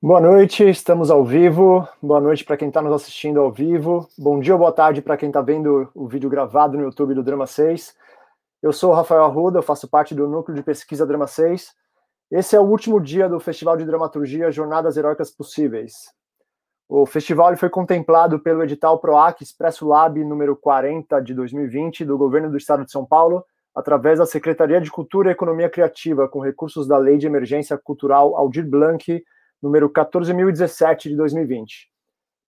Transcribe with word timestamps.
Boa 0.00 0.20
noite, 0.20 0.62
estamos 0.62 1.10
ao 1.10 1.24
vivo. 1.24 1.84
Boa 2.00 2.20
noite 2.20 2.44
para 2.44 2.56
quem 2.56 2.68
está 2.68 2.80
nos 2.80 2.92
assistindo 2.92 3.40
ao 3.40 3.50
vivo. 3.50 4.08
Bom 4.16 4.38
dia 4.38 4.52
ou 4.52 4.58
boa 4.60 4.70
tarde 4.70 5.02
para 5.02 5.16
quem 5.16 5.28
está 5.28 5.42
vendo 5.42 5.90
o 5.92 6.06
vídeo 6.06 6.30
gravado 6.30 6.78
no 6.78 6.84
YouTube 6.84 7.14
do 7.14 7.22
Drama 7.24 7.48
6. 7.48 7.96
Eu 8.62 8.72
sou 8.72 8.92
o 8.92 8.94
Rafael 8.94 9.24
Arruda, 9.24 9.58
eu 9.58 9.62
faço 9.62 9.88
parte 9.88 10.14
do 10.14 10.28
Núcleo 10.28 10.54
de 10.54 10.62
Pesquisa 10.62 11.04
Drama 11.04 11.26
6. 11.26 11.74
Esse 12.30 12.54
é 12.54 12.60
o 12.60 12.62
último 12.62 13.00
dia 13.00 13.28
do 13.28 13.40
Festival 13.40 13.76
de 13.76 13.84
Dramaturgia 13.84 14.52
Jornadas 14.52 14.96
Heróicas 14.96 15.32
Possíveis. 15.32 16.12
O 16.88 17.04
festival 17.04 17.56
foi 17.56 17.68
contemplado 17.68 18.38
pelo 18.38 18.62
edital 18.62 19.00
PROAC 19.00 19.42
Expresso 19.42 19.84
Lab 19.84 20.22
número 20.22 20.54
40 20.54 21.18
de 21.20 21.34
2020 21.34 22.04
do 22.04 22.16
Governo 22.16 22.48
do 22.48 22.56
Estado 22.56 22.84
de 22.84 22.92
São 22.92 23.04
Paulo, 23.04 23.44
através 23.74 24.20
da 24.20 24.26
Secretaria 24.26 24.80
de 24.80 24.92
Cultura 24.92 25.30
e 25.30 25.32
Economia 25.32 25.68
Criativa, 25.68 26.28
com 26.28 26.38
recursos 26.38 26.86
da 26.86 26.96
Lei 26.96 27.18
de 27.18 27.26
Emergência 27.26 27.76
Cultural 27.76 28.36
Aldir 28.36 28.64
Blanc 28.64 29.24
número 29.62 29.90
14.017 29.90 31.08
de 31.08 31.16
2020. 31.16 31.90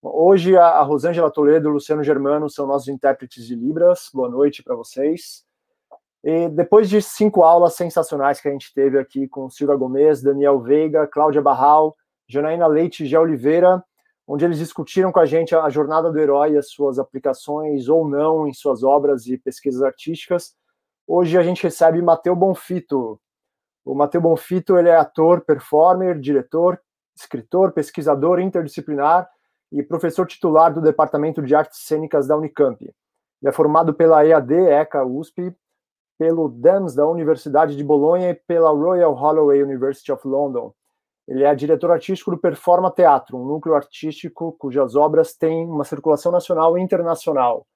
Hoje, 0.02 0.56
a 0.56 0.80
Rosângela 0.80 1.30
Toledo 1.30 1.68
e 1.68 1.70
o 1.70 1.74
Luciano 1.74 2.02
Germano 2.02 2.48
são 2.48 2.66
nossos 2.66 2.88
intérpretes 2.88 3.46
de 3.46 3.54
Libras. 3.54 4.08
Boa 4.14 4.28
noite 4.28 4.62
para 4.62 4.74
vocês. 4.74 5.44
E 6.22 6.48
depois 6.48 6.88
de 6.88 7.02
cinco 7.02 7.42
aulas 7.42 7.74
sensacionais 7.74 8.40
que 8.40 8.48
a 8.48 8.52
gente 8.52 8.72
teve 8.72 8.98
aqui 8.98 9.26
com 9.28 9.50
Silvia 9.50 9.76
Gomes, 9.76 10.22
Daniel 10.22 10.60
Veiga, 10.60 11.06
Cláudia 11.06 11.42
Barral, 11.42 11.96
Janaína 12.28 12.66
Leite 12.66 13.04
e 13.04 13.06
Gé 13.06 13.18
Oliveira, 13.18 13.82
onde 14.26 14.44
eles 14.44 14.58
discutiram 14.58 15.10
com 15.10 15.18
a 15.18 15.26
gente 15.26 15.54
a 15.54 15.68
jornada 15.68 16.10
do 16.10 16.18
herói 16.18 16.52
e 16.52 16.58
as 16.58 16.70
suas 16.70 16.98
aplicações 16.98 17.88
ou 17.88 18.08
não 18.08 18.46
em 18.46 18.52
suas 18.52 18.82
obras 18.84 19.26
e 19.26 19.36
pesquisas 19.36 19.82
artísticas, 19.82 20.54
hoje 21.06 21.36
a 21.36 21.42
gente 21.42 21.62
recebe 21.62 22.00
Mateu 22.00 22.36
Bonfito. 22.36 23.20
O 23.84 23.94
Mateu 23.94 24.20
Bonfito 24.20 24.78
ele 24.78 24.88
é 24.88 24.96
ator, 24.96 25.40
performer, 25.40 26.18
diretor, 26.20 26.80
escritor, 27.20 27.72
pesquisador 27.72 28.40
interdisciplinar 28.40 29.28
e 29.72 29.82
professor 29.82 30.26
titular 30.26 30.72
do 30.72 30.80
Departamento 30.80 31.42
de 31.42 31.54
Artes 31.54 31.80
Cênicas 31.80 32.26
da 32.26 32.36
Unicamp. 32.36 32.82
Ele 32.82 33.48
é 33.48 33.52
formado 33.52 33.94
pela 33.94 34.24
EAD, 34.26 34.52
ECA, 34.54 35.04
USP, 35.04 35.54
pelo 36.18 36.48
DAMS 36.48 36.94
da 36.94 37.06
Universidade 37.06 37.76
de 37.76 37.82
Bolonha 37.84 38.30
e 38.30 38.34
pela 38.34 38.70
Royal 38.70 39.14
Holloway 39.14 39.62
University 39.62 40.12
of 40.12 40.26
London. 40.26 40.72
Ele 41.26 41.44
é 41.44 41.54
diretor 41.54 41.92
artístico 41.92 42.32
do 42.32 42.38
Performa 42.38 42.90
Teatro, 42.90 43.38
um 43.38 43.46
núcleo 43.46 43.74
artístico 43.74 44.52
cujas 44.58 44.96
obras 44.96 45.32
têm 45.34 45.64
uma 45.64 45.84
circulação 45.84 46.32
nacional 46.32 46.76
e 46.76 46.82
internacional. 46.82 47.66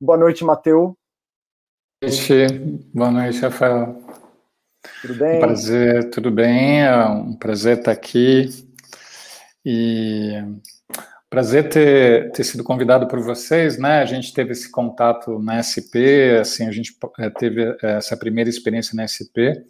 Boa 0.00 0.16
noite, 0.16 0.44
Mateu. 0.44 0.96
Boa 2.02 2.10
noite, 2.10 2.48
boa 2.92 3.10
noite, 3.10 3.40
Rafael. 3.40 4.02
Tudo 5.02 5.14
bem? 5.14 5.36
Um 5.36 5.40
prazer, 5.40 6.10
tudo 6.10 6.30
bem? 6.30 6.82
É 6.84 7.06
um 7.06 7.36
prazer 7.36 7.78
estar 7.78 7.92
aqui 7.92 8.48
e 9.64 10.42
prazer 11.32 11.70
ter, 11.70 12.30
ter 12.32 12.44
sido 12.44 12.62
convidado 12.62 13.08
por 13.08 13.18
vocês, 13.20 13.78
né? 13.78 14.00
A 14.00 14.04
gente 14.04 14.34
teve 14.34 14.52
esse 14.52 14.70
contato 14.70 15.38
na 15.38 15.62
SP, 15.64 16.36
assim, 16.40 16.66
a 16.66 16.70
gente 16.70 16.94
eh, 17.18 17.30
teve 17.30 17.62
eh, 17.62 17.76
essa 17.82 18.16
primeira 18.16 18.50
experiência 18.50 18.94
na 18.94 19.08
SP. 19.08 19.64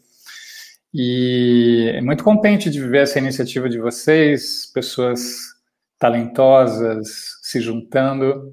E 0.92 1.92
é 1.94 2.00
muito 2.00 2.24
contente 2.24 2.68
de 2.68 2.80
viver 2.80 3.02
essa 3.02 3.18
iniciativa 3.18 3.68
de 3.68 3.78
vocês, 3.78 4.66
pessoas 4.74 5.52
talentosas 5.98 7.38
se 7.42 7.60
juntando 7.60 8.52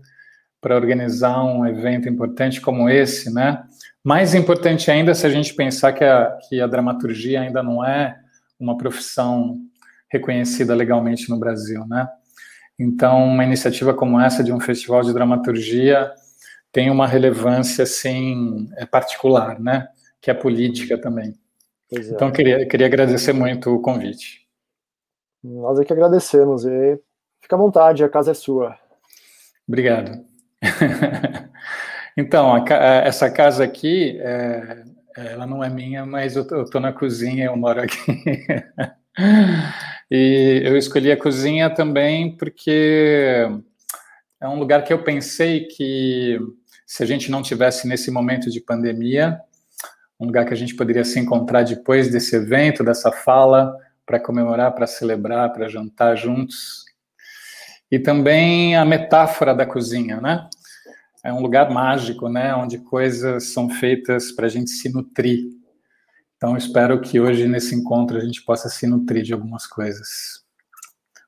para 0.61 0.75
organizar 0.75 1.43
um 1.43 1.65
evento 1.65 2.07
importante 2.07 2.61
como 2.61 2.87
esse, 2.87 3.33
né? 3.33 3.63
Mais 4.03 4.35
importante 4.35 4.91
ainda 4.91 5.15
se 5.15 5.25
a 5.25 5.29
gente 5.29 5.55
pensar 5.55 5.93
que 5.93 6.03
a, 6.03 6.37
que 6.47 6.61
a 6.61 6.67
dramaturgia 6.67 7.41
ainda 7.41 7.63
não 7.63 7.83
é 7.83 8.19
uma 8.59 8.77
profissão 8.77 9.59
reconhecida 10.11 10.75
legalmente 10.75 11.29
no 11.29 11.37
Brasil, 11.37 11.85
né? 11.87 12.07
Então, 12.77 13.25
uma 13.25 13.43
iniciativa 13.43 13.93
como 13.93 14.19
essa 14.19 14.43
de 14.43 14.53
um 14.53 14.59
festival 14.59 15.01
de 15.03 15.13
dramaturgia 15.13 16.11
tem 16.71 16.89
uma 16.89 17.07
relevância, 17.07 17.83
assim, 17.83 18.69
é 18.77 18.85
particular, 18.85 19.59
né? 19.59 19.87
Que 20.21 20.31
é 20.31 20.33
política 20.33 20.97
também. 20.97 21.35
É. 21.91 21.99
Então, 21.99 22.31
queria, 22.31 22.65
queria 22.65 22.87
agradecer 22.87 23.33
muito 23.33 23.73
o 23.73 23.81
convite. 23.81 24.47
Nós 25.43 25.79
é 25.79 25.85
que 25.85 25.93
agradecemos 25.93 26.65
e 26.65 26.99
fica 27.41 27.55
à 27.55 27.59
vontade, 27.59 28.03
a 28.03 28.09
casa 28.09 28.31
é 28.31 28.33
sua. 28.33 28.77
Obrigado. 29.67 30.25
então, 32.15 32.53
a, 32.53 32.65
essa 33.05 33.29
casa 33.29 33.63
aqui, 33.63 34.17
é, 34.21 34.83
ela 35.17 35.45
não 35.45 35.63
é 35.63 35.69
minha, 35.69 36.05
mas 36.05 36.35
eu 36.35 36.43
estou 36.63 36.79
na 36.79 36.93
cozinha, 36.93 37.45
eu 37.45 37.57
moro 37.57 37.81
aqui. 37.81 37.97
E 40.09 40.61
eu 40.63 40.75
escolhi 40.75 41.11
a 41.11 41.17
cozinha 41.17 41.69
também 41.69 42.35
porque 42.35 43.47
é 44.41 44.47
um 44.47 44.57
lugar 44.57 44.83
que 44.83 44.91
eu 44.91 45.03
pensei 45.03 45.65
que 45.65 46.39
se 46.85 47.03
a 47.03 47.05
gente 47.05 47.29
não 47.29 47.43
tivesse 47.43 47.87
nesse 47.87 48.09
momento 48.09 48.49
de 48.49 48.59
pandemia, 48.59 49.39
um 50.19 50.25
lugar 50.25 50.45
que 50.45 50.53
a 50.53 50.57
gente 50.57 50.75
poderia 50.75 51.05
se 51.05 51.19
encontrar 51.19 51.63
depois 51.63 52.09
desse 52.09 52.35
evento, 52.35 52.83
dessa 52.83 53.11
fala, 53.11 53.75
para 54.05 54.19
comemorar, 54.19 54.73
para 54.73 54.87
celebrar, 54.87 55.53
para 55.53 55.69
jantar 55.69 56.15
juntos. 56.15 56.83
E 57.91 57.99
também 57.99 58.75
a 58.75 58.83
metáfora 58.83 59.53
da 59.53 59.65
cozinha, 59.65 60.19
né? 60.19 60.49
É 61.23 61.31
um 61.31 61.41
lugar 61.41 61.69
mágico, 61.69 62.27
né? 62.27 62.55
Onde 62.55 62.79
coisas 62.79 63.51
são 63.53 63.69
feitas 63.69 64.31
para 64.31 64.47
a 64.47 64.49
gente 64.49 64.71
se 64.71 64.91
nutrir. 64.91 65.58
Então, 66.39 66.55
espero 66.55 67.01
que 67.01 67.19
hoje, 67.19 67.49
nesse 67.49 67.75
encontro, 67.75 68.15
a 68.15 68.21
gente 68.21 68.41
possa 68.45 68.69
se 68.69 68.87
nutrir 68.87 69.23
de 69.23 69.33
algumas 69.33 69.67
coisas. 69.67 70.41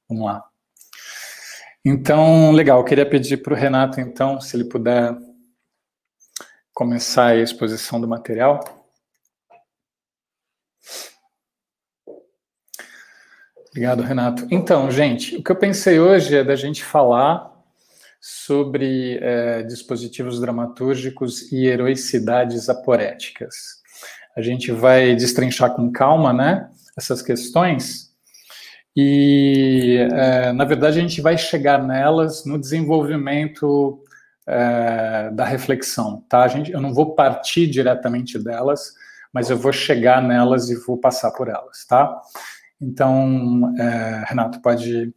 Vamos 0.07 0.23
lá. 0.23 0.41
Então, 1.83 2.53
legal, 2.53 2.79
eu 2.79 2.85
queria 2.85 3.05
pedir 3.05 3.43
para 3.43 3.53
o 3.53 3.57
Renato, 3.57 3.99
então, 3.99 4.39
se 4.39 4.55
ele 4.55 4.63
puder 4.63 5.13
começar 6.73 7.25
a 7.25 7.35
exposição 7.35 7.99
do 7.99 8.07
material. 8.07 8.61
Obrigado, 13.67 14.03
Renato. 14.03 14.47
Então, 14.49 14.89
gente, 14.89 15.35
o 15.35 15.43
que 15.43 15.51
eu 15.51 15.57
pensei 15.57 15.99
hoje 15.99 16.37
é 16.37 16.43
da 16.43 16.55
gente 16.55 16.85
falar 16.85 17.51
sobre 18.21 19.17
é, 19.21 19.63
dispositivos 19.63 20.39
dramatúrgicos 20.39 21.51
e 21.51 21.65
heroicidades 21.65 22.69
aporéticas 22.69 23.80
a 24.35 24.41
gente 24.41 24.71
vai 24.71 25.15
destrinchar 25.15 25.73
com 25.73 25.91
calma, 25.91 26.31
né, 26.31 26.69
essas 26.97 27.21
questões, 27.21 28.11
e, 28.95 30.05
é, 30.11 30.51
na 30.51 30.65
verdade, 30.65 30.99
a 30.99 31.01
gente 31.01 31.21
vai 31.21 31.37
chegar 31.37 31.81
nelas 31.81 32.45
no 32.45 32.59
desenvolvimento 32.59 34.03
é, 34.45 35.29
da 35.31 35.45
reflexão, 35.45 36.25
tá? 36.27 36.43
A 36.43 36.47
gente, 36.47 36.71
eu 36.71 36.81
não 36.81 36.93
vou 36.93 37.15
partir 37.15 37.67
diretamente 37.67 38.37
delas, 38.37 38.93
mas 39.31 39.49
eu 39.49 39.57
vou 39.57 39.71
chegar 39.71 40.21
nelas 40.21 40.69
e 40.69 40.75
vou 40.75 40.97
passar 40.97 41.31
por 41.31 41.47
elas, 41.47 41.85
tá? 41.85 42.21
Então, 42.81 43.73
é, 43.79 44.25
Renato, 44.27 44.61
pode 44.61 45.13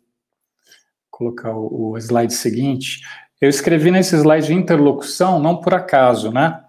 colocar 1.11 1.53
o, 1.53 1.93
o 1.93 1.99
slide 1.99 2.33
seguinte. 2.33 3.01
Eu 3.41 3.49
escrevi 3.49 3.91
nesse 3.91 4.15
slide 4.15 4.47
de 4.47 4.55
interlocução, 4.55 5.41
não 5.41 5.61
por 5.61 5.75
acaso, 5.75 6.31
né? 6.31 6.64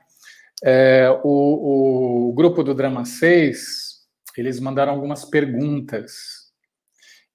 É, 0.64 1.10
o, 1.24 2.30
o, 2.30 2.34
grupo 2.34 2.64
do 2.64 2.74
Drama 2.74 3.06
6, 3.06 4.06
eles 4.38 4.60
mandaram 4.60 4.94
algumas 4.94 5.26
perguntas, 5.26 6.46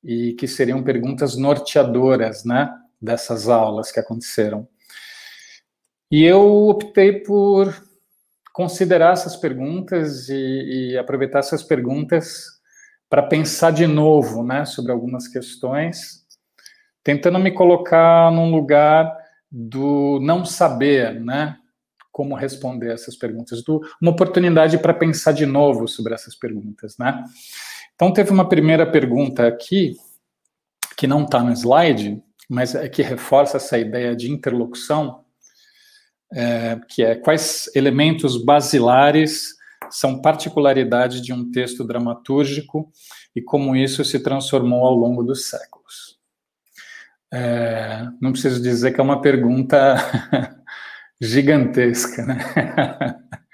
e 0.02 0.32
que 0.34 0.48
seriam 0.48 0.82
perguntas 0.82 1.36
norteadoras, 1.36 2.44
né, 2.44 2.72
dessas 3.00 3.48
aulas 3.48 3.92
que 3.92 4.00
aconteceram. 4.00 4.66
E 6.10 6.24
eu 6.24 6.68
optei 6.68 7.20
por 7.20 7.74
considerar 8.52 9.12
essas 9.12 9.36
perguntas 9.36 10.28
e, 10.28 10.92
e 10.92 10.98
aproveitar 10.98 11.38
essas 11.38 11.62
perguntas 11.62 12.46
para 13.08 13.22
pensar 13.22 13.72
de 13.72 13.86
novo, 13.86 14.42
né, 14.42 14.64
sobre 14.64 14.92
algumas 14.92 15.28
questões, 15.28 16.26
tentando 17.02 17.38
me 17.38 17.52
colocar 17.52 18.30
num 18.32 18.50
lugar 18.50 19.16
do 19.50 20.18
não 20.20 20.44
saber, 20.44 21.20
né, 21.20 21.59
como 22.20 22.34
responder 22.34 22.92
essas 22.92 23.16
perguntas, 23.16 23.64
do, 23.64 23.80
uma 23.98 24.10
oportunidade 24.10 24.76
para 24.76 24.92
pensar 24.92 25.32
de 25.32 25.46
novo 25.46 25.88
sobre 25.88 26.12
essas 26.12 26.34
perguntas, 26.34 26.98
né? 26.98 27.24
Então 27.94 28.12
teve 28.12 28.30
uma 28.30 28.46
primeira 28.46 28.84
pergunta 28.84 29.46
aqui 29.46 29.96
que 30.98 31.06
não 31.06 31.24
está 31.24 31.42
no 31.42 31.50
slide, 31.50 32.22
mas 32.46 32.74
é 32.74 32.86
que 32.90 33.00
reforça 33.00 33.56
essa 33.56 33.78
ideia 33.78 34.14
de 34.14 34.30
interlocução, 34.30 35.24
é, 36.30 36.78
que 36.90 37.02
é 37.02 37.14
quais 37.14 37.74
elementos 37.74 38.36
basilares 38.44 39.54
são 39.90 40.20
particularidades 40.20 41.22
de 41.22 41.32
um 41.32 41.50
texto 41.50 41.86
dramatúrgico 41.86 42.92
e 43.34 43.40
como 43.40 43.74
isso 43.74 44.04
se 44.04 44.20
transformou 44.20 44.84
ao 44.84 44.94
longo 44.94 45.22
dos 45.22 45.48
séculos. 45.48 46.18
É, 47.32 48.06
não 48.20 48.32
preciso 48.32 48.60
dizer 48.60 48.92
que 48.92 49.00
é 49.00 49.02
uma 49.02 49.22
pergunta 49.22 49.96
gigantesca, 51.20 52.24
né? 52.24 52.38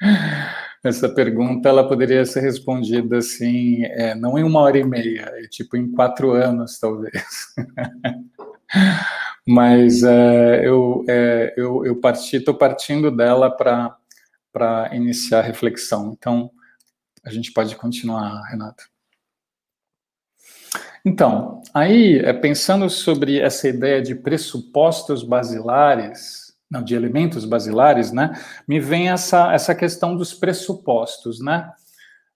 essa 0.89 1.09
pergunta 1.09 1.69
ela 1.69 1.89
poderia 1.89 2.25
ser 2.25 2.41
respondida 2.41 3.19
assim, 3.19 3.83
é, 3.85 4.15
não 4.15 4.39
em 4.39 4.45
uma 4.45 4.61
hora 4.61 4.79
e 4.79 4.85
meia, 4.85 5.33
é 5.35 5.43
tipo 5.49 5.77
em 5.77 5.91
quatro 5.91 6.33
anos, 6.33 6.79
talvez. 6.79 7.55
Mas 9.47 10.03
é, 10.03 10.67
eu, 10.67 11.05
é, 11.09 11.55
eu, 11.57 11.85
eu 11.85 11.97
parti, 11.97 12.37
estou 12.37 12.55
partindo 12.55 13.11
dela 13.11 13.51
para 13.51 14.91
iniciar 14.93 15.39
a 15.39 15.43
reflexão. 15.43 16.17
Então, 16.17 16.51
a 17.25 17.31
gente 17.31 17.53
pode 17.53 17.75
continuar, 17.77 18.43
Renato. 18.51 18.85
Então, 21.05 21.63
aí, 21.73 22.19
é, 22.19 22.33
pensando 22.33 22.91
sobre 22.91 23.39
essa 23.39 23.69
ideia 23.69 24.03
de 24.03 24.17
pressupostos 24.17 25.23
basilares, 25.23 26.46
não, 26.71 26.83
de 26.83 26.95
elementos 26.95 27.45
basilares, 27.45 28.13
né, 28.13 28.33
me 28.67 28.81
vem 28.81 29.11
essa, 29.11 29.53
essa 29.53 29.75
questão 29.75 30.17
dos 30.17 30.35
pressupostos, 30.35 31.41
né? 31.41 31.71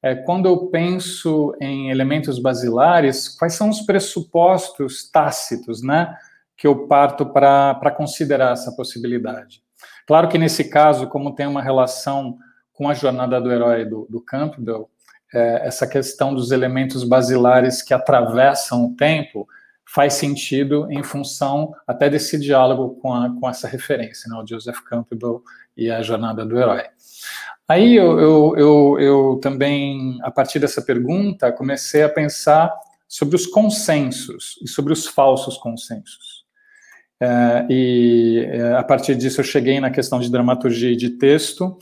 É, 0.03 0.15
quando 0.15 0.47
eu 0.47 0.69
penso 0.69 1.55
em 1.61 1.91
elementos 1.91 2.39
basilares, 2.39 3.29
quais 3.29 3.53
são 3.53 3.69
os 3.69 3.83
pressupostos 3.83 5.11
tácitos, 5.11 5.83
né, 5.83 6.17
que 6.57 6.67
eu 6.67 6.87
parto 6.87 7.27
para 7.27 7.91
considerar 7.95 8.53
essa 8.53 8.73
possibilidade? 8.73 9.63
Claro 10.07 10.29
que 10.29 10.39
nesse 10.39 10.71
caso, 10.71 11.07
como 11.07 11.35
tem 11.35 11.47
uma 11.47 11.61
relação 11.61 12.39
com 12.73 12.89
a 12.89 12.95
jornada 12.95 13.39
do 13.41 13.53
herói 13.53 13.85
do, 13.85 14.07
do 14.09 14.23
Campbell, 14.23 14.89
é, 15.35 15.67
essa 15.67 15.87
questão 15.87 16.35
dos 16.35 16.51
elementos 16.51 17.05
basilares 17.05 17.83
que 17.83 17.93
atravessam 17.93 18.87
o 18.87 18.97
tempo 18.97 19.47
faz 19.93 20.15
sentido 20.15 20.87
em 20.89 21.03
função 21.03 21.75
até 21.85 22.09
desse 22.09 22.39
diálogo 22.39 22.97
com, 23.01 23.13
a, 23.13 23.29
com 23.29 23.49
essa 23.49 23.67
referência, 23.67 24.31
né, 24.31 24.41
o 24.41 24.47
Joseph 24.47 24.79
Campbell 24.89 25.43
e 25.77 25.91
a 25.91 26.01
jornada 26.01 26.47
do 26.47 26.57
herói. 26.57 26.85
Aí 27.69 27.97
eu, 27.97 28.19
eu, 28.21 28.55
eu, 28.57 29.01
eu 29.01 29.41
também, 29.43 30.19
a 30.23 30.31
partir 30.31 30.61
dessa 30.61 30.81
pergunta, 30.81 31.51
comecei 31.51 32.05
a 32.05 32.09
pensar 32.09 32.73
sobre 33.09 33.35
os 33.35 33.47
consensos 33.47 34.59
e 34.63 34.69
sobre 34.69 34.93
os 34.93 35.07
falsos 35.07 35.59
consensos. 35.59 36.45
É, 37.21 37.67
e 37.69 38.47
é, 38.49 38.75
a 38.75 38.85
partir 38.85 39.17
disso 39.17 39.41
eu 39.41 39.45
cheguei 39.45 39.81
na 39.81 39.91
questão 39.91 40.21
de 40.21 40.31
dramaturgia 40.31 40.93
e 40.93 40.97
de 40.97 41.11
texto, 41.11 41.77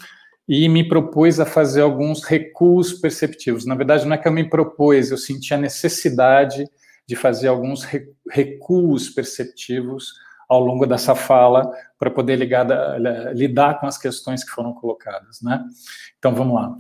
e 0.49 0.66
me 0.66 0.88
propus 0.88 1.38
a 1.38 1.44
fazer 1.44 1.82
alguns 1.82 2.25
recuos 2.25 2.94
perceptivos. 2.94 3.66
Na 3.66 3.75
verdade, 3.75 4.06
não 4.06 4.14
é 4.14 4.19
que 4.19 4.26
eu 4.26 4.32
me 4.32 4.49
propus, 4.49 5.10
eu 5.10 5.19
senti 5.19 5.52
a 5.52 5.58
necessidade 5.58 6.64
de 7.08 7.16
fazer 7.16 7.49
alguns 7.49 7.84
recuos 8.31 9.08
perceptivos 9.08 10.12
ao 10.46 10.60
longo 10.60 10.87
dessa 10.87 11.14
fala 11.14 11.70
para 11.99 12.10
poder 12.10 12.37
lidar 13.34 13.81
com 13.81 13.87
as 13.87 13.96
questões 13.96 14.44
que 14.44 14.50
foram 14.50 14.75
colocadas, 14.75 15.40
né? 15.40 15.64
Então, 16.19 16.34
vamos 16.34 16.55
lá. 16.55 16.76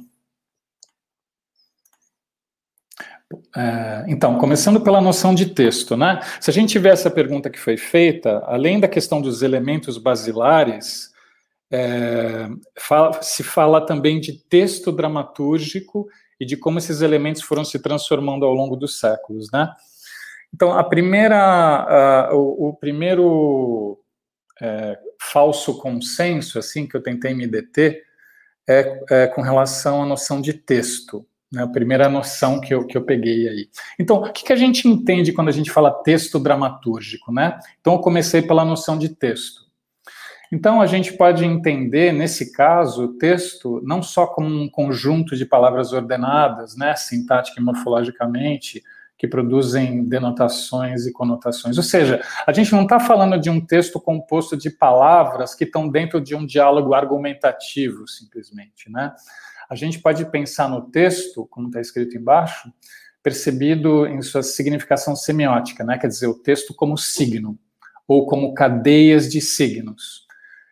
É, 3.56 4.04
então, 4.08 4.38
começando 4.38 4.80
pela 4.80 5.00
noção 5.00 5.34
de 5.34 5.46
texto, 5.46 5.96
né? 5.96 6.20
Se 6.40 6.50
a 6.50 6.52
gente 6.52 6.70
tiver 6.70 6.90
essa 6.90 7.10
pergunta 7.10 7.50
que 7.50 7.58
foi 7.58 7.76
feita, 7.76 8.42
além 8.46 8.78
da 8.80 8.88
questão 8.88 9.20
dos 9.20 9.42
elementos 9.42 9.96
basilares, 9.96 11.10
é, 11.70 12.48
fala, 12.78 13.22
se 13.22 13.42
fala 13.42 13.84
também 13.84 14.20
de 14.20 14.32
texto 14.32 14.92
dramatúrgico 14.92 16.06
e 16.40 16.46
de 16.46 16.56
como 16.56 16.78
esses 16.78 17.00
elementos 17.00 17.42
foram 17.42 17.64
se 17.64 17.78
transformando 17.78 18.46
ao 18.46 18.54
longo 18.54 18.76
dos 18.76 18.98
séculos, 18.98 19.50
né? 19.50 19.70
Então, 20.54 20.72
a 20.72 20.82
primeira, 20.82 22.30
o, 22.32 22.68
o, 22.68 22.74
primeiro 22.74 23.98
é, 24.60 24.98
falso 25.20 25.78
consenso, 25.78 26.58
assim, 26.58 26.86
que 26.86 26.96
eu 26.96 27.02
tentei 27.02 27.34
me 27.34 27.46
deter, 27.46 28.02
é, 28.68 29.04
é, 29.10 29.26
com 29.26 29.40
relação 29.40 30.02
à 30.02 30.06
noção 30.06 30.40
de 30.40 30.52
texto, 30.52 31.26
né? 31.50 31.62
A 31.62 31.68
primeira 31.68 32.08
noção 32.08 32.60
que 32.60 32.74
eu, 32.74 32.86
que 32.86 32.96
eu 32.96 33.02
peguei 33.02 33.48
aí. 33.48 33.68
Então, 33.98 34.16
o 34.18 34.32
que, 34.32 34.44
que 34.44 34.52
a 34.52 34.56
gente 34.56 34.86
entende 34.86 35.32
quando 35.32 35.48
a 35.48 35.52
gente 35.52 35.70
fala 35.70 36.02
texto 36.02 36.38
dramatúrgico, 36.38 37.32
né? 37.32 37.58
Então, 37.80 37.94
eu 37.94 38.00
comecei 38.00 38.42
pela 38.42 38.64
noção 38.64 38.98
de 38.98 39.08
texto. 39.08 39.66
Então, 40.50 40.80
a 40.80 40.86
gente 40.86 41.12
pode 41.12 41.44
entender, 41.44 42.12
nesse 42.12 42.52
caso, 42.52 43.04
o 43.04 43.18
texto 43.18 43.82
não 43.84 44.02
só 44.02 44.26
como 44.26 44.48
um 44.48 44.68
conjunto 44.68 45.36
de 45.36 45.44
palavras 45.44 45.92
ordenadas, 45.92 46.74
né, 46.74 46.96
sintática 46.96 47.60
e 47.60 47.62
morfologicamente, 47.62 48.82
que 49.18 49.26
produzem 49.26 50.04
denotações 50.04 51.04
e 51.04 51.12
conotações. 51.12 51.76
Ou 51.76 51.82
seja, 51.82 52.22
a 52.46 52.52
gente 52.52 52.72
não 52.72 52.84
está 52.84 53.00
falando 53.00 53.38
de 53.38 53.50
um 53.50 53.60
texto 53.60 54.00
composto 54.00 54.56
de 54.56 54.70
palavras 54.70 55.56
que 55.56 55.64
estão 55.64 55.88
dentro 55.88 56.20
de 56.20 56.36
um 56.36 56.46
diálogo 56.46 56.94
argumentativo, 56.94 58.06
simplesmente. 58.06 58.88
Né? 58.88 59.12
A 59.68 59.74
gente 59.74 59.98
pode 59.98 60.24
pensar 60.30 60.68
no 60.68 60.82
texto, 60.82 61.46
como 61.50 61.66
está 61.66 61.80
escrito 61.80 62.16
embaixo, 62.16 62.72
percebido 63.20 64.06
em 64.06 64.22
sua 64.22 64.44
significação 64.44 65.16
semiótica, 65.16 65.82
né? 65.82 65.98
quer 65.98 66.06
dizer, 66.06 66.28
o 66.28 66.38
texto 66.38 66.72
como 66.72 66.96
signo, 66.96 67.58
ou 68.06 68.24
como 68.24 68.54
cadeias 68.54 69.28
de 69.28 69.40
signos 69.40 70.28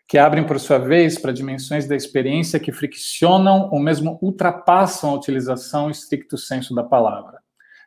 que 0.08 0.19
abrem, 0.19 0.46
por 0.46 0.60
sua 0.60 0.78
vez, 0.78 1.19
para 1.19 1.32
dimensões 1.32 1.87
da 1.88 1.96
experiência 1.96 2.60
que 2.60 2.70
friccionam 2.70 3.69
ou 3.72 3.81
mesmo 3.81 4.19
ultrapassam 4.22 5.10
a 5.10 5.14
utilização 5.14 5.90
estricto 5.90 6.38
senso 6.38 6.72
da 6.72 6.84
palavra. 6.84 7.40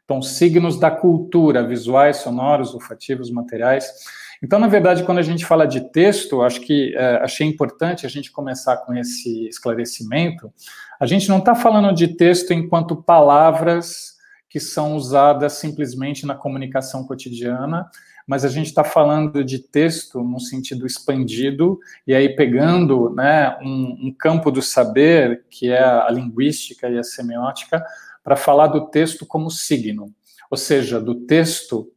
Então, 0.10 0.24
signos 0.24 0.80
da 0.80 0.90
cultura, 0.90 1.64
visuais, 1.64 2.18
sonoros, 2.18 2.74
olfativos, 2.74 3.30
materiais. 3.30 3.94
Então, 4.42 4.58
na 4.58 4.66
verdade, 4.66 5.04
quando 5.04 5.20
a 5.20 5.22
gente 5.22 5.46
fala 5.46 5.68
de 5.68 5.82
texto, 5.92 6.42
acho 6.42 6.62
que 6.62 6.96
é, 6.98 7.18
achei 7.18 7.46
importante 7.46 8.08
a 8.08 8.10
gente 8.10 8.32
começar 8.32 8.78
com 8.78 8.96
esse 8.96 9.48
esclarecimento. 9.48 10.52
A 11.00 11.06
gente 11.06 11.30
não 11.30 11.38
está 11.38 11.54
falando 11.54 11.94
de 11.94 12.08
texto 12.08 12.52
enquanto 12.52 12.96
palavras 12.96 14.18
que 14.50 14.60
são 14.60 14.96
usadas 14.96 15.54
simplesmente 15.54 16.26
na 16.26 16.34
comunicação 16.34 17.06
cotidiana, 17.06 17.88
mas 18.26 18.44
a 18.44 18.50
gente 18.50 18.66
está 18.66 18.84
falando 18.84 19.44
de 19.44 19.60
texto 19.60 20.24
no 20.24 20.40
sentido 20.40 20.88
expandido, 20.88 21.80
e 22.08 22.16
aí 22.16 22.36
pegando 22.36 23.12
né, 23.12 23.56
um, 23.62 24.08
um 24.08 24.16
campo 24.18 24.50
do 24.50 24.62
saber, 24.62 25.44
que 25.52 25.70
é 25.70 25.84
a 25.84 26.10
linguística 26.10 26.90
e 26.90 26.98
a 26.98 27.04
semiótica, 27.04 27.86
para 28.24 28.36
falar 28.36 28.68
do 28.68 28.90
texto 28.90 29.26
como 29.26 29.50
signo, 29.50 30.14
ou 30.50 30.58
seja, 30.58 31.00
do 31.00 31.16
texto 31.26 31.92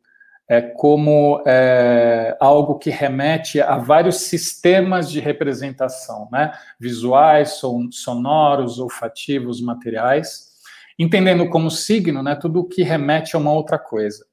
é, 0.48 0.60
como 0.60 1.42
é, 1.46 2.36
algo 2.38 2.78
que 2.78 2.90
remete 2.90 3.60
a 3.60 3.78
vários 3.78 4.16
sistemas 4.22 5.10
de 5.10 5.20
representação, 5.20 6.28
né? 6.30 6.52
visuais, 6.78 7.60
sonoros, 7.90 8.78
olfativos, 8.78 9.62
materiais, 9.62 10.52
entendendo 10.98 11.48
como 11.48 11.70
signo 11.70 12.22
né, 12.22 12.34
tudo 12.34 12.60
o 12.60 12.64
que 12.68 12.82
remete 12.82 13.34
a 13.34 13.38
uma 13.38 13.52
outra 13.52 13.78
coisa. 13.78 14.24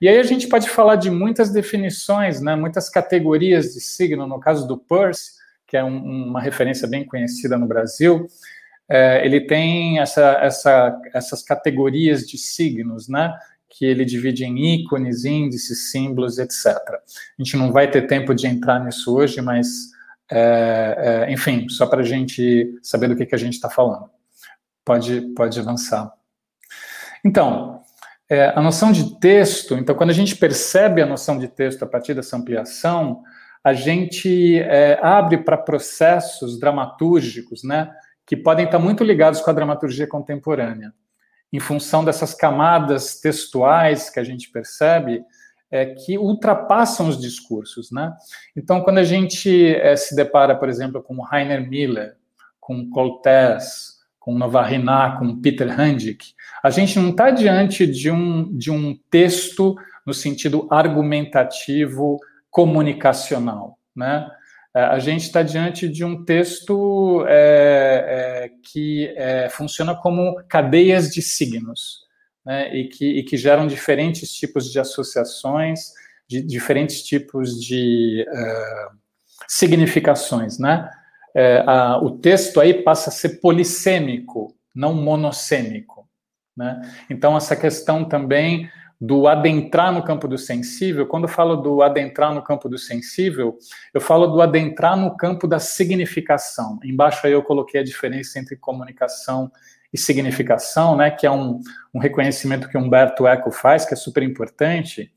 E 0.00 0.08
aí 0.08 0.18
a 0.18 0.22
gente 0.22 0.48
pode 0.48 0.68
falar 0.68 0.96
de 0.96 1.10
muitas 1.10 1.52
definições, 1.52 2.40
né, 2.40 2.56
muitas 2.56 2.88
categorias 2.88 3.74
de 3.74 3.80
signo, 3.80 4.26
no 4.26 4.40
caso 4.40 4.66
do 4.66 4.76
Peirce, 4.76 5.32
que 5.66 5.76
é 5.76 5.84
um, 5.84 6.28
uma 6.28 6.40
referência 6.40 6.88
bem 6.88 7.04
conhecida 7.04 7.56
no 7.56 7.66
Brasil, 7.66 8.26
é, 8.88 9.24
ele 9.24 9.42
tem 9.42 9.98
essa, 9.98 10.38
essa, 10.40 11.00
essas 11.12 11.42
categorias 11.42 12.26
de 12.26 12.38
signos, 12.38 13.08
né, 13.08 13.32
que 13.68 13.84
ele 13.84 14.04
divide 14.04 14.44
em 14.44 14.74
ícones, 14.74 15.24
índices, 15.24 15.90
símbolos, 15.90 16.38
etc. 16.38 16.66
A 16.66 17.42
gente 17.42 17.56
não 17.56 17.70
vai 17.70 17.90
ter 17.90 18.06
tempo 18.06 18.34
de 18.34 18.46
entrar 18.46 18.82
nisso 18.82 19.14
hoje, 19.14 19.42
mas, 19.42 19.90
é, 20.30 21.26
é, 21.28 21.32
enfim, 21.32 21.68
só 21.68 21.86
para 21.86 22.00
a 22.00 22.04
gente 22.04 22.78
saber 22.82 23.08
do 23.08 23.16
que, 23.16 23.26
que 23.26 23.34
a 23.34 23.38
gente 23.38 23.54
está 23.54 23.68
falando. 23.68 24.10
Pode, 24.84 25.20
pode 25.36 25.60
avançar. 25.60 26.10
Então, 27.22 27.82
é, 28.28 28.52
a 28.54 28.62
noção 28.62 28.90
de 28.90 29.18
texto, 29.18 29.74
então, 29.74 29.94
quando 29.94 30.10
a 30.10 30.14
gente 30.14 30.36
percebe 30.36 31.02
a 31.02 31.06
noção 31.06 31.38
de 31.38 31.48
texto 31.48 31.82
a 31.82 31.86
partir 31.86 32.14
dessa 32.14 32.36
ampliação, 32.36 33.22
a 33.62 33.74
gente 33.74 34.58
é, 34.60 34.98
abre 35.02 35.38
para 35.38 35.58
processos 35.58 36.58
dramatúrgicos, 36.58 37.62
né, 37.62 37.90
que 38.28 38.36
podem 38.36 38.66
estar 38.66 38.78
muito 38.78 39.02
ligados 39.02 39.40
com 39.40 39.48
a 39.48 39.54
dramaturgia 39.54 40.06
contemporânea. 40.06 40.92
Em 41.50 41.58
função 41.58 42.04
dessas 42.04 42.34
camadas 42.34 43.18
textuais 43.20 44.10
que 44.10 44.20
a 44.20 44.24
gente 44.24 44.50
percebe, 44.50 45.24
é, 45.70 45.86
que 45.86 46.18
ultrapassam 46.18 47.08
os 47.08 47.18
discursos, 47.18 47.90
né? 47.90 48.14
Então, 48.54 48.82
quando 48.82 48.98
a 48.98 49.04
gente 49.04 49.74
é, 49.76 49.96
se 49.96 50.14
depara, 50.14 50.54
por 50.54 50.68
exemplo, 50.68 51.02
com 51.02 51.22
Rainer 51.22 51.66
Miller, 51.66 52.16
com 52.60 52.90
Coltés, 52.90 53.96
com 54.18 54.36
Novarriná, 54.36 55.16
com 55.18 55.40
Peter 55.40 55.68
Handick, 55.68 56.34
a 56.62 56.68
gente 56.68 56.98
não 56.98 57.10
está 57.10 57.30
diante 57.30 57.86
de 57.86 58.10
um, 58.10 58.54
de 58.54 58.70
um 58.70 58.94
texto 59.10 59.74
no 60.04 60.12
sentido 60.12 60.68
argumentativo, 60.70 62.18
comunicacional, 62.50 63.78
né? 63.96 64.28
É, 64.76 64.80
a 64.80 64.98
gente 64.98 65.22
está 65.22 65.42
diante 65.42 65.88
de 65.88 66.04
um 66.04 66.24
texto 66.24 67.24
é, 67.26 68.44
é, 68.44 68.50
que 68.70 69.12
é, 69.16 69.48
funciona 69.48 69.94
como 69.94 70.42
cadeias 70.48 71.10
de 71.10 71.22
signos, 71.22 72.06
né? 72.44 72.74
e, 72.74 72.88
que, 72.88 73.18
e 73.18 73.22
que 73.24 73.36
geram 73.36 73.66
diferentes 73.66 74.32
tipos 74.32 74.70
de 74.70 74.78
associações, 74.78 75.92
de 76.28 76.42
diferentes 76.42 77.02
tipos 77.02 77.58
de 77.58 78.26
uh, 78.28 78.96
significações, 79.48 80.58
né? 80.58 80.90
é, 81.34 81.62
a, 81.66 81.98
o 81.98 82.10
texto 82.18 82.60
aí 82.60 82.82
passa 82.82 83.10
a 83.10 83.12
ser 83.12 83.40
polissêmico, 83.40 84.56
não 84.74 84.92
monossêmico. 84.92 86.08
Né? 86.56 86.80
Então, 87.08 87.36
essa 87.36 87.54
questão 87.54 88.04
também 88.04 88.68
do 89.00 89.28
adentrar 89.28 89.92
no 89.92 90.02
campo 90.02 90.26
do 90.26 90.36
sensível, 90.36 91.06
quando 91.06 91.24
eu 91.24 91.28
falo 91.28 91.56
do 91.56 91.82
adentrar 91.82 92.34
no 92.34 92.42
campo 92.42 92.68
do 92.68 92.76
sensível, 92.76 93.56
eu 93.94 94.00
falo 94.00 94.26
do 94.26 94.42
adentrar 94.42 94.96
no 94.96 95.16
campo 95.16 95.46
da 95.46 95.60
significação. 95.60 96.78
Embaixo 96.82 97.26
aí 97.26 97.32
eu 97.32 97.42
coloquei 97.42 97.80
a 97.80 97.84
diferença 97.84 98.38
entre 98.40 98.56
comunicação 98.56 99.50
e 99.92 99.98
significação, 99.98 100.96
né, 100.96 101.10
que 101.10 101.26
é 101.26 101.30
um, 101.30 101.60
um 101.94 101.98
reconhecimento 101.98 102.68
que 102.68 102.76
Humberto 102.76 103.26
Eco 103.26 103.50
faz, 103.50 103.84
que 103.84 103.94
é 103.94 103.96
super 103.96 104.22
importante, 104.22 105.12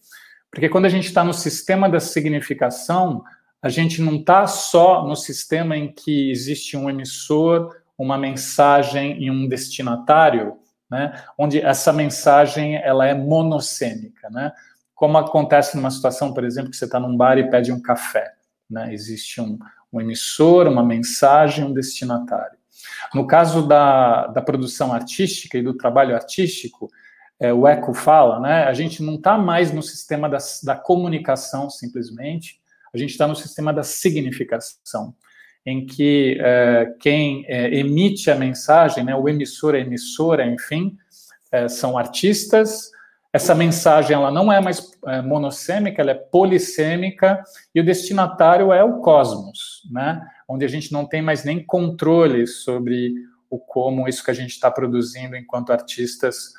porque 0.52 0.70
quando 0.70 0.86
a 0.86 0.90
gente 0.90 1.08
está 1.08 1.24
no 1.24 1.34
sistema 1.34 1.90
da 1.90 2.00
significação, 2.00 3.24
a 3.62 3.70
gente 3.70 4.02
não 4.02 4.16
está 4.16 4.46
só 4.48 5.06
no 5.08 5.16
sistema 5.16 5.78
em 5.78 5.92
que 5.92 6.30
existe 6.30 6.76
um 6.76 6.90
emissor, 6.90 7.76
uma 7.98 8.18
mensagem 8.18 9.22
e 9.24 9.30
um 9.30 9.48
destinatário, 9.48 10.58
né, 10.92 11.24
onde 11.38 11.62
essa 11.62 11.94
mensagem 11.94 12.76
ela 12.76 13.08
é 13.08 13.14
monossêmica, 13.14 14.30
né, 14.30 14.52
como 14.94 15.18
acontece 15.18 15.78
numa 15.78 15.90
situação, 15.90 16.34
por 16.34 16.44
exemplo, 16.44 16.70
que 16.70 16.76
você 16.76 16.86
está 16.86 17.00
num 17.00 17.16
bar 17.16 17.38
e 17.38 17.50
pede 17.50 17.72
um 17.72 17.82
café, 17.82 18.34
né, 18.70 18.94
existe 18.94 19.40
um, 19.40 19.58
um 19.92 20.02
emissor, 20.02 20.68
uma 20.68 20.84
mensagem, 20.84 21.64
um 21.64 21.74
destinatário. 21.74 22.60
No 23.14 23.26
caso 23.26 23.66
da, 23.66 24.28
da 24.28 24.42
produção 24.42 24.94
artística 24.94 25.58
e 25.58 25.64
do 25.64 25.74
trabalho 25.74 26.14
artístico, 26.14 26.92
é, 27.40 27.54
o 27.54 27.66
Eco 27.66 27.94
fala, 27.94 28.40
né, 28.40 28.66
a 28.66 28.74
gente 28.74 29.02
não 29.02 29.16
está 29.16 29.38
mais 29.38 29.72
no 29.72 29.82
sistema 29.82 30.30
da, 30.30 30.40
da 30.64 30.76
comunicação 30.76 31.70
simplesmente, 31.70 32.60
a 32.94 32.98
gente 32.98 33.12
está 33.12 33.26
no 33.26 33.36
sistema 33.36 33.74
da 33.74 33.84
significação 33.84 35.16
em 35.66 35.86
que 35.86 36.38
é, 36.40 36.94
quem 37.00 37.46
é, 37.48 37.76
emite 37.78 38.32
a 38.32 38.36
mensagem, 38.36 39.04
né, 39.04 39.16
o 39.16 39.30
emissor, 39.30 39.76
a 39.76 39.80
emissora, 39.80 40.46
enfim, 40.46 40.98
é, 41.52 41.68
são 41.68 41.98
artistas. 41.98 42.90
Essa 43.34 43.56
mensagem 43.56 44.16
ela 44.16 44.32
não 44.32 44.52
é 44.52 44.60
mais 44.60 44.92
monossêmica, 45.24 46.02
ela 46.02 46.12
é 46.12 46.16
polissêmica, 46.16 47.42
e 47.74 47.80
o 47.80 47.86
destinatário 47.86 48.74
é 48.74 48.84
o 48.84 49.00
cosmos, 49.00 49.88
né, 49.90 50.22
onde 50.50 50.66
a 50.66 50.68
gente 50.68 50.92
não 50.92 51.06
tem 51.06 51.22
mais 51.22 51.46
nem 51.46 51.64
controle 51.64 52.46
sobre 52.46 53.14
o 53.50 53.58
como 53.58 54.08
isso 54.08 54.24
que 54.24 54.32
a 54.32 54.34
gente 54.34 54.52
está 54.52 54.70
produzindo 54.70 55.38
enquanto 55.38 55.72
artistas, 55.72 56.54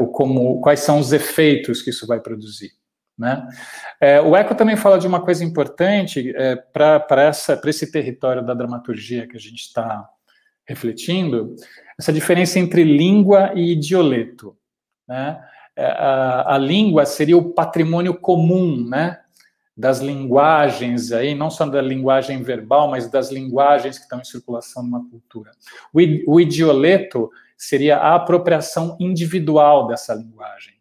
o 0.00 0.08
como, 0.08 0.60
quais 0.60 0.80
são 0.80 0.98
os 0.98 1.12
efeitos 1.12 1.80
que 1.80 1.90
isso 1.90 2.08
vai 2.08 2.18
produzir. 2.18 2.72
Né? 3.20 3.46
É, 4.00 4.18
o 4.18 4.34
Eco 4.34 4.54
também 4.54 4.76
fala 4.76 4.98
de 4.98 5.06
uma 5.06 5.20
coisa 5.20 5.44
importante 5.44 6.32
é, 6.34 6.56
para 6.56 7.28
esse 7.66 7.92
território 7.92 8.42
da 8.42 8.54
dramaturgia 8.54 9.28
que 9.28 9.36
a 9.36 9.40
gente 9.40 9.60
está 9.60 10.08
refletindo, 10.66 11.54
essa 11.98 12.14
diferença 12.14 12.58
entre 12.58 12.82
língua 12.82 13.52
e 13.54 13.72
idioleto. 13.72 14.56
Né? 15.06 15.38
É, 15.76 15.84
a, 15.84 16.54
a, 16.54 16.58
língua 16.58 17.04
seria 17.04 17.36
o 17.36 17.52
patrimônio 17.52 18.14
comum 18.14 18.88
né? 18.88 19.20
das 19.76 20.00
linguagens, 20.00 21.12
aí, 21.12 21.34
não 21.34 21.50
só 21.50 21.66
da 21.66 21.82
linguagem 21.82 22.42
verbal, 22.42 22.88
mas 22.88 23.10
das 23.10 23.30
linguagens 23.30 23.98
que 23.98 24.04
estão 24.04 24.20
em 24.20 24.24
circulação 24.24 24.82
numa 24.82 25.06
cultura. 25.10 25.50
O, 25.92 26.00
o 26.36 26.40
idioleto 26.40 27.30
seria 27.54 27.98
a 27.98 28.14
apropriação 28.14 28.96
individual 28.98 29.88
dessa 29.88 30.14
linguagem. 30.14 30.79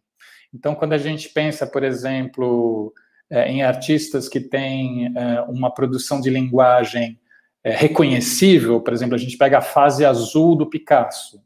Então, 0.54 0.76
quando 0.76 0.94
a 0.94 0.98
gente 0.98 1.30
pensa, 1.30 1.68
por 1.68 1.84
exemplo, 1.84 2.94
é, 3.30 3.50
em 3.52 3.62
artistas 3.62 4.28
que 4.28 4.40
têm 4.40 5.14
é, 5.16 5.42
uma 5.42 5.72
produção 5.72 6.20
de 6.20 6.30
linguagem 6.30 7.20
é, 7.64 7.72
reconhecível, 7.72 8.82
por 8.82 8.94
exemplo, 8.94 9.16
a 9.16 9.20
gente 9.20 9.38
pega 9.38 9.60
a 9.60 9.62
fase 9.62 10.04
azul 10.04 10.56
do 10.56 10.70
Picasso. 10.70 11.42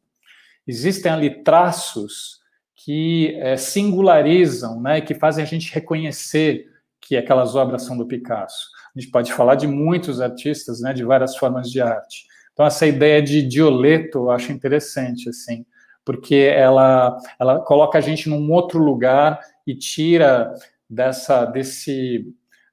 Existem 0.65 1.11
ali 1.11 1.43
traços 1.43 2.41
que 2.75 3.35
singularizam, 3.57 4.81
né, 4.81 4.99
que 4.99 5.13
fazem 5.13 5.43
a 5.43 5.47
gente 5.47 5.73
reconhecer 5.73 6.67
que 6.99 7.15
aquelas 7.15 7.55
obras 7.55 7.83
são 7.83 7.97
do 7.97 8.05
Picasso. 8.05 8.69
A 8.95 8.99
gente 8.99 9.09
pode 9.09 9.31
falar 9.31 9.55
de 9.55 9.67
muitos 9.67 10.19
artistas, 10.19 10.81
né, 10.81 10.93
de 10.93 11.03
várias 11.03 11.35
formas 11.37 11.69
de 11.69 11.81
arte. 11.81 12.25
Então, 12.53 12.65
essa 12.65 12.85
ideia 12.85 13.21
de 13.21 13.41
dioleto 13.41 14.19
eu 14.19 14.31
acho 14.31 14.51
interessante, 14.51 15.29
assim, 15.29 15.65
porque 16.05 16.35
ela, 16.35 17.17
ela 17.39 17.59
coloca 17.59 17.97
a 17.97 18.01
gente 18.01 18.29
num 18.29 18.51
outro 18.51 18.79
lugar 18.79 19.39
e 19.65 19.75
tira 19.75 20.53
dessa 20.89 21.45
desse 21.45 22.25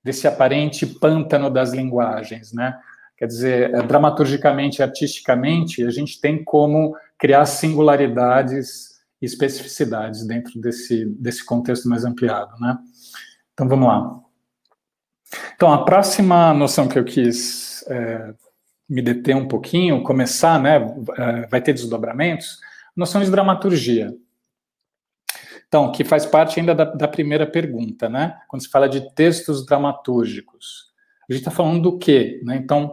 desse 0.02 0.26
aparente 0.26 0.86
pântano 0.86 1.50
das 1.50 1.72
linguagens, 1.72 2.52
né? 2.52 2.78
Quer 3.16 3.26
dizer, 3.26 3.74
é, 3.74 3.82
dramaturgicamente, 3.82 4.82
artisticamente, 4.82 5.84
a 5.84 5.90
gente 5.90 6.18
tem 6.18 6.42
como 6.42 6.96
criar 7.18 7.44
singularidades 7.44 8.98
e 9.20 9.26
especificidades 9.26 10.26
dentro 10.26 10.58
desse, 10.58 11.04
desse 11.04 11.44
contexto 11.44 11.86
mais 11.86 12.06
ampliado, 12.06 12.58
né? 12.58 12.78
Então, 13.52 13.68
vamos 13.68 13.86
lá. 13.86 14.20
Então, 15.54 15.70
a 15.70 15.84
próxima 15.84 16.54
noção 16.54 16.88
que 16.88 16.98
eu 16.98 17.04
quis 17.04 17.84
é, 17.88 18.32
me 18.88 19.02
deter 19.02 19.36
um 19.36 19.46
pouquinho, 19.46 20.02
começar, 20.02 20.58
né, 20.58 20.76
é, 21.18 21.46
vai 21.46 21.60
ter 21.60 21.74
desdobramentos, 21.74 22.58
noção 22.96 23.22
de 23.22 23.30
dramaturgia. 23.30 24.14
Então, 25.68 25.92
que 25.92 26.02
faz 26.02 26.26
parte 26.26 26.58
ainda 26.58 26.74
da, 26.74 26.84
da 26.84 27.06
primeira 27.06 27.46
pergunta, 27.46 28.08
né? 28.08 28.36
Quando 28.48 28.62
se 28.62 28.68
fala 28.68 28.88
de 28.88 29.14
textos 29.14 29.64
dramatúrgicos. 29.64 30.90
A 31.28 31.32
gente 31.32 31.42
está 31.42 31.50
falando 31.52 31.80
do 31.80 31.96
quê? 31.96 32.40
Né? 32.44 32.56
Então, 32.56 32.92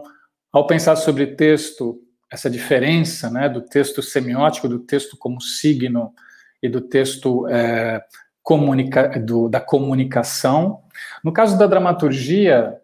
ao 0.52 0.64
pensar 0.64 0.94
sobre 0.94 1.26
texto, 1.34 2.00
essa 2.30 2.48
diferença 2.48 3.28
né, 3.30 3.48
do 3.48 3.62
texto 3.62 4.00
semiótico, 4.00 4.68
do 4.68 4.78
texto 4.78 5.16
como 5.16 5.40
signo 5.40 6.14
e 6.62 6.68
do 6.68 6.80
texto 6.80 7.48
é, 7.48 8.00
comunica, 8.42 9.18
do, 9.18 9.48
da 9.48 9.60
comunicação. 9.60 10.82
No 11.24 11.32
caso 11.32 11.58
da 11.58 11.66
dramaturgia, 11.66 12.76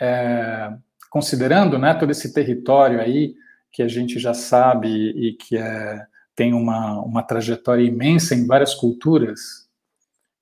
é, 0.00 0.72
considerando 1.10 1.78
né, 1.78 1.92
todo 1.92 2.10
esse 2.10 2.32
território 2.32 3.00
aí 3.00 3.34
que 3.70 3.82
a 3.82 3.88
gente 3.88 4.18
já 4.18 4.32
sabe 4.32 4.88
e 4.88 5.34
que 5.34 5.58
é 5.58 6.06
tem 6.34 6.54
uma, 6.54 7.00
uma 7.00 7.22
trajetória 7.22 7.82
imensa 7.82 8.34
em 8.34 8.46
várias 8.46 8.74
culturas, 8.74 9.68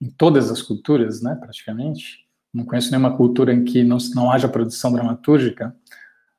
em 0.00 0.10
todas 0.10 0.50
as 0.50 0.62
culturas, 0.62 1.20
né, 1.22 1.36
praticamente. 1.40 2.26
Não 2.52 2.64
conheço 2.64 2.90
nenhuma 2.90 3.16
cultura 3.16 3.52
em 3.52 3.64
que 3.64 3.84
não, 3.84 3.98
não 4.14 4.30
haja 4.30 4.48
produção 4.48 4.92
dramatúrgica, 4.92 5.74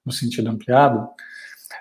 no 0.05 0.11
sentido 0.11 0.49
ampliado. 0.49 1.07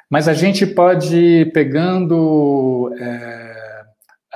Mas 0.09 0.29
a 0.29 0.35
gente 0.35 0.67
pode 0.67 1.17
ir 1.17 1.53
pegando 1.53 2.93
é, 2.99 3.85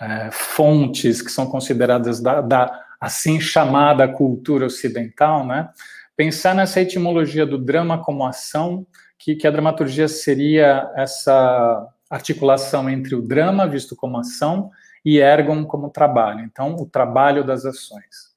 é, 0.01 0.31
fontes 0.31 1.21
que 1.21 1.31
são 1.31 1.47
consideradas 1.47 2.21
da, 2.21 2.41
da, 2.41 2.85
assim 3.01 3.41
chamada 3.41 4.09
cultura 4.09 4.67
ocidental, 4.67 5.47
né? 5.47 5.69
Pensar 6.17 6.55
nessa 6.55 6.81
etimologia 6.81 7.45
do 7.45 7.59
drama 7.59 8.03
como 8.03 8.25
ação, 8.25 8.87
que, 9.19 9.35
que 9.35 9.47
a 9.47 9.51
dramaturgia 9.51 10.07
seria 10.07 10.91
essa 10.95 11.89
articulação 12.11 12.89
entre 12.89 13.15
o 13.15 13.23
drama, 13.23 13.67
visto 13.67 13.97
como 13.97 14.19
ação, 14.19 14.71
e 15.05 15.19
ergon 15.19 15.65
como 15.65 15.91
trabalho. 15.91 16.41
Então, 16.41 16.75
o 16.77 16.87
trabalho 16.87 17.45
das 17.45 17.65
ações. 17.65 18.35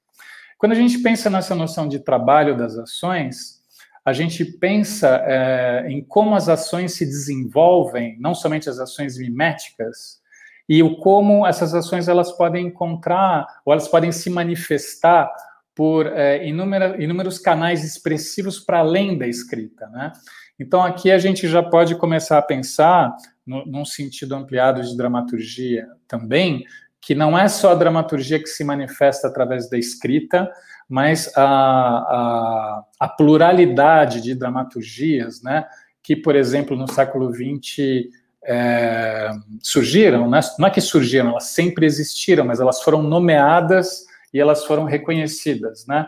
Quando 0.57 0.71
a 0.71 0.75
gente 0.75 1.00
pensa 1.00 1.29
nessa 1.29 1.55
noção 1.55 1.88
de 1.88 2.00
trabalho 2.00 2.57
das 2.57 2.77
ações, 2.77 3.62
a 4.03 4.13
gente 4.13 4.43
pensa 4.43 5.21
é, 5.25 5.86
em 5.89 6.03
como 6.03 6.36
as 6.36 6.50
ações 6.50 6.93
se 6.93 7.05
desenvolvem, 7.05 8.17
não 8.19 8.33
somente 8.33 8.69
as 8.69 8.79
ações 8.79 9.17
miméticas, 9.17 10.21
e 10.67 10.83
o 10.83 10.97
como 10.97 11.45
essas 11.45 11.74
ações 11.74 12.07
elas 12.07 12.31
podem 12.31 12.67
encontrar 12.67 13.45
ou 13.65 13.71
elas 13.71 13.88
podem 13.88 14.12
se 14.12 14.29
manifestar 14.29 15.31
por 15.74 16.07
é, 16.07 16.45
inúmeros 16.47 17.38
canais 17.38 17.83
expressivos 17.83 18.59
para 18.59 18.79
além 18.79 19.17
da 19.17 19.27
escrita, 19.27 19.88
né? 19.88 20.12
Então 20.59 20.83
aqui 20.83 21.11
a 21.11 21.17
gente 21.17 21.47
já 21.47 21.61
pode 21.61 21.95
começar 21.95 22.37
a 22.37 22.41
pensar 22.41 23.15
no, 23.45 23.65
num 23.65 23.85
sentido 23.85 24.35
ampliado 24.35 24.81
de 24.81 24.95
dramaturgia 24.95 25.87
também, 26.07 26.63
que 26.99 27.13
não 27.15 27.37
é 27.37 27.47
só 27.47 27.71
a 27.71 27.75
dramaturgia 27.75 28.39
que 28.39 28.47
se 28.47 28.63
manifesta 28.63 29.27
através 29.27 29.69
da 29.69 29.77
escrita, 29.77 30.49
mas 30.89 31.31
a, 31.35 31.43
a, 31.43 32.83
a 32.99 33.07
pluralidade 33.07 34.21
de 34.21 34.33
dramaturgias, 34.33 35.41
né, 35.41 35.65
que, 36.01 36.15
por 36.15 36.35
exemplo, 36.35 36.75
no 36.75 36.89
século 36.91 37.31
XX 37.33 38.09
é, 38.45 39.29
surgiram, 39.61 40.29
né? 40.29 40.39
não 40.57 40.67
é 40.67 40.71
que 40.71 40.79
surgiram, 40.79 41.31
elas 41.31 41.45
sempre 41.45 41.85
existiram, 41.85 42.45
mas 42.45 42.59
elas 42.59 42.81
foram 42.81 43.03
nomeadas 43.03 44.05
e 44.33 44.39
elas 44.39 44.65
foram 44.65 44.85
reconhecidas, 44.85 45.85
né? 45.85 46.07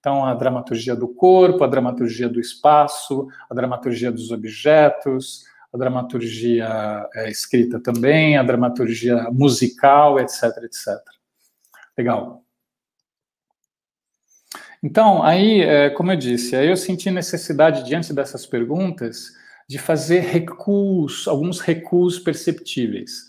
Então, 0.00 0.24
a 0.24 0.34
dramaturgia 0.34 0.96
do 0.96 1.06
corpo, 1.06 1.62
a 1.62 1.66
dramaturgia 1.66 2.28
do 2.28 2.40
espaço, 2.40 3.28
a 3.50 3.54
dramaturgia 3.54 4.10
dos 4.10 4.30
objetos, 4.30 5.44
a 5.72 5.76
dramaturgia 5.76 7.06
é, 7.14 7.30
escrita 7.30 7.78
também, 7.78 8.38
a 8.38 8.42
dramaturgia 8.42 9.28
musical, 9.30 10.18
etc, 10.18 10.44
etc. 10.64 10.98
Legal. 11.96 12.42
Então, 14.82 15.22
aí, 15.22 15.60
é, 15.60 15.90
como 15.90 16.10
eu 16.10 16.16
disse, 16.16 16.56
aí 16.56 16.68
eu 16.68 16.76
senti 16.78 17.10
necessidade, 17.10 17.84
diante 17.84 18.14
dessas 18.14 18.46
perguntas, 18.46 19.32
de 19.68 19.78
fazer 19.78 20.20
recuos, 20.20 21.28
alguns 21.28 21.60
recuos 21.60 22.18
perceptíveis, 22.18 23.26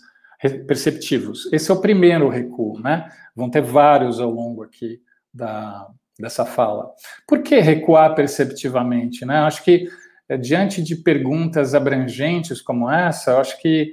perceptivos. 0.66 1.52
Esse 1.52 1.70
é 1.70 1.74
o 1.74 1.80
primeiro 1.80 2.30
recuo, 2.30 2.80
né? 2.80 3.08
Vão 3.36 3.50
ter 3.50 3.60
vários 3.60 4.18
ao 4.18 4.30
longo 4.30 4.62
aqui 4.62 5.00
da, 5.32 5.86
dessa 6.22 6.46
fala. 6.46 6.90
Por 7.26 7.42
que 7.42 7.58
recuar 7.58 8.14
perceptivamente, 8.14 9.26
né? 9.26 9.40
Acho 9.40 9.62
que 9.62 9.88
é, 10.28 10.36
diante 10.38 10.82
de 10.82 10.96
perguntas 10.96 11.74
abrangentes 11.74 12.62
como 12.62 12.90
essa, 12.90 13.38
acho 13.38 13.60
que 13.60 13.92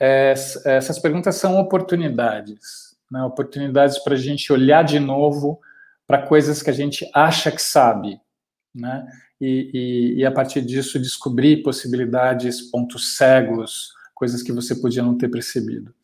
é, 0.00 0.34
essas 0.64 0.98
perguntas 0.98 1.36
são 1.36 1.58
oportunidades, 1.58 2.96
né? 3.10 3.22
oportunidades 3.22 3.98
para 3.98 4.14
a 4.14 4.18
gente 4.18 4.52
olhar 4.52 4.82
de 4.82 4.98
novo 4.98 5.60
para 6.06 6.26
coisas 6.26 6.62
que 6.62 6.70
a 6.70 6.72
gente 6.72 7.08
acha 7.14 7.50
que 7.50 7.62
sabe, 7.62 8.18
né? 8.74 9.06
E, 9.38 9.70
e, 9.74 10.20
e, 10.20 10.24
a 10.24 10.32
partir 10.32 10.62
disso 10.62 10.98
descobrir 10.98 11.62
possibilidades, 11.62 12.62
pontos 12.70 13.16
cegos, 13.16 13.92
coisas 14.14 14.42
que 14.42 14.50
você 14.50 14.74
podia 14.74 15.02
não 15.02 15.18
ter 15.18 15.28
percebido. 15.28 15.94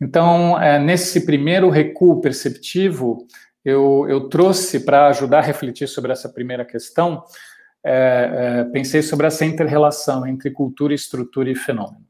Então, 0.00 0.60
é, 0.60 0.78
nesse 0.78 1.26
primeiro 1.26 1.68
recuo 1.68 2.20
perceptivo, 2.22 3.26
eu, 3.64 4.06
eu 4.08 4.28
trouxe 4.28 4.80
para 4.80 5.08
ajudar 5.08 5.38
a 5.38 5.42
refletir 5.42 5.88
sobre 5.88 6.12
essa 6.12 6.28
primeira 6.28 6.64
questão, 6.64 7.24
é, 7.84 8.30
é, 8.32 8.64
pensei 8.64 9.02
sobre 9.02 9.26
essa 9.26 9.44
inter-relação 9.44 10.26
entre 10.26 10.50
cultura, 10.50 10.94
estrutura 10.94 11.50
e 11.50 11.54
fenômeno. 11.54 12.06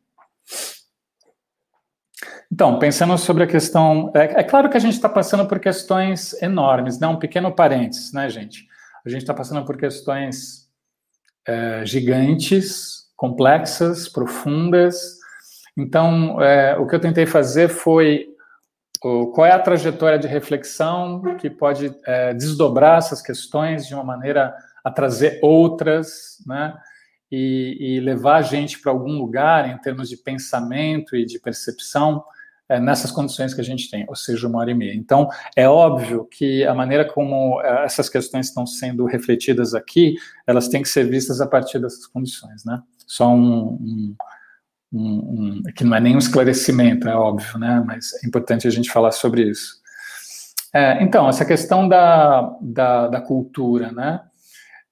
Então, 2.50 2.78
pensando 2.78 3.16
sobre 3.16 3.44
a 3.44 3.46
questão. 3.46 4.12
É, 4.14 4.40
é 4.40 4.42
claro 4.42 4.68
que 4.68 4.76
a 4.76 4.80
gente 4.80 4.92
está 4.92 5.08
passando 5.08 5.46
por 5.46 5.58
questões 5.58 6.34
enormes, 6.42 7.00
né? 7.00 7.06
Um 7.06 7.18
pequeno 7.18 7.50
parênteses, 7.50 8.12
né, 8.12 8.28
gente? 8.28 8.68
A 9.06 9.08
gente 9.08 9.22
está 9.22 9.32
passando 9.32 9.64
por 9.64 9.78
questões 9.78 10.68
é, 11.48 11.82
gigantes, 11.86 13.10
complexas, 13.16 14.06
profundas. 14.06 15.18
Então, 15.76 16.42
é, 16.42 16.76
o 16.76 16.86
que 16.86 16.94
eu 16.94 17.00
tentei 17.00 17.24
fazer 17.24 17.68
foi 17.68 18.31
qual 19.02 19.44
é 19.44 19.50
a 19.50 19.58
trajetória 19.58 20.18
de 20.18 20.28
reflexão 20.28 21.20
que 21.36 21.50
pode 21.50 21.92
é, 22.06 22.32
desdobrar 22.32 22.98
essas 22.98 23.20
questões 23.20 23.86
de 23.86 23.94
uma 23.94 24.04
maneira 24.04 24.54
a 24.84 24.90
trazer 24.90 25.40
outras, 25.42 26.38
né? 26.46 26.74
E, 27.30 27.76
e 27.80 28.00
levar 28.00 28.36
a 28.36 28.42
gente 28.42 28.78
para 28.78 28.92
algum 28.92 29.18
lugar 29.18 29.68
em 29.68 29.78
termos 29.78 30.08
de 30.08 30.18
pensamento 30.18 31.16
e 31.16 31.24
de 31.24 31.40
percepção 31.40 32.22
é, 32.68 32.78
nessas 32.78 33.10
condições 33.10 33.52
que 33.52 33.60
a 33.60 33.64
gente 33.64 33.90
tem, 33.90 34.04
ou 34.08 34.14
seja, 34.14 34.46
uma 34.46 34.58
hora 34.58 34.70
e 34.70 34.74
meia. 34.74 34.94
Então, 34.94 35.28
é 35.56 35.68
óbvio 35.68 36.26
que 36.30 36.64
a 36.64 36.74
maneira 36.74 37.04
como 37.04 37.60
é, 37.62 37.84
essas 37.84 38.08
questões 38.08 38.48
estão 38.48 38.66
sendo 38.66 39.04
refletidas 39.04 39.74
aqui, 39.74 40.14
elas 40.46 40.68
têm 40.68 40.82
que 40.82 40.88
ser 40.88 41.04
vistas 41.04 41.40
a 41.40 41.46
partir 41.46 41.78
dessas 41.78 42.06
condições, 42.06 42.64
né? 42.64 42.80
Só 43.06 43.28
um, 43.28 43.78
um, 43.80 44.16
um, 44.92 45.62
um 45.62 45.62
que 45.74 45.84
não 45.84 45.96
é 45.96 46.00
nenhum 46.00 46.18
esclarecimento, 46.18 47.08
é 47.08 47.14
óbvio, 47.14 47.58
né? 47.58 47.82
Mas 47.86 48.12
é 48.22 48.26
importante 48.26 48.66
a 48.66 48.70
gente 48.70 48.90
falar 48.90 49.12
sobre 49.12 49.42
isso. 49.42 49.80
É, 50.74 51.02
então, 51.02 51.28
essa 51.28 51.44
questão 51.44 51.88
da, 51.88 52.56
da, 52.60 53.08
da 53.08 53.20
cultura, 53.20 53.92
né? 53.92 54.20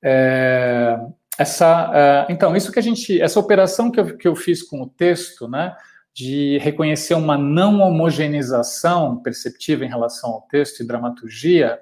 É, 0.02 0.99
essa, 1.38 1.90
uh, 1.90 2.33
então, 2.33 2.54
isso 2.54 2.71
que 2.71 2.78
a 2.78 2.83
gente, 2.83 3.21
essa 3.21 3.40
operação 3.40 3.90
que 3.90 4.00
eu, 4.00 4.16
que 4.16 4.28
eu 4.28 4.37
fiz 4.37 4.62
com 4.62 4.83
o 4.83 4.88
texto, 4.88 5.49
né? 5.49 5.75
de 6.12 6.59
reconhecer 6.59 7.14
uma 7.14 7.38
não 7.38 7.80
homogeneização 7.80 9.16
perceptiva 9.23 9.85
em 9.85 9.88
relação 9.88 10.30
ao 10.30 10.42
texto 10.42 10.80
e 10.80 10.87
dramaturgia, 10.87 11.78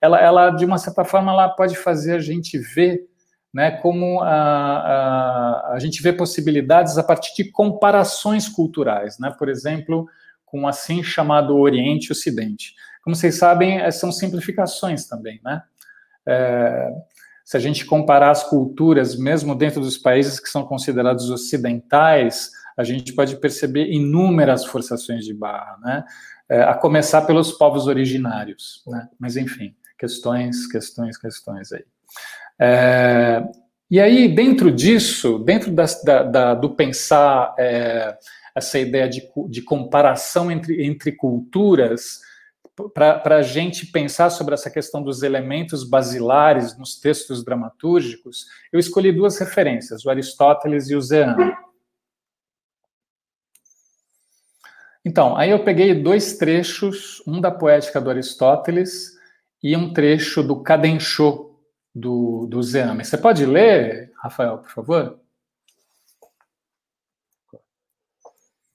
ela, 0.00 0.20
ela 0.20 0.50
de 0.50 0.64
uma 0.64 0.78
certa 0.78 1.04
forma, 1.04 1.32
ela 1.32 1.48
pode 1.48 1.76
fazer 1.76 2.14
a 2.14 2.18
gente 2.18 2.58
ver 2.58 3.06
né, 3.52 3.70
como 3.70 4.20
a, 4.20 4.28
a, 4.30 5.72
a 5.74 5.78
gente 5.78 6.02
vê 6.02 6.12
possibilidades 6.12 6.96
a 6.96 7.02
partir 7.02 7.34
de 7.36 7.50
comparações 7.50 8.48
culturais, 8.48 9.18
né, 9.18 9.34
por 9.38 9.48
exemplo, 9.48 10.08
com 10.46 10.66
assim 10.66 11.02
chamado 11.02 11.56
Oriente 11.56 12.06
e 12.06 12.12
Ocidente. 12.12 12.74
Como 13.02 13.16
vocês 13.16 13.36
sabem, 13.36 13.80
eh, 13.80 13.90
são 13.90 14.12
simplificações 14.12 15.06
também, 15.06 15.40
né? 15.44 15.62
É, 16.24 16.88
se 17.44 17.56
a 17.56 17.60
gente 17.60 17.84
comparar 17.84 18.30
as 18.30 18.44
culturas, 18.44 19.16
mesmo 19.18 19.54
dentro 19.54 19.80
dos 19.80 19.98
países 19.98 20.38
que 20.38 20.48
são 20.48 20.64
considerados 20.64 21.28
ocidentais, 21.28 22.50
a 22.76 22.84
gente 22.84 23.12
pode 23.12 23.36
perceber 23.36 23.90
inúmeras 23.90 24.64
forçações 24.64 25.24
de 25.24 25.34
barra, 25.34 25.78
né? 25.82 26.04
É, 26.48 26.62
a 26.62 26.74
começar 26.74 27.22
pelos 27.22 27.52
povos 27.52 27.86
originários, 27.86 28.82
né? 28.86 29.08
Mas 29.18 29.36
enfim, 29.36 29.74
questões, 29.98 30.66
questões, 30.66 31.18
questões 31.18 31.72
aí. 31.72 31.84
É, 32.60 33.42
e 33.90 34.00
aí, 34.00 34.26
dentro 34.26 34.70
disso, 34.70 35.38
dentro 35.38 35.70
da, 35.70 35.84
da, 36.22 36.54
do 36.54 36.74
pensar 36.74 37.54
é, 37.58 38.16
essa 38.54 38.78
ideia 38.78 39.08
de, 39.08 39.22
de 39.48 39.62
comparação 39.62 40.50
entre, 40.50 40.84
entre 40.84 41.12
culturas, 41.12 42.20
para 42.94 43.36
a 43.36 43.42
gente 43.42 43.86
pensar 43.86 44.30
sobre 44.30 44.54
essa 44.54 44.70
questão 44.70 45.02
dos 45.02 45.22
elementos 45.22 45.84
basilares 45.84 46.76
nos 46.78 46.98
textos 46.98 47.44
dramatúrgicos, 47.44 48.46
eu 48.72 48.80
escolhi 48.80 49.12
duas 49.12 49.38
referências, 49.38 50.04
o 50.04 50.10
Aristóteles 50.10 50.88
e 50.88 50.96
o 50.96 51.00
Zeano. 51.00 51.54
Então, 55.04 55.36
aí 55.36 55.50
eu 55.50 55.64
peguei 55.64 55.94
dois 55.94 56.38
trechos, 56.38 57.22
um 57.26 57.40
da 57.40 57.50
poética 57.50 58.00
do 58.00 58.08
Aristóteles 58.08 59.12
e 59.62 59.76
um 59.76 59.92
trecho 59.92 60.42
do 60.42 60.62
Cadenchô 60.62 61.51
do, 61.94 62.46
do. 62.46 62.62
Você 62.62 63.18
pode 63.18 63.44
ler, 63.44 64.12
Rafael, 64.16 64.58
por 64.58 64.70
favor? 64.70 65.18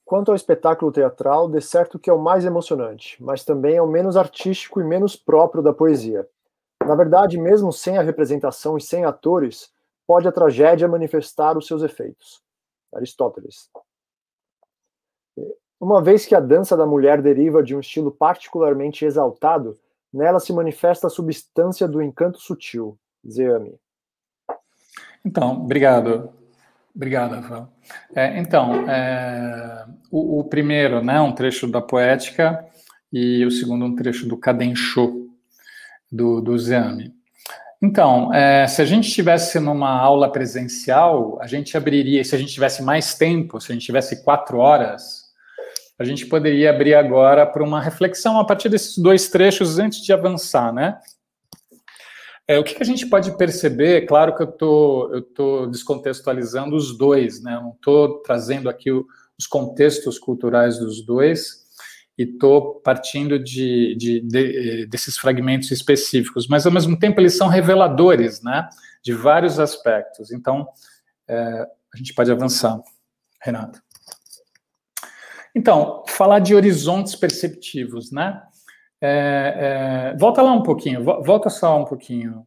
Quanto 0.04 0.30
ao 0.30 0.36
espetáculo 0.36 0.90
teatral, 0.90 1.50
de 1.50 1.60
certo 1.60 1.98
que 1.98 2.08
é 2.08 2.12
o 2.12 2.18
mais 2.18 2.44
emocionante, 2.44 3.22
mas 3.22 3.44
também 3.44 3.76
é 3.76 3.82
o 3.82 3.86
menos 3.86 4.16
artístico 4.16 4.80
e 4.80 4.84
menos 4.84 5.14
próprio 5.14 5.62
da 5.62 5.72
poesia. 5.72 6.26
Na 6.82 6.94
verdade, 6.94 7.36
mesmo 7.36 7.70
sem 7.70 7.98
a 7.98 8.02
representação 8.02 8.78
e 8.78 8.80
sem 8.80 9.04
atores, 9.04 9.70
pode 10.06 10.26
a 10.26 10.32
tragédia 10.32 10.88
manifestar 10.88 11.58
os 11.58 11.66
seus 11.66 11.82
efeitos. 11.82 12.42
Aristóteles. 12.94 13.68
Uma 15.78 16.02
vez 16.02 16.24
que 16.24 16.34
a 16.34 16.40
dança 16.40 16.74
da 16.74 16.86
mulher 16.86 17.20
deriva 17.20 17.62
de 17.62 17.76
um 17.76 17.80
estilo 17.80 18.10
particularmente 18.10 19.04
exaltado, 19.04 19.78
nela 20.10 20.40
se 20.40 20.52
manifesta 20.54 21.06
a 21.06 21.10
substância 21.10 21.86
do 21.86 22.00
encanto 22.00 22.40
sutil. 22.40 22.98
Zeami. 23.26 23.74
Então, 25.24 25.62
obrigado. 25.62 26.32
Obrigado, 26.94 27.34
Rafael. 27.36 27.68
É, 28.14 28.38
então, 28.38 28.90
é, 28.90 29.86
o, 30.10 30.40
o, 30.40 30.44
primeiro, 30.44 31.02
né, 31.02 31.20
um 31.20 31.32
trecho 31.32 31.66
da 31.66 31.80
poética, 31.80 32.64
e 33.12 33.44
o 33.44 33.50
segundo, 33.50 33.84
um 33.84 33.94
trecho 33.94 34.26
do 34.26 34.36
Cadenchô, 34.36 35.28
do, 36.10 36.40
do 36.40 36.58
Zeami. 36.58 37.14
Então, 37.80 38.34
é, 38.34 38.66
se 38.66 38.82
a 38.82 38.84
gente 38.84 39.06
estivesse 39.06 39.60
numa 39.60 39.90
aula 39.90 40.32
presencial, 40.32 41.38
a 41.40 41.46
gente 41.46 41.76
abriria, 41.76 42.24
se 42.24 42.34
a 42.34 42.38
gente 42.38 42.52
tivesse 42.52 42.82
mais 42.82 43.14
tempo, 43.14 43.60
se 43.60 43.70
a 43.70 43.74
gente 43.74 43.86
tivesse 43.86 44.24
quatro 44.24 44.58
horas, 44.58 45.28
a 45.98 46.04
gente 46.04 46.26
poderia 46.26 46.70
abrir 46.70 46.94
agora 46.94 47.46
para 47.46 47.62
uma 47.62 47.80
reflexão 47.80 48.38
a 48.38 48.44
partir 48.44 48.68
desses 48.68 48.98
dois 48.98 49.28
trechos 49.28 49.78
antes 49.78 50.00
de 50.02 50.12
avançar, 50.12 50.72
né? 50.72 50.98
É, 52.50 52.58
o 52.58 52.64
que, 52.64 52.74
que, 52.74 52.82
a 52.82 52.86
gente 52.86 53.06
pode 53.06 53.36
perceber? 53.36 54.06
Claro 54.06 54.34
que 54.34 54.42
eu 54.42 54.46
tô, 54.46 55.14
estou 55.18 55.64
tô 55.64 55.66
descontextualizando 55.66 56.74
os 56.74 56.96
dois, 56.96 57.42
né? 57.42 57.52
Não 57.60 57.72
estou 57.72 58.22
trazendo 58.22 58.70
aqui 58.70 58.90
o, 58.90 59.06
os 59.38 59.46
contextos 59.46 60.18
culturais 60.18 60.78
dos 60.78 61.04
dois 61.04 61.68
e 62.16 62.22
estou 62.22 62.80
partindo 62.80 63.38
de, 63.38 63.94
de, 63.96 64.20
de, 64.22 64.86
desses 64.86 65.18
fragmentos 65.18 65.70
específicos, 65.70 66.48
mas 66.48 66.64
ao 66.64 66.72
mesmo 66.72 66.98
tempo 66.98 67.20
eles 67.20 67.36
são 67.36 67.48
reveladores, 67.48 68.42
né? 68.42 68.66
De 69.04 69.12
vários 69.12 69.60
aspectos. 69.60 70.32
Então, 70.32 70.66
é, 71.28 71.66
a 71.94 71.96
gente 71.98 72.14
pode 72.14 72.32
avançar, 72.32 72.80
Renato. 73.42 73.78
Então, 75.54 76.02
falar 76.08 76.38
de 76.38 76.54
horizontes 76.54 77.14
perceptivos, 77.14 78.10
né? 78.10 78.42
É, 79.00 80.12
é, 80.12 80.16
volta 80.18 80.42
lá 80.42 80.52
um 80.52 80.62
pouquinho, 80.62 81.04
volta 81.04 81.48
só 81.48 81.80
um 81.80 81.84
pouquinho. 81.84 82.46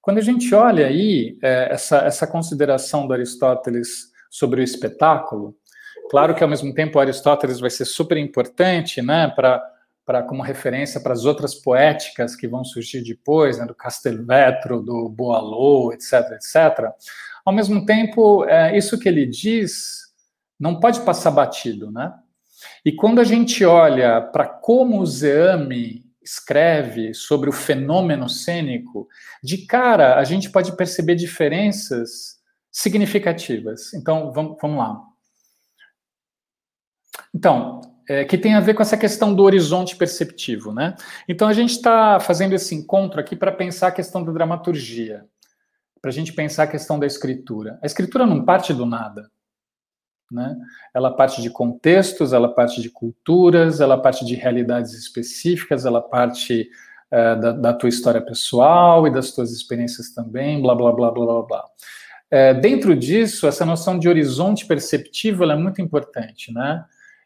Quando 0.00 0.18
a 0.18 0.22
gente 0.22 0.54
olha 0.54 0.86
aí 0.86 1.38
é, 1.42 1.72
essa, 1.72 1.98
essa 1.98 2.26
consideração 2.26 3.06
do 3.06 3.12
Aristóteles 3.12 4.10
sobre 4.30 4.60
o 4.60 4.64
espetáculo, 4.64 5.56
claro 6.10 6.34
que 6.34 6.42
ao 6.42 6.48
mesmo 6.48 6.72
tempo 6.72 6.98
Aristóteles 6.98 7.60
vai 7.60 7.70
ser 7.70 7.84
super 7.84 8.16
importante, 8.16 9.02
né, 9.02 9.28
para 9.28 9.62
para 10.08 10.22
como 10.22 10.42
referência 10.42 11.02
para 11.02 11.12
as 11.12 11.26
outras 11.26 11.54
poéticas 11.54 12.34
que 12.34 12.48
vão 12.48 12.64
surgir 12.64 13.02
depois, 13.02 13.58
né, 13.58 13.66
do 13.66 13.74
Castelvetro, 13.74 14.80
do 14.80 15.06
Boileau, 15.06 15.92
etc, 15.92 16.32
etc. 16.32 16.90
Ao 17.44 17.52
mesmo 17.52 17.84
tempo, 17.84 18.42
é, 18.46 18.74
isso 18.74 18.98
que 18.98 19.06
ele 19.06 19.26
diz 19.26 20.08
não 20.58 20.80
pode 20.80 21.00
passar 21.02 21.30
batido, 21.30 21.90
né? 21.90 22.14
E 22.84 22.92
quando 22.92 23.20
a 23.20 23.24
gente 23.24 23.64
olha 23.64 24.20
para 24.20 24.46
como 24.46 25.00
o 25.00 25.06
Zeame 25.06 26.04
escreve 26.22 27.14
sobre 27.14 27.48
o 27.48 27.52
fenômeno 27.52 28.28
cênico, 28.28 29.08
de 29.42 29.66
cara 29.66 30.18
a 30.18 30.24
gente 30.24 30.50
pode 30.50 30.76
perceber 30.76 31.14
diferenças 31.14 32.38
significativas. 32.70 33.92
Então, 33.94 34.30
vamos, 34.32 34.56
vamos 34.60 34.78
lá. 34.78 35.02
Então, 37.34 37.80
é, 38.08 38.24
que 38.24 38.38
tem 38.38 38.54
a 38.54 38.60
ver 38.60 38.74
com 38.74 38.82
essa 38.82 38.96
questão 38.96 39.34
do 39.34 39.42
horizonte 39.42 39.96
perceptivo, 39.96 40.72
né? 40.72 40.94
Então, 41.28 41.48
a 41.48 41.52
gente 41.52 41.70
está 41.70 42.20
fazendo 42.20 42.54
esse 42.54 42.74
encontro 42.74 43.20
aqui 43.20 43.36
para 43.36 43.52
pensar 43.52 43.88
a 43.88 43.92
questão 43.92 44.24
da 44.24 44.32
dramaturgia, 44.32 45.26
para 46.00 46.10
a 46.10 46.14
gente 46.14 46.32
pensar 46.32 46.64
a 46.64 46.68
questão 46.68 46.98
da 46.98 47.06
escritura. 47.06 47.78
A 47.82 47.86
escritura 47.86 48.26
não 48.26 48.44
parte 48.44 48.72
do 48.72 48.86
nada. 48.86 49.30
Né? 50.30 50.56
Ela 50.94 51.10
parte 51.10 51.40
de 51.40 51.50
contextos, 51.50 52.32
ela 52.32 52.48
parte 52.48 52.82
de 52.82 52.90
culturas, 52.90 53.80
ela 53.80 53.96
parte 53.96 54.24
de 54.24 54.34
realidades 54.34 54.92
específicas, 54.92 55.86
ela 55.86 56.02
parte 56.02 56.68
é, 57.10 57.36
da, 57.36 57.52
da, 57.52 57.72
tua 57.72 57.88
história 57.88 58.20
pessoal 58.20 59.06
e 59.06 59.10
das 59.10 59.32
tuas 59.32 59.50
experiências 59.50 60.10
também, 60.10 60.60
blá, 60.60 60.74
blá, 60.74 60.92
blá, 60.92 61.10
blá, 61.10 61.24
blá, 61.24 61.42
blá. 61.42 61.64
É, 62.30 62.52
dentro 62.52 62.94
disso, 62.94 63.46
essa 63.46 63.64
noção 63.64 63.98
de 63.98 64.08
horizonte 64.08 64.66
perceptivo 64.66 65.44
é 65.44 65.56
muito 65.56 65.80
importante, 65.80 66.52
né? 66.52 66.84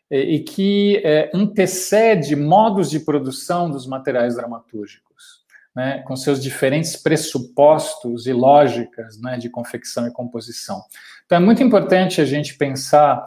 E, 0.08 0.36
e 0.36 0.40
que 0.40 1.02
é, 1.04 1.30
antecede 1.34 2.36
modos 2.36 2.88
de 2.88 3.00
produção 3.00 3.68
dos 3.68 3.86
materiais 3.86 4.36
dramatúrgicos, 4.36 5.42
né? 5.74 6.04
Com 6.06 6.14
seus 6.14 6.40
diferentes 6.40 6.96
pressupostos 6.96 8.28
e 8.28 8.32
lógicas, 8.32 9.20
né? 9.20 9.36
De 9.36 9.50
confecção 9.50 10.06
e 10.06 10.12
composição. 10.12 10.80
Então, 11.32 11.40
é 11.40 11.46
muito 11.46 11.62
importante 11.62 12.20
a 12.20 12.26
gente 12.26 12.58
pensar 12.58 13.24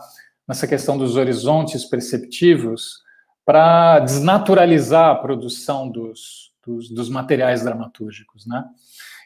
nessa 0.48 0.68
questão 0.68 0.96
dos 0.96 1.16
horizontes 1.16 1.86
perceptivos 1.86 3.00
para 3.44 3.98
desnaturalizar 3.98 5.10
a 5.10 5.16
produção 5.16 5.90
dos, 5.90 6.54
dos, 6.64 6.88
dos 6.92 7.10
materiais 7.10 7.64
dramatúrgicos, 7.64 8.46
né? 8.46 8.64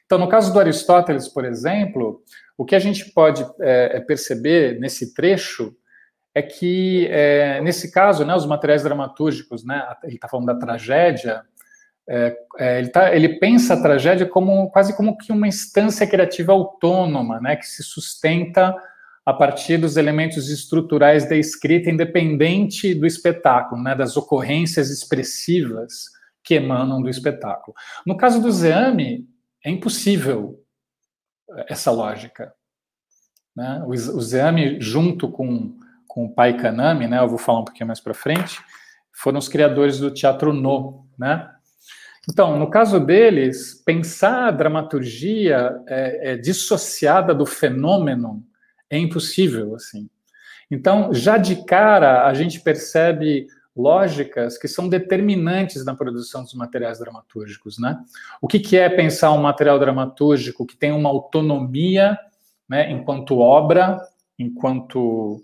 Então, 0.05 0.17
no 0.17 0.29
caso 0.29 0.53
do 0.53 0.59
Aristóteles, 0.61 1.27
por 1.27 1.43
exemplo, 1.43 2.23
o 2.57 2.63
que 2.63 2.73
a 2.73 2.79
gente 2.79 3.11
pode 3.11 3.43
é, 3.59 3.97
é 3.97 3.99
perceber 3.99 4.79
nesse 4.79 5.13
trecho 5.13 5.75
é 6.33 6.41
que, 6.41 7.05
é, 7.11 7.59
nesse 7.59 7.91
caso, 7.91 8.23
né, 8.23 8.33
os 8.33 8.45
materiais 8.45 8.81
dramatúrgicos, 8.81 9.65
né, 9.65 9.93
ele 10.05 10.15
está 10.15 10.29
falando 10.29 10.45
da 10.45 10.55
tragédia, 10.55 11.43
é, 12.11 12.35
é, 12.57 12.79
ele, 12.79 12.89
tá, 12.89 13.15
ele, 13.15 13.37
pensa 13.37 13.75
a 13.75 13.81
tragédia 13.81 14.25
como 14.25 14.71
quase 14.71 14.97
como 14.97 15.15
que 15.15 15.31
uma 15.31 15.47
instância 15.47 16.07
criativa 16.07 16.51
autônoma, 16.51 17.39
né, 17.39 17.55
que 17.55 17.67
se 17.67 17.83
sustenta 17.83 18.75
a 19.23 19.31
partir 19.31 19.77
dos 19.77 19.95
elementos 19.95 20.49
estruturais 20.49 21.29
da 21.29 21.35
escrita, 21.35 21.87
independente 21.87 22.95
do 22.95 23.05
espetáculo, 23.05 23.83
né, 23.83 23.93
das 23.93 24.17
ocorrências 24.17 24.89
expressivas 24.89 26.05
que 26.43 26.55
emanam 26.55 26.99
do 26.99 27.09
espetáculo. 27.09 27.75
No 28.03 28.17
caso 28.17 28.41
do 28.41 28.51
Zeame, 28.51 29.29
é 29.63 29.69
impossível 29.69 30.59
essa 31.67 31.91
lógica. 31.91 32.51
Né? 33.55 33.83
O, 33.85 33.91
o 33.91 34.21
Zeame, 34.21 34.81
junto 34.81 35.29
com, 35.29 35.77
com 36.07 36.25
o 36.25 36.33
pai 36.33 36.57
Kanami, 36.57 37.07
né, 37.07 37.19
eu 37.19 37.27
vou 37.27 37.37
falar 37.37 37.59
um 37.59 37.65
pouquinho 37.65 37.85
mais 37.85 37.99
para 37.99 38.15
frente, 38.15 38.59
foram 39.13 39.37
os 39.37 39.47
criadores 39.47 39.99
do 39.99 40.09
teatro 40.09 40.51
No. 40.51 41.05
Né? 41.15 41.47
Então, 42.29 42.59
no 42.59 42.69
caso 42.69 42.99
deles, 42.99 43.81
pensar 43.83 44.49
a 44.49 44.51
dramaturgia 44.51 45.81
é, 45.87 46.33
é 46.33 46.37
dissociada 46.37 47.33
do 47.33 47.45
fenômeno 47.45 48.43
é 48.87 48.99
impossível. 48.99 49.75
assim. 49.75 50.07
Então, 50.69 51.11
já 51.11 51.37
de 51.37 51.65
cara, 51.65 52.27
a 52.27 52.33
gente 52.35 52.59
percebe 52.59 53.47
lógicas 53.75 54.57
que 54.57 54.67
são 54.67 54.87
determinantes 54.87 55.83
na 55.83 55.95
produção 55.95 56.43
dos 56.43 56.53
materiais 56.53 56.99
dramatúrgicos, 56.99 57.79
né? 57.79 57.97
O 58.39 58.47
que, 58.47 58.59
que 58.59 58.77
é 58.77 58.89
pensar 58.89 59.31
um 59.31 59.41
material 59.41 59.79
dramatúrgico 59.79 60.65
que 60.65 60.75
tem 60.75 60.91
uma 60.91 61.09
autonomia, 61.09 62.17
né, 62.67 62.91
enquanto 62.91 63.39
obra, 63.39 63.99
enquanto 64.37 65.41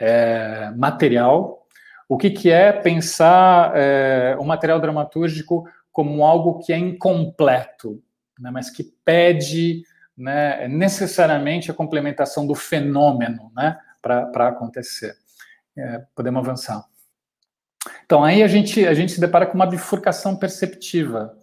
é, 0.00 0.70
material? 0.76 1.66
O 2.08 2.16
que, 2.16 2.30
que 2.30 2.50
é 2.50 2.72
pensar 2.72 3.72
é, 3.74 4.36
o 4.38 4.44
material 4.44 4.80
dramatúrgico 4.80 5.64
como 5.92 6.24
algo 6.24 6.58
que 6.60 6.72
é 6.72 6.78
incompleto, 6.78 8.02
né, 8.38 8.50
mas 8.50 8.70
que 8.70 8.82
pede 9.04 9.84
né, 10.16 10.66
necessariamente 10.66 11.70
a 11.70 11.74
complementação 11.74 12.46
do 12.46 12.54
fenômeno 12.54 13.52
né, 13.54 13.78
para 14.00 14.48
acontecer? 14.48 15.14
É, 15.76 16.02
podemos 16.14 16.42
avançar. 16.42 16.84
Então, 18.04 18.22
aí 18.22 18.42
a 18.42 18.48
gente, 18.48 18.86
a 18.86 18.94
gente 18.94 19.12
se 19.12 19.20
depara 19.20 19.46
com 19.46 19.54
uma 19.54 19.66
bifurcação 19.66 20.36
perceptiva. 20.36 21.36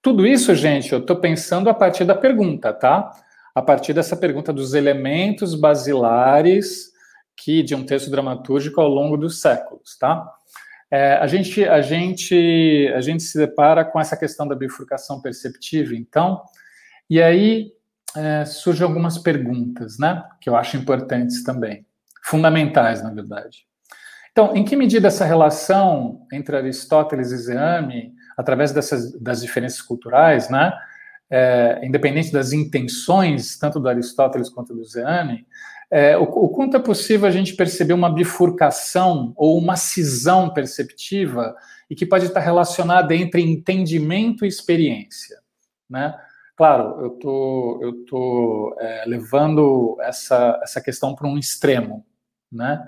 Tudo 0.00 0.26
isso, 0.26 0.54
gente, 0.54 0.92
eu 0.92 0.98
estou 0.98 1.16
pensando 1.16 1.68
a 1.68 1.74
partir 1.74 2.04
da 2.04 2.14
pergunta, 2.14 2.72
tá? 2.72 3.10
A 3.54 3.62
partir 3.62 3.92
dessa 3.92 4.16
pergunta 4.16 4.52
dos 4.52 4.74
elementos 4.74 5.54
basilares 5.54 6.92
que 7.36 7.62
de 7.62 7.74
um 7.74 7.84
texto 7.84 8.10
dramatúrgico 8.10 8.80
ao 8.80 8.88
longo 8.88 9.16
dos 9.16 9.40
séculos, 9.40 9.96
tá? 9.98 10.24
É, 10.94 11.14
a, 11.14 11.26
gente, 11.26 11.64
a, 11.64 11.80
gente, 11.80 12.88
a 12.94 13.00
gente 13.00 13.24
se 13.24 13.36
depara 13.36 13.84
com 13.84 13.98
essa 13.98 14.16
questão 14.16 14.46
da 14.46 14.54
bifurcação 14.54 15.20
perceptiva, 15.20 15.92
então, 15.92 16.40
e 17.10 17.20
aí 17.20 17.72
é, 18.16 18.44
surgem 18.44 18.86
algumas 18.86 19.18
perguntas, 19.18 19.98
né? 19.98 20.22
Que 20.40 20.48
eu 20.48 20.54
acho 20.54 20.76
importantes 20.76 21.42
também, 21.42 21.84
fundamentais, 22.22 23.02
na 23.02 23.10
verdade. 23.10 23.66
Então, 24.30 24.54
em 24.54 24.64
que 24.64 24.76
medida 24.76 25.08
essa 25.08 25.24
relação 25.24 26.24
entre 26.32 26.56
Aristóteles 26.56 27.32
e 27.32 27.38
Zeame, 27.38 28.12
através 28.38 28.70
dessas 28.70 29.20
das 29.20 29.42
diferenças 29.42 29.82
culturais, 29.82 30.48
né, 30.48 30.72
é, 31.28 31.80
independente 31.82 32.30
das 32.30 32.52
intenções 32.52 33.58
tanto 33.58 33.80
do 33.80 33.88
Aristóteles 33.88 34.48
quanto 34.48 34.72
do 34.72 34.84
Zeame, 34.84 35.44
é, 35.94 36.18
o, 36.18 36.24
o 36.24 36.48
quanto 36.48 36.76
é 36.76 36.80
possível 36.80 37.28
a 37.28 37.30
gente 37.30 37.54
perceber 37.54 37.92
uma 37.92 38.12
bifurcação 38.12 39.32
ou 39.36 39.56
uma 39.56 39.76
cisão 39.76 40.52
perceptiva 40.52 41.54
e 41.88 41.94
que 41.94 42.04
pode 42.04 42.26
estar 42.26 42.40
relacionada 42.40 43.14
entre 43.14 43.40
entendimento 43.40 44.44
e 44.44 44.48
experiência, 44.48 45.38
né? 45.88 46.12
Claro, 46.56 47.00
eu 47.00 47.10
tô, 47.10 47.78
eu 47.80 48.04
tô 48.06 48.76
é, 48.80 49.04
levando 49.06 49.96
essa, 50.00 50.58
essa 50.64 50.80
questão 50.80 51.14
para 51.14 51.28
um 51.28 51.38
extremo, 51.38 52.04
né? 52.50 52.84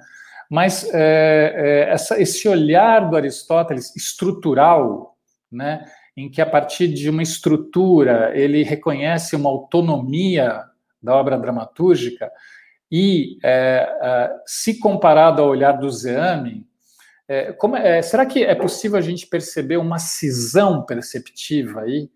Mas 0.51 0.93
é, 0.93 1.55
é, 1.87 1.91
essa, 1.93 2.21
esse 2.21 2.49
olhar 2.49 3.09
do 3.09 3.17
Aristóteles 3.17 3.95
estrutural, 3.95 5.17
né, 5.51 5.85
em 6.17 6.29
que 6.29 6.41
a 6.41 6.47
partir 6.47 6.89
de 6.89 7.09
uma 7.09 7.23
estrutura 7.23 8.37
ele 8.37 8.65
reconhece 8.65 9.37
uma 9.37 9.49
autonomia 9.51 10.65
da 11.01 11.15
obra 11.15 11.39
dramatúrgica 11.39 12.33
e 12.91 13.39
é, 13.43 13.89
é 14.01 14.31
se 14.47 14.79
comparado 14.79 15.43
ao 15.43 15.49
olhar 15.49 15.73
do 15.73 15.91
Zeame, 15.91 16.67
é, 17.29 17.53
como, 17.53 17.77
é, 17.77 18.01
será 18.03 18.25
que 18.25 18.45
é 18.45 18.55
possível 18.55 18.99
a 18.99 19.03
gente 19.03 19.27
perceber 19.27 19.77
uma 19.77 19.99
cisão 19.99 20.85
perceptiva 20.85 21.83
aí 21.83 22.09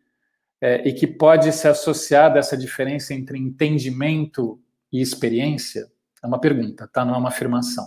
e 0.84 0.92
que 0.92 1.06
pode 1.06 1.50
ser 1.52 1.68
associada 1.68 2.38
a 2.38 2.40
essa 2.40 2.54
diferença 2.54 3.14
entre 3.14 3.38
entendimento 3.38 4.60
e 4.92 5.00
experiência? 5.00 5.90
É 6.22 6.26
uma 6.26 6.38
pergunta, 6.38 6.86
tá? 6.86 7.02
Não 7.02 7.14
é 7.14 7.18
uma 7.18 7.30
afirmação. 7.30 7.86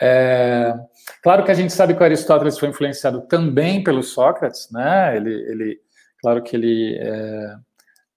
É, 0.00 0.74
claro 1.22 1.44
que 1.44 1.50
a 1.50 1.54
gente 1.54 1.72
sabe 1.72 1.94
que 1.94 2.00
o 2.00 2.04
Aristóteles 2.04 2.58
foi 2.58 2.68
influenciado 2.68 3.22
também 3.22 3.82
pelo 3.82 4.02
Sócrates, 4.02 4.68
né? 4.70 5.16
Ele, 5.16 5.32
ele 5.32 5.80
claro 6.20 6.42
que 6.42 6.56
ele 6.56 6.98
é, 7.00 7.56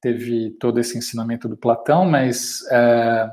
teve 0.01 0.51
todo 0.59 0.79
esse 0.79 0.97
ensinamento 0.97 1.47
do 1.47 1.55
Platão, 1.55 2.05
mas 2.05 2.59
é, 2.71 3.29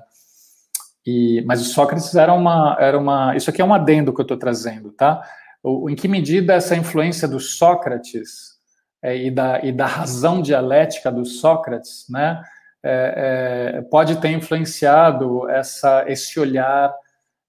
e, 1.07 1.43
mas 1.47 1.61
o 1.61 1.65
Sócrates 1.65 2.15
era 2.15 2.33
uma, 2.33 2.77
era 2.81 2.99
uma. 2.99 3.37
Isso 3.37 3.51
aqui 3.51 3.61
é 3.61 3.65
um 3.65 3.75
adendo 3.75 4.13
que 4.13 4.21
eu 4.21 4.25
estou 4.25 4.37
trazendo, 4.37 4.91
tá? 4.93 5.23
O, 5.63 5.89
em 5.91 5.95
que 5.95 6.09
medida 6.09 6.55
essa 6.55 6.77
influência 6.77 7.29
do 7.29 7.41
Sócrates 7.41 8.55
é, 9.03 9.17
e, 9.17 9.31
da, 9.31 9.61
e 9.63 9.73
da 9.73 9.87
razão 9.87 10.41
dialética 10.41 11.11
do 11.13 11.25
Sócrates, 11.25 12.07
né? 12.09 12.43
É, 12.83 13.75
é, 13.77 13.83
pode 13.83 14.17
ter 14.17 14.29
influenciado 14.29 15.49
essa, 15.49 16.05
esse 16.07 16.39
olhar 16.39 16.95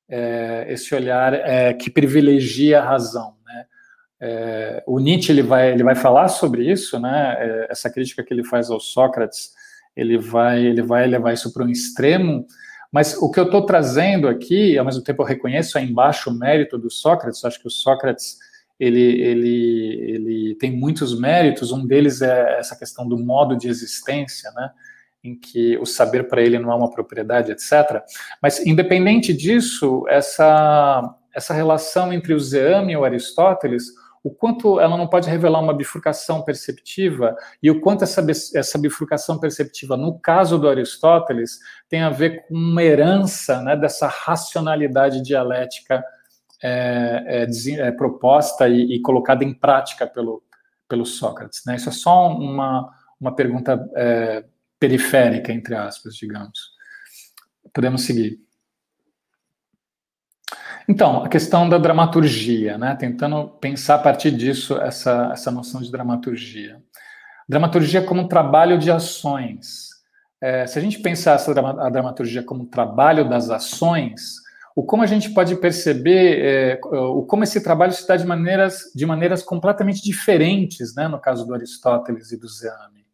é, 0.09 0.65
esse 0.69 0.93
olhar 0.93 1.33
é, 1.33 1.73
que 1.73 1.89
privilegia 1.89 2.79
a 2.79 2.85
razão. 2.85 3.35
Né? 3.45 3.65
É, 4.21 4.83
o 4.85 4.99
Nietzsche 4.99 5.31
ele 5.31 5.43
vai, 5.43 5.71
ele 5.71 5.83
vai 5.83 5.95
falar 5.95 6.27
sobre 6.27 6.69
isso, 6.71 6.99
né? 6.99 7.35
É, 7.39 7.67
essa 7.71 7.89
crítica 7.89 8.23
que 8.23 8.33
ele 8.33 8.43
faz 8.43 8.69
ao 8.69 8.79
Sócrates, 8.79 9.51
ele 9.95 10.17
vai, 10.17 10.63
ele 10.63 10.81
vai 10.81 11.07
levar 11.07 11.33
isso 11.33 11.51
para 11.53 11.63
um 11.63 11.69
extremo, 11.69 12.45
mas 12.95 13.17
o 13.17 13.29
que 13.29 13.37
eu 13.37 13.43
estou 13.43 13.65
trazendo 13.65 14.25
aqui, 14.25 14.77
ao 14.77 14.85
mesmo 14.85 15.03
tempo 15.03 15.21
eu 15.21 15.25
reconheço 15.25 15.77
aí 15.77 15.83
embaixo 15.83 16.29
o 16.29 16.33
mérito 16.33 16.77
do 16.77 16.89
Sócrates, 16.89 17.43
acho 17.43 17.59
que 17.59 17.67
o 17.67 17.69
Sócrates 17.69 18.37
ele, 18.79 19.21
ele, 19.21 19.99
ele 20.01 20.55
tem 20.55 20.71
muitos 20.71 21.19
méritos, 21.19 21.73
um 21.73 21.85
deles 21.85 22.21
é 22.21 22.57
essa 22.57 22.73
questão 22.73 23.05
do 23.05 23.17
modo 23.17 23.57
de 23.57 23.67
existência, 23.67 24.49
né? 24.51 24.71
em 25.21 25.35
que 25.35 25.77
o 25.77 25.85
saber 25.85 26.29
para 26.29 26.41
ele 26.41 26.57
não 26.57 26.71
é 26.71 26.75
uma 26.75 26.89
propriedade, 26.89 27.51
etc. 27.51 28.01
Mas, 28.41 28.65
independente 28.65 29.33
disso, 29.33 30.05
essa, 30.07 31.17
essa 31.33 31.53
relação 31.53 32.13
entre 32.13 32.33
o 32.33 32.39
Zeame 32.39 32.93
e 32.93 32.97
o 32.97 33.03
Aristóteles, 33.03 33.87
o 34.25 34.31
quanto 34.31 34.79
ela 34.79 34.97
não 34.97 35.07
pode 35.07 35.29
revelar 35.29 35.61
uma 35.61 35.71
bifurcação 35.71 36.41
perceptiva 36.41 37.37
e 37.61 37.69
o 37.69 37.79
quanto 37.79 38.03
essa, 38.03 38.25
essa 38.55 38.75
bifurcação 38.75 39.39
perceptiva, 39.39 39.95
no 39.95 40.17
caso 40.17 40.57
do 40.57 40.67
Aristóteles, 40.67 41.59
tem 41.87 42.01
a 42.01 42.09
ver 42.09 42.47
com 42.47 42.55
uma 42.55 42.81
herança 42.81 43.61
né, 43.61 43.77
dessa 43.77 44.07
racionalidade 44.07 45.21
dialética 45.21 46.03
é, 46.63 47.45
é, 47.45 47.71
é, 47.81 47.91
proposta 47.91 48.67
e, 48.67 48.95
e, 48.95 48.99
colocada 48.99 49.43
em 49.43 49.53
prática 49.53 50.07
pelo, 50.07 50.41
pelo 50.89 51.05
Sócrates. 51.05 51.61
Né? 51.63 51.75
Isso 51.75 51.89
é 51.89 51.91
só 51.91 52.27
uma, 52.29 52.91
uma 53.21 53.35
pergunta 53.35 53.87
é, 53.95 54.43
periférica, 54.79 55.53
entre 55.53 55.75
aspas, 55.75 56.15
digamos. 56.15 56.71
Podemos 57.71 58.01
seguir. 58.01 58.39
Então, 60.87 61.23
a 61.23 61.29
questão 61.29 61.67
da 61.67 61.77
dramaturgia, 61.77 62.77
né? 62.77 62.95
tentando 62.95 63.49
pensar 63.59 63.95
a 63.95 63.99
partir 63.99 64.31
disso 64.31 64.79
essa, 64.79 65.31
essa 65.33 65.51
noção 65.51 65.81
de 65.81 65.91
dramaturgia. 65.91 66.81
Dramaturgia 67.49 68.03
como 68.03 68.27
trabalho 68.27 68.77
de 68.77 68.91
ações. 68.91 69.89
É, 70.41 70.67
se 70.67 70.77
a 70.77 70.81
gente 70.81 70.99
pensar 70.99 71.33
essa, 71.33 71.51
a 71.51 71.89
dramaturgia 71.89 72.43
como 72.43 72.67
trabalho 72.67 73.27
das 73.27 73.49
ações, 73.49 74.35
o 74.75 74.83
como 74.83 75.01
a 75.01 75.07
gente 75.07 75.29
pode 75.29 75.55
perceber 75.55 76.39
é, 76.39 76.79
o 76.83 77.23
como 77.23 77.43
esse 77.43 77.63
trabalho 77.63 77.93
se 77.93 78.07
dá 78.07 78.15
de 78.15 78.25
maneiras, 78.25 78.91
de 78.93 79.05
maneiras 79.05 79.41
completamente 79.41 80.03
diferentes, 80.03 80.93
né, 80.93 81.07
no 81.07 81.19
caso 81.19 81.47
do 81.47 81.53
Aristóteles 81.53 82.31
e 82.31 82.37
do 82.37 82.47
Zeame. 82.47 83.04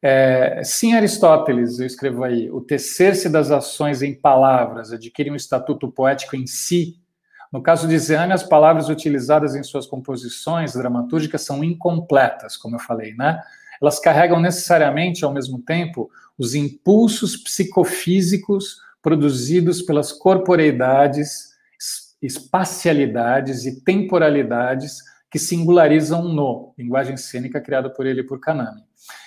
É, 0.00 0.62
sim, 0.64 0.94
Aristóteles, 0.94 1.80
eu 1.80 1.86
escrevo 1.86 2.22
aí, 2.22 2.50
o 2.50 2.60
tecer-se 2.60 3.28
das 3.28 3.50
ações 3.50 4.00
em 4.00 4.14
palavras 4.14 4.92
adquire 4.92 5.30
um 5.30 5.36
estatuto 5.36 5.90
poético 5.90 6.36
em 6.36 6.46
si. 6.46 6.96
No 7.52 7.62
caso 7.62 7.88
de 7.88 7.98
Zeame, 7.98 8.32
as 8.32 8.42
palavras 8.42 8.88
utilizadas 8.88 9.56
em 9.56 9.62
suas 9.62 9.86
composições 9.86 10.74
dramatúrgicas 10.74 11.42
são 11.42 11.64
incompletas, 11.64 12.56
como 12.56 12.76
eu 12.76 12.80
falei, 12.80 13.14
né? 13.14 13.40
Elas 13.80 13.98
carregam 13.98 14.40
necessariamente, 14.40 15.24
ao 15.24 15.32
mesmo 15.32 15.60
tempo, 15.60 16.10
os 16.36 16.54
impulsos 16.54 17.36
psicofísicos 17.36 18.80
produzidos 19.02 19.82
pelas 19.82 20.12
corporeidades, 20.12 21.48
espacialidades 22.20 23.64
e 23.64 23.80
temporalidades 23.82 25.02
que 25.30 25.38
singularizam 25.38 26.24
no, 26.24 26.74
linguagem 26.78 27.16
cênica 27.16 27.60
criada 27.60 27.90
por 27.90 28.06
ele 28.06 28.20
e 28.20 28.26
por 28.26 28.40
Kanami. 28.40 28.82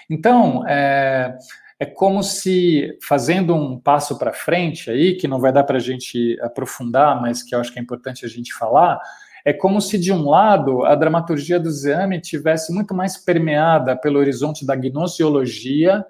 Então, 0.09 0.67
é, 0.67 1.37
é 1.79 1.85
como 1.85 2.23
se, 2.23 2.97
fazendo 3.01 3.55
um 3.55 3.79
passo 3.79 4.17
para 4.17 4.33
frente 4.33 4.89
aí, 4.89 5.15
que 5.15 5.27
não 5.27 5.39
vai 5.39 5.51
dar 5.51 5.63
para 5.63 5.77
a 5.77 5.81
gente 5.81 6.37
aprofundar, 6.41 7.21
mas 7.21 7.43
que 7.43 7.53
eu 7.53 7.59
acho 7.59 7.71
que 7.71 7.79
é 7.79 7.81
importante 7.81 8.25
a 8.25 8.29
gente 8.29 8.53
falar, 8.53 8.99
é 9.43 9.51
como 9.51 9.81
se, 9.81 9.97
de 9.97 10.11
um 10.11 10.29
lado, 10.29 10.83
a 10.83 10.93
dramaturgia 10.95 11.59
do 11.59 11.71
Zeame 11.71 12.21
tivesse 12.21 12.71
muito 12.71 12.93
mais 12.93 13.17
permeada 13.17 13.95
pelo 13.95 14.19
horizonte 14.19 14.65
da 14.65 14.75
gnoseologia 14.75 16.05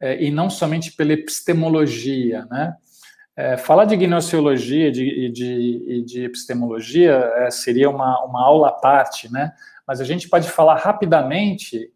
é, 0.00 0.22
e 0.22 0.30
não 0.30 0.48
somente 0.48 0.92
pela 0.92 1.12
epistemologia, 1.12 2.46
né? 2.50 2.74
É, 3.36 3.56
falar 3.56 3.86
de 3.86 3.96
gnoseologia 3.96 4.88
e 4.88 4.92
de, 4.92 5.28
de, 5.30 6.04
de, 6.04 6.24
epistemologia 6.24 7.12
é, 7.36 7.50
seria 7.50 7.88
uma, 7.88 8.22
uma 8.24 8.44
aula 8.44 8.68
à 8.68 8.72
parte, 8.72 9.32
né? 9.32 9.52
Mas 9.86 10.00
a 10.00 10.04
gente 10.04 10.28
pode 10.28 10.50
falar 10.50 10.76
rapidamente 10.76 11.90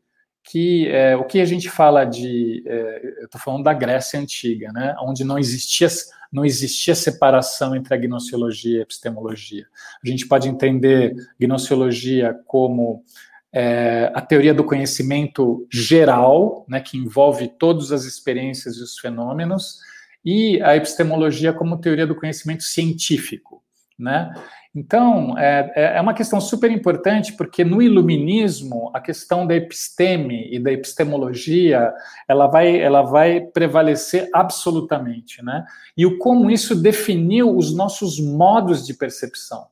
que 0.47 0.89
é, 0.89 1.17
o 1.17 1.25
que 1.25 1.41
a 1.41 1.45
gente 1.45 1.69
fala 1.69 2.05
de, 2.05 2.63
é, 2.67 3.01
eu 3.21 3.25
estou 3.25 3.41
falando 3.41 3.65
da 3.65 3.75
Grécia 3.75 4.19
antiga, 4.19 4.71
né, 4.73 4.95
onde 5.01 5.25
não 5.25 5.39
existia 5.39 5.89
não 6.33 6.45
existia 6.45 6.95
separação 6.95 7.75
entre 7.75 7.95
a 7.95 7.97
gnoseologia 7.97 8.77
e 8.77 8.79
a 8.81 8.83
epistemologia. 8.83 9.65
A 10.05 10.09
gente 10.09 10.27
pode 10.27 10.49
entender 10.49 11.15
gnoseologia 11.41 12.39
como 12.47 13.05
é, 13.53 14.11
a 14.15 14.21
teoria 14.21 14.53
do 14.53 14.65
conhecimento 14.65 15.67
geral, 15.73 16.67
né, 16.69 16.81
que 16.81 16.99
envolve 16.99 17.49
todas 17.49 17.93
as 17.93 18.05
experiências 18.05 18.77
e 18.77 18.83
os 18.83 18.99
fenômenos, 18.99 19.79
e 20.27 20.61
a 20.61 20.75
epistemologia 20.75 21.53
como 21.53 21.79
teoria 21.79 22.05
do 22.05 22.17
conhecimento 22.17 22.65
científico, 22.65 23.63
né? 23.97 24.35
Então, 24.75 25.39
é, 25.39 25.73
é, 25.75 25.97
é 25.97 26.01
uma 26.03 26.13
questão 26.13 26.39
super 26.39 26.71
importante, 26.71 27.33
porque 27.33 27.65
no 27.65 27.81
iluminismo, 27.81 28.91
a 28.93 29.01
questão 29.01 29.47
da 29.47 29.55
episteme 29.55 30.53
e 30.53 30.59
da 30.59 30.71
epistemologia, 30.73 31.95
ela 32.29 32.47
vai, 32.49 32.79
ela 32.79 33.03
vai 33.03 33.41
prevalecer 33.41 34.29
absolutamente, 34.35 35.43
né? 35.43 35.65
E 35.97 36.05
o 36.05 36.19
como 36.19 36.51
isso 36.51 36.75
definiu 36.75 37.57
os 37.57 37.75
nossos 37.75 38.21
modos 38.21 38.85
de 38.85 38.93
percepção. 38.93 39.69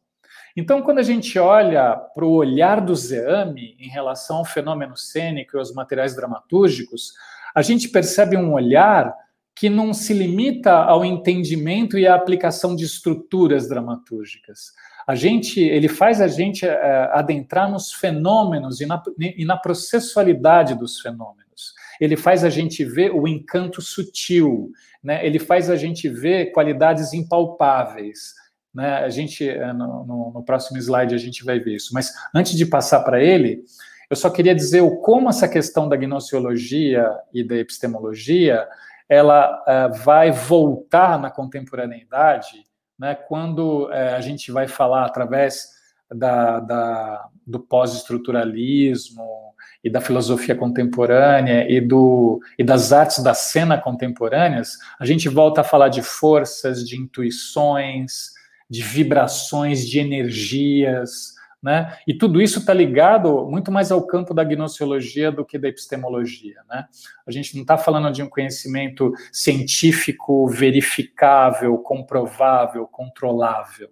Então, 0.57 0.81
quando 0.83 1.01
a 1.01 1.03
gente 1.03 1.37
olha 1.37 1.97
para 2.15 2.25
o 2.25 2.33
olhar 2.33 2.81
do 2.81 2.95
Zeame 2.95 3.77
em 3.79 3.89
relação 3.89 4.37
ao 4.37 4.45
fenômeno 4.45 4.97
cênico 4.97 5.57
e 5.57 5.59
aos 5.59 5.75
materiais 5.75 6.15
dramatúrgicos, 6.15 7.13
a 7.55 7.61
gente 7.61 7.89
percebe 7.89 8.37
um 8.37 8.53
olhar 8.53 9.15
que 9.55 9.71
não 9.71 9.95
se 9.95 10.13
limita 10.13 10.73
ao 10.73 11.05
entendimento 11.05 11.99
e 11.99 12.07
à 12.07 12.15
aplicação 12.15 12.75
de 12.75 12.85
estruturas 12.85 13.69
dramatúrgicas 13.69 14.73
a 15.07 15.15
gente, 15.15 15.61
ele 15.61 15.89
faz 15.89 16.21
a 16.21 16.29
gente 16.29 16.67
é, 16.67 17.11
adentrar 17.13 17.71
nos 17.71 17.93
fenômenos 17.93 18.81
e 18.81 18.87
na, 18.87 19.03
e 19.19 19.45
na 19.45 19.57
processualidade 19.57 20.75
dos 20.75 21.01
fenômenos. 21.01 21.75
Ele 22.01 22.17
faz 22.17 22.43
a 22.43 22.49
gente 22.49 22.85
ver 22.85 23.13
o 23.13 23.29
encanto 23.29 23.83
sutil, 23.83 24.73
né? 25.03 25.25
Ele 25.25 25.39
faz 25.39 25.69
a 25.69 25.77
gente 25.77 26.09
ver 26.09 26.53
qualidades 26.53 27.13
impalpáveis. 27.13 28.35
Né? 28.75 28.97
A 28.97 29.09
gente 29.11 29.49
é, 29.49 29.73
no, 29.73 30.05
no, 30.05 30.33
no 30.35 30.43
próximo 30.43 30.79
slide 30.79 31.15
a 31.15 31.19
gente 31.19 31.45
vai 31.45 31.61
ver 31.61 31.77
isso. 31.77 31.93
Mas 31.93 32.13
antes 32.35 32.57
de 32.57 32.67
passar 32.67 33.01
para 33.01 33.23
ele, 33.23 33.63
eu 34.09 34.17
só 34.17 34.31
queria 34.31 34.55
dizer 34.55 34.81
o 34.81 34.97
como 34.97 35.29
essa 35.29 35.47
questão 35.47 35.89
da 35.89 35.97
gnoseologia 35.97 37.07
e 37.33 37.45
da 37.45 37.57
epistemologia 37.57 38.67
ela 39.09 39.63
uh, 39.63 39.95
vai 40.05 40.31
voltar 40.31 41.19
na 41.19 41.31
contemporaneidade 41.31 42.65
né, 42.99 43.15
quando 43.15 43.93
é, 43.93 44.15
a 44.15 44.21
gente 44.21 44.53
vai 44.53 44.69
falar 44.69 45.05
através 45.05 45.69
da, 46.11 46.61
da 46.61 47.29
do 47.47 47.61
pós-estruturalismo 47.61 49.53
e 49.83 49.91
da 49.91 50.01
filosofia 50.01 50.55
contemporânea 50.55 51.71
e, 51.71 51.79
do, 51.81 52.41
e 52.59 52.65
das 52.65 52.93
artes 52.93 53.23
da 53.23 53.35
cena 53.35 53.77
contemporâneas, 53.77 54.79
a 54.99 55.05
gente 55.05 55.29
volta 55.29 55.61
a 55.61 55.65
falar 55.65 55.89
de 55.89 56.01
forças, 56.01 56.89
de 56.89 56.97
intuições, 56.97 58.31
de 58.69 58.83
vibrações, 58.83 59.87
de 59.87 59.99
energias, 59.99 61.35
né? 61.65 61.97
E 62.07 62.13
tudo 62.13 62.43
isso 62.43 62.59
está 62.59 62.75
ligado 62.75 63.47
muito 63.47 63.73
mais 63.73 63.91
ao 63.91 64.07
campo 64.07 64.35
da 64.35 64.45
gnoseologia 64.45 65.33
do 65.33 65.47
que 65.47 65.57
da 65.57 65.67
epistemologia. 65.67 66.57
Né? 66.69 66.85
A 67.27 67.31
gente 67.33 67.55
não 67.55 67.63
está 67.63 67.79
falando 67.79 68.13
de 68.13 68.23
um 68.23 68.29
conhecimento 68.29 69.15
científico, 69.33 70.47
verificável, 70.47 71.79
comprovável, 71.79 72.87
controlável. 72.87 73.89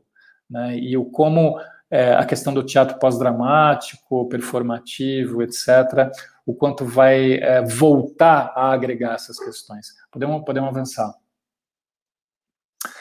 Né? 0.50 0.76
E 0.80 0.98
o 0.98 1.06
como 1.06 1.58
é, 1.90 2.12
a 2.12 2.26
questão 2.26 2.52
do 2.52 2.62
teatro 2.62 2.98
pós-dramático, 2.98 4.28
performativo, 4.28 5.42
etc., 5.42 6.12
o 6.44 6.52
quanto 6.52 6.84
vai 6.84 7.36
é, 7.36 7.62
voltar 7.62 8.52
a 8.54 8.70
agregar 8.70 9.14
essas 9.14 9.38
questões. 9.38 9.94
Podemos, 10.10 10.44
podemos 10.44 10.68
avançar. 10.68 11.10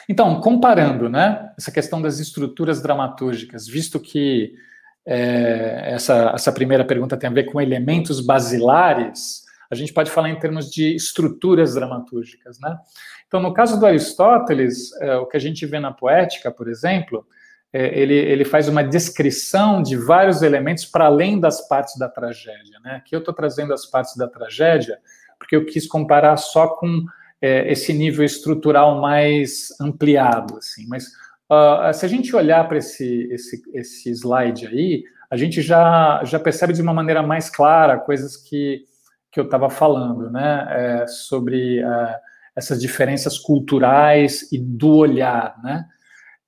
Então, 0.08 0.40
comparando 0.40 1.08
né, 1.08 1.52
essa 1.58 1.70
questão 1.70 2.00
das 2.00 2.18
estruturas 2.18 2.82
dramatúrgicas, 2.82 3.66
visto 3.66 4.00
que 4.00 4.54
é, 5.06 5.92
essa, 5.94 6.32
essa 6.34 6.52
primeira 6.52 6.84
pergunta 6.84 7.16
tem 7.16 7.28
a 7.28 7.32
ver 7.32 7.44
com 7.44 7.60
elementos 7.60 8.20
basilares, 8.20 9.42
a 9.70 9.74
gente 9.74 9.92
pode 9.92 10.10
falar 10.10 10.28
em 10.28 10.38
termos 10.38 10.70
de 10.70 10.94
estruturas 10.94 11.74
dramatúrgicas. 11.74 12.58
Né? 12.60 12.76
Então, 13.26 13.40
no 13.40 13.54
caso 13.54 13.78
do 13.78 13.86
Aristóteles, 13.86 14.92
é, 15.00 15.16
o 15.16 15.26
que 15.26 15.36
a 15.36 15.40
gente 15.40 15.64
vê 15.66 15.80
na 15.80 15.92
poética, 15.92 16.50
por 16.50 16.68
exemplo, 16.68 17.26
é, 17.72 17.98
ele, 17.98 18.14
ele 18.14 18.44
faz 18.44 18.68
uma 18.68 18.84
descrição 18.84 19.82
de 19.82 19.96
vários 19.96 20.42
elementos 20.42 20.84
para 20.84 21.06
além 21.06 21.40
das 21.40 21.66
partes 21.66 21.96
da 21.96 22.08
tragédia. 22.08 22.78
Né? 22.84 22.96
Aqui 22.96 23.16
eu 23.16 23.20
estou 23.20 23.32
trazendo 23.32 23.72
as 23.72 23.86
partes 23.86 24.16
da 24.16 24.28
tragédia 24.28 24.98
porque 25.38 25.56
eu 25.56 25.64
quis 25.64 25.86
comparar 25.86 26.36
só 26.36 26.68
com 26.68 27.04
é, 27.42 27.70
esse 27.72 27.92
nível 27.92 28.24
estrutural 28.24 29.00
mais 29.00 29.68
ampliado, 29.80 30.58
assim. 30.58 30.86
Mas 30.86 31.08
uh, 31.50 31.92
se 31.92 32.06
a 32.06 32.08
gente 32.08 32.34
olhar 32.36 32.66
para 32.68 32.78
esse, 32.78 33.28
esse, 33.32 33.60
esse 33.74 34.10
slide 34.10 34.68
aí, 34.68 35.02
a 35.28 35.36
gente 35.36 35.60
já, 35.60 36.22
já 36.24 36.38
percebe 36.38 36.72
de 36.72 36.80
uma 36.80 36.94
maneira 36.94 37.22
mais 37.22 37.50
clara 37.50 37.98
coisas 37.98 38.36
que, 38.36 38.84
que 39.32 39.40
eu 39.40 39.44
estava 39.44 39.68
falando, 39.68 40.30
né, 40.30 40.66
é, 40.70 41.06
sobre 41.06 41.82
uh, 41.82 42.14
essas 42.54 42.80
diferenças 42.80 43.38
culturais 43.38 44.52
e 44.52 44.58
do 44.58 44.94
olhar, 44.94 45.56
né, 45.64 45.86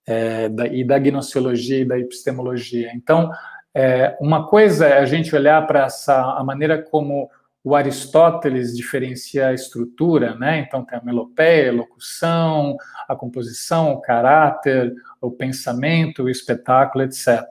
é, 0.06 0.48
da, 0.48 0.66
e 0.66 0.84
da 0.84 0.98
gnoseologia 0.98 1.80
e 1.80 1.84
da 1.84 1.98
epistemologia. 1.98 2.92
Então, 2.94 3.32
é, 3.74 4.16
uma 4.20 4.46
coisa 4.46 4.86
é 4.86 4.98
a 4.98 5.06
gente 5.06 5.34
olhar 5.34 5.66
para 5.66 5.86
essa 5.86 6.14
a 6.14 6.44
maneira 6.44 6.80
como 6.80 7.28
o 7.64 7.74
Aristóteles 7.74 8.76
diferencia 8.76 9.48
a 9.48 9.54
estrutura, 9.54 10.34
né? 10.34 10.58
Então 10.58 10.84
tem 10.84 10.98
a 10.98 11.02
melopeia, 11.02 11.70
a 11.70 11.74
locução, 11.74 12.76
a 13.08 13.16
composição, 13.16 13.94
o 13.94 14.02
caráter, 14.02 14.92
o 15.18 15.30
pensamento, 15.30 16.24
o 16.24 16.28
espetáculo, 16.28 17.02
etc. 17.04 17.42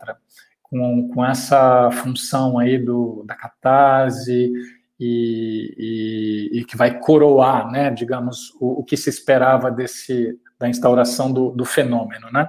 com, 0.61 1.09
com 1.11 1.25
essa 1.25 1.89
função 1.91 2.59
aí 2.59 2.77
do, 2.77 3.23
da 3.25 3.33
catarse 3.33 4.53
e, 4.99 5.73
e, 6.53 6.59
e, 6.59 6.65
que 6.65 6.77
vai 6.77 6.99
coroar, 6.99 7.71
né, 7.71 7.89
digamos, 7.89 8.51
o, 8.59 8.81
o, 8.81 8.83
que 8.83 8.95
se 8.95 9.09
esperava 9.09 9.71
desse, 9.71 10.39
da 10.59 10.69
instauração 10.69 11.33
do, 11.33 11.49
do 11.49 11.65
fenômeno, 11.65 12.29
né? 12.31 12.47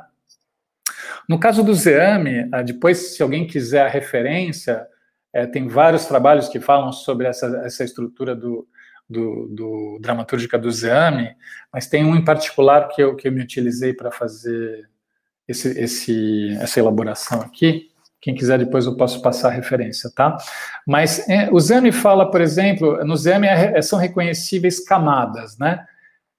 No 1.27 1.41
caso 1.41 1.65
do 1.65 1.75
Zeame, 1.75 2.47
ah, 2.53 2.61
depois, 2.61 3.17
se 3.17 3.23
alguém 3.23 3.47
quiser 3.47 3.87
a 3.87 3.89
referência, 3.89 4.87
é, 5.35 5.47
tem 5.47 5.67
vários 5.67 6.07
trabalhos 6.07 6.49
que 6.49 6.61
falam 6.61 6.93
sobre 6.93 7.27
essa, 7.27 7.47
essa 7.65 7.83
estrutura 7.83 8.37
do, 8.37 8.67
do, 9.11 9.49
do 9.49 9.99
dramatúrgica 10.01 10.57
do 10.57 10.71
Zeame, 10.71 11.35
mas 11.73 11.89
tem 11.89 12.05
um 12.05 12.15
em 12.15 12.25
particular 12.25 12.89
que 12.89 13.03
eu, 13.03 13.17
que 13.17 13.27
eu 13.27 13.33
me 13.33 13.43
utilizei 13.43 13.93
para 13.93 14.13
fazer 14.13 14.89
esse, 15.49 15.69
esse, 15.79 16.57
essa 16.61 16.79
elaboração 16.79 17.41
aqui. 17.41 17.91
Quem 18.21 18.35
quiser 18.35 18.59
depois 18.59 18.87
eu 18.87 18.97
posso 18.97 19.21
passar 19.21 19.49
a 19.49 19.53
referência, 19.53 20.11
tá? 20.15 20.39
Mas 20.87 21.29
é, 21.29 21.51
o 21.53 21.59
Zeame 21.59 21.93
fala, 21.93 22.31
por 22.31 22.41
exemplo, 22.41 23.05
no 23.05 23.17
Zeame 23.17 23.49
é, 23.49 23.83
são 23.83 23.99
reconhecíveis 23.99 24.81
camadas, 24.81 25.59
né? 25.59 25.85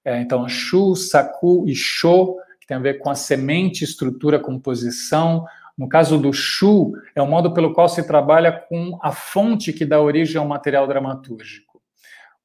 É, 0.03 0.21
então, 0.21 0.47
Shu, 0.47 0.95
Saku 0.95 1.65
e 1.67 1.75
Sho 1.75 2.38
que 2.65 2.69
tem 2.69 2.77
a 2.77 2.79
ver 2.79 2.97
com 2.97 3.12
a 3.12 3.15
semente, 3.15 3.84
estrutura, 3.84 4.39
composição. 4.39 5.45
No 5.77 5.89
caso 5.89 6.17
do 6.17 6.31
Shu, 6.31 6.93
é 7.13 7.21
o 7.21 7.27
modo 7.27 7.53
pelo 7.53 7.73
qual 7.73 7.89
se 7.89 8.07
trabalha 8.07 8.51
com 8.51 8.97
a 9.01 9.11
fonte 9.11 9.73
que 9.73 9.85
dá 9.85 9.99
origem 9.99 10.38
ao 10.38 10.47
material 10.47 10.88
dramatúrgico. 10.88 11.75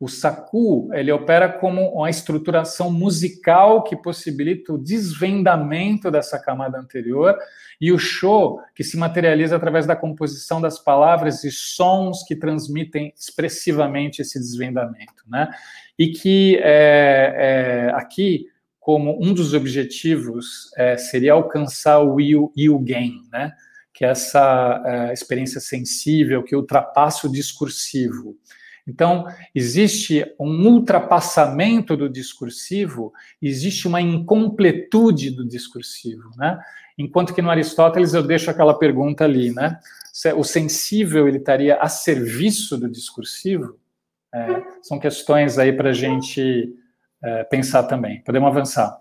O 0.00 0.08
Saku, 0.08 0.88
ele 0.94 1.12
opera 1.12 1.46
como 1.46 1.82
uma 1.90 2.08
estruturação 2.08 2.90
musical 2.90 3.82
que 3.82 3.94
possibilita 3.94 4.72
o 4.72 4.78
desvendamento 4.78 6.10
dessa 6.10 6.38
camada 6.38 6.78
anterior, 6.78 7.36
e 7.78 7.92
o 7.92 7.98
Sho, 7.98 8.60
que 8.74 8.82
se 8.82 8.96
materializa 8.96 9.56
através 9.56 9.86
da 9.86 9.94
composição 9.94 10.58
das 10.58 10.78
palavras 10.78 11.44
e 11.44 11.50
sons 11.50 12.24
que 12.24 12.34
transmitem 12.34 13.12
expressivamente 13.14 14.22
esse 14.22 14.38
desvendamento, 14.38 15.22
né? 15.28 15.50
E 15.98 16.08
que 16.08 16.56
é, 16.62 17.90
é, 17.90 17.92
aqui 17.94 18.46
como 18.80 19.22
um 19.22 19.32
dos 19.34 19.52
objetivos 19.52 20.70
é, 20.76 20.96
seria 20.96 21.34
alcançar 21.34 22.00
o 22.00 22.18
you, 22.18 22.50
you 22.56 22.78
gain, 22.78 23.20
né? 23.30 23.52
que 23.92 24.04
é 24.06 24.08
essa 24.08 24.82
é, 24.86 25.12
experiência 25.12 25.60
sensível 25.60 26.42
que 26.42 26.56
ultrapassa 26.56 27.26
o 27.26 27.30
discursivo. 27.30 28.34
Então, 28.88 29.26
existe 29.54 30.24
um 30.40 30.66
ultrapassamento 30.66 31.94
do 31.96 32.08
discursivo, 32.08 33.12
existe 33.40 33.86
uma 33.86 34.00
incompletude 34.00 35.30
do 35.30 35.46
discursivo, 35.46 36.30
né? 36.38 36.58
Enquanto 36.96 37.34
que 37.34 37.42
no 37.42 37.50
Aristóteles 37.50 38.14
eu 38.14 38.22
deixo 38.22 38.50
aquela 38.50 38.72
pergunta 38.72 39.24
ali, 39.24 39.52
né? 39.52 39.78
O 40.34 40.44
sensível 40.44 41.28
ele 41.28 41.36
estaria 41.36 41.76
a 41.76 41.88
serviço 41.88 42.78
do 42.78 42.90
discursivo? 42.90 43.78
É, 44.34 44.62
são 44.82 44.98
questões 44.98 45.58
aí 45.58 45.72
para 45.72 45.90
a 45.90 45.94
gente 45.94 46.74
é, 47.22 47.44
pensar 47.44 47.85
também. 47.85 48.22
Podemos 48.22 48.48
avançar. 48.48 48.98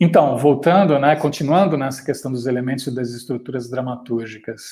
Então, 0.00 0.38
voltando, 0.38 0.98
né, 0.98 1.16
continuando 1.16 1.76
nessa 1.76 2.04
questão 2.04 2.30
dos 2.30 2.46
elementos 2.46 2.86
e 2.86 2.94
das 2.94 3.10
estruturas 3.10 3.68
dramatúrgicas, 3.68 4.62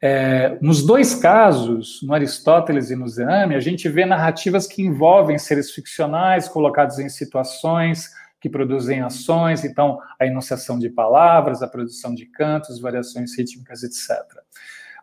é, 0.00 0.56
nos 0.60 0.86
dois 0.86 1.16
casos, 1.16 2.00
no 2.04 2.14
Aristóteles 2.14 2.90
e 2.90 2.94
no 2.94 3.08
Zeame, 3.08 3.56
a 3.56 3.60
gente 3.60 3.88
vê 3.88 4.06
narrativas 4.06 4.68
que 4.68 4.82
envolvem 4.82 5.36
seres 5.38 5.72
ficcionais 5.72 6.48
colocados 6.48 7.00
em 7.00 7.08
situações 7.08 8.08
que 8.40 8.48
produzem 8.48 9.02
ações, 9.02 9.64
então 9.64 9.98
a 10.20 10.24
enunciação 10.24 10.78
de 10.78 10.88
palavras, 10.88 11.60
a 11.60 11.66
produção 11.66 12.14
de 12.14 12.26
cantos, 12.26 12.80
variações 12.80 13.36
rítmicas, 13.36 13.82
etc. 13.82 14.20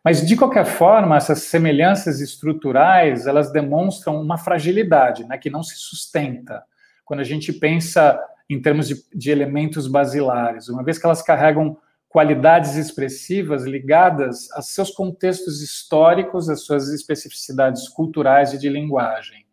Mas, 0.05 0.23
de 0.23 0.35
qualquer 0.35 0.67
forma, 0.67 1.17
essas 1.17 1.39
semelhanças 1.45 2.21
estruturais, 2.21 3.25
elas 3.25 3.51
demonstram 3.51 4.21
uma 4.21 4.37
fragilidade, 4.37 5.23
né, 5.23 5.35
que 5.35 5.49
não 5.49 5.63
se 5.63 5.75
sustenta. 5.77 6.61
Quando 7.03 7.21
a 7.21 7.23
gente 7.23 7.51
pensa 7.51 8.21
em 8.47 8.61
termos 8.61 8.87
de, 8.87 9.03
de 9.11 9.31
elementos 9.31 9.87
basilares, 9.87 10.69
uma 10.69 10.83
vez 10.83 10.99
que 10.99 11.07
elas 11.07 11.23
carregam 11.23 11.75
qualidades 12.07 12.75
expressivas 12.75 13.63
ligadas 13.63 14.51
a 14.51 14.61
seus 14.61 14.91
contextos 14.91 15.63
históricos, 15.63 16.49
às 16.49 16.61
suas 16.61 16.87
especificidades 16.89 17.89
culturais 17.89 18.53
e 18.53 18.59
de 18.59 18.69
linguagem. 18.69 19.43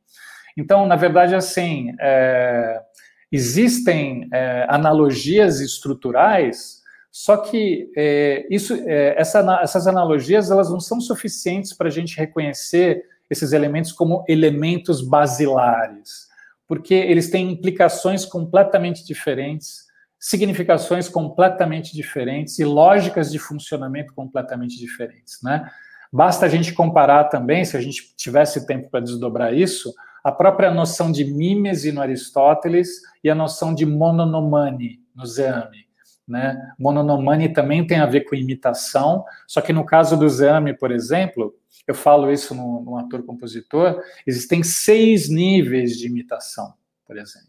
Então, 0.54 0.86
na 0.86 0.96
verdade, 0.96 1.34
assim, 1.34 1.94
é, 1.98 2.78
existem 3.32 4.28
é, 4.30 4.66
analogias 4.68 5.62
estruturais 5.62 6.81
só 7.12 7.36
que 7.36 7.92
é, 7.94 8.46
isso, 8.50 8.72
é, 8.86 9.20
essa, 9.20 9.60
essas 9.62 9.86
analogias 9.86 10.50
elas 10.50 10.70
não 10.70 10.80
são 10.80 10.98
suficientes 10.98 11.74
para 11.74 11.88
a 11.88 11.90
gente 11.90 12.16
reconhecer 12.16 13.04
esses 13.28 13.52
elementos 13.52 13.92
como 13.92 14.24
elementos 14.26 15.06
basilares, 15.06 16.28
porque 16.66 16.94
eles 16.94 17.30
têm 17.30 17.52
implicações 17.52 18.24
completamente 18.24 19.04
diferentes, 19.04 19.84
significações 20.18 21.06
completamente 21.06 21.94
diferentes 21.94 22.58
e 22.58 22.64
lógicas 22.64 23.30
de 23.30 23.38
funcionamento 23.38 24.14
completamente 24.14 24.78
diferentes, 24.78 25.42
né? 25.42 25.70
Basta 26.10 26.46
a 26.46 26.48
gente 26.48 26.72
comparar 26.72 27.24
também, 27.24 27.64
se 27.64 27.76
a 27.76 27.80
gente 27.80 28.14
tivesse 28.16 28.66
tempo 28.66 28.90
para 28.90 29.00
desdobrar 29.00 29.52
isso, 29.52 29.92
a 30.24 30.32
própria 30.32 30.70
noção 30.70 31.10
de 31.10 31.24
mímese 31.24 31.92
no 31.92 32.00
Aristóteles 32.00 32.88
e 33.22 33.28
a 33.28 33.34
noção 33.34 33.74
de 33.74 33.84
mononomane 33.84 35.00
no 35.14 35.26
Zeame. 35.26 35.91
Né? 36.26 36.56
Também 37.54 37.86
tem 37.86 37.98
a 37.98 38.06
ver 38.06 38.22
com 38.22 38.34
imitação, 38.34 39.24
só 39.46 39.60
que 39.60 39.72
no 39.72 39.84
caso 39.84 40.16
do 40.16 40.28
Zame, 40.28 40.72
por 40.72 40.90
exemplo, 40.90 41.54
eu 41.86 41.94
falo 41.94 42.30
isso 42.30 42.54
no, 42.54 42.82
no 42.82 42.96
ator-compositor, 42.96 44.00
existem 44.26 44.62
seis 44.62 45.28
níveis 45.28 45.96
de 45.98 46.06
imitação, 46.06 46.74
por 47.06 47.18
exemplo, 47.18 47.48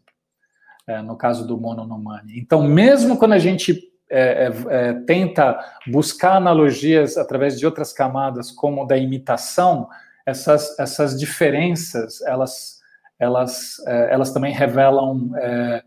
é, 0.88 1.02
no 1.02 1.16
caso 1.16 1.48
do 1.48 1.58
Mononomani. 1.58 2.40
Então, 2.40 2.64
mesmo 2.64 3.18
quando 3.18 3.34
a 3.34 3.40
gente 3.40 3.94
é, 4.10 4.48
é, 4.48 4.52
é, 4.70 4.94
tenta 5.06 5.58
buscar 5.88 6.36
analogias 6.36 7.18
através 7.18 7.58
de 7.58 7.66
outras 7.66 7.94
camadas, 7.94 8.52
como 8.52 8.86
da 8.86 8.98
imitação, 8.98 9.88
essas, 10.26 10.78
essas 10.80 11.20
diferenças, 11.20 12.22
elas, 12.22 12.80
elas, 13.20 13.80
é, 13.88 14.14
elas 14.14 14.32
também 14.32 14.54
revelam 14.54 15.32
é, 15.38 15.84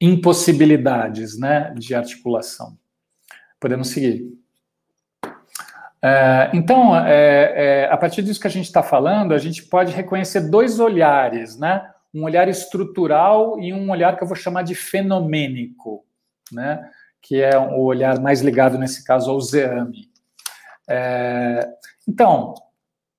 impossibilidades 0.00 1.38
né, 1.38 1.72
de 1.76 1.94
articulação. 1.94 2.76
Podemos 3.58 3.88
seguir. 3.88 4.32
É, 6.02 6.50
então, 6.52 6.94
é, 6.94 7.52
é, 7.56 7.88
a 7.90 7.96
partir 7.96 8.22
disso 8.22 8.38
que 8.38 8.46
a 8.46 8.50
gente 8.50 8.66
está 8.66 8.82
falando, 8.82 9.32
a 9.32 9.38
gente 9.38 9.62
pode 9.62 9.90
reconhecer 9.90 10.50
dois 10.50 10.78
olhares, 10.78 11.58
né? 11.58 11.90
Um 12.12 12.24
olhar 12.24 12.46
estrutural 12.46 13.58
e 13.58 13.72
um 13.72 13.90
olhar 13.90 14.14
que 14.14 14.22
eu 14.22 14.28
vou 14.28 14.36
chamar 14.36 14.62
de 14.62 14.74
fenomênico, 14.74 16.04
né? 16.52 16.90
Que 17.22 17.40
é 17.40 17.56
o 17.56 17.80
olhar 17.80 18.20
mais 18.20 18.42
ligado, 18.42 18.76
nesse 18.76 19.02
caso, 19.02 19.30
ao 19.30 19.40
Zeame. 19.40 20.10
É, 20.86 21.66
então, 22.06 22.52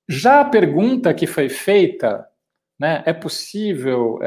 já 0.08 0.42
a 0.42 0.44
pergunta 0.44 1.12
que 1.12 1.26
foi 1.26 1.48
feita, 1.48 2.24
né? 2.78 3.02
É 3.04 3.12
possível 3.12 4.20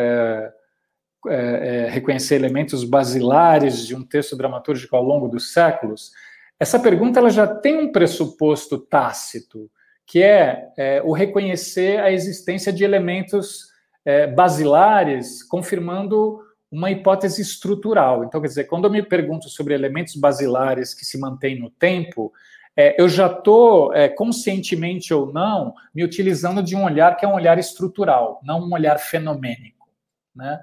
é, 1.28 1.34
é, 1.34 1.90
reconhecer 1.90 2.36
elementos 2.36 2.84
basilares 2.84 3.86
de 3.86 3.96
um 3.96 4.04
texto 4.04 4.38
dramatúrgico 4.38 4.96
ao 4.96 5.04
longo 5.04 5.28
dos 5.28 5.52
séculos, 5.52 6.12
essa 6.60 6.80
pergunta 6.80 7.20
ela 7.20 7.30
já 7.30 7.48
tem 7.48 7.78
um 7.78 7.92
pressuposto 7.92 8.78
tácito, 8.78 9.70
que 10.06 10.22
é, 10.24 10.70
é 10.78 11.02
o 11.04 11.12
reconhecer 11.12 12.00
a 12.00 12.12
existência 12.12 12.72
de 12.74 12.84
elementos 12.84 13.70
é, 14.04 14.28
basilares, 14.28 15.44
confirmando 15.44 16.40
uma 16.72 16.92
hipótese 16.92 17.42
estrutural. 17.42 18.24
Então, 18.24 18.42
quer 18.42 18.48
dizer, 18.48 18.64
quando 18.66 18.86
eu 18.86 18.92
me 18.92 19.02
pergunto 19.02 19.50
sobre 19.50 19.74
elementos 19.74 20.16
basilares 20.16 20.94
que 20.94 21.06
se 21.06 21.20
mantêm 21.20 21.60
no 21.60 21.70
tempo, 21.70 22.32
é, 22.76 23.02
eu 23.02 23.10
já 23.10 23.28
estou, 23.28 23.94
é, 23.94 24.08
conscientemente 24.08 25.14
ou 25.14 25.34
não, 25.34 25.74
me 25.94 26.04
utilizando 26.04 26.62
de 26.62 26.76
um 26.76 26.84
olhar 26.84 27.18
que 27.18 27.26
é 27.26 27.28
um 27.28 27.34
olhar 27.34 27.58
estrutural, 27.58 28.40
não 28.44 28.62
um 28.62 28.74
olhar 28.74 28.98
fenomênico. 29.00 29.90
Né? 30.36 30.60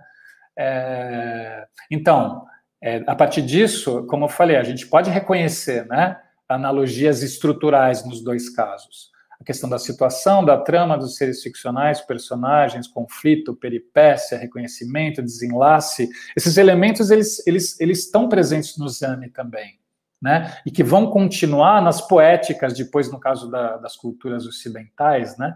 É, 0.59 1.66
então, 1.90 2.47
é, 2.83 3.03
a 3.07 3.14
partir 3.14 3.42
disso, 3.42 4.07
como 4.07 4.24
eu 4.24 4.28
falei, 4.28 4.57
a 4.57 4.62
gente 4.62 4.87
pode 4.87 5.11
reconhecer 5.11 5.87
né, 5.87 6.18
analogias 6.49 7.22
estruturais 7.22 8.05
nos 8.05 8.22
dois 8.22 8.49
casos. 8.49 9.11
A 9.39 9.45
questão 9.45 9.68
da 9.68 9.78
situação, 9.78 10.45
da 10.45 10.57
trama 10.57 10.97
dos 10.97 11.16
seres 11.16 11.43
ficcionais, 11.43 12.01
personagens, 12.01 12.89
conflito, 12.89 13.55
peripécia, 13.55 14.39
reconhecimento, 14.39 15.22
desenlace, 15.22 16.09
esses 16.35 16.57
elementos 16.57 17.11
eles, 17.11 17.47
eles, 17.47 17.78
eles 17.78 17.99
estão 17.99 18.28
presentes 18.28 18.78
no 18.78 18.89
Zane 18.89 19.28
também. 19.28 19.78
Né? 20.20 20.57
E 20.64 20.70
que 20.70 20.83
vão 20.83 21.11
continuar 21.11 21.83
nas 21.83 22.01
poéticas, 22.01 22.72
depois, 22.72 23.12
no 23.12 23.20
caso 23.20 23.51
da, 23.51 23.76
das 23.76 23.95
culturas 23.97 24.47
ocidentais, 24.47 25.37
né? 25.37 25.55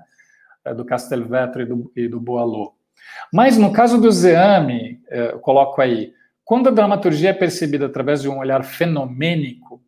do 0.76 0.84
Castelvetro 0.84 1.62
e 1.62 1.66
do, 1.66 1.92
e 1.96 2.08
do. 2.08 2.74
Mas 3.32 3.56
no 3.56 3.72
caso 3.72 4.00
do 4.00 4.10
Zeame, 4.10 5.00
eh, 5.08 5.32
eu 5.32 5.40
coloco 5.40 5.80
aí, 5.80 6.12
quando 6.44 6.68
a 6.68 6.72
dramaturgia 6.72 7.30
é 7.30 7.32
percebida 7.32 7.86
através 7.86 8.22
de 8.22 8.28
um 8.28 8.38
olhar 8.38 8.64
fenomênico, 8.64 9.82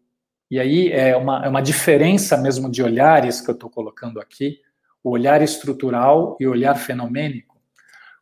e 0.51 0.61
aí 0.61 0.93
é 0.93 1.17
uma, 1.17 1.45
é 1.45 1.49
uma 1.49 1.63
diferença 1.63 2.37
mesmo 2.37 2.71
de 2.71 2.83
olhares 2.83 3.41
que 3.41 3.51
eu 3.51 3.55
estou 3.55 3.71
colocando 3.71 4.21
aqui, 4.21 4.61
o 5.03 5.11
olhar 5.11 5.43
estrutural 5.43 6.37
e 6.39 6.47
o 6.47 6.51
olhar 6.51 6.75
fenomênico. 6.77 7.53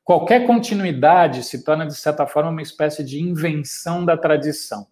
Qualquer 0.03 0.47
continuidade 0.47 1.43
se 1.45 1.63
torna, 1.63 1.87
de 1.87 1.95
certa 1.95 2.27
forma, 2.27 2.51
uma 2.51 2.63
espécie 2.63 3.05
de 3.05 3.21
invenção 3.21 4.05
da 4.05 4.17
tradição. 4.17 4.87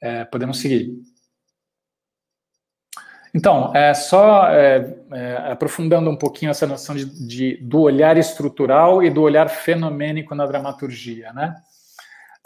É, 0.00 0.24
podemos 0.24 0.60
seguir. 0.60 1.00
Então, 3.34 3.74
é, 3.74 3.94
só 3.94 4.48
é, 4.48 4.94
é, 5.12 5.36
aprofundando 5.52 6.10
um 6.10 6.16
pouquinho 6.16 6.50
essa 6.50 6.66
noção 6.66 6.96
de, 6.96 7.04
de, 7.04 7.56
do 7.62 7.80
olhar 7.80 8.16
estrutural 8.16 9.02
e 9.02 9.10
do 9.10 9.22
olhar 9.22 9.48
fenomênico 9.48 10.34
na 10.34 10.46
dramaturgia, 10.46 11.32
né? 11.32 11.54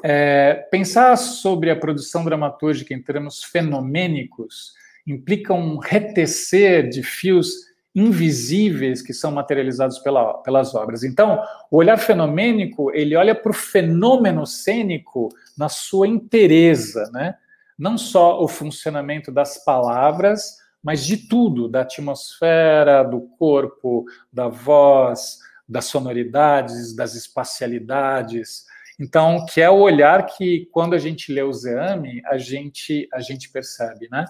É, 0.03 0.67
pensar 0.71 1.17
sobre 1.17 1.71
a 1.71 1.77
produção 1.77 2.25
dramatúrgica 2.25 2.93
em 2.93 3.01
termos 3.01 3.43
fenomênicos 3.43 4.75
implica 5.07 5.55
um 5.55 5.79
retecer 5.79 6.91
de 6.91 7.03
fios 7.03 7.73
invisíveis 7.95 9.01
que 9.01 9.15
são 9.15 9.31
materializados 9.31 9.99
pela, 10.01 10.35
pelas 10.43 10.75
obras. 10.75 11.05
Então, 11.05 11.43
o 11.71 11.77
olhar 11.77 11.97
fenomênico, 11.97 12.91
ele 12.93 13.17
olha 13.17 13.35
para 13.35 13.51
o 13.51 13.55
fenômeno 13.55 14.47
cênico 14.47 15.29
na 15.57 15.69
sua 15.69 16.09
inteireza, 16.09 17.09
né? 17.13 17.37
Não 17.79 17.97
só 17.97 18.43
o 18.43 18.49
funcionamento 18.49 19.33
das 19.33 19.65
palavras, 19.65 20.59
mas 20.85 21.07
de 21.07 21.17
tudo, 21.17 21.67
da 21.67 21.81
atmosfera, 21.81 23.03
do 23.03 23.23
corpo, 23.23 24.05
da 24.31 24.49
voz, 24.49 25.39
das 25.67 25.87
sonoridades, 25.87 26.95
das 26.95 27.15
espacialidades. 27.15 28.67
Então, 29.01 29.47
que 29.47 29.63
é 29.63 29.71
o 29.71 29.81
olhar 29.81 30.27
que, 30.27 30.69
quando 30.71 30.93
a 30.93 30.99
gente 30.99 31.33
lê 31.33 31.43
o 31.43 31.53
Zeame, 31.55 32.21
a 32.27 32.37
gente, 32.37 33.09
a 33.15 33.21
gente 33.21 33.51
percebe, 33.51 34.09
né? 34.13 34.27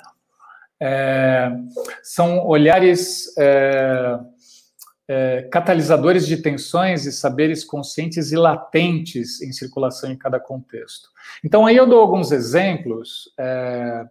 É, 0.81 1.51
são 2.03 2.47
olhares 2.47 3.37
é, 3.37 4.17
é, 5.07 5.43
catalisadores 5.51 6.27
de 6.27 6.39
tensões 6.39 7.05
e 7.05 7.13
saberes 7.13 7.65
conscientes 7.65 8.33
e 8.33 8.37
latentes 8.37 9.43
em 9.43 9.53
circulação 9.53 10.11
em 10.11 10.17
cada 10.17 10.41
contexto. 10.41 11.11
Então, 11.45 11.67
aí 11.67 11.77
eu 11.77 11.87
dou 11.87 12.01
alguns 12.01 12.33
exemplos 12.33 13.31
é, 13.39 14.05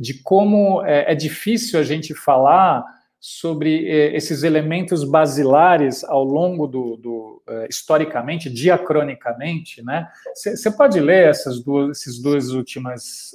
de 0.00 0.14
como 0.22 0.82
é, 0.84 1.12
é, 1.12 1.14
difícil 1.14 1.78
a 1.78 1.82
gente 1.82 2.14
falar 2.14 2.84
sobre 3.20 3.88
é, 3.88 4.16
esses 4.16 4.42
elementos 4.42 5.04
basilares 5.04 6.02
ao 6.04 6.24
longo 6.24 6.66
do, 6.66 6.96
do 6.96 7.42
é, 7.46 7.66
historicamente, 7.68 8.48
diacronicamente, 8.48 9.82
né? 9.82 10.08
Você 10.34 10.70
pode 10.70 10.98
ler 11.00 11.28
essas 11.28 11.60
duas, 11.62 11.98
esses 11.98 12.22
duas 12.22 12.50
últimas, 12.50 13.34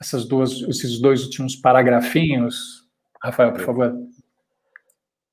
essas 0.00 0.24
duas, 0.24 0.60
esses 0.62 1.00
dois 1.00 1.22
últimos 1.22 1.54
paragrafinhos, 1.54 2.82
Rafael, 3.22 3.52
por 3.52 3.60
favor. 3.60 3.94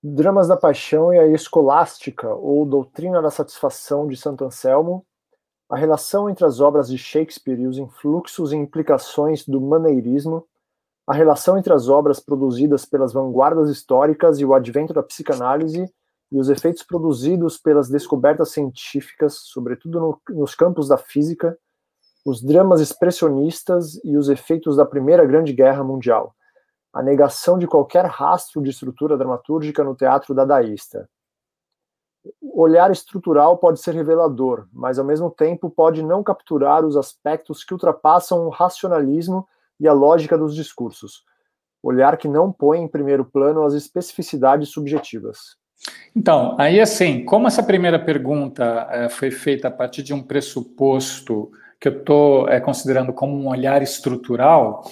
Dramas 0.01 0.47
da 0.47 0.55
Paixão 0.55 1.13
e 1.13 1.19
a 1.19 1.27
Escolástica, 1.27 2.33
ou 2.33 2.65
Doutrina 2.65 3.21
da 3.21 3.29
Satisfação 3.29 4.07
de 4.07 4.15
Santo 4.15 4.45
Anselmo, 4.45 5.05
a 5.69 5.75
relação 5.75 6.29
entre 6.29 6.45
as 6.45 6.61
obras 6.61 6.87
de 6.87 6.97
Shakespeare 6.97 7.59
e 7.59 7.67
os 7.67 7.77
influxos 7.77 8.53
e 8.53 8.55
implicações 8.55 9.45
do 9.45 9.59
maneirismo, 9.59 10.47
a 11.05 11.13
relação 11.13 11.57
entre 11.57 11.73
as 11.73 11.89
obras 11.89 12.17
produzidas 12.17 12.85
pelas 12.85 13.11
vanguardas 13.11 13.69
históricas 13.69 14.39
e 14.39 14.45
o 14.45 14.53
advento 14.53 14.93
da 14.93 15.03
psicanálise 15.03 15.93
e 16.31 16.39
os 16.39 16.47
efeitos 16.47 16.81
produzidos 16.81 17.57
pelas 17.57 17.89
descobertas 17.89 18.51
científicas, 18.51 19.33
sobretudo 19.33 19.99
no, 19.99 20.21
nos 20.29 20.55
campos 20.55 20.87
da 20.87 20.97
física, 20.97 21.57
os 22.25 22.41
dramas 22.41 22.79
expressionistas 22.79 23.99
e 24.05 24.15
os 24.15 24.29
efeitos 24.29 24.77
da 24.77 24.85
Primeira 24.85 25.25
Grande 25.25 25.51
Guerra 25.51 25.83
Mundial 25.83 26.33
a 26.93 27.03
negação 27.03 27.57
de 27.57 27.67
qualquer 27.67 28.05
rastro 28.05 28.61
de 28.61 28.69
estrutura 28.69 29.17
dramatúrgica 29.17 29.83
no 29.83 29.95
teatro 29.95 30.33
dadaísta. 30.33 31.09
Olhar 32.53 32.91
estrutural 32.91 33.57
pode 33.57 33.79
ser 33.79 33.93
revelador, 33.93 34.67
mas 34.73 34.99
ao 34.99 35.05
mesmo 35.05 35.29
tempo 35.29 35.69
pode 35.69 36.03
não 36.03 36.21
capturar 36.21 36.83
os 36.85 36.97
aspectos 36.97 37.63
que 37.63 37.73
ultrapassam 37.73 38.45
o 38.45 38.49
racionalismo 38.49 39.47
e 39.79 39.87
a 39.87 39.93
lógica 39.93 40.37
dos 40.37 40.53
discursos. 40.53 41.23
Olhar 41.81 42.17
que 42.17 42.27
não 42.27 42.51
põe 42.51 42.79
em 42.79 42.87
primeiro 42.87 43.23
plano 43.23 43.63
as 43.63 43.73
especificidades 43.73 44.69
subjetivas. 44.69 45.57
Então, 46.13 46.57
aí 46.59 46.81
assim, 46.81 47.23
como 47.23 47.47
essa 47.47 47.63
primeira 47.63 47.97
pergunta 47.97 48.87
é, 48.91 49.07
foi 49.07 49.31
feita 49.31 49.69
a 49.69 49.71
partir 49.71 50.03
de 50.03 50.13
um 50.13 50.21
pressuposto 50.21 51.49
que 51.79 51.87
eu 51.87 51.99
estou 51.99 52.49
é, 52.49 52.59
considerando 52.59 53.13
como 53.13 53.37
um 53.37 53.47
olhar 53.47 53.81
estrutural, 53.81 54.83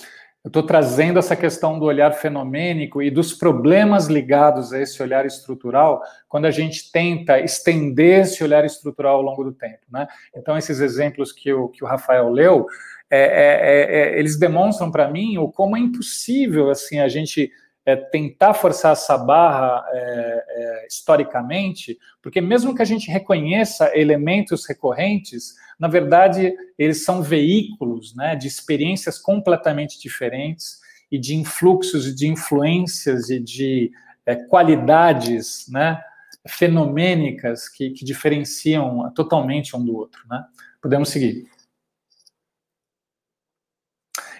eu 0.48 0.50
estou 0.50 0.64
trazendo 0.64 1.20
essa 1.20 1.36
questão 1.36 1.78
do 1.78 1.84
olhar 1.84 2.10
fenomênico 2.14 3.02
e 3.04 3.12
dos 3.12 3.34
problemas 3.34 4.08
ligados 4.08 4.72
a 4.72 4.80
esse 4.80 5.04
olhar 5.04 5.26
estrutural 5.26 6.02
quando 6.30 6.46
a 6.46 6.52
gente 6.52 6.90
tenta 6.90 7.38
estender 7.42 8.22
esse 8.22 8.42
olhar 8.42 8.64
estrutural 8.64 9.18
ao 9.18 9.22
longo 9.22 9.44
do 9.44 9.52
tempo. 9.52 9.82
Né? 9.92 10.08
Então, 10.34 10.58
esses 10.58 10.80
exemplos 10.80 11.34
que 11.34 11.52
o, 11.52 11.68
que 11.68 11.84
o 11.84 11.88
Rafael 11.88 12.30
leu, 12.30 12.66
é, 13.10 13.20
é, 13.20 13.60
é, 13.60 14.16
é 14.16 14.20
eles 14.20 14.40
demonstram 14.40 14.90
para 14.90 15.12
mim 15.12 15.38
o 15.38 15.52
como 15.52 15.76
é 15.76 15.82
impossível 15.82 16.70
assim 16.70 17.02
a 17.02 17.10
gente 17.10 17.52
é, 17.86 17.98
tentar 17.98 18.54
forçar 18.54 18.94
essa 18.94 19.18
barra 19.18 19.86
é, 19.92 20.88
historicamente, 20.90 21.98
porque 22.22 22.40
mesmo 22.40 22.74
que 22.74 22.82
a 22.82 22.86
gente 22.86 23.12
reconheça 23.12 23.92
elementos 23.94 24.66
recorrentes, 24.66 25.56
na 25.80 25.88
verdade, 25.88 26.54
eles 26.78 27.04
são 27.04 27.22
veículos 27.22 28.16
né, 28.16 28.36
de 28.36 28.48
experiências 28.48 29.20
completamente 29.20 30.00
diferentes 30.00 30.80
e 31.12 31.18
de 31.18 31.36
influxos 31.36 32.16
de 32.16 32.28
influências 32.28 33.30
e 33.30 33.40
de 33.40 33.92
é, 34.26 34.36
qualidades 34.36 35.68
né, 35.70 36.02
fenomênicas 36.48 37.70
que, 37.70 37.92
que, 37.92 38.04
diferenciam 38.04 39.12
totalmente 39.14 39.76
um 39.76 39.84
do 39.84 39.96
outro. 39.96 40.22
Né? 40.30 40.44
Podemos 40.82 41.10
seguir. 41.10 41.48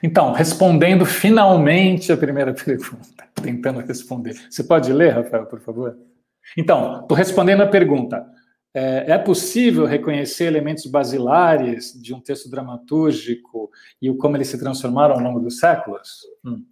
Então, 0.02 0.32
respondendo 0.32 1.06
finalmente 1.06 2.12
a 2.12 2.18
primeira 2.18 2.54
pergunta, 2.54 3.28
tentando 3.42 3.80
responder. 3.80 4.34
Você 4.50 4.64
pode 4.64 4.92
ler, 4.92 5.14
Rafael, 5.14 5.46
por 5.46 5.60
favor? 5.62 5.98
Então, 6.56 7.02
estou 7.02 7.18
respondendo 7.18 7.62
a 7.62 7.68
pergunta. 7.68 8.26
É, 8.80 9.14
é 9.14 9.18
possível 9.18 9.86
reconhecer 9.86 10.46
elementos 10.46 10.86
basilares 10.86 12.00
de 12.00 12.14
um 12.14 12.22
texto 12.22 12.48
dramatúrgico 12.48 13.72
e 14.00 14.14
como 14.14 14.38
eles 14.38 14.50
se 14.50 14.60
transformaram 14.60 15.16
ao 15.16 15.20
longo 15.20 15.40
dos 15.40 15.58
séculos? 15.58 16.20
Hum. 16.46 16.64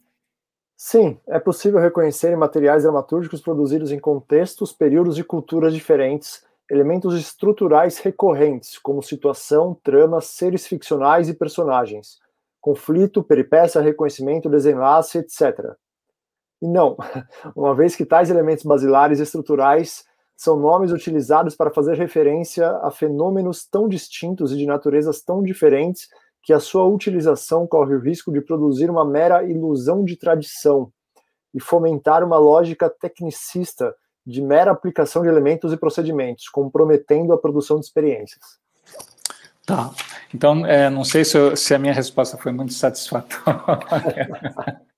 Sim, 0.77 1.19
é 1.25 1.39
possível 1.39 1.79
reconhecer 1.79 2.31
em 2.31 2.35
materiais 2.35 2.83
dramatúrgicos 2.83 3.41
produzidos 3.41 3.91
em 3.91 3.97
contextos, 3.97 4.71
períodos 4.71 5.17
e 5.17 5.23
culturas 5.23 5.73
diferentes 5.73 6.45
elementos 6.69 7.19
estruturais 7.19 7.97
recorrentes, 7.97 8.77
como 8.77 9.01
situação, 9.01 9.75
trama, 9.83 10.21
seres 10.21 10.67
ficcionais 10.67 11.27
e 11.27 11.33
personagens, 11.33 12.19
conflito, 12.61 13.23
peripécia, 13.23 13.81
reconhecimento, 13.81 14.47
desenlace, 14.47 15.17
etc. 15.17 15.73
E 16.61 16.67
não, 16.67 16.97
uma 17.55 17.73
vez 17.73 17.95
que 17.95 18.05
tais 18.05 18.29
elementos 18.29 18.63
basilares 18.63 19.19
estruturais 19.19 20.05
são 20.35 20.57
nomes 20.59 20.91
utilizados 20.91 21.55
para 21.55 21.71
fazer 21.71 21.97
referência 21.97 22.69
a 22.81 22.91
fenômenos 22.91 23.65
tão 23.65 23.87
distintos 23.87 24.51
e 24.51 24.57
de 24.57 24.65
naturezas 24.65 25.21
tão 25.21 25.41
diferentes 25.41 26.07
que 26.43 26.53
a 26.53 26.59
sua 26.59 26.85
utilização 26.85 27.65
corre 27.65 27.95
o 27.95 27.99
risco 27.99 28.31
de 28.31 28.41
produzir 28.41 28.89
uma 28.89 29.03
mera 29.03 29.43
ilusão 29.43 30.03
de 30.03 30.15
tradição 30.15 30.91
e 31.53 31.59
fomentar 31.59 32.23
uma 32.23 32.37
lógica 32.37 32.89
tecnicista 32.89 33.95
de 34.25 34.41
mera 34.41 34.71
aplicação 34.71 35.21
de 35.21 35.29
elementos 35.29 35.71
e 35.71 35.77
procedimentos, 35.77 36.49
comprometendo 36.49 37.31
a 37.33 37.37
produção 37.37 37.79
de 37.79 37.85
experiências. 37.85 38.43
Tá. 39.65 39.91
Então, 40.33 40.65
é, 40.65 40.89
não 40.89 41.03
sei 41.03 41.25
se, 41.25 41.37
eu, 41.37 41.55
se, 41.55 41.73
a 41.73 41.79
minha 41.79 41.93
resposta 41.93 42.37
foi 42.37 42.51
muito 42.51 42.73
satisfatória. 42.73 44.29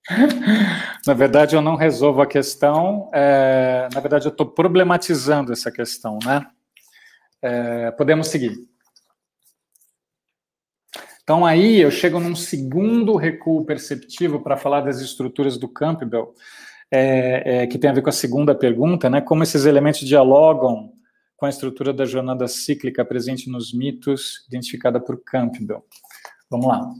na 1.08 1.14
verdade, 1.14 1.56
eu 1.56 1.62
não 1.62 1.74
resolvo 1.74 2.20
a 2.20 2.26
questão, 2.26 3.10
é, 3.14 3.88
na 3.94 3.98
verdade, 3.98 4.26
eu 4.26 4.30
estou 4.30 4.44
problematizando 4.44 5.50
essa 5.50 5.72
questão, 5.72 6.18
né? 6.22 6.46
É, 7.40 7.90
podemos 7.92 8.28
seguir. 8.28 8.58
Então, 11.22 11.46
aí 11.46 11.80
eu 11.80 11.90
chego 11.90 12.20
num 12.20 12.36
segundo 12.36 13.16
recuo 13.16 13.64
perceptivo 13.64 14.40
para 14.40 14.58
falar 14.58 14.82
das 14.82 15.00
estruturas 15.00 15.56
do 15.56 15.66
Campbell, 15.66 16.34
é, 16.90 17.62
é, 17.62 17.66
que 17.66 17.78
tem 17.78 17.88
a 17.88 17.94
ver 17.94 18.02
com 18.02 18.10
a 18.10 18.12
segunda 18.12 18.54
pergunta, 18.54 19.08
né? 19.08 19.22
Como 19.22 19.42
esses 19.42 19.64
elementos 19.64 20.00
dialogam 20.00 20.92
com 21.38 21.46
a 21.46 21.50
estrutura 21.50 21.90
da 21.90 22.04
jornada 22.04 22.46
cíclica 22.46 23.02
presente 23.02 23.48
nos 23.48 23.72
mitos, 23.72 24.44
identificada 24.46 25.00
por 25.00 25.22
Campbell. 25.24 25.82
Vamos 26.50 26.66
lá. 26.66 26.94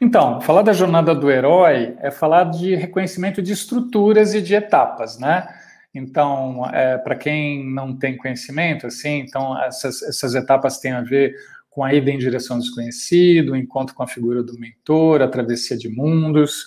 Então, 0.00 0.40
falar 0.40 0.62
da 0.62 0.72
jornada 0.72 1.14
do 1.14 1.30
herói 1.30 1.96
é 2.00 2.10
falar 2.10 2.44
de 2.44 2.74
reconhecimento 2.74 3.40
de 3.40 3.52
estruturas 3.52 4.34
e 4.34 4.42
de 4.42 4.54
etapas, 4.54 5.18
né? 5.18 5.48
Então, 5.94 6.68
é, 6.72 6.98
para 6.98 7.16
quem 7.16 7.66
não 7.72 7.96
tem 7.96 8.16
conhecimento, 8.16 8.86
assim, 8.86 9.20
então 9.20 9.58
essas, 9.62 10.02
essas 10.02 10.34
etapas 10.34 10.78
têm 10.78 10.92
a 10.92 11.00
ver 11.00 11.34
com 11.70 11.82
a 11.82 11.92
ida 11.94 12.10
em 12.10 12.18
direção 12.18 12.56
ao 12.56 12.62
desconhecido, 12.62 13.52
o 13.52 13.56
encontro 13.56 13.94
com 13.94 14.02
a 14.02 14.06
figura 14.06 14.42
do 14.42 14.58
mentor, 14.58 15.22
a 15.22 15.28
travessia 15.28 15.76
de 15.76 15.88
mundos, 15.88 16.66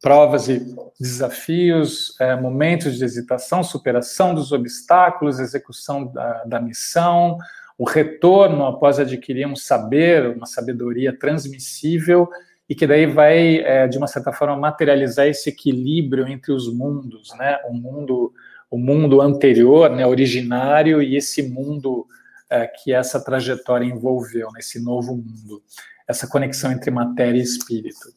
provas 0.00 0.48
e 0.48 0.64
desafios, 0.98 2.14
é, 2.20 2.34
momentos 2.36 2.96
de 2.96 3.04
hesitação, 3.04 3.62
superação 3.62 4.34
dos 4.34 4.52
obstáculos, 4.52 5.40
execução 5.40 6.06
da, 6.06 6.44
da 6.44 6.60
missão, 6.60 7.36
o 7.80 7.84
retorno 7.88 8.66
após 8.66 8.98
adquirir 8.98 9.46
um 9.46 9.56
saber, 9.56 10.36
uma 10.36 10.44
sabedoria 10.44 11.16
transmissível 11.16 12.28
e 12.68 12.74
que 12.74 12.86
daí 12.86 13.06
vai, 13.06 13.56
é, 13.60 13.88
de 13.88 13.96
uma 13.96 14.06
certa 14.06 14.34
forma, 14.34 14.54
materializar 14.54 15.26
esse 15.26 15.48
equilíbrio 15.48 16.28
entre 16.28 16.52
os 16.52 16.70
mundos, 16.70 17.30
né? 17.38 17.56
O 17.70 17.72
mundo, 17.72 18.34
o 18.70 18.76
mundo 18.76 19.22
anterior, 19.22 19.88
né, 19.88 20.06
originário, 20.06 21.00
e 21.00 21.16
esse 21.16 21.42
mundo 21.42 22.06
é, 22.50 22.66
que 22.66 22.92
essa 22.92 23.18
trajetória 23.18 23.86
envolveu, 23.86 24.50
nesse 24.52 24.78
novo 24.78 25.16
mundo, 25.16 25.62
essa 26.06 26.28
conexão 26.28 26.70
entre 26.70 26.90
matéria 26.90 27.38
e 27.38 27.42
espírito. 27.42 28.12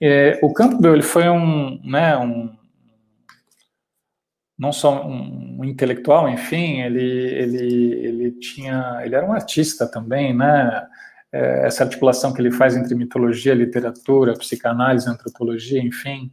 É, 0.00 0.38
o 0.44 0.52
Campbell 0.52 0.94
ele 0.94 1.02
foi 1.02 1.28
um, 1.28 1.80
né, 1.82 2.16
um 2.16 2.56
não 4.58 4.72
só 4.72 5.06
um, 5.06 5.64
intelectual, 5.64 6.28
enfim, 6.28 6.80
ele, 6.80 7.02
ele, 7.02 7.94
ele 8.06 8.30
tinha, 8.32 9.00
ele 9.04 9.14
era 9.14 9.24
um 9.24 9.32
artista 9.32 9.86
também, 9.86 10.34
né? 10.34 10.86
é, 11.32 11.66
essa 11.66 11.84
articulação 11.84 12.32
que 12.32 12.40
ele 12.40 12.50
faz 12.50 12.76
entre 12.76 12.94
mitologia, 12.94 13.54
literatura, 13.54 14.34
psicanálise, 14.34 15.08
antropologia, 15.08 15.80
enfim, 15.80 16.30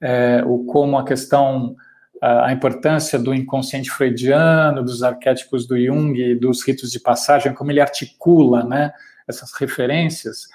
é, 0.00 0.42
o 0.44 0.64
como 0.64 0.98
a 0.98 1.04
questão, 1.04 1.76
a, 2.20 2.46
a, 2.46 2.52
importância 2.52 3.18
do 3.18 3.34
inconsciente 3.34 3.90
freudiano, 3.90 4.82
dos 4.82 5.02
arquétipos 5.02 5.66
do 5.66 5.78
Jung, 5.80 6.34
dos 6.36 6.66
ritos 6.66 6.90
de 6.90 7.00
passagem, 7.00 7.54
como 7.54 7.70
ele 7.70 7.80
articula, 7.80 8.64
né, 8.64 8.92
essas 9.26 9.52
referências, 9.54 10.48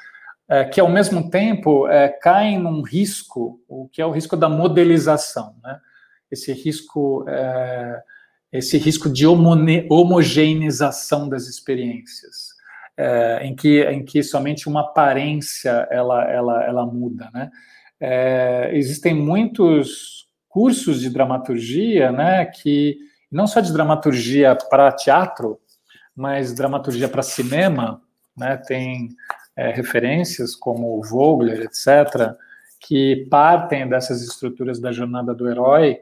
é, 0.47 0.65
que 0.65 0.79
ao 0.79 0.89
mesmo 0.89 1.29
tempo 1.29 1.87
é, 1.87 2.09
caem 2.09 2.59
num 2.59 2.81
risco, 2.81 3.61
o 3.67 3.87
que 3.87 4.01
é 4.01 4.05
o 4.05 4.11
risco 4.11 4.35
da 4.35 4.49
modelização, 4.49 5.55
né, 5.63 5.79
esse 6.31 6.53
risco 6.53 7.25
é, 7.27 8.01
esse 8.51 8.77
risco 8.77 9.09
de 9.09 9.25
homogeneização 9.27 11.29
das 11.29 11.47
experiências 11.47 12.49
é, 12.97 13.45
em, 13.45 13.55
que, 13.55 13.81
em 13.83 14.03
que 14.03 14.21
somente 14.21 14.67
uma 14.67 14.81
aparência 14.81 15.87
ela, 15.89 16.29
ela, 16.29 16.63
ela 16.65 16.85
muda, 16.85 17.29
né? 17.33 17.49
É, 18.01 18.71
existem 18.73 19.13
muitos 19.13 20.27
cursos 20.47 20.99
de 20.99 21.09
dramaturgia, 21.09 22.11
né, 22.11 22.45
que 22.45 22.97
não 23.31 23.45
só 23.45 23.59
de 23.59 23.73
dramaturgia 23.73 24.57
para 24.69 24.91
teatro, 24.91 25.59
mas 26.15 26.53
dramaturgia 26.53 27.09
para 27.09 27.21
cinema, 27.21 28.01
né, 28.37 28.55
tem 28.55 29.09
é, 29.55 29.71
referências 29.71 30.55
como 30.55 31.03
Vogler, 31.03 31.61
etc., 31.61 32.35
que 32.79 33.27
partem 33.29 33.87
dessas 33.87 34.21
estruturas 34.21 34.79
da 34.79 34.91
jornada 34.91 35.33
do 35.33 35.49
herói 35.49 35.99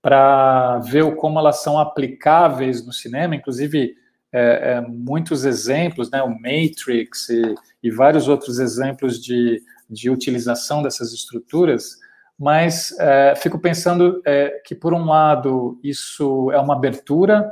para 0.00 0.78
ver 0.80 1.14
como 1.16 1.38
elas 1.38 1.62
são 1.62 1.78
aplicáveis 1.78 2.84
no 2.86 2.92
cinema, 2.92 3.34
inclusive 3.34 3.94
é, 4.32 4.72
é, 4.72 4.80
muitos 4.80 5.44
exemplos, 5.44 6.10
né, 6.10 6.22
o 6.22 6.30
Matrix 6.30 7.28
e, 7.28 7.54
e 7.82 7.90
vários 7.90 8.26
outros 8.26 8.58
exemplos 8.58 9.22
de, 9.22 9.62
de 9.88 10.10
utilização 10.10 10.82
dessas 10.82 11.12
estruturas, 11.12 11.98
mas 12.38 12.94
é, 12.98 13.34
fico 13.36 13.58
pensando 13.58 14.20
é, 14.26 14.60
que, 14.64 14.74
por 14.74 14.92
um 14.92 15.04
lado, 15.04 15.78
isso 15.82 16.50
é 16.50 16.58
uma 16.58 16.74
abertura, 16.74 17.50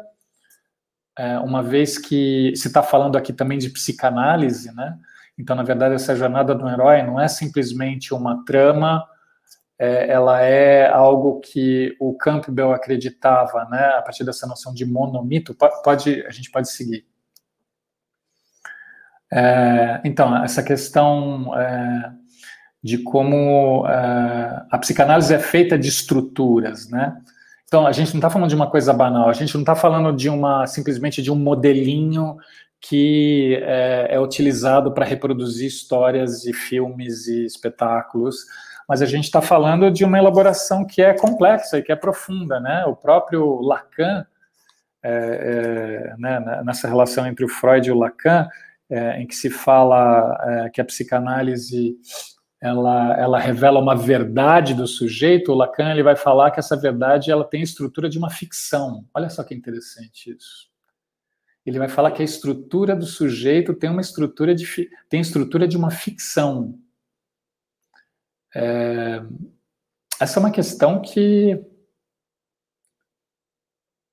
é, 1.16 1.38
uma 1.38 1.62
vez 1.62 1.98
que 1.98 2.52
se 2.56 2.66
está 2.66 2.82
falando 2.82 3.16
aqui 3.16 3.32
também 3.32 3.58
de 3.58 3.70
psicanálise, 3.70 4.74
né? 4.74 4.98
Então, 5.38 5.56
na 5.56 5.62
verdade, 5.62 5.94
essa 5.94 6.14
jornada 6.14 6.54
do 6.54 6.68
herói 6.68 7.02
não 7.02 7.20
é 7.20 7.26
simplesmente 7.28 8.12
uma 8.14 8.44
trama 8.44 9.06
é, 9.82 10.08
ela 10.12 10.40
é 10.40 10.88
algo 10.88 11.40
que 11.40 11.96
o 11.98 12.14
Campbell 12.14 12.72
acreditava, 12.72 13.64
né, 13.64 13.84
a 13.96 14.02
partir 14.02 14.22
dessa 14.22 14.46
noção 14.46 14.72
de 14.72 14.86
monomito, 14.86 15.56
pode, 15.82 16.24
a 16.24 16.30
gente 16.30 16.52
pode 16.52 16.70
seguir. 16.70 17.04
É, 19.32 20.00
então, 20.04 20.44
essa 20.44 20.62
questão 20.62 21.58
é, 21.58 22.12
de 22.80 22.98
como 22.98 23.84
é, 23.88 24.66
a 24.70 24.78
psicanálise 24.78 25.34
é 25.34 25.40
feita 25.40 25.76
de 25.76 25.88
estruturas, 25.88 26.88
né? 26.88 27.20
Então, 27.64 27.84
a 27.84 27.90
gente 27.90 28.12
não 28.12 28.18
está 28.18 28.30
falando 28.30 28.50
de 28.50 28.54
uma 28.54 28.70
coisa 28.70 28.92
banal, 28.92 29.28
a 29.28 29.32
gente 29.32 29.54
não 29.54 29.62
está 29.62 29.74
falando 29.74 30.14
de 30.14 30.28
uma 30.28 30.64
simplesmente 30.68 31.20
de 31.20 31.32
um 31.32 31.34
modelinho 31.34 32.36
que 32.82 33.58
é, 33.62 34.08
é 34.10 34.20
utilizado 34.20 34.92
para 34.92 35.06
reproduzir 35.06 35.68
histórias 35.68 36.44
e 36.44 36.52
filmes 36.52 37.28
e 37.28 37.46
espetáculos 37.46 38.44
mas 38.88 39.00
a 39.00 39.06
gente 39.06 39.24
está 39.24 39.40
falando 39.40 39.90
de 39.90 40.04
uma 40.04 40.18
elaboração 40.18 40.84
que 40.84 41.00
é 41.00 41.14
complexa 41.14 41.78
e 41.78 41.82
que 41.82 41.92
é 41.92 41.96
profunda, 41.96 42.60
né? 42.60 42.84
O 42.84 42.94
próprio 42.94 43.60
Lacan, 43.60 44.26
é, 45.02 46.12
é, 46.12 46.16
né, 46.18 46.62
nessa 46.64 46.88
relação 46.88 47.26
entre 47.26 47.44
o 47.44 47.48
Freud 47.48 47.88
e 47.88 47.92
o 47.92 47.98
Lacan, 47.98 48.48
é, 48.90 49.20
em 49.20 49.26
que 49.26 49.34
se 49.34 49.48
fala 49.48 50.38
é, 50.42 50.70
que 50.70 50.80
a 50.80 50.84
psicanálise 50.84 51.96
ela, 52.60 53.18
ela 53.18 53.38
revela 53.38 53.80
uma 53.80 53.96
verdade 53.96 54.74
do 54.74 54.86
sujeito, 54.86 55.52
o 55.52 55.54
Lacan 55.54 55.90
ele 55.90 56.02
vai 56.02 56.14
falar 56.14 56.50
que 56.50 56.60
essa 56.60 56.76
verdade 56.76 57.30
ela 57.30 57.44
tem 57.44 57.60
a 57.60 57.64
estrutura 57.64 58.08
de 58.08 58.18
uma 58.18 58.30
ficção. 58.30 59.04
Olha 59.14 59.28
só 59.28 59.42
que 59.42 59.54
interessante 59.54 60.36
isso. 60.36 60.71
Ele 61.64 61.78
vai 61.78 61.88
falar 61.88 62.10
que 62.10 62.22
a 62.22 62.24
estrutura 62.24 62.96
do 62.96 63.06
sujeito 63.06 63.74
tem 63.74 63.88
uma 63.88 64.00
estrutura 64.00 64.54
de 64.54 64.90
tem 65.08 65.20
estrutura 65.20 65.68
de 65.68 65.76
uma 65.76 65.90
ficção. 65.90 66.78
É, 68.54 69.22
essa 70.20 70.38
é 70.38 70.40
uma 70.40 70.50
questão 70.50 71.00
que 71.00 71.64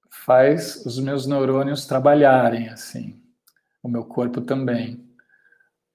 faz 0.09 0.85
os 0.85 0.99
meus 0.99 1.25
neurônios 1.25 1.87
trabalharem, 1.87 2.69
assim, 2.69 3.19
o 3.81 3.89
meu 3.89 4.05
corpo 4.05 4.41
também. 4.41 5.03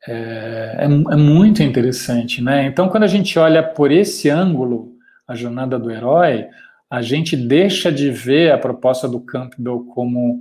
É, 0.07 0.77
é, 0.81 0.85
é, 0.85 1.17
muito 1.17 1.63
interessante, 1.63 2.43
né? 2.43 2.67
Então, 2.67 2.89
quando 2.89 3.05
a 3.05 3.09
gente 3.09 3.39
olha 3.39 3.63
por 3.63 3.91
esse 3.91 4.29
ângulo, 4.29 4.93
a 5.27 5.35
jornada 5.35 5.79
do 5.79 5.91
herói, 5.91 6.49
a 6.91 7.01
gente 7.01 7.37
deixa 7.37 7.91
de 7.91 8.11
ver 8.11 8.53
a 8.53 8.59
proposta 8.59 9.09
do 9.09 9.21
Campbell 9.21 9.85
como 9.95 10.41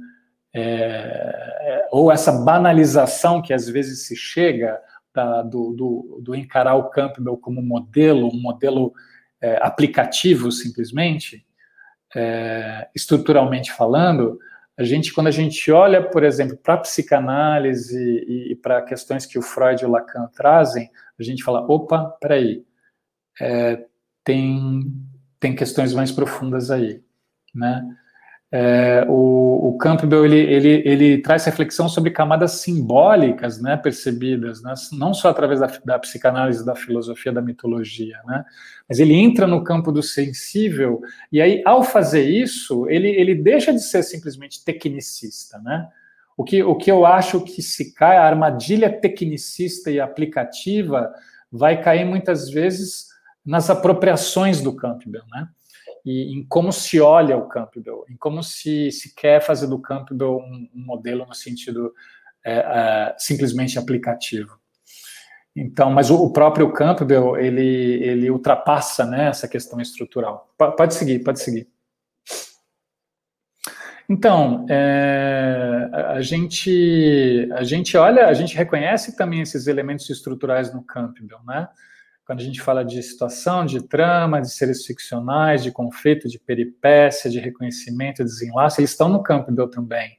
é, 0.54 0.62
é 0.62 1.88
ou 1.92 2.12
essa 2.12 2.32
banalização 2.32 3.42
que 3.42 3.54
às 3.54 3.68
vezes 3.68 4.08
se 4.08 4.16
chega 4.16 4.80
da, 5.14 5.42
do, 5.42 5.74
do, 5.74 6.22
do, 6.24 6.36
encarar 6.36 6.76
o 6.76 6.90
Campbell 6.90 7.38
como 7.38 7.62
modelo, 7.62 8.28
um 8.28 8.42
modelo 8.42 8.94
é, 9.42 9.58
aplicativo 9.62 10.52
simplesmente, 10.52 11.46
é, 12.16 12.88
estruturalmente 12.96 13.72
falando, 13.72 14.40
a 14.78 14.84
gente, 14.84 15.14
quando 15.14 15.28
a 15.28 15.32
gente 15.32 15.72
olha, 15.72 16.02
por 16.02 16.24
exemplo, 16.24 16.58
para 16.58 16.74
a 16.74 16.80
psicanálise 16.80 18.00
e, 18.28 18.52
e 18.52 18.56
para 18.56 18.82
questões 18.82 19.26
que 19.26 19.38
o 19.38 19.42
Freud 19.42 19.84
e 19.84 19.86
o 19.86 19.92
Lacan 19.92 20.28
trazem, 20.36 20.90
a 21.20 21.24
gente 21.24 21.44
fala, 21.44 21.62
opa, 21.62 22.06
peraí, 22.20 22.66
é, 23.40 23.86
tem, 24.24 24.82
tem 25.40 25.56
questões 25.56 25.94
mais 25.94 26.12
profundas 26.12 26.72
aí, 26.72 27.04
né? 27.54 27.84
É, 28.56 29.04
o, 29.10 29.70
o, 29.70 29.78
Campbell 29.80 30.24
ele, 30.24 30.38
ele, 30.38 30.84
ele 30.86 31.18
traz 31.24 31.44
reflexão 31.44 31.90
sobre 31.90 32.12
camadas 32.12 32.62
simbólicas, 32.62 33.60
né, 33.60 33.76
percebidas, 33.76 34.62
né, 34.62 34.76
não 34.92 35.12
só 35.12 35.30
através 35.30 35.60
da, 35.60 35.66
da, 35.84 35.98
psicanálise, 35.98 36.64
da 36.64 36.76
filosofia, 36.76 37.32
da 37.32 37.42
mitologia, 37.42 38.16
né, 38.28 38.46
mas 38.88 39.00
ele 39.00 39.16
entra 39.16 39.48
no 39.48 39.64
campo 39.64 39.92
do 39.92 40.04
sensível 40.04 41.02
e 41.32 41.42
aí, 41.42 41.64
ao 41.66 41.82
fazer 41.82 42.30
isso, 42.30 42.88
ele, 42.92 43.08
ele 43.08 43.34
deixa 43.34 43.74
de 43.74 43.82
ser 43.82 44.04
simplesmente 44.04 44.64
tecnicista, 44.64 45.58
né. 45.58 45.88
O 46.38 46.44
que, 46.44 46.62
o 46.62 46.76
que 46.76 46.92
eu 46.92 47.08
acho 47.08 47.42
que 47.42 47.62
se 47.64 47.92
cai, 47.96 48.18
a 48.18 48.26
armadilha 48.26 48.92
tecnicista 48.92 49.90
e 49.90 50.00
aplicativa 50.00 51.12
vai 51.52 51.82
cair 51.82 52.06
muitas 52.06 52.52
vezes 52.52 53.08
nas 53.44 53.72
apropriações 53.72 54.62
do 54.62 54.76
Campbell, 54.76 55.24
né 55.32 55.48
e 56.06 56.34
em 56.34 56.46
como 56.46 56.72
se 56.72 57.00
olha 57.00 57.38
o 57.38 57.48
Campbell, 57.48 58.06
em 58.10 58.18
como 58.18 58.44
se, 58.44 58.92
se 58.92 59.16
quer 59.16 59.42
fazer 59.42 59.68
do 59.68 59.80
Campbell 59.80 60.38
um, 60.38 60.70
um 60.76 60.86
modelo 60.86 61.26
no 61.26 61.34
sentido 61.34 61.94
é, 62.44 62.56
é, 62.56 63.16
simplesmente 63.18 63.80
aplicativo. 63.80 64.60
Então, 65.56 65.92
mas 65.92 66.10
o, 66.10 66.16
o, 66.16 66.34
próprio 66.34 66.72
Campbell 66.74 67.38
ele, 67.38 68.04
ele 68.04 68.30
ultrapassa 68.30 69.06
né, 69.06 69.28
essa 69.28 69.48
questão 69.48 69.80
estrutural. 69.80 70.52
P 70.58 70.72
pode 70.72 70.96
seguir, 70.96 71.20
pode 71.20 71.40
seguir. 71.40 71.70
Então, 74.10 74.66
é, 74.70 75.90
a 75.94 76.22
gente 76.22 77.50
a 77.54 77.64
gente 77.64 77.96
olha, 77.96 78.28
a 78.28 78.34
gente 78.34 78.56
reconhece 78.56 79.16
também 79.16 79.42
esses 79.42 79.68
elementos 79.68 80.10
estruturais 80.10 80.74
no 80.74 80.84
Campbell, 80.84 81.40
né? 81.46 81.70
Quando 82.26 82.40
a 82.40 82.44
gente 82.44 82.62
fala 82.62 82.86
de 82.86 83.02
situação, 83.04 83.66
de 83.66 83.82
trama, 83.82 84.42
de 84.42 84.50
seres 84.50 84.86
ficcionais, 84.86 85.62
de 85.62 85.72
conflito, 85.72 86.30
de 86.30 86.40
peripécia, 86.40 87.30
de 87.30 87.40
reconhecimento, 87.40 88.24
desenlace, 88.24 88.80
eles 88.80 88.92
estão 88.92 89.10
no 89.10 89.22
Campbell 89.22 89.70
também. 89.70 90.18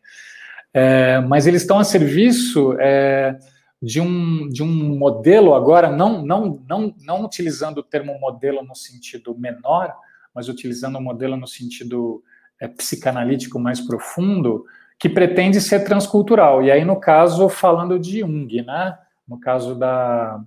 É, 0.72 1.20
mas 1.20 1.46
eles 1.46 1.62
estão 1.62 1.78
a 1.78 1.84
serviço 1.84 2.74
é, 2.78 3.38
de, 3.80 4.00
um, 4.00 4.48
de 4.48 4.62
um 4.62 4.98
modelo 4.98 5.54
agora, 5.54 5.88
não, 5.88 6.22
não, 6.22 6.62
não, 6.68 6.94
não 7.00 7.24
utilizando 7.24 7.78
o 7.78 7.82
termo 7.82 8.18
modelo 8.18 8.62
no 8.62 8.74
sentido 8.74 9.36
menor, 9.38 9.94
mas 10.34 10.48
utilizando 10.48 10.96
o 10.96 11.02
modelo 11.02 11.36
no 11.36 11.46
sentido 11.46 12.22
é, 12.60 12.68
psicanalítico 12.68 13.58
mais 13.58 13.80
profundo, 13.80 14.66
que 14.98 15.08
pretende 15.08 15.60
ser 15.60 15.84
transcultural. 15.84 16.62
E 16.62 16.70
aí, 16.70 16.84
no 16.84 17.00
caso, 17.00 17.48
falando 17.48 17.98
de 17.98 18.20
Jung, 18.20 18.62
né? 18.62 18.98
no 19.26 19.40
caso 19.40 19.74
da, 19.74 20.40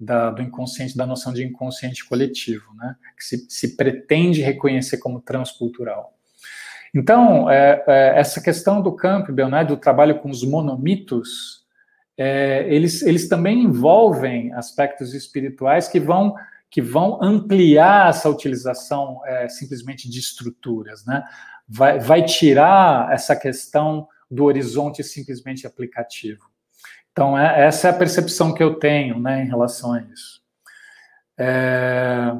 da, 0.00 0.30
do 0.30 0.40
inconsciente, 0.40 0.96
da 0.96 1.06
noção 1.06 1.32
de 1.32 1.44
inconsciente 1.44 2.08
coletivo, 2.08 2.72
né? 2.74 2.96
que 3.16 3.24
se, 3.24 3.46
se 3.50 3.76
pretende 3.76 4.40
reconhecer 4.40 4.96
como 4.96 5.20
transcultural. 5.20 6.16
Então, 6.94 7.48
é, 7.50 7.84
é, 7.86 8.18
essa 8.18 8.40
questão 8.40 8.82
do 8.82 8.92
Campbell, 8.92 9.48
né, 9.48 9.64
do 9.64 9.76
trabalho 9.76 10.18
com 10.18 10.28
os 10.28 10.42
monomitos, 10.42 11.64
é, 12.18 12.66
eles, 12.68 13.02
eles 13.02 13.28
também 13.28 13.62
envolvem 13.62 14.52
aspectos 14.54 15.14
espirituais 15.14 15.86
que 15.86 16.00
vão 16.00 16.34
que 16.72 16.80
vão 16.80 17.18
ampliar 17.20 18.10
essa 18.10 18.30
utilização 18.30 19.20
é, 19.26 19.48
simplesmente 19.48 20.08
de 20.08 20.20
estruturas, 20.20 21.04
né? 21.04 21.24
Vai, 21.68 21.98
vai 21.98 22.24
tirar 22.24 23.12
essa 23.12 23.34
questão 23.34 24.06
do 24.30 24.44
horizonte 24.44 25.02
simplesmente 25.02 25.66
aplicativo. 25.66 26.49
Então, 27.12 27.38
é, 27.38 27.66
essa 27.66 27.88
é 27.88 27.90
a 27.90 27.96
percepção 27.96 28.54
que 28.54 28.62
eu 28.62 28.74
tenho 28.74 29.18
né, 29.18 29.42
em 29.42 29.48
relação 29.48 29.92
a 29.92 30.00
isso. 30.02 30.40
É... 31.38 32.32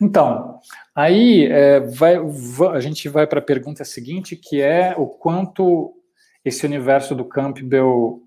Então, 0.00 0.60
aí 0.94 1.46
é, 1.46 1.80
vai, 1.80 2.16
a 2.72 2.80
gente 2.80 3.08
vai 3.08 3.26
para 3.26 3.38
a 3.38 3.42
pergunta 3.42 3.84
seguinte, 3.84 4.36
que 4.36 4.60
é 4.60 4.94
o 4.96 5.06
quanto 5.06 5.94
esse 6.44 6.66
universo 6.66 7.14
do 7.14 7.24
Campbell 7.24 8.22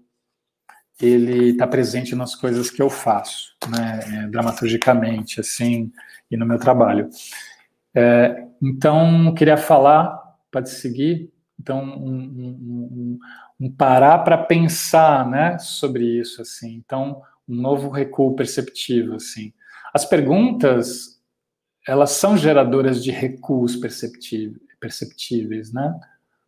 ele 1.00 1.52
está 1.52 1.66
presente 1.66 2.16
nas 2.16 2.36
coisas 2.36 2.70
que 2.70 2.82
eu 2.82 2.90
faço, 2.90 3.56
né, 3.70 4.00
é, 4.04 4.28
dramaturgicamente, 4.28 5.40
assim, 5.40 5.92
e 6.30 6.36
no 6.36 6.46
meu 6.46 6.60
trabalho. 6.60 7.10
É, 7.96 8.46
então, 8.62 9.34
queria 9.34 9.56
falar, 9.56 10.20
pode 10.52 10.70
seguir, 10.70 11.32
então, 11.60 11.82
um, 11.84 12.18
um, 12.18 13.20
um, 13.60 13.72
parar 13.72 14.20
para 14.20 14.38
pensar, 14.38 15.28
né, 15.30 15.58
sobre 15.60 16.04
isso, 16.20 16.42
assim. 16.42 16.76
Então, 16.76 17.22
um 17.48 17.56
novo 17.56 17.90
recuo 17.90 18.36
perceptivo, 18.36 19.16
assim. 19.16 19.54
As 19.94 20.06
perguntas, 20.06 21.20
elas 21.88 22.12
são 22.12 22.38
geradoras 22.38 23.04
de 23.04 23.12
recuos 23.12 23.76
perceptíveis, 23.76 25.74
né, 25.74 26.00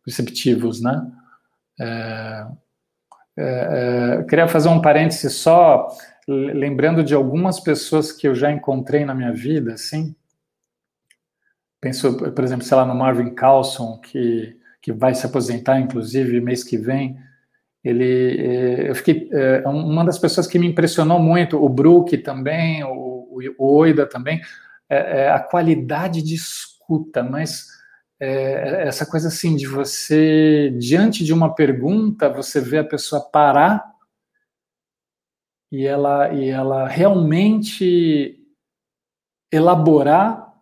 perceptivos, 0.04 0.80
né. 0.80 1.00
É, 1.80 2.46
é, 3.36 4.18
é, 4.20 4.22
queria 4.24 4.46
fazer 4.46 4.68
um 4.68 4.80
parêntese 4.80 5.30
só, 5.30 5.88
lembrando 6.28 7.02
de 7.02 7.14
algumas 7.14 7.58
pessoas 7.58 8.12
que 8.12 8.28
eu 8.28 8.34
já 8.34 8.52
encontrei 8.52 9.04
na 9.04 9.14
minha 9.14 9.32
vida, 9.32 9.74
assim. 9.74 10.14
Penso, 11.80 12.16
por 12.16 12.44
exemplo, 12.44 12.64
sei 12.64 12.76
lá, 12.76 12.86
no 12.86 12.94
Marvin 12.94 13.34
Carlson, 13.34 13.98
que, 13.98 14.56
que 14.82 14.92
vai 14.92 15.14
se 15.14 15.24
aposentar, 15.24 15.80
inclusive, 15.80 16.40
mês 16.40 16.64
que 16.64 16.76
vem. 16.76 17.16
Ele, 17.84 18.38
é, 18.38 18.90
eu 18.90 18.94
fiquei, 18.94 19.28
é 19.32 19.68
uma 19.68 20.04
das 20.04 20.18
pessoas 20.18 20.46
que 20.46 20.58
me 20.58 20.66
impressionou 20.66 21.20
muito, 21.20 21.62
o 21.62 21.68
Brook 21.68 22.18
também, 22.18 22.82
o, 22.84 23.40
o 23.58 23.76
Oida 23.76 24.06
também, 24.06 24.40
é, 24.88 25.22
é 25.22 25.30
a 25.30 25.40
qualidade 25.40 26.20
de 26.22 26.34
escuta, 26.34 27.22
mas 27.22 27.68
é, 28.20 28.86
essa 28.86 29.06
coisa 29.06 29.28
assim 29.28 29.56
de 29.56 29.66
você, 29.66 30.70
diante 30.78 31.24
de 31.24 31.32
uma 31.32 31.54
pergunta, 31.54 32.28
você 32.28 32.60
vê 32.60 32.78
a 32.78 32.84
pessoa 32.84 33.20
parar 33.30 33.84
e 35.72 35.86
ela, 35.86 36.32
e 36.34 36.48
ela 36.48 36.86
realmente 36.86 38.38
elaborar 39.50 40.52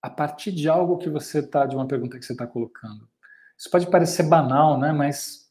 a 0.00 0.10
partir 0.10 0.52
de 0.52 0.68
algo 0.68 0.98
que 0.98 1.08
você 1.08 1.40
está, 1.40 1.66
de 1.66 1.74
uma 1.74 1.86
pergunta 1.86 2.18
que 2.18 2.24
você 2.24 2.32
está 2.32 2.46
colocando. 2.46 3.08
Isso 3.58 3.70
pode 3.70 3.90
parecer 3.90 4.24
banal, 4.24 4.78
né? 4.78 4.92
Mas, 4.92 5.50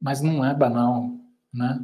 mas 0.00 0.20
não 0.20 0.44
é 0.44 0.54
banal, 0.54 1.10
né? 1.52 1.80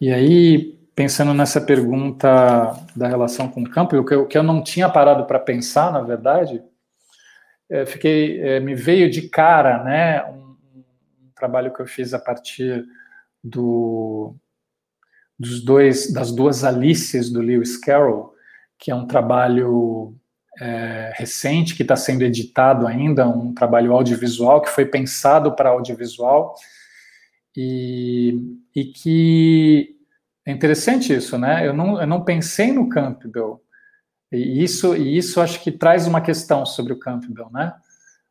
E 0.00 0.12
aí, 0.12 0.78
pensando 0.94 1.32
nessa 1.32 1.60
pergunta 1.60 2.76
da 2.94 3.08
relação 3.08 3.48
com 3.48 3.62
o 3.62 3.70
campo, 3.70 3.96
o 3.96 4.04
que 4.04 4.14
eu, 4.14 4.26
que 4.26 4.36
eu 4.36 4.42
não 4.42 4.62
tinha 4.62 4.88
parado 4.88 5.24
para 5.24 5.38
pensar, 5.38 5.92
na 5.92 6.00
verdade, 6.00 6.62
é, 7.68 7.86
fiquei, 7.86 8.40
é, 8.40 8.60
me 8.60 8.74
veio 8.74 9.10
de 9.10 9.28
cara, 9.28 9.82
né, 9.82 10.24
um, 10.24 10.56
um, 10.76 11.30
trabalho 11.34 11.72
que 11.72 11.80
eu 11.80 11.86
fiz 11.86 12.12
a 12.12 12.18
partir 12.18 12.84
do, 13.42 14.36
dos 15.38 15.64
dois, 15.64 16.12
das 16.12 16.30
duas 16.30 16.62
Alices 16.64 17.30
do 17.30 17.40
Lewis 17.40 17.76
Carroll, 17.76 18.34
que 18.78 18.90
é 18.90 18.94
um 18.94 19.06
trabalho 19.06 20.14
é, 20.60 21.12
recente 21.16 21.74
que 21.74 21.82
está 21.82 21.96
sendo 21.96 22.22
editado 22.22 22.86
ainda, 22.86 23.28
um 23.28 23.52
trabalho 23.52 23.92
audiovisual 23.92 24.62
que 24.62 24.70
foi 24.70 24.86
pensado 24.86 25.54
para 25.54 25.70
audiovisual 25.70 26.54
e, 27.56 28.38
e 28.74 28.84
que 28.84 29.96
é 30.46 30.52
interessante 30.52 31.12
isso, 31.12 31.38
né? 31.38 31.66
Eu 31.66 31.72
não, 31.72 32.00
eu 32.00 32.06
não 32.06 32.24
pensei 32.24 32.72
no 32.72 32.88
Campbell 32.88 33.62
e 34.30 34.62
isso, 34.62 34.96
e 34.96 35.16
isso 35.16 35.40
acho 35.40 35.62
que 35.62 35.70
traz 35.70 36.06
uma 36.06 36.20
questão 36.20 36.66
sobre 36.66 36.92
o 36.92 36.98
Campbell, 36.98 37.48
né? 37.50 37.72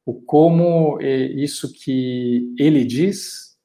O 0.05 0.13
como 0.13 0.99
isso 1.01 1.71
que 1.71 2.53
ele 2.59 2.83
diz, 2.83 3.57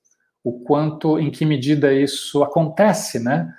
o 0.44 0.61
quanto, 0.61 1.18
em 1.18 1.30
que 1.30 1.44
medida 1.44 1.92
isso 1.92 2.42
acontece, 2.44 3.18
né? 3.18 3.52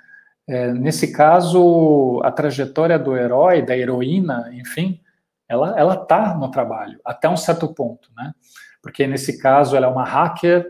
É, 0.50 0.72
nesse 0.72 1.12
caso, 1.12 2.20
a 2.24 2.32
trajetória 2.32 2.98
do 2.98 3.16
herói, 3.16 3.62
da 3.62 3.76
heroína, 3.76 4.50
enfim, 4.52 5.00
ela 5.48 5.78
ela 5.78 5.96
tá 5.96 6.34
no 6.36 6.50
trabalho 6.50 6.98
até 7.04 7.28
um 7.28 7.36
certo 7.36 7.72
ponto, 7.72 8.10
né? 8.16 8.32
Porque 8.82 9.06
nesse 9.06 9.38
caso 9.38 9.76
ela 9.76 9.86
é 9.86 9.88
uma 9.88 10.04
hacker 10.04 10.66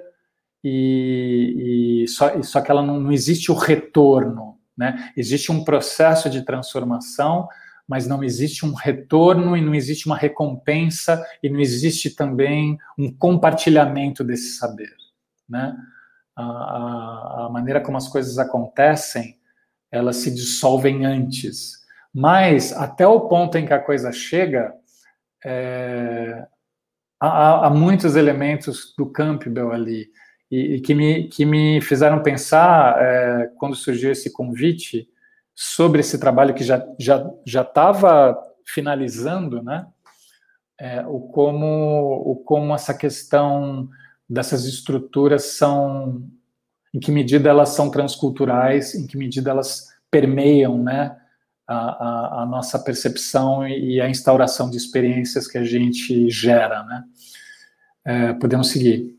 e, 0.62 2.02
e 2.02 2.08
só, 2.08 2.42
só 2.42 2.60
que 2.60 2.70
ela 2.70 2.82
não, 2.82 3.00
não 3.00 3.10
existe 3.10 3.50
o 3.50 3.54
retorno, 3.54 4.58
né? 4.76 5.12
Existe 5.16 5.50
um 5.50 5.64
processo 5.64 6.28
de 6.28 6.44
transformação 6.44 7.48
mas 7.88 8.06
não 8.06 8.22
existe 8.22 8.64
um 8.64 8.72
retorno 8.72 9.56
e 9.56 9.60
não 9.60 9.74
existe 9.74 10.06
uma 10.06 10.16
recompensa 10.16 11.26
e 11.42 11.50
não 11.50 11.58
existe 11.58 12.10
também 12.10 12.78
um 12.96 13.12
compartilhamento 13.12 14.22
desse 14.22 14.58
saber, 14.58 14.94
né? 15.48 15.74
A, 16.36 16.42
a, 16.42 17.46
a 17.46 17.50
maneira 17.50 17.80
como 17.80 17.96
as 17.96 18.06
coisas 18.06 18.38
acontecem, 18.38 19.39
elas 19.90 20.16
se 20.16 20.30
dissolvem 20.30 21.04
antes, 21.04 21.78
mas 22.14 22.72
até 22.72 23.06
o 23.06 23.28
ponto 23.28 23.56
em 23.58 23.66
que 23.66 23.72
a 23.72 23.78
coisa 23.78 24.12
chega, 24.12 24.72
é, 25.44 26.46
há, 27.18 27.66
há, 27.66 27.70
muitos 27.70 28.16
elementos 28.16 28.94
do 28.96 29.06
Campbell 29.06 29.72
ali 29.72 30.08
e, 30.50 30.74
e 30.74 30.80
que, 30.80 30.94
me, 30.94 31.28
que 31.28 31.44
me 31.44 31.80
fizeram 31.80 32.22
pensar 32.22 32.96
é, 33.00 33.50
quando 33.56 33.74
surgiu 33.74 34.10
esse 34.12 34.32
convite 34.32 35.08
sobre 35.54 36.00
esse 36.00 36.18
trabalho 36.18 36.54
que 36.54 36.64
já 36.64 36.86
já 36.98 37.30
já 37.46 37.62
estava 37.62 38.38
finalizando, 38.64 39.62
né? 39.62 39.86
É, 40.78 41.04
o 41.06 41.20
como 41.20 42.22
o 42.24 42.36
como 42.36 42.74
essa 42.74 42.94
questão 42.94 43.88
dessas 44.28 44.64
estruturas 44.64 45.44
são 45.56 46.26
em 46.92 46.98
que 46.98 47.10
medida 47.10 47.48
elas 47.48 47.70
são 47.70 47.90
transculturais, 47.90 48.94
em 48.94 49.06
que 49.06 49.16
medida 49.16 49.50
elas 49.50 49.88
permeiam, 50.10 50.82
né? 50.82 51.16
A, 51.66 51.76
a, 51.76 52.42
a 52.42 52.46
nossa 52.46 52.80
percepção 52.80 53.66
e 53.68 54.00
a 54.00 54.08
instauração 54.08 54.68
de 54.68 54.76
experiências 54.76 55.46
que 55.46 55.56
a 55.56 55.62
gente 55.62 56.28
gera, 56.28 56.82
né? 56.82 57.04
É, 58.04 58.32
podemos 58.32 58.70
seguir. 58.70 59.16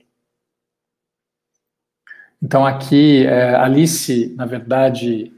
Então 2.42 2.66
aqui 2.66 3.26
é, 3.26 3.56
Alice, 3.56 4.34
na 4.36 4.46
verdade, 4.46 5.32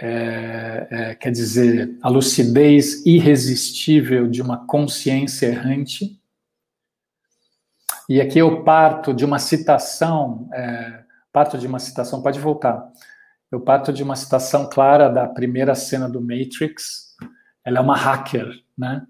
é, 0.00 0.88
é, 0.90 1.14
quer 1.14 1.30
dizer, 1.30 1.96
a 2.02 2.08
lucidez 2.08 3.06
irresistível 3.06 4.28
de 4.28 4.42
uma 4.42 4.66
consciência 4.66 5.46
errante. 5.46 6.20
E 8.08 8.20
aqui 8.20 8.38
eu 8.38 8.64
parto 8.64 9.14
de 9.14 9.24
uma 9.24 9.38
citação, 9.38 10.48
é, 10.52 11.03
parto 11.34 11.58
de 11.58 11.66
uma 11.66 11.80
citação, 11.80 12.22
pode 12.22 12.38
voltar. 12.38 12.92
Eu 13.50 13.60
parto 13.60 13.92
de 13.92 14.04
uma 14.04 14.14
citação 14.14 14.68
clara 14.70 15.08
da 15.08 15.26
primeira 15.26 15.74
cena 15.74 16.08
do 16.08 16.20
Matrix. 16.20 17.16
Ela 17.64 17.78
é 17.78 17.80
uma 17.80 17.96
hacker, 17.96 18.46
né? 18.78 19.04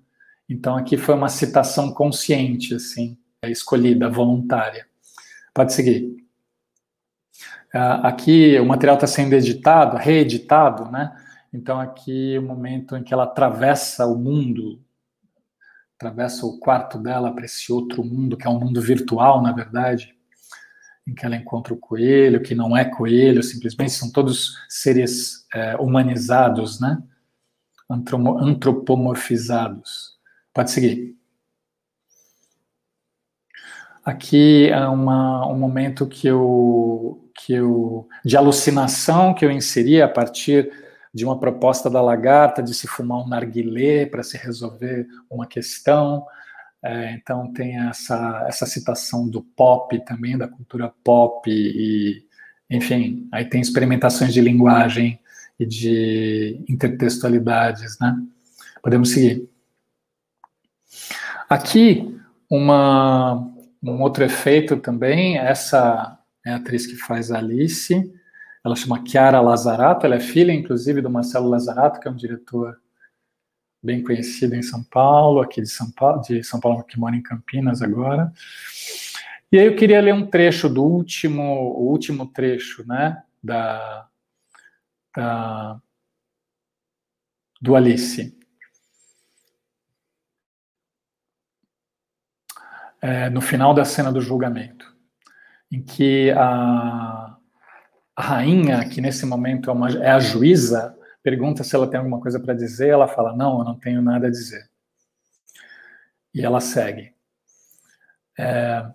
Então 0.49 0.75
aqui 0.75 0.97
foi 0.97 1.15
uma 1.15 1.29
citação 1.29 1.93
consciente, 1.93 2.75
assim, 2.75 3.19
é 3.43 3.51
escolhida, 3.51 4.09
voluntária. 4.09 4.87
Pode 5.53 5.75
seguir. 5.75 6.17
Ah, 7.75 8.09
aqui 8.09 8.59
o 8.59 8.65
material 8.65 8.95
está 8.95 9.07
sendo 9.07 9.35
editado, 9.35 9.99
reeditado, 9.99 10.91
né? 10.91 11.15
Então 11.53 11.79
aqui 11.79 12.39
o 12.39 12.43
momento 12.43 12.97
em 12.97 13.03
que 13.03 13.13
ela 13.13 13.25
atravessa 13.25 14.07
o 14.07 14.17
mundo, 14.17 14.83
atravessa 15.97 16.47
o 16.47 16.59
quarto 16.59 16.99
dela 16.99 17.35
para 17.35 17.45
esse 17.45 17.71
outro 17.71 18.03
mundo, 18.03 18.35
que 18.35 18.47
é 18.47 18.51
um 18.51 18.59
mundo 18.59 18.81
virtual, 18.81 19.43
na 19.43 19.53
verdade, 19.53 20.14
em 21.07 21.15
que 21.15 21.25
ela 21.25 21.37
encontra 21.37 21.73
o 21.75 21.79
coelho, 21.79 22.43
que 22.43 22.55
não 22.55 22.77
é 22.77 22.85
coelho, 22.85 23.43
simplesmente 23.43 23.93
são 23.93 24.11
todos 24.11 24.59
seres 24.69 25.47
é, 25.55 25.77
humanizados, 25.77 26.81
né? 26.81 27.03
antropomorfizados. 27.91 30.19
Pode 30.53 30.71
seguir. 30.71 31.17
Aqui 34.05 34.69
é 34.69 34.87
uma, 34.87 35.49
um 35.49 35.59
momento 35.59 36.07
que 36.07 36.27
eu, 36.27 37.31
que 37.35 37.55
eu, 37.55 38.07
de 38.25 38.37
alucinação 38.37 39.35
que 39.35 39.45
eu 39.45 39.51
inseri 39.51 40.03
a 40.03 40.09
partir 40.09 40.71
de 41.13 41.25
uma 41.25 41.39
proposta 41.39 41.89
da 41.89 42.03
lagarta 42.03 42.63
de 42.63 42.75
se 42.75 42.87
fumar 42.87 43.19
um 43.19 43.29
narguilé 43.29 44.05
para 44.05 44.23
se 44.23 44.37
resolver 44.37 45.07
uma 45.31 45.47
questão. 45.47 46.27
É, 46.85 47.13
então 47.13 47.51
tem 47.51 47.79
essa, 47.79 48.45
essa 48.47 48.67
citação 48.67 49.27
do 49.27 49.41
pop 49.43 49.99
também, 50.05 50.37
da 50.37 50.47
cultura 50.47 50.93
pop, 51.03 51.51
e, 51.51 52.27
enfim, 52.69 53.27
aí 53.33 53.47
tem 53.47 53.63
experimentações 53.63 54.35
de 54.35 54.43
linguagem 54.43 55.19
e 55.59 55.65
de 55.65 56.63
intertextualidades, 56.69 57.99
né? 57.99 58.15
Podemos 58.83 59.13
seguir. 59.13 59.49
Aqui, 61.49 62.15
uma, 62.51 63.51
um 63.83 64.03
outro 64.03 64.23
efeito 64.23 64.77
também, 64.77 65.39
essa 65.39 66.19
é 66.45 66.53
a 66.53 66.57
atriz 66.57 66.87
que 66.87 66.97
faz 66.97 67.31
Alice, 67.31 68.13
ela 68.63 68.77
chama 68.77 69.03
Chiara 69.07 69.41
Lazarato, 69.41 70.05
ela 70.05 70.17
é 70.17 70.21
filha, 70.21 70.53
inclusive, 70.53 71.01
do 71.01 71.09
Marcelo 71.09 71.49
Lazarato, 71.49 71.99
que 71.99 72.09
é 72.09 72.11
um 72.11 72.17
diretor 72.17 72.79
bem 73.85 74.03
conhecido 74.03 74.55
em 74.55 74.63
São 74.63 74.83
Paulo, 74.83 75.41
aqui 75.41 75.61
de 75.61 75.69
São 75.69 75.91
Paulo, 75.91 76.23
de 76.23 76.43
São 76.43 76.59
Paulo 76.59 76.83
que 76.83 76.99
mora 76.99 77.15
em 77.15 77.23
Campinas 77.23 77.83
agora. 77.83 78.33
E 79.53 79.59
aí 79.59 79.67
eu 79.67 79.77
queria 79.77 80.01
ler 80.01 80.15
um 80.15 80.27
trecho 80.27 80.69
do 80.69 80.83
último, 80.83 81.43
o 81.43 81.91
último 81.91 82.27
trecho, 82.27 82.87
né, 82.87 83.23
da, 83.43 84.09
da 85.15 85.81
do 87.61 87.77
Alice. 87.77 88.37
É, 93.01 93.29
no 93.29 93.43
final 93.43 93.75
da 93.75 93.85
cena 93.85 94.11
do 94.11 94.21
julgamento, 94.21 94.97
em 95.71 95.83
que 95.83 96.31
a, 96.31 97.37
a 98.17 98.23
rainha, 98.23 98.89
que 98.89 99.03
nesse 99.03 99.27
momento 99.27 99.69
é, 99.69 99.73
uma, 99.73 99.91
é 99.91 100.11
a 100.11 100.19
juíza, 100.19 100.97
pergunta 101.25 101.65
se 101.65 101.75
ela 101.75 101.91
tem 101.91 101.99
alguma 101.99 102.21
coisa 102.21 102.39
para 102.39 102.55
dizer, 102.55 102.91
ela 102.91 103.09
fala: 103.09 103.35
Não, 103.35 103.59
eu 103.59 103.65
não 103.65 103.79
tenho 103.79 104.03
nada 104.03 104.27
a 104.29 104.31
dizer. 104.31 104.69
E 106.35 106.45
ela 106.45 106.61
segue. 106.61 107.15
É, 108.39 108.87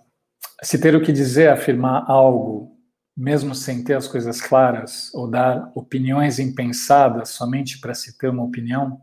se 0.62 0.80
ter 0.80 0.96
o 0.96 1.02
que 1.02 1.12
dizer, 1.12 1.50
afirmar 1.50 2.06
algo, 2.10 2.78
mesmo 3.18 3.56
sem 3.56 3.84
ter 3.84 3.96
as 3.96 4.08
coisas 4.08 4.40
claras, 4.40 5.12
ou 5.14 5.30
dar 5.30 5.72
opiniões 5.74 6.38
impensadas 6.38 7.30
somente 7.30 7.80
para 7.80 7.94
se 7.94 8.18
ter 8.18 8.30
uma 8.30 8.44
opinião, 8.44 9.02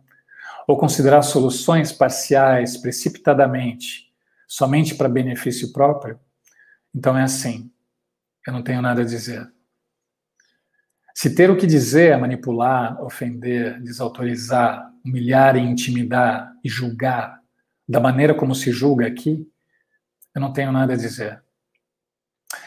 ou 0.69 0.79
considerar 0.79 1.23
soluções 1.23 1.93
parciais 1.93 2.77
precipitadamente, 2.77 4.13
somente 4.47 4.95
para 4.95 5.09
benefício 5.09 5.73
próprio, 5.73 6.21
então 6.95 7.19
é 7.19 7.23
assim: 7.25 7.71
eu 8.47 8.53
não 8.53 8.63
tenho 8.63 8.81
nada 8.81 9.03
a 9.03 9.05
dizer. 9.05 9.56
Se 11.19 11.35
ter 11.35 11.51
o 11.51 11.57
que 11.57 11.67
dizer 11.67 12.13
é 12.13 12.17
manipular, 12.19 13.03
ofender, 13.03 13.81
desautorizar, 13.81 14.93
humilhar 15.03 15.57
e 15.57 15.61
intimidar 15.61 16.53
e 16.63 16.69
julgar 16.69 17.41
da 17.89 17.99
maneira 17.99 18.35
como 18.35 18.55
se 18.55 18.71
julga 18.71 19.07
aqui, 19.07 19.51
eu 20.35 20.43
não 20.43 20.53
tenho 20.53 20.71
nada 20.71 20.93
a 20.93 20.97
dizer. 20.97 21.43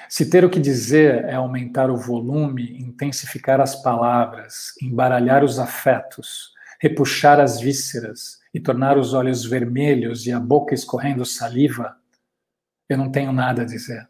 Se 0.09 0.31
ter 0.31 0.43
o 0.43 0.49
que 0.49 0.59
dizer 0.59 1.25
é 1.25 1.35
aumentar 1.35 1.91
o 1.91 1.95
volume, 1.95 2.75
intensificar 2.81 3.61
as 3.61 3.83
palavras, 3.83 4.73
embaralhar 4.81 5.43
os 5.43 5.59
afetos, 5.59 6.51
repuxar 6.81 7.39
as 7.39 7.59
vísceras 7.61 8.39
e 8.51 8.59
tornar 8.59 8.97
os 8.97 9.13
olhos 9.13 9.45
vermelhos 9.45 10.25
e 10.25 10.31
a 10.31 10.39
boca 10.39 10.73
escorrendo 10.73 11.23
saliva, 11.23 11.95
eu 12.89 12.97
não 12.97 13.11
tenho 13.11 13.31
nada 13.31 13.61
a 13.61 13.65
dizer. 13.65 14.09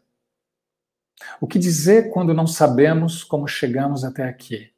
O 1.40 1.46
que 1.46 1.58
dizer 1.58 2.10
quando 2.10 2.34
não 2.34 2.46
sabemos 2.46 3.22
como 3.24 3.46
chegamos 3.46 4.04
até 4.04 4.24
aqui? 4.28 4.72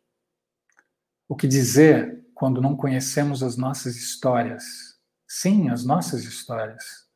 O 1.29 1.37
que 1.37 1.47
dizer 1.47 2.25
quando 2.35 2.61
não 2.61 2.77
conhecemos 2.77 3.43
as 3.43 3.57
nossas 3.57 3.97
histórias? 3.97 4.93
Sim, 5.27 5.71
as 5.71 5.85
nossas 5.85 6.25
histórias. 6.25 7.07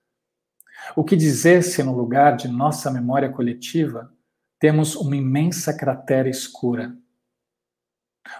O 0.94 1.04
que 1.04 1.16
dizer 1.16 1.62
se 1.62 1.82
no 1.82 1.94
lugar 1.94 2.36
de 2.36 2.48
nossa 2.48 2.90
memória 2.90 3.30
coletiva 3.30 4.12
temos 4.58 4.94
uma 4.94 5.16
imensa 5.16 5.76
cratera 5.76 6.28
escura? 6.28 6.96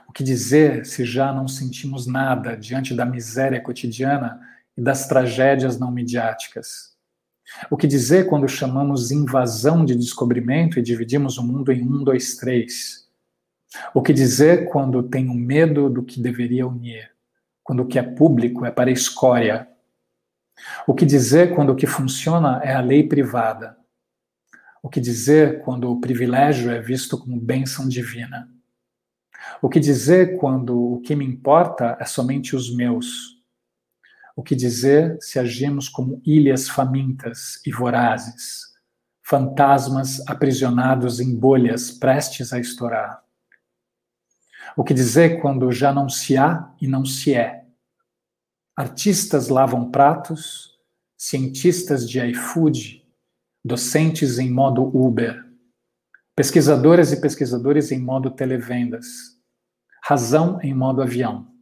O 0.08 0.12
que 0.12 0.24
dizer 0.24 0.86
se 0.86 1.04
já 1.04 1.32
não 1.32 1.46
sentimos 1.46 2.06
nada 2.06 2.56
diante 2.56 2.94
da 2.94 3.04
miséria 3.04 3.60
cotidiana 3.60 4.40
e 4.76 4.82
das 4.82 5.06
tragédias 5.06 5.78
não 5.78 5.90
midiáticas? 5.90 6.95
O 7.70 7.76
que 7.76 7.86
dizer 7.86 8.26
quando 8.26 8.48
chamamos 8.48 9.10
invasão 9.10 9.84
de 9.84 9.94
descobrimento 9.94 10.78
e 10.78 10.82
dividimos 10.82 11.38
o 11.38 11.44
mundo 11.44 11.72
em 11.72 11.82
um, 11.82 12.02
dois, 12.02 12.36
três? 12.36 13.06
O 13.94 14.02
que 14.02 14.12
dizer 14.12 14.68
quando 14.68 15.02
tenho 15.02 15.34
medo 15.34 15.88
do 15.88 16.02
que 16.02 16.20
deveria 16.20 16.66
unir? 16.66 17.10
Quando 17.62 17.82
o 17.82 17.86
que 17.86 17.98
é 17.98 18.02
público 18.02 18.64
é 18.64 18.70
para 18.70 18.90
escória? 18.90 19.68
O 20.86 20.94
que 20.94 21.04
dizer 21.04 21.54
quando 21.54 21.70
o 21.70 21.76
que 21.76 21.86
funciona 21.86 22.60
é 22.62 22.74
a 22.74 22.80
lei 22.80 23.06
privada? 23.06 23.76
O 24.82 24.88
que 24.88 25.00
dizer 25.00 25.62
quando 25.62 25.90
o 25.90 26.00
privilégio 26.00 26.70
é 26.70 26.80
visto 26.80 27.18
como 27.18 27.40
bênção 27.40 27.88
divina? 27.88 28.48
O 29.60 29.68
que 29.68 29.80
dizer 29.80 30.38
quando 30.38 30.94
o 30.94 31.00
que 31.00 31.14
me 31.14 31.24
importa 31.24 31.96
é 32.00 32.04
somente 32.04 32.54
os 32.54 32.74
meus? 32.74 33.35
O 34.36 34.42
que 34.42 34.54
dizer 34.54 35.16
se 35.18 35.38
agimos 35.38 35.88
como 35.88 36.20
ilhas 36.22 36.68
famintas 36.68 37.58
e 37.64 37.72
vorazes, 37.72 38.66
fantasmas 39.22 40.20
aprisionados 40.28 41.20
em 41.20 41.34
bolhas 41.34 41.90
prestes 41.90 42.52
a 42.52 42.60
estourar? 42.60 43.24
O 44.76 44.84
que 44.84 44.92
dizer 44.92 45.40
quando 45.40 45.72
já 45.72 45.90
não 45.90 46.06
se 46.06 46.36
há 46.36 46.70
e 46.82 46.86
não 46.86 47.06
se 47.06 47.34
é? 47.34 47.64
Artistas 48.76 49.48
lavam 49.48 49.90
pratos, 49.90 50.78
cientistas 51.16 52.06
de 52.06 52.20
iFood, 52.20 53.02
docentes 53.64 54.38
em 54.38 54.50
modo 54.50 54.82
Uber, 54.94 55.42
pesquisadoras 56.36 57.10
e 57.10 57.22
pesquisadores 57.22 57.90
em 57.90 57.98
modo 57.98 58.30
televendas, 58.30 59.06
razão 60.04 60.60
em 60.62 60.74
modo 60.74 61.00
avião 61.00 61.55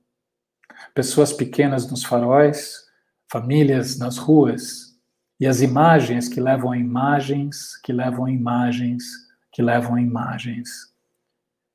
pessoas 0.94 1.32
pequenas 1.32 1.90
nos 1.90 2.04
faróis, 2.04 2.84
famílias 3.30 3.98
nas 3.98 4.16
ruas, 4.16 4.94
e 5.40 5.46
as 5.46 5.60
imagens 5.60 6.28
que 6.28 6.40
levam 6.40 6.70
a 6.70 6.78
imagens, 6.78 7.76
que 7.82 7.92
levam 7.92 8.26
a 8.26 8.30
imagens, 8.30 9.04
que 9.52 9.60
levam 9.60 9.96
a 9.96 10.00
imagens. 10.00 10.94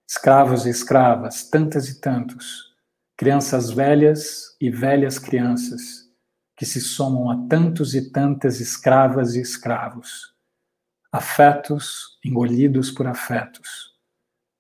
Escravos 0.08 0.66
e 0.66 0.70
escravas, 0.70 1.50
tantas 1.50 1.90
e 1.90 2.00
tantos, 2.00 2.74
crianças 3.18 3.70
velhas 3.70 4.56
e 4.60 4.72
velhas 4.72 5.20
crianças, 5.20 6.10
que 6.56 6.66
se 6.66 6.80
somam 6.80 7.30
a 7.30 7.48
tantos 7.48 7.94
e 7.94 8.10
tantas 8.10 8.62
escravas 8.62 9.36
e 9.36 9.42
escravos, 9.42 10.34
afetos 11.12 12.18
engolidos 12.24 12.92
por 12.92 13.08
afetos, 13.08 13.96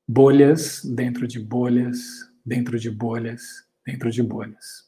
bolhas 0.08 0.84
dentro 0.84 1.28
de 1.28 1.40
bolhas, 1.40 2.00
dentro 2.46 2.80
de 2.80 2.90
bolhas, 2.90 3.69
dentro 3.90 4.12
de 4.12 4.22
bolhas. 4.22 4.88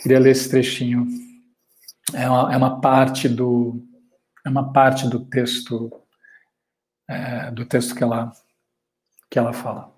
Queria 0.00 0.18
ler 0.18 0.30
esse 0.30 0.48
trechinho. 0.48 1.06
É 2.14 2.28
uma, 2.28 2.52
é 2.52 2.56
uma 2.56 2.80
parte 2.80 3.28
do 3.28 3.86
é 4.44 4.48
uma 4.48 4.72
parte 4.72 5.08
do 5.08 5.24
texto 5.26 5.92
é, 7.08 7.50
do 7.50 7.64
texto 7.64 7.94
que 7.94 8.02
ela 8.02 8.32
que 9.30 9.38
ela 9.38 9.52
fala. 9.52 9.92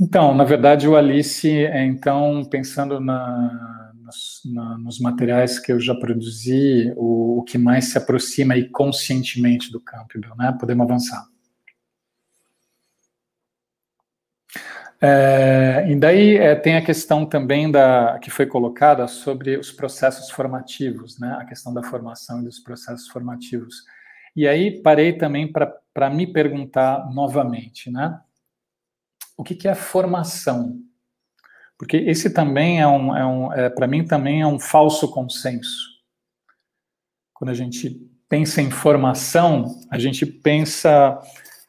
Então, 0.00 0.34
na 0.34 0.44
verdade, 0.44 0.88
o 0.88 0.96
Alice 0.96 1.48
é 1.48 1.84
então 1.84 2.42
pensando 2.50 2.98
na, 2.98 3.92
nos, 3.94 4.40
na, 4.46 4.78
nos 4.78 4.98
materiais 4.98 5.58
que 5.58 5.72
eu 5.72 5.78
já 5.78 5.94
produzi, 5.94 6.92
o, 6.96 7.38
o, 7.38 7.42
que 7.44 7.58
mais 7.58 7.86
se 7.86 7.98
aproxima 7.98 8.56
e 8.56 8.68
conscientemente 8.68 9.70
do 9.70 9.80
Campbell, 9.80 10.34
né? 10.36 10.56
Podemos 10.58 10.84
avançar. 10.84 11.29
É, 15.02 15.86
e 15.88 15.96
daí 15.96 16.36
é, 16.36 16.54
tem 16.54 16.76
a 16.76 16.84
questão 16.84 17.24
também 17.24 17.70
da 17.70 18.18
que 18.20 18.30
foi 18.30 18.44
colocada 18.46 19.06
sobre 19.08 19.56
os 19.56 19.72
processos 19.72 20.30
formativos, 20.30 21.18
né? 21.18 21.38
A 21.40 21.44
questão 21.44 21.72
da 21.72 21.82
formação 21.82 22.40
e 22.40 22.44
dos 22.44 22.58
processos 22.58 23.08
formativos. 23.08 23.84
E 24.36 24.46
aí 24.46 24.82
parei 24.82 25.14
também 25.14 25.50
para 25.50 26.10
me 26.10 26.26
perguntar 26.26 27.10
novamente, 27.12 27.90
né? 27.90 28.20
O 29.36 29.42
que, 29.42 29.54
que 29.54 29.66
é 29.66 29.74
formação? 29.74 30.78
Porque 31.78 31.96
esse 31.96 32.28
também 32.28 32.78
é 32.78 32.86
um, 32.86 33.16
é 33.16 33.26
um 33.26 33.52
é, 33.54 33.70
para 33.70 33.86
mim 33.86 34.04
também 34.04 34.42
é 34.42 34.46
um 34.46 34.58
falso 34.58 35.10
consenso. 35.10 35.88
Quando 37.32 37.48
a 37.48 37.54
gente 37.54 38.06
pensa 38.28 38.60
em 38.60 38.70
formação, 38.70 39.80
a 39.90 39.98
gente 39.98 40.26
pensa 40.26 41.18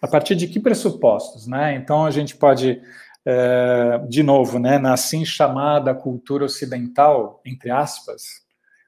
a 0.02 0.08
partir 0.08 0.36
de 0.36 0.48
que 0.48 0.60
pressupostos, 0.60 1.48
né? 1.48 1.76
Então 1.76 2.06
a 2.06 2.12
gente 2.12 2.36
pode, 2.36 2.82
é, 3.26 4.02
de 4.10 4.24
novo, 4.24 4.60
né, 4.60 4.78
na 4.78 4.94
assim 4.94 5.24
chamada 5.24 5.94
cultura 5.94 6.46
ocidental, 6.46 7.42
entre 7.46 7.70
aspas. 7.70 8.42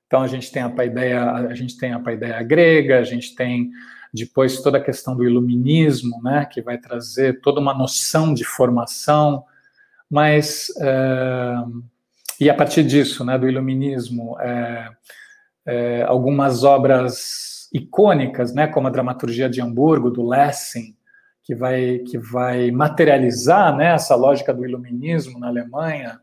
Então 0.08 0.22
a 0.22 0.28
gente 0.28 0.52
tem 0.52 0.62
a 0.62 0.70
paideia, 0.70 1.32
a 1.32 1.56
gente 1.56 1.78
tem 1.78 1.94
a 1.94 2.00
paideia 2.00 2.42
grega, 2.44 3.00
a 3.00 3.04
gente 3.04 3.36
tem 3.36 3.72
depois 4.14 4.62
toda 4.62 4.78
a 4.78 4.84
questão 4.84 5.16
do 5.16 5.24
iluminismo, 5.24 6.22
né, 6.22 6.46
que 6.46 6.62
vai 6.62 6.78
trazer 6.78 7.42
toda 7.42 7.60
uma 7.60 7.74
noção 7.74 8.34
de 8.34 8.44
formação, 8.44 9.44
mas 10.10 10.68
é, 10.80 11.56
e 12.40 12.50
a 12.50 12.54
partir 12.54 12.84
disso, 12.84 13.24
né, 13.24 13.38
do 13.38 13.48
iluminismo, 13.48 14.40
é, 14.40 14.90
é, 15.66 16.04
algumas 16.04 16.64
obras 16.64 17.70
icônicas, 17.74 18.54
né, 18.54 18.68
como 18.68 18.88
a 18.88 18.92
dramaturgia 18.92 19.50
de 19.50 19.62
Hamburgo 19.62 20.12
do 20.12 20.28
Lessing, 20.28 20.96
que 21.44 21.54
vai 21.54 22.00
que 22.00 22.18
vai 22.18 22.72
materializar, 22.72 23.76
né, 23.76 23.94
essa 23.94 24.16
lógica 24.16 24.54
do 24.54 24.66
iluminismo 24.66 25.40
na 25.40 25.48
Alemanha, 25.48 26.20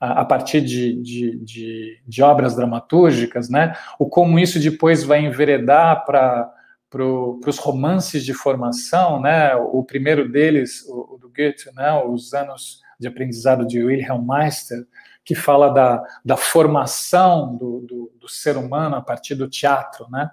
a, 0.00 0.22
a 0.22 0.24
partir 0.24 0.60
de, 0.60 0.94
de, 1.00 1.38
de, 1.38 2.02
de 2.06 2.22
obras 2.22 2.56
dramatúrgicas, 2.56 3.48
né, 3.48 3.74
o 3.98 4.08
como 4.08 4.38
isso 4.38 4.58
depois 4.58 5.04
vai 5.04 5.24
enveredar 5.24 6.04
para 6.04 6.52
para 6.90 7.04
os 7.04 7.58
romances 7.58 8.24
de 8.24 8.32
formação, 8.32 9.20
né? 9.20 9.54
O 9.54 9.84
primeiro 9.84 10.26
deles, 10.26 10.86
o, 10.88 11.16
o, 11.16 11.18
do 11.18 11.28
Goethe, 11.28 11.70
né? 11.74 11.92
Os 12.02 12.32
anos 12.32 12.80
de 12.98 13.06
aprendizado 13.06 13.66
de 13.66 13.82
Wilhelm 13.82 14.26
Meister, 14.26 14.86
que 15.22 15.34
fala 15.34 15.68
da, 15.68 16.02
da 16.24 16.36
formação 16.36 17.54
do, 17.56 17.80
do, 17.80 18.12
do 18.18 18.28
ser 18.28 18.56
humano 18.56 18.96
a 18.96 19.02
partir 19.02 19.34
do 19.34 19.48
teatro, 19.48 20.08
né? 20.10 20.30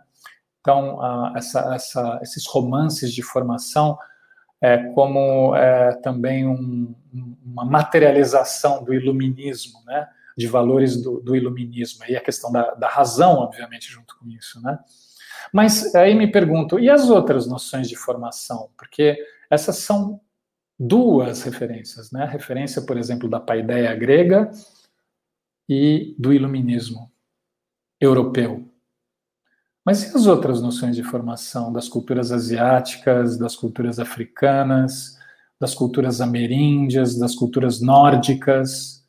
Então, 0.61 0.97
essa, 1.35 1.75
essa, 1.75 2.19
esses 2.23 2.47
romances 2.47 3.13
de 3.13 3.21
formação 3.21 3.97
é 4.61 4.77
como 4.93 5.55
é, 5.55 5.93
também 6.01 6.47
um, 6.47 6.93
uma 7.43 7.65
materialização 7.65 8.83
do 8.83 8.93
iluminismo, 8.93 9.83
né? 9.85 10.07
De 10.37 10.47
valores 10.47 11.01
do, 11.01 11.21
do 11.21 11.35
iluminismo 11.35 12.03
e 12.07 12.15
a 12.15 12.21
questão 12.21 12.51
da, 12.51 12.73
da 12.73 12.87
razão, 12.87 13.35
obviamente, 13.35 13.89
junto 13.89 14.17
com 14.17 14.27
isso, 14.27 14.61
né? 14.61 14.77
Mas 15.53 15.93
aí 15.95 16.15
me 16.15 16.31
pergunto, 16.31 16.79
e 16.79 16.89
as 16.89 17.09
outras 17.09 17.47
noções 17.47 17.87
de 17.87 17.95
formação? 17.95 18.69
Porque 18.77 19.17
essas 19.49 19.77
são 19.77 20.19
duas 20.77 21.43
referências, 21.43 22.11
né? 22.11 22.25
Referência, 22.25 22.81
por 22.81 22.97
exemplo, 22.97 23.29
da 23.29 23.39
paideia 23.39 23.95
grega 23.95 24.51
e 25.69 26.15
do 26.19 26.33
iluminismo 26.33 27.11
europeu. 27.99 28.69
Mas 29.85 30.03
e 30.03 30.17
as 30.17 30.25
outras 30.25 30.61
noções 30.61 30.95
de 30.95 31.03
formação 31.03 31.71
das 31.71 31.87
culturas 31.87 32.31
asiáticas, 32.31 33.37
das 33.37 33.55
culturas 33.55 33.99
africanas, 33.99 35.17
das 35.59 35.75
culturas 35.75 36.21
ameríndias, 36.21 37.17
das 37.17 37.35
culturas 37.35 37.79
nórdicas, 37.81 39.05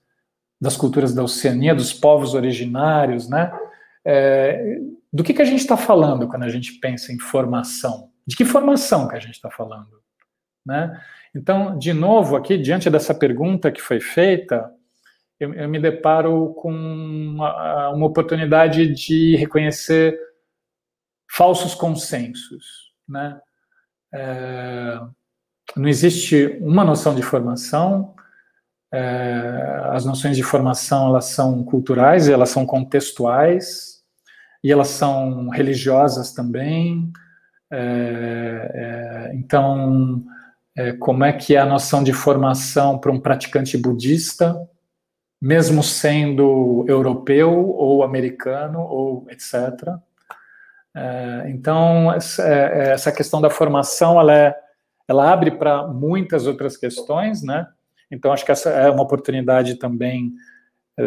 das 0.60 0.76
culturas 0.76 1.14
da 1.14 1.22
Oceania, 1.22 1.74
dos 1.74 1.92
povos 1.92 2.34
originários, 2.34 3.28
né? 3.28 3.52
É, 4.04 4.78
do 5.12 5.24
que, 5.24 5.32
que 5.32 5.42
a 5.42 5.46
gente 5.46 5.60
está 5.60 5.76
falando 5.76 6.28
quando 6.28 6.42
a 6.42 6.48
gente 6.48 6.74
pensa 6.74 7.12
em 7.12 7.18
formação? 7.18 8.10
De 8.26 8.36
que 8.36 8.44
formação 8.44 9.08
que 9.08 9.16
a 9.16 9.20
gente 9.20 9.34
está 9.34 9.50
falando? 9.50 10.00
Né? 10.64 11.00
Então, 11.34 11.78
de 11.78 11.92
novo, 11.92 12.36
aqui, 12.36 12.58
diante 12.58 12.90
dessa 12.90 13.14
pergunta 13.14 13.70
que 13.70 13.80
foi 13.80 14.00
feita, 14.00 14.70
eu, 15.38 15.54
eu 15.54 15.68
me 15.68 15.78
deparo 15.78 16.54
com 16.54 16.72
uma, 16.72 17.90
uma, 17.90 18.06
oportunidade 18.06 18.92
de 18.92 19.36
reconhecer 19.36 20.18
falsos 21.30 21.74
consensos. 21.74 22.92
Né? 23.08 23.38
É, 24.14 25.00
não 25.76 25.88
existe 25.88 26.58
uma 26.60 26.84
noção 26.84 27.14
de 27.14 27.22
formação, 27.22 28.14
é, 28.92 29.80
as 29.90 30.04
noções 30.04 30.36
de 30.36 30.42
formação 30.42 31.08
elas 31.08 31.26
são 31.26 31.62
culturais, 31.64 32.28
elas 32.28 32.50
são 32.50 32.64
contextuais, 32.64 33.96
e 34.62 34.72
elas 34.72 34.88
são 34.88 35.48
religiosas 35.48 36.32
também. 36.32 37.12
É, 37.70 38.70
é, 38.74 39.36
então, 39.36 40.24
é, 40.76 40.92
como 40.92 41.24
é 41.24 41.32
que 41.32 41.54
é 41.54 41.60
a 41.60 41.66
noção 41.66 42.02
de 42.02 42.12
formação 42.12 42.98
para 42.98 43.12
um 43.12 43.20
praticante 43.20 43.76
budista, 43.78 44.56
mesmo 45.40 45.82
sendo 45.82 46.84
europeu 46.88 47.52
ou 47.52 48.02
americano 48.02 48.80
ou 48.80 49.26
etc. 49.30 49.98
É, 50.96 51.50
então, 51.50 52.10
essa, 52.10 52.42
é, 52.42 52.92
essa, 52.92 53.12
questão 53.12 53.38
da 53.38 53.50
formação, 53.50 54.18
ela, 54.18 54.34
é, 54.34 54.56
ela 55.06 55.30
abre 55.30 55.50
para 55.50 55.86
muitas 55.86 56.46
outras 56.46 56.74
questões, 56.74 57.42
né? 57.42 57.68
Então, 58.10 58.32
acho 58.32 58.46
que 58.46 58.52
essa 58.52 58.70
é 58.70 58.90
uma 58.90 59.02
oportunidade 59.02 59.74
também 59.74 60.32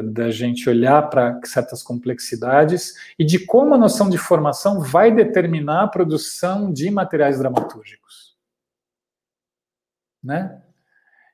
da 0.03 0.29
gente 0.29 0.69
olhar 0.69 1.09
para 1.09 1.39
certas 1.43 1.81
complexidades 1.81 2.93
e 3.17 3.25
de 3.25 3.43
como 3.43 3.73
a 3.73 3.77
noção 3.77 4.07
de 4.07 4.19
formação 4.19 4.81
vai 4.81 5.11
determinar 5.11 5.83
a 5.83 5.87
produção 5.87 6.71
de 6.71 6.91
materiais 6.91 7.39
dramatúrgicos. 7.39 8.37
Né? 10.23 10.61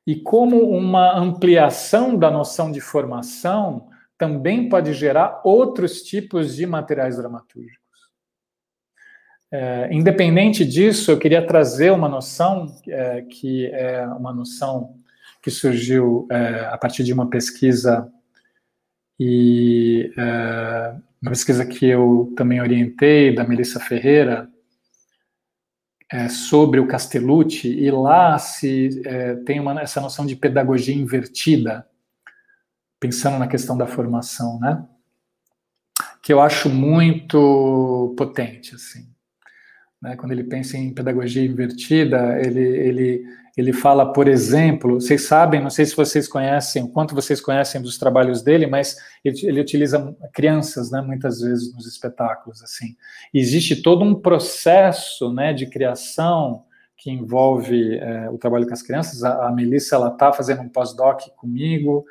E 0.07 0.15
como 0.15 0.69
uma 0.69 1.17
ampliação 1.17 2.17
da 2.17 2.31
noção 2.31 2.71
de 2.71 2.79
formação 2.79 3.89
também 4.17 4.69
pode 4.69 4.93
gerar 4.93 5.41
outros 5.43 6.01
tipos 6.03 6.55
de 6.55 6.65
materiais 6.65 7.17
dramatúrgicos. 7.17 7.84
É, 9.57 9.87
independente 9.89 10.65
disso, 10.65 11.09
eu 11.09 11.17
queria 11.17 11.41
trazer 11.47 11.89
uma 11.89 12.09
noção 12.09 12.67
é, 12.89 13.21
que 13.21 13.67
é 13.67 14.05
uma 14.05 14.33
noção 14.33 14.97
que 15.41 15.49
surgiu 15.49 16.27
é, 16.29 16.65
a 16.65 16.77
partir 16.77 17.05
de 17.05 17.13
uma 17.13 17.29
pesquisa 17.29 18.11
e 19.17 20.11
uma 21.21 21.31
pesquisa 21.31 21.65
que 21.65 21.85
eu 21.85 22.33
também 22.35 22.59
orientei, 22.59 23.33
da 23.33 23.47
Melissa 23.47 23.79
Ferreira, 23.79 24.49
sobre 26.29 26.81
o 26.81 26.87
Castellucci, 26.87 27.69
e 27.69 27.89
lá 27.89 28.37
se 28.37 29.01
tem 29.45 29.61
uma, 29.61 29.79
essa 29.81 30.01
noção 30.01 30.25
de 30.25 30.35
pedagogia 30.35 30.93
invertida, 30.93 31.87
pensando 32.99 33.39
na 33.39 33.47
questão 33.47 33.77
da 33.77 33.87
formação, 33.87 34.59
né? 34.59 34.85
Que 36.21 36.33
eu 36.33 36.41
acho 36.41 36.69
muito 36.69 38.13
potente, 38.17 38.75
assim. 38.75 39.14
Né? 40.05 40.15
Quando 40.15 40.33
ele 40.33 40.43
pensa 40.43 40.77
em 40.77 40.93
pedagogia 40.93 41.43
invertida, 41.43 42.39
ele, 42.39 42.59
ele 42.59 43.25
ele 43.57 43.71
fala, 43.71 44.11
por 44.11 44.27
exemplo, 44.27 44.99
vocês 44.99 45.23
sabem, 45.23 45.61
não 45.61 45.69
sei 45.69 45.85
se 45.85 45.95
vocês 45.95 46.27
conhecem, 46.27 46.83
o 46.83 46.89
quanto 46.89 47.15
vocês 47.15 47.39
conhecem 47.39 47.81
dos 47.81 47.97
trabalhos 47.97 48.41
dele, 48.41 48.67
mas 48.67 48.97
ele, 49.23 49.39
ele 49.43 49.61
utiliza 49.61 50.13
crianças, 50.33 50.91
né, 50.91 50.99
muitas 51.01 51.39
vezes 51.39 51.73
nos 51.73 51.87
espetáculos, 51.87 52.61
assim. 52.61 52.97
E 53.33 53.39
existe 53.39 53.81
todo 53.81 54.03
um 54.03 54.13
processo, 54.13 55.31
né, 55.31 55.53
de 55.53 55.67
criação 55.67 56.65
que 56.97 57.09
envolve 57.09 57.97
é, 57.97 58.29
o 58.29 58.37
trabalho 58.37 58.67
com 58.67 58.73
as 58.73 58.81
crianças. 58.81 59.23
A, 59.23 59.47
a 59.47 59.51
Melissa, 59.53 59.95
ela 59.95 60.09
está 60.09 60.33
fazendo 60.33 60.61
um 60.61 60.67
pós-doc 60.67 61.21
comigo, 61.37 62.03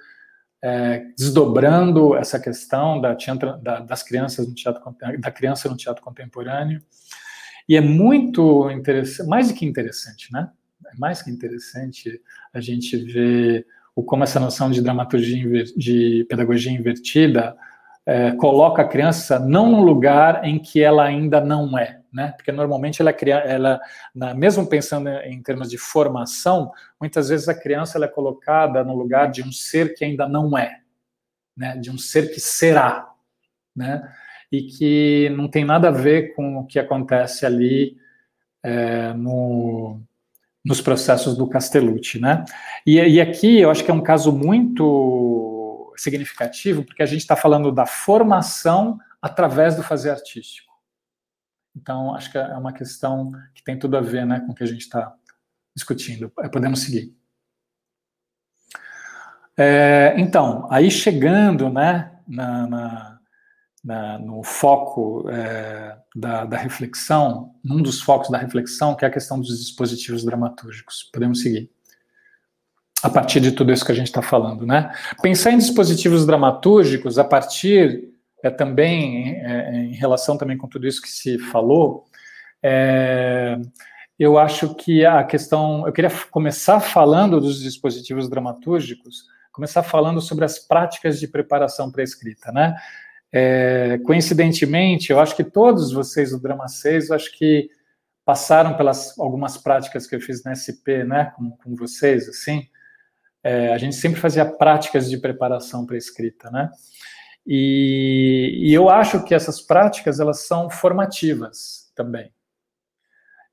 é, 0.62 1.05
desdobrando 1.14 2.16
essa 2.16 2.40
questão 2.40 2.99
da, 3.03 3.14
da, 3.62 3.80
das 3.80 4.03
crianças 4.03 4.49
no 4.49 4.55
teatro, 4.55 4.82
da 5.18 5.30
criança 5.30 5.68
no 5.68 5.76
teatro 5.76 6.03
contemporâneo. 6.03 6.80
E 7.69 7.77
é 7.77 7.81
muito 7.81 8.71
interessante, 8.71 9.29
mais 9.29 9.49
do 9.49 9.55
que 9.55 9.65
interessante, 9.65 10.33
né? 10.33 10.51
é 10.87 10.99
mais 10.99 11.23
que 11.23 11.31
interessante 11.31 12.21
a 12.53 12.61
gente 12.61 12.97
ver 12.97 13.67
o 13.95 14.03
como 14.03 14.25
essa 14.25 14.41
noção 14.41 14.71
de 14.71 14.83
dramaturgia, 14.83 15.65
de 15.77 16.27
pedagogia 16.29 16.73
invertida 16.73 17.57
é, 18.07 18.33
coloca 18.33 18.83
a 18.83 18.89
criança 18.89 19.39
não 19.39 19.71
no 19.71 19.83
lugar 19.83 20.45
em 20.45 20.59
que 20.59 20.83
ela 20.83 21.05
ainda 21.05 21.41
não 21.41 21.79
é, 21.79 22.01
né? 22.12 22.33
Porque 22.37 22.53
normalmente 22.53 23.01
ela, 23.01 23.11
é 23.11 23.55
ela 23.55 23.81
na, 24.15 24.35
mesmo 24.35 24.67
pensando 24.67 25.09
em 25.09 25.43
termos 25.43 25.71
de 25.71 25.79
formação, 25.79 26.71
muitas 27.01 27.31
vezes 27.31 27.49
a 27.49 27.55
criança 27.55 27.97
ela 27.97 28.05
é 28.05 28.09
colocada 28.09 28.85
no 28.85 28.95
lugar 28.95 29.31
de 29.31 29.43
um 29.43 29.51
ser 29.51 29.95
que 29.95 30.05
ainda 30.05 30.29
não 30.29 30.57
é, 30.59 30.81
né? 31.57 31.79
De 31.79 31.91
um 31.91 31.97
ser 31.97 32.31
que 32.31 32.41
será, 32.41 33.09
né? 33.75 34.07
E 34.55 34.63
que 34.69 35.31
não 35.31 35.49
tem 35.49 35.65
nada 35.65 35.89
a 35.89 35.93
ver 35.93 36.35
com 36.35 36.59
o 36.59 36.67
que 36.67 36.79
acontece 36.79 37.45
ali 37.45 37.97
é, 38.63 39.13
no 39.13 40.01
nos 40.65 40.81
processos 40.81 41.37
do 41.37 41.47
Castellucci, 41.47 42.19
né? 42.19 42.43
E, 42.87 42.99
e, 42.99 43.21
aqui 43.21 43.61
eu 43.61 43.71
acho 43.71 43.85
que 43.85 43.91
é 43.91 43.95
um 43.95 44.01
caso 44.01 44.33
muito 44.33 45.93
significativo, 45.95 46.83
porque 46.83 47.03
a 47.03 47.07
gente 47.07 47.21
está 47.21 47.37
falando 47.37 47.71
da 47.71 47.85
formação 47.85 48.99
através 49.21 49.77
do 49.77 49.83
fazer 49.83 50.11
artístico. 50.11 50.73
Então, 51.77 52.15
acho 52.15 52.33
que 52.33 52.39
é 52.39 52.57
uma 52.57 52.73
questão 52.73 53.31
que 53.55 53.63
tem 53.63 53.79
tudo 53.79 53.97
a 53.97 54.01
ver 54.01 54.25
né, 54.25 54.41
com 54.41 54.53
o 54.53 54.55
que 54.55 54.63
a 54.63 54.67
gente 54.67 54.83
está 54.83 55.15
discutindo. 55.75 56.33
É, 56.41 56.49
podemos 56.49 56.81
seguir. 56.81 57.15
É, 59.57 60.15
então, 60.17 60.67
aí 60.71 60.91
chegando 60.91 61.69
né, 61.69 62.13
na, 62.27 62.67
na, 62.67 63.14
na 63.85 64.18
no 64.18 64.43
foco 64.43 65.28
é, 65.28 65.97
da, 66.16 66.45
da, 66.47 66.57
reflexão, 66.57 67.55
num 67.62 67.82
dos 67.82 68.01
focos 68.01 68.30
da 68.30 68.39
reflexão, 68.39 68.95
que 68.95 69.05
é 69.05 69.09
a 69.09 69.11
questão 69.11 69.39
dos 69.39 69.59
dispositivos 69.59 70.24
dramatúrgicos. 70.24 71.11
Podemos 71.12 71.43
seguir. 71.43 71.70
A 73.03 73.11
partir 73.11 73.41
de 73.41 73.53
tudo 73.53 73.70
isso 73.70 73.85
que 73.85 73.93
a 73.93 73.95
gente 73.95 74.07
está 74.07 74.22
falando, 74.22 74.66
né? 74.66 74.91
Pensar 75.20 75.51
em 75.51 75.59
dispositivos 75.59 76.24
dramatúrgicos 76.24 77.18
a 77.18 77.24
partir 77.24 78.09
é, 78.43 78.49
também, 78.49 79.35
é, 79.41 79.74
em 79.76 79.95
relação 79.95 80.39
também 80.39 80.57
com 80.57 80.66
tudo 80.66 80.87
isso 80.87 81.03
que 81.03 81.11
se 81.11 81.39
falou, 81.39 82.07
é, 82.62 83.59
eu 84.18 84.39
acho 84.39 84.74
que 84.74 85.05
a 85.05 85.22
questão. 85.22 85.87
Eu 85.87 85.93
queria 85.93 86.11
começar 86.30 86.80
falando 86.80 87.41
dos 87.41 87.61
dispositivos 87.61 88.28
dramatúrgicos, 88.30 89.24
começar 89.53 89.82
falando 89.82 90.20
sobre 90.20 90.47
as 90.47 90.59
práticas 90.59 91.20
de 91.20 91.28
preparação 91.28 91.91
para 91.91 92.01
a 92.01 92.05
escrita, 92.05 92.51
né? 92.51 92.74
É, 93.37 93.99
coincidentemente, 94.05 95.11
eu 95.11 95.18
acho 95.18 95.35
que 95.35 95.43
todos 95.43 95.91
vocês 95.93 96.30
do 96.30 96.39
Drama 96.39 96.68
6, 96.68 97.11
acho 97.11 97.37
que 97.37 97.68
passaram 98.24 98.76
pelas 98.76 99.18
algumas 99.18 99.59
práticas 99.59 100.07
que 100.07 100.14
eu 100.14 100.20
fiz 100.20 100.45
na 100.45 100.55
SP, 100.55 101.03
né, 101.03 101.32
com, 101.37 101.51
com 101.51 101.74
vocês, 101.74 102.28
assim. 102.28 102.68
É, 103.43 103.74
a 103.74 103.76
gente 103.78 103.97
sempre 103.97 104.20
fazia 104.20 104.45
práticas 104.45 105.11
de 105.11 105.18
preparação 105.18 105.85
para 105.85 105.97
escrita, 105.97 106.49
né? 106.49 106.70
E, 107.45 108.68
e, 108.68 108.72
eu 108.72 108.89
acho 108.89 109.24
que 109.24 109.35
essas 109.35 109.61
práticas 109.61 110.20
elas 110.20 110.47
são 110.47 110.70
formativas 110.70 111.91
também. 111.95 112.32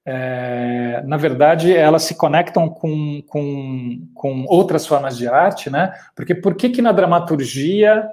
É, 0.05 1.01
na 1.07 1.17
verdade, 1.17 1.75
elas 1.75 2.03
se 2.03 2.13
conectam 2.13 2.69
com, 2.69 3.21
com, 3.27 4.07
com 4.13 4.45
outras 4.47 4.85
formas 4.85 5.17
de 5.17 5.27
arte, 5.27 5.71
né? 5.71 5.91
Porque 6.15 6.35
por 6.35 6.55
que, 6.55 6.69
que 6.69 6.83
na 6.83 6.91
dramaturgia, 6.91 8.07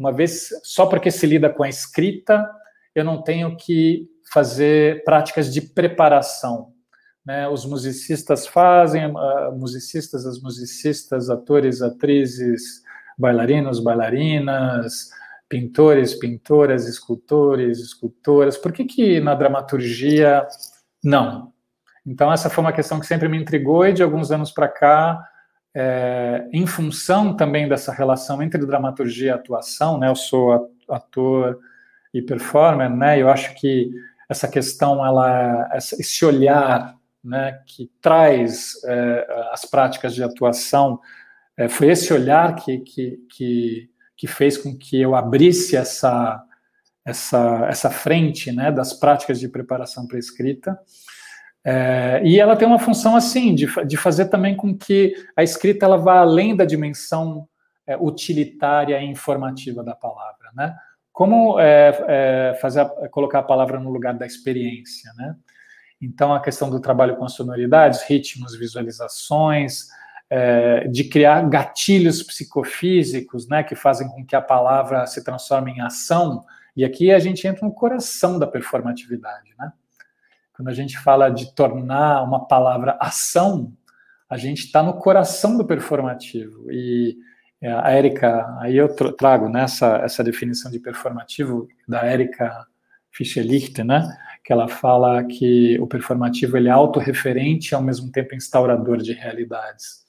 uma 0.00 0.10
vez 0.10 0.48
só 0.64 0.86
porque 0.86 1.10
se 1.10 1.26
lida 1.26 1.50
com 1.50 1.62
a 1.62 1.68
escrita, 1.68 2.50
eu 2.94 3.04
não 3.04 3.22
tenho 3.22 3.54
que 3.54 4.08
fazer 4.32 5.04
práticas 5.04 5.52
de 5.52 5.60
preparação? 5.60 6.72
Né? 7.22 7.46
Os 7.46 7.66
musicistas 7.66 8.46
fazem, 8.46 9.06
uh, 9.06 9.52
musicistas, 9.52 10.24
as 10.24 10.40
musicistas, 10.40 11.28
atores, 11.28 11.82
atrizes, 11.82 12.82
bailarinos, 13.18 13.78
bailarinas, 13.78 15.10
pintores, 15.46 16.14
pintoras, 16.14 16.88
escultores, 16.88 17.78
escultoras. 17.78 18.56
Por 18.56 18.72
que 18.72 18.86
que 18.86 19.20
na 19.20 19.34
dramaturgia 19.34 20.46
não. 21.04 21.52
Então, 22.06 22.32
essa 22.32 22.48
foi 22.48 22.64
uma 22.64 22.72
questão 22.72 22.98
que 22.98 23.06
sempre 23.06 23.28
me 23.28 23.38
intrigou 23.38 23.86
e 23.86 23.92
de 23.92 24.02
alguns 24.02 24.30
anos 24.30 24.50
para 24.50 24.66
cá, 24.66 25.22
é, 25.74 26.48
em 26.52 26.66
função 26.66 27.36
também 27.36 27.68
dessa 27.68 27.92
relação 27.92 28.42
entre 28.42 28.64
dramaturgia 28.66 29.28
e 29.28 29.30
atuação, 29.30 29.98
né? 29.98 30.08
Eu 30.08 30.16
sou 30.16 30.72
ator 30.88 31.58
e 32.12 32.20
performer, 32.20 32.90
né? 32.90 33.20
Eu 33.20 33.28
acho 33.28 33.54
que 33.54 33.90
essa 34.28 34.48
questão, 34.48 35.04
ela, 35.04 35.68
esse 35.76 36.24
olhar, 36.24 36.96
né, 37.22 37.60
que 37.66 37.90
traz 38.00 38.74
é, 38.84 39.48
as 39.52 39.64
práticas 39.64 40.14
de 40.14 40.22
atuação, 40.22 41.00
é, 41.56 41.68
foi 41.68 41.88
esse 41.88 42.12
olhar 42.12 42.54
que, 42.54 42.78
que, 42.78 43.18
que, 43.28 43.90
que 44.16 44.26
fez 44.26 44.56
com 44.56 44.76
que 44.76 45.00
eu 45.00 45.14
abrisse 45.14 45.76
essa 45.76 46.44
essa, 47.04 47.66
essa 47.68 47.90
frente 47.90 48.52
né, 48.52 48.70
das 48.70 48.92
práticas 48.92 49.40
de 49.40 49.48
preparação 49.48 50.06
para 50.06 50.18
escrita. 50.18 50.78
É, 51.64 52.22
e 52.24 52.40
ela 52.40 52.56
tem 52.56 52.66
uma 52.66 52.78
função 52.78 53.14
assim, 53.14 53.54
de, 53.54 53.66
de 53.86 53.96
fazer 53.96 54.26
também 54.26 54.56
com 54.56 54.76
que 54.76 55.14
a 55.36 55.42
escrita 55.42 55.84
ela 55.84 55.96
vá 55.96 56.18
além 56.18 56.56
da 56.56 56.64
dimensão 56.64 57.46
é, 57.86 57.96
utilitária 57.96 58.98
e 59.00 59.04
informativa 59.04 59.82
da 59.82 59.94
palavra. 59.94 60.50
Né? 60.54 60.74
Como 61.12 61.60
é, 61.60 62.04
é 62.08 62.58
fazer 62.60 62.86
colocar 63.10 63.40
a 63.40 63.44
palavra 63.44 63.78
no 63.78 63.90
lugar 63.90 64.14
da 64.14 64.26
experiência. 64.26 65.12
Né? 65.16 65.36
Então, 66.00 66.32
a 66.32 66.40
questão 66.40 66.70
do 66.70 66.80
trabalho 66.80 67.16
com 67.16 67.28
sonoridades, 67.28 68.02
ritmos, 68.02 68.58
visualizações, 68.58 69.88
é, 70.30 70.86
de 70.88 71.04
criar 71.04 71.48
gatilhos 71.48 72.22
psicofísicos 72.22 73.48
né, 73.48 73.62
que 73.62 73.74
fazem 73.74 74.08
com 74.08 74.24
que 74.24 74.36
a 74.36 74.40
palavra 74.40 75.06
se 75.06 75.22
transforme 75.24 75.72
em 75.72 75.80
ação 75.80 76.44
e 76.76 76.84
aqui 76.84 77.12
a 77.12 77.18
gente 77.18 77.46
entra 77.46 77.66
no 77.66 77.74
coração 77.74 78.38
da 78.38 78.46
performatividade, 78.46 79.50
né? 79.58 79.72
Quando 80.60 80.68
a 80.68 80.74
gente 80.74 80.98
fala 80.98 81.30
de 81.30 81.54
tornar 81.54 82.22
uma 82.22 82.46
palavra 82.46 82.94
ação, 83.00 83.72
a 84.28 84.36
gente 84.36 84.66
está 84.66 84.82
no 84.82 84.92
coração 84.92 85.56
do 85.56 85.64
performativo. 85.64 86.70
E 86.70 87.16
é, 87.62 87.72
a 87.72 87.88
Érica, 87.88 88.58
aí 88.60 88.76
eu 88.76 88.94
trago 88.94 89.48
nessa 89.48 89.96
né, 89.96 90.04
essa 90.04 90.22
definição 90.22 90.70
de 90.70 90.78
performativo 90.78 91.66
da 91.88 92.04
Érica 92.04 92.66
Fischelicht, 93.10 93.82
né? 93.82 94.06
Que 94.44 94.52
ela 94.52 94.68
fala 94.68 95.24
que 95.24 95.78
o 95.80 95.86
performativo 95.86 96.58
ele 96.58 96.68
é 96.68 96.72
autorreferente 96.72 97.72
e 97.72 97.74
ao 97.74 97.82
mesmo 97.82 98.12
tempo 98.12 98.34
instaurador 98.34 98.98
de 98.98 99.14
realidades. 99.14 100.04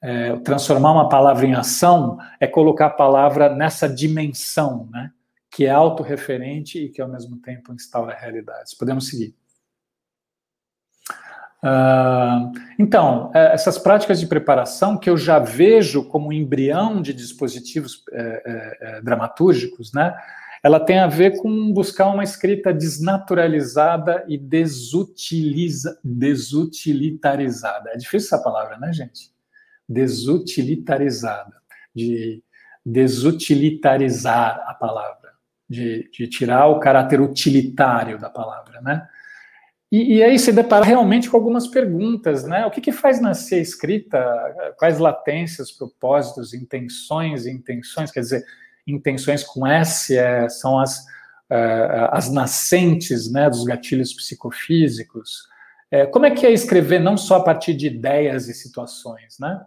É, 0.00 0.36
transformar 0.36 0.92
uma 0.92 1.08
palavra 1.08 1.44
em 1.44 1.54
ação 1.54 2.16
é 2.38 2.46
colocar 2.46 2.86
a 2.86 2.90
palavra 2.90 3.52
nessa 3.52 3.88
dimensão, 3.88 4.88
né? 4.92 5.10
que 5.50 5.66
é 5.66 5.70
autorreferente 5.70 6.78
e 6.78 6.88
que 6.90 7.02
ao 7.02 7.08
mesmo 7.08 7.38
tempo 7.38 7.72
instaura 7.72 8.14
realidades. 8.14 8.72
Podemos 8.72 9.08
seguir. 9.08 9.34
Uh, 11.62 12.52
então, 12.78 13.30
é, 13.34 13.52
essas 13.52 13.76
práticas 13.78 14.18
de 14.18 14.26
preparação 14.26 14.96
que 14.96 15.10
eu 15.10 15.16
já 15.16 15.38
vejo 15.38 16.04
como 16.04 16.32
embrião 16.32 17.02
de 17.02 17.12
dispositivos 17.12 18.02
é, 18.12 18.18
é, 18.20 18.78
é, 18.80 19.02
dramatúrgicos, 19.02 19.92
né? 19.92 20.14
Ela 20.62 20.78
tem 20.78 20.98
a 20.98 21.06
ver 21.06 21.38
com 21.38 21.72
buscar 21.72 22.08
uma 22.08 22.24
escrita 22.24 22.72
desnaturalizada 22.72 24.24
e 24.28 24.36
desutiliza, 24.36 25.98
desutilitarizada. 26.04 27.90
É 27.90 27.96
difícil 27.96 28.26
essa 28.26 28.42
palavra, 28.42 28.78
né, 28.78 28.92
gente? 28.92 29.30
Desutilitarizada, 29.88 31.56
de 31.94 32.42
desutilitarizar 32.84 34.64
a 34.66 34.74
palavra 34.74 35.20
de, 35.70 36.10
de 36.12 36.26
tirar 36.26 36.66
o 36.66 36.80
caráter 36.80 37.20
utilitário 37.20 38.18
da 38.18 38.28
palavra, 38.28 38.80
né? 38.80 39.06
E, 39.90 40.18
e, 40.18 40.22
aí 40.22 40.38
se 40.38 40.52
depara 40.52 40.84
realmente 40.84 41.28
com 41.28 41.36
algumas 41.36 41.66
perguntas, 41.66 42.44
né? 42.44 42.64
O 42.64 42.70
que, 42.70 42.80
que 42.80 42.92
faz 42.92 43.20
nascer 43.20 43.56
a 43.56 43.62
escrita? 43.62 44.74
Quais 44.78 44.98
latências, 45.00 45.72
propósitos, 45.72 46.54
intenções 46.54 47.44
intenções? 47.44 48.12
Quer 48.12 48.20
dizer, 48.20 48.44
intenções 48.86 49.42
com 49.42 49.66
S 49.66 50.16
é, 50.16 50.48
são 50.48 50.78
as, 50.78 51.04
é, 51.50 52.08
as 52.12 52.30
nascentes 52.30 53.30
né, 53.32 53.50
dos 53.50 53.64
gatilhos 53.64 54.14
psicofísicos. 54.14 55.48
É, 55.90 56.06
como 56.06 56.24
é 56.24 56.30
que 56.30 56.46
é 56.46 56.52
escrever 56.52 57.00
não 57.00 57.16
só 57.16 57.36
a 57.36 57.42
partir 57.42 57.74
de 57.74 57.88
ideias 57.88 58.48
e 58.48 58.54
situações, 58.54 59.38
né? 59.40 59.60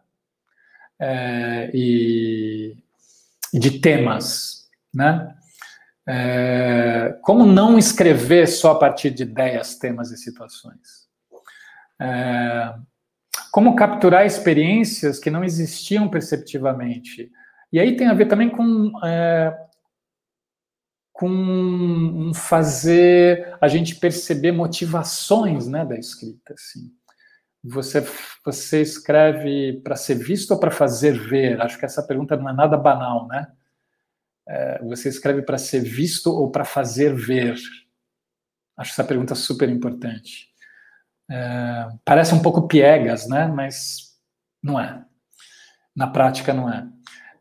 É, 0.98 1.70
e 1.74 2.78
de 3.54 3.80
temas, 3.80 4.70
né? 4.94 5.36
É, 6.08 7.18
como 7.22 7.46
não 7.46 7.78
escrever 7.78 8.48
só 8.48 8.72
a 8.72 8.80
partir 8.80 9.10
de 9.10 9.24
ideias, 9.24 9.78
temas 9.78 10.12
e 10.12 10.18
situações? 10.18 11.08
É, 12.02 12.74
como 13.52 13.76
capturar 13.76 14.26
experiências 14.26 15.20
que 15.20 15.30
não 15.30 15.44
existiam 15.44 16.10
perceptivamente? 16.10 17.32
E 17.72 17.80
aí 17.80 17.96
tem 17.96 18.08
a 18.08 18.14
ver 18.14 18.28
também 18.28 18.50
com, 18.50 18.92
é, 19.06 19.56
com 21.12 22.32
fazer 22.34 23.56
a 23.62 23.68
gente 23.68 23.96
perceber 23.96 24.52
motivações 24.52 25.68
né, 25.68 25.86
da 25.86 25.96
escrita. 25.96 26.54
Assim. 26.54 26.92
Você, 27.64 28.06
você 28.44 28.82
escreve 28.82 29.82
para 29.84 29.96
ser 29.96 30.16
visto 30.16 30.52
ou 30.52 30.60
para 30.60 30.70
fazer 30.70 31.18
ver? 31.18 31.62
Acho 31.62 31.80
que 31.80 31.86
essa 31.86 32.06
pergunta 32.06 32.36
não 32.36 32.50
é 32.50 32.54
nada 32.54 32.76
banal, 32.76 33.28
né? 33.28 33.48
É, 34.48 34.84
você 34.84 35.10
escreve 35.10 35.42
para 35.42 35.58
ser 35.58 35.82
visto 35.82 36.28
ou 36.28 36.52
para 36.52 36.66
fazer 36.66 37.16
ver? 37.16 37.56
Acho 38.78 38.92
essa 38.92 39.04
pergunta 39.04 39.36
super 39.36 39.70
importante. 39.70 40.50
É, 41.30 41.88
parece 42.04 42.34
um 42.36 42.42
pouco 42.42 42.68
piegas, 42.68 43.28
né? 43.28 43.48
Mas 43.48 44.14
não 44.62 44.80
é. 44.80 45.04
Na 45.96 46.08
prática, 46.08 46.54
não 46.54 46.72
é. 46.72 46.88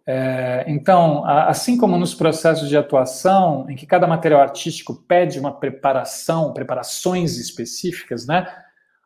é. 0.07 0.65
Então, 0.69 1.25
assim 1.25 1.77
como 1.77 1.97
nos 1.97 2.15
processos 2.15 2.69
de 2.69 2.77
atuação, 2.77 3.69
em 3.69 3.75
que 3.75 3.87
cada 3.87 4.07
material 4.07 4.41
artístico 4.41 4.95
pede 4.95 5.41
uma 5.41 5.59
preparação, 5.59 6.53
preparações 6.53 7.37
específicas, 7.37 8.27
né? 8.27 8.47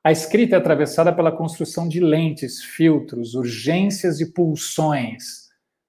A 0.05 0.13
escrita 0.13 0.55
é 0.55 0.59
atravessada 0.59 1.13
pela 1.13 1.33
construção 1.33 1.89
de 1.89 1.99
lentes, 1.99 2.63
filtros, 2.63 3.35
urgências 3.35 4.21
e 4.21 4.33
pulsões 4.33 5.46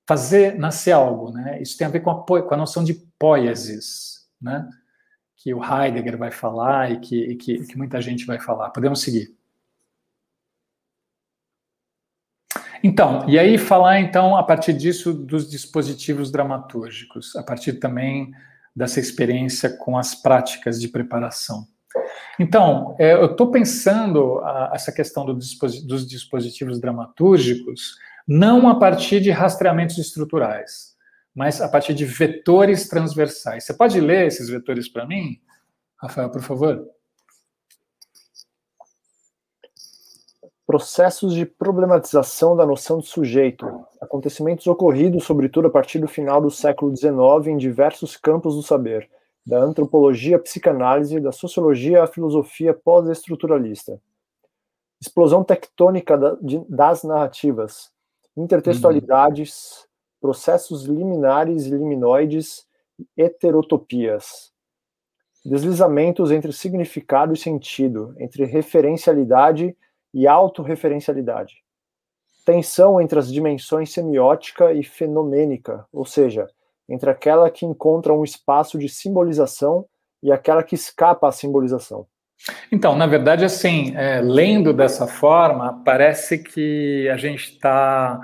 fazer 0.07 0.57
nascer 0.57 0.93
algo, 0.93 1.31
né? 1.31 1.61
Isso 1.61 1.77
tem 1.77 1.85
a 1.85 1.89
ver 1.89 1.99
com 1.99 2.09
a, 2.09 2.23
com 2.23 2.53
a 2.53 2.57
noção 2.57 2.83
de 2.83 2.93
poiesis, 3.19 4.25
né? 4.41 4.67
Que 5.35 5.53
o 5.53 5.61
Heidegger 5.61 6.17
vai 6.17 6.31
falar 6.31 6.91
e 6.91 6.99
que, 6.99 7.15
e 7.15 7.35
que, 7.35 7.65
que 7.65 7.77
muita 7.77 8.01
gente 8.01 8.25
vai 8.25 8.39
falar. 8.39 8.69
Podemos 8.69 9.01
seguir. 9.01 9.35
Então, 12.83 13.27
e 13.27 13.37
aí 13.37 13.57
falar 13.57 13.99
então 13.99 14.37
a 14.37 14.43
partir 14.43 14.71
disso 14.71 15.13
dos 15.13 15.49
dispositivos 15.49 16.31
dramatúrgicos, 16.31 17.35
a 17.35 17.43
partir 17.43 17.73
também 17.73 18.31
dessa 18.75 18.99
experiência 18.99 19.75
com 19.77 19.97
as 19.97 20.15
práticas 20.15 20.79
de 20.79 20.87
preparação. 20.87 21.67
Então, 22.39 22.95
é, 22.99 23.13
eu 23.13 23.25
estou 23.25 23.49
pensando 23.49 24.41
essa 24.71 24.91
questão 24.91 25.25
do 25.25 25.33
dos 25.33 26.07
dispositivos 26.07 26.79
dramatúrgicos 26.79 27.97
não 28.27 28.67
a 28.67 28.75
partir 28.75 29.21
de 29.21 29.31
rastreamentos 29.31 29.97
estruturais, 29.97 30.95
mas 31.33 31.61
a 31.61 31.69
partir 31.69 31.93
de 31.93 32.03
vetores 32.03 32.89
transversais. 32.89 33.63
Você 33.63 33.73
pode 33.73 34.01
ler 34.01 34.27
esses 34.27 34.49
vetores 34.49 34.89
para 34.89 35.05
mim, 35.05 35.39
Rafael, 35.95 36.29
por 36.29 36.41
favor? 36.41 36.85
Processos 40.65 41.33
de 41.33 41.45
problematização 41.45 42.53
da 42.53 42.65
noção 42.65 42.99
de 42.99 43.07
sujeito. 43.07 43.65
Acontecimentos 44.01 44.67
ocorridos, 44.67 45.23
sobretudo 45.23 45.67
a 45.67 45.71
partir 45.71 45.99
do 45.99 46.07
final 46.09 46.41
do 46.41 46.51
século 46.51 46.93
XIX, 46.93 47.47
em 47.47 47.57
diversos 47.57 48.17
campos 48.17 48.55
do 48.55 48.61
saber, 48.61 49.09
da 49.45 49.59
antropologia 49.59 50.35
à 50.35 50.39
psicanálise, 50.39 51.21
da 51.21 51.31
sociologia 51.31 52.03
à 52.03 52.07
filosofia 52.07 52.73
pós-estruturalista. 52.73 54.01
Explosão 54.99 55.41
tectônica 55.41 56.17
das 56.67 57.03
narrativas, 57.03 57.95
intertextualidades, 58.37 59.79
uhum. 59.81 59.87
processos 60.21 60.85
liminares 60.85 61.65
e 61.65 61.71
liminoides, 61.71 62.65
heterotopias. 63.17 64.53
Deslizamentos 65.43 66.31
entre 66.31 66.53
significado 66.53 67.33
e 67.33 67.37
sentido, 67.37 68.13
entre 68.19 68.45
referencialidade 68.45 69.75
e 70.13 70.27
autorreferencialidade. 70.27 71.63
Tensão 72.45 73.01
entre 73.01 73.19
as 73.19 73.31
dimensões 73.31 73.91
semiótica 73.91 74.71
e 74.71 74.83
fenomênica, 74.83 75.85
ou 75.91 76.05
seja, 76.05 76.47
entre 76.87 77.09
aquela 77.09 77.49
que 77.49 77.65
encontra 77.65 78.13
um 78.13 78.23
espaço 78.23 78.77
de 78.77 78.87
simbolização 78.87 79.85
e 80.23 80.31
aquela 80.31 80.63
que 80.63 80.75
escapa 80.75 81.27
à 81.27 81.31
simbolização. 81.31 82.07
Então, 82.71 82.95
na 82.95 83.07
verdade, 83.07 83.43
assim, 83.43 83.95
é, 83.95 84.21
lendo 84.21 84.73
dessa 84.73 85.07
forma, 85.07 85.81
parece 85.83 86.37
que 86.37 87.09
a 87.09 87.17
gente 87.17 87.53
está 87.53 88.19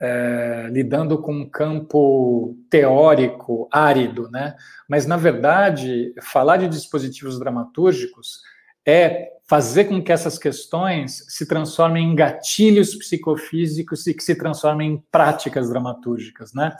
é, 0.00 0.68
lidando 0.70 1.18
com 1.18 1.32
um 1.32 1.48
campo 1.48 2.56
teórico 2.68 3.68
árido, 3.72 4.28
né? 4.30 4.54
Mas, 4.88 5.06
na 5.06 5.16
verdade, 5.16 6.12
falar 6.20 6.58
de 6.58 6.68
dispositivos 6.68 7.38
dramatúrgicos 7.38 8.40
é 8.86 9.30
fazer 9.46 9.84
com 9.84 10.02
que 10.02 10.12
essas 10.12 10.38
questões 10.38 11.24
se 11.28 11.46
transformem 11.46 12.10
em 12.10 12.14
gatilhos 12.14 12.94
psicofísicos 12.94 14.06
e 14.06 14.14
que 14.14 14.22
se 14.22 14.34
transformem 14.34 14.92
em 14.92 15.04
práticas 15.10 15.68
dramatúrgicas, 15.68 16.52
né? 16.52 16.74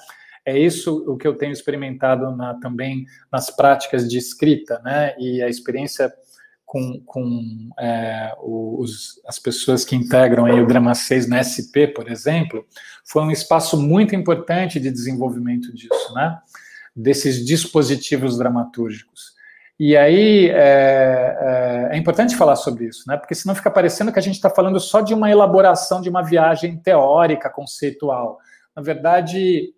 É 0.47 0.59
isso 0.59 1.03
o 1.07 1.17
que 1.17 1.27
eu 1.27 1.37
tenho 1.37 1.53
experimentado 1.53 2.35
na, 2.37 2.55
também 2.55 3.07
nas 3.33 3.51
práticas 3.51 4.09
de 4.09 4.19
escrita, 4.19 4.81
né? 4.85 5.15
E 5.19 5.43
a 5.43 5.49
experiência 5.49 6.13
com, 6.75 7.01
com 7.07 7.71
é, 7.79 8.35
os, 8.43 9.21
as 9.29 9.39
pessoas 9.39 9.85
que 9.85 9.95
integram 9.95 10.45
aí 10.45 10.61
o 10.61 10.67
Drama 10.67 10.93
6 10.93 11.29
na 11.29 11.39
SP, 11.39 11.87
por 11.87 12.11
exemplo, 12.11 12.67
foi 13.05 13.23
um 13.23 13.31
espaço 13.31 13.81
muito 13.81 14.17
importante 14.17 14.81
de 14.81 14.91
desenvolvimento 14.91 15.73
disso, 15.73 16.13
né? 16.15 16.37
Desses 16.95 17.47
dispositivos 17.47 18.37
dramatúrgicos. 18.37 19.35
E 19.79 19.97
aí 19.97 20.49
é, 20.51 20.57
é, 20.57 21.89
é, 21.93 21.97
importante 21.97 22.35
falar 22.35 22.57
sobre 22.57 22.87
isso, 22.87 23.05
né? 23.07 23.17
Porque 23.17 23.37
senão 23.37 23.55
fica 23.55 23.71
parecendo 23.71 24.13
que 24.13 24.19
a 24.19 24.23
gente 24.23 24.35
está 24.35 24.51
falando 24.51 24.81
só 24.81 25.01
de 25.01 25.15
uma 25.15 25.31
elaboração 25.31 26.01
de 26.01 26.09
uma 26.09 26.23
viagem 26.23 26.77
teórica, 26.77 27.49
conceitual. 27.49 28.41
Na 28.75 28.83
verdade, 28.83 29.73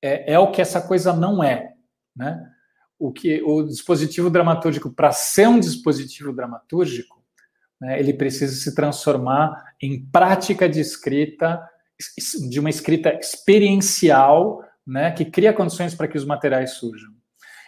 é, 0.00 0.32
é 0.32 0.38
o 0.38 0.50
que 0.50 0.62
essa 0.62 0.80
coisa 0.80 1.12
não 1.12 1.44
é, 1.44 1.74
né? 2.16 2.50
O 2.98 3.12
que 3.12 3.42
o 3.42 3.62
dispositivo 3.62 4.30
dramatúrgico, 4.30 4.90
para 4.90 5.12
ser 5.12 5.48
um 5.48 5.58
dispositivo 5.58 6.32
dramatúrgico, 6.32 7.22
né, 7.80 7.98
ele 7.98 8.14
precisa 8.14 8.54
se 8.54 8.74
transformar 8.74 9.74
em 9.80 10.04
prática 10.06 10.68
de 10.68 10.80
escrita, 10.80 11.60
de 12.48 12.60
uma 12.60 12.70
escrita 12.70 13.12
experiencial, 13.14 14.64
né, 14.86 15.10
que 15.10 15.24
cria 15.24 15.52
condições 15.52 15.94
para 15.94 16.08
que 16.08 16.16
os 16.16 16.24
materiais 16.24 16.72
surjam. 16.72 17.12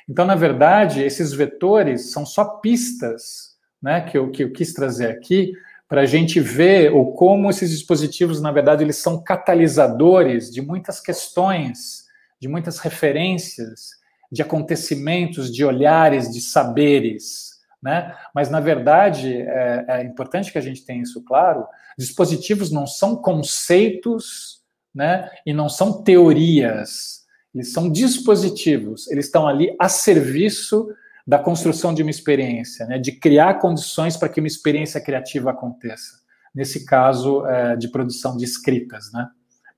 Então, 0.08 0.24
na 0.24 0.36
verdade, 0.36 1.02
esses 1.02 1.32
vetores 1.32 2.12
são 2.12 2.24
só 2.24 2.44
pistas 2.60 3.56
né, 3.82 4.00
que, 4.02 4.16
eu, 4.16 4.30
que 4.30 4.44
eu 4.44 4.52
quis 4.52 4.72
trazer 4.72 5.10
aqui 5.10 5.52
para 5.88 6.02
a 6.02 6.06
gente 6.06 6.40
ver 6.40 6.92
o 6.92 7.12
como 7.12 7.48
esses 7.50 7.70
dispositivos, 7.70 8.40
na 8.40 8.50
verdade, 8.50 8.82
eles 8.82 8.96
são 8.96 9.22
catalisadores 9.22 10.50
de 10.50 10.60
muitas 10.60 11.00
questões, 11.00 12.06
de 12.40 12.48
muitas 12.48 12.78
referências, 12.78 13.90
de 14.30 14.42
acontecimentos, 14.42 15.52
de 15.52 15.64
olhares, 15.64 16.30
de 16.30 16.40
saberes. 16.40 17.56
Né? 17.82 18.14
Mas, 18.34 18.50
na 18.50 18.60
verdade, 18.60 19.34
é, 19.34 19.84
é 19.88 20.04
importante 20.04 20.50
que 20.50 20.58
a 20.58 20.62
gente 20.62 20.84
tenha 20.84 21.02
isso 21.02 21.22
claro: 21.24 21.66
dispositivos 21.98 22.70
não 22.70 22.86
são 22.86 23.16
conceitos 23.16 24.62
né, 24.94 25.30
e 25.44 25.52
não 25.52 25.68
são 25.68 26.02
teorias 26.02 27.26
eles 27.56 27.72
são 27.72 27.90
dispositivos, 27.90 29.10
eles 29.10 29.26
estão 29.26 29.48
ali 29.48 29.74
a 29.80 29.88
serviço 29.88 30.88
da 31.26 31.38
construção 31.38 31.94
de 31.94 32.02
uma 32.02 32.10
experiência, 32.10 32.84
né, 32.84 32.98
de 32.98 33.12
criar 33.12 33.54
condições 33.54 34.14
para 34.14 34.28
que 34.28 34.40
uma 34.40 34.46
experiência 34.46 35.00
criativa 35.00 35.50
aconteça. 35.50 36.20
Nesse 36.54 36.84
caso, 36.84 37.46
é, 37.46 37.74
de 37.74 37.88
produção 37.88 38.36
de 38.36 38.44
escritas. 38.44 39.10
Né? 39.10 39.26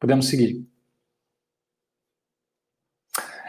Podemos 0.01 0.27
seguir. 0.27 0.67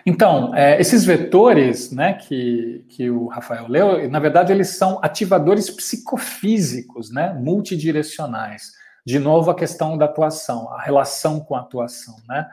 Então, 0.05 0.55
é, 0.55 0.79
esses 0.79 1.03
vetores 1.03 1.91
né, 1.91 2.13
que, 2.13 2.85
que 2.89 3.09
o 3.09 3.27
Rafael 3.27 3.67
leu, 3.67 4.09
na 4.09 4.19
verdade, 4.19 4.51
eles 4.51 4.69
são 4.69 4.99
ativadores 5.01 5.69
psicofísicos, 5.69 7.11
né, 7.11 7.33
multidirecionais. 7.33 8.71
De 9.05 9.19
novo, 9.19 9.51
a 9.51 9.55
questão 9.55 9.97
da 9.97 10.05
atuação, 10.05 10.71
a 10.73 10.81
relação 10.81 11.39
com 11.39 11.55
a 11.55 11.61
atuação. 11.61 12.15
Né? 12.27 12.45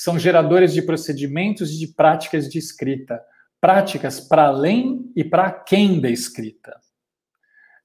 são 0.00 0.18
geradores 0.18 0.72
de 0.72 0.80
procedimentos 0.80 1.72
e 1.72 1.78
de 1.78 1.86
práticas 1.88 2.48
de 2.48 2.58
escrita, 2.58 3.22
práticas 3.60 4.18
para 4.18 4.46
além 4.46 5.12
e 5.14 5.22
para 5.22 5.50
quem 5.50 6.00
da 6.00 6.08
escrita, 6.08 6.80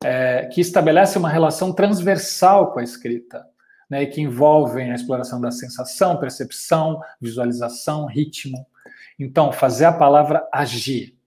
é, 0.01 0.45
que 0.45 0.61
estabelecem 0.61 1.19
uma 1.19 1.27
relação 1.27 1.73
transversal 1.73 2.71
com 2.71 2.79
a 2.79 2.83
escrita, 2.83 3.45
né, 3.89 4.05
que 4.05 4.21
envolvem 4.21 4.93
a 4.93 4.95
exploração 4.95 5.41
da 5.41 5.51
sensação, 5.51 6.17
percepção, 6.17 7.01
visualização, 7.19 8.05
ritmo. 8.05 8.65
Então, 9.17 9.51
fazer 9.51 9.85
a 9.85 9.93
palavra 9.93 10.47
agir. 10.51 11.17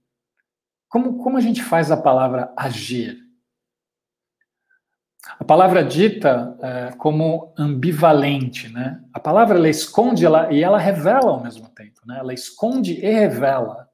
Como, 0.89 1.23
como 1.23 1.37
a 1.37 1.41
gente 1.41 1.63
faz 1.63 1.91
a 1.91 1.97
palavra 1.97 2.53
agir? 2.57 3.29
A 5.39 5.45
palavra 5.45 5.85
dita 5.85 6.57
é, 6.61 6.93
como 6.97 7.53
ambivalente, 7.59 8.69
né? 8.69 9.03
A 9.13 9.21
palavra 9.21 9.59
ela 9.59 9.69
esconde 9.69 10.25
ela, 10.25 10.53
e 10.53 10.63
ela 10.63 10.79
revela 10.79 11.31
ao 11.31 11.43
mesmo 11.43 11.69
tempo, 11.71 12.01
né? 12.07 12.19
Ela 12.19 12.33
esconde 12.33 12.93
e 12.93 13.11
revela. 13.11 13.89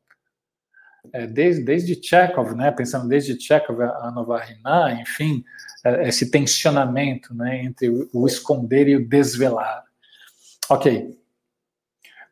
É, 1.12 1.26
desde, 1.26 1.64
desde 1.64 2.00
Chekhov, 2.02 2.54
né? 2.54 2.70
Pensando 2.70 3.08
desde 3.08 3.40
Chekhov 3.40 3.80
a 3.82 4.10
Novarina, 4.10 4.92
enfim, 5.00 5.44
é, 5.84 6.08
esse 6.08 6.30
tensionamento, 6.30 7.34
né? 7.34 7.62
Entre 7.64 7.88
o, 7.88 8.08
o 8.12 8.26
esconder 8.26 8.86
e 8.88 8.96
o 8.96 9.08
desvelar. 9.08 9.84
Ok. 10.68 11.18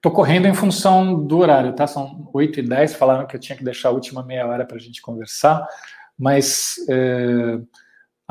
Estou 0.03 0.11
correndo 0.11 0.49
em 0.49 0.55
função 0.55 1.25
do 1.25 1.39
horário, 1.39 1.73
tá? 1.75 1.87
São 1.87 2.29
8 2.35 2.59
e 2.59 2.63
10, 2.63 2.95
falaram 2.95 3.25
que 3.25 3.37
eu 3.37 3.41
tinha 3.41 3.57
que 3.57 3.63
deixar 3.63 3.91
a 3.91 3.93
última 3.93 4.25
meia 4.25 4.47
hora 4.47 4.67
para 4.67 4.77
a 4.77 4.81
gente 4.81 5.01
conversar, 5.01 5.65
mas 6.19 6.75
é, 6.89 7.61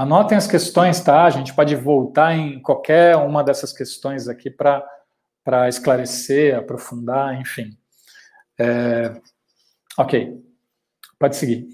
Anotem 0.02 0.36
as 0.36 0.48
questões, 0.48 1.00
tá? 1.00 1.26
A 1.26 1.30
gente 1.30 1.54
pode 1.54 1.76
voltar 1.76 2.36
em 2.36 2.60
qualquer 2.60 3.16
uma 3.18 3.44
dessas 3.44 3.72
questões 3.72 4.28
aqui 4.28 4.50
para 4.50 5.70
esclarecer, 5.70 6.58
aprofundar, 6.58 7.40
enfim. 7.40 7.78
É, 8.58 9.14
ok, 9.96 10.44
pode 11.20 11.36
seguir. 11.36 11.68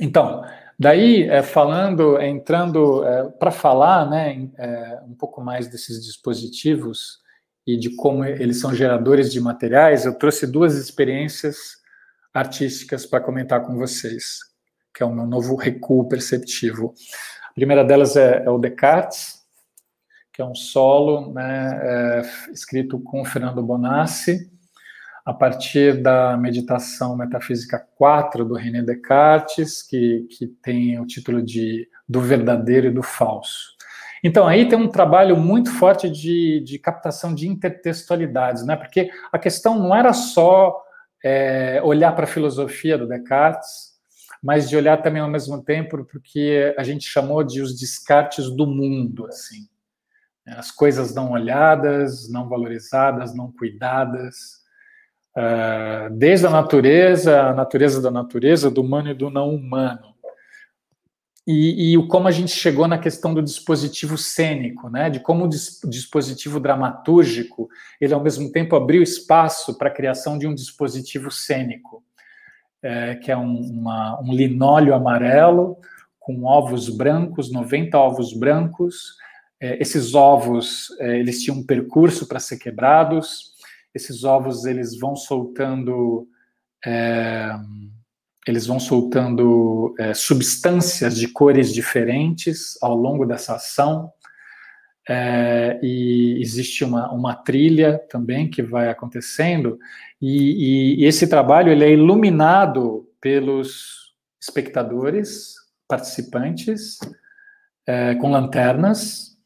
Então, 0.00 0.42
daí, 0.76 1.22
é, 1.28 1.44
falando, 1.44 2.20
entrando 2.20 3.04
é, 3.04 3.28
para 3.28 3.52
falar 3.52 4.10
né, 4.10 4.50
é, 4.58 5.00
um 5.06 5.14
pouco 5.14 5.40
mais 5.40 5.68
desses 5.68 6.04
dispositivos 6.04 7.21
e 7.66 7.76
de 7.76 7.94
como 7.96 8.24
eles 8.24 8.60
são 8.60 8.74
geradores 8.74 9.32
de 9.32 9.40
materiais, 9.40 10.04
eu 10.04 10.18
trouxe 10.18 10.46
duas 10.46 10.76
experiências 10.76 11.76
artísticas 12.34 13.06
para 13.06 13.20
comentar 13.20 13.62
com 13.62 13.76
vocês 13.76 14.52
que 14.94 15.02
é 15.02 15.06
o 15.06 15.12
meu 15.12 15.26
novo 15.26 15.56
recuo 15.56 16.08
perceptivo. 16.08 16.94
A 17.50 17.54
primeira 17.54 17.84
delas 17.84 18.16
é, 18.16 18.44
é 18.44 18.50
o 18.50 18.58
Descartes, 18.58 19.40
que 20.32 20.42
é 20.42 20.44
um 20.44 20.54
solo 20.54 21.32
né, 21.32 21.80
é, 21.82 22.52
escrito 22.52 23.00
com 23.00 23.24
Fernando 23.24 23.62
Bonassi, 23.62 24.50
a 25.24 25.32
partir 25.32 26.02
da 26.02 26.36
meditação 26.36 27.16
metafísica 27.16 27.78
4 27.96 28.44
do 28.44 28.54
René 28.54 28.82
Descartes, 28.82 29.82
que, 29.82 30.26
que 30.30 30.46
tem 30.46 30.98
o 30.98 31.06
título 31.06 31.40
de 31.42 31.88
Do 32.08 32.20
Verdadeiro 32.20 32.88
e 32.88 32.90
do 32.90 33.02
Falso. 33.02 33.71
Então, 34.22 34.46
aí 34.46 34.68
tem 34.68 34.78
um 34.78 34.88
trabalho 34.88 35.36
muito 35.36 35.70
forte 35.72 36.08
de, 36.08 36.60
de 36.60 36.78
captação 36.78 37.34
de 37.34 37.48
intertextualidades, 37.48 38.64
né? 38.64 38.76
Porque 38.76 39.10
a 39.32 39.38
questão 39.38 39.76
não 39.78 39.94
era 39.94 40.12
só 40.12 40.80
é, 41.24 41.80
olhar 41.82 42.12
para 42.14 42.24
a 42.24 42.28
filosofia 42.28 42.96
do 42.96 43.08
Descartes, 43.08 43.92
mas 44.42 44.68
de 44.68 44.76
olhar 44.76 45.02
também 45.02 45.22
ao 45.22 45.28
mesmo 45.28 45.62
tempo 45.62 46.04
porque 46.04 46.74
a 46.76 46.82
gente 46.82 47.06
chamou 47.06 47.44
de 47.44 47.60
os 47.60 47.78
descartes 47.78 48.50
do 48.50 48.66
mundo, 48.66 49.26
assim. 49.26 49.68
As 50.46 50.72
coisas 50.72 51.14
não 51.14 51.30
olhadas, 51.30 52.28
não 52.28 52.48
valorizadas, 52.48 53.34
não 53.34 53.52
cuidadas, 53.52 54.62
uh, 55.36 56.10
desde 56.16 56.46
a 56.46 56.50
natureza, 56.50 57.40
a 57.42 57.54
natureza 57.54 58.02
da 58.02 58.10
natureza, 58.10 58.68
do 58.68 58.80
humano 58.80 59.10
e 59.10 59.14
do 59.14 59.30
não 59.30 59.54
humano. 59.54 60.11
E, 61.46 61.94
e 61.94 62.06
como 62.06 62.28
a 62.28 62.30
gente 62.30 62.52
chegou 62.52 62.86
na 62.86 62.98
questão 62.98 63.34
do 63.34 63.42
dispositivo 63.42 64.16
cênico, 64.16 64.88
né? 64.88 65.10
de 65.10 65.18
como 65.18 65.44
o 65.44 65.48
dispositivo 65.48 66.60
dramatúrgico, 66.60 67.68
ele 68.00 68.14
ao 68.14 68.22
mesmo 68.22 68.52
tempo 68.52 68.76
abriu 68.76 69.02
espaço 69.02 69.76
para 69.76 69.88
a 69.88 69.92
criação 69.92 70.38
de 70.38 70.46
um 70.46 70.54
dispositivo 70.54 71.30
cênico, 71.32 72.04
é, 72.80 73.16
que 73.16 73.32
é 73.32 73.36
um, 73.36 73.56
uma, 73.56 74.20
um 74.20 74.32
linóleo 74.32 74.94
amarelo 74.94 75.78
com 76.22 76.44
ovos 76.44 76.88
brancos, 76.88 77.50
90 77.50 77.98
ovos 77.98 78.32
brancos. 78.32 79.16
É, 79.60 79.80
esses 79.82 80.14
ovos, 80.14 80.88
é, 81.00 81.18
eles 81.18 81.42
tinham 81.42 81.58
um 81.58 81.66
percurso 81.66 82.28
para 82.28 82.38
ser 82.38 82.58
quebrados. 82.58 83.52
Esses 83.92 84.22
ovos, 84.22 84.64
eles 84.64 84.96
vão 84.96 85.16
soltando 85.16 86.28
é, 86.86 87.50
eles 88.46 88.66
vão 88.66 88.80
soltando 88.80 89.94
é, 89.98 90.14
substâncias 90.14 91.16
de 91.16 91.28
cores 91.28 91.72
diferentes 91.72 92.76
ao 92.82 92.94
longo 92.94 93.24
dessa 93.24 93.54
ação. 93.54 94.12
É, 95.08 95.80
e 95.82 96.40
existe 96.40 96.84
uma, 96.84 97.10
uma 97.12 97.34
trilha 97.34 98.00
também 98.08 98.48
que 98.48 98.62
vai 98.62 98.88
acontecendo, 98.88 99.76
e, 100.20 101.00
e, 101.00 101.04
esse 101.04 101.26
trabalho 101.26 101.72
ele 101.72 101.84
é 101.84 101.90
iluminado 101.90 103.08
pelos 103.20 104.14
espectadores, 104.40 105.54
participantes, 105.88 107.00
é, 107.84 108.14
com 108.14 108.30
lanternas 108.30 109.36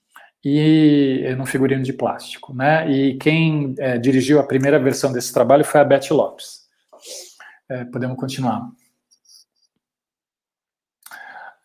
e 0.45 1.35
no 1.39 1.47
figurino 1.47 1.83
de 1.83 1.95
plástico. 1.95 2.55
Né? 2.55 2.91
E 2.91 3.15
quem 3.17 3.75
é, 3.79 3.97
dirigiu 3.97 4.39
a 4.39 4.47
primeira 4.47 4.79
versão 4.79 5.11
desse 5.11 5.33
trabalho 5.33 5.65
foi 5.65 5.81
a 5.81 5.85
Beth 5.85 6.11
Lopes. 6.11 6.67
É, 7.69 7.85
podemos 7.87 8.17
continuar. 8.19 8.71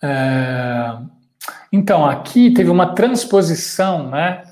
É, 0.03 0.97
então, 1.71 2.05
aqui 2.05 2.51
teve 2.53 2.69
uma 2.69 2.93
transposição, 2.93 4.09
né, 4.09 4.43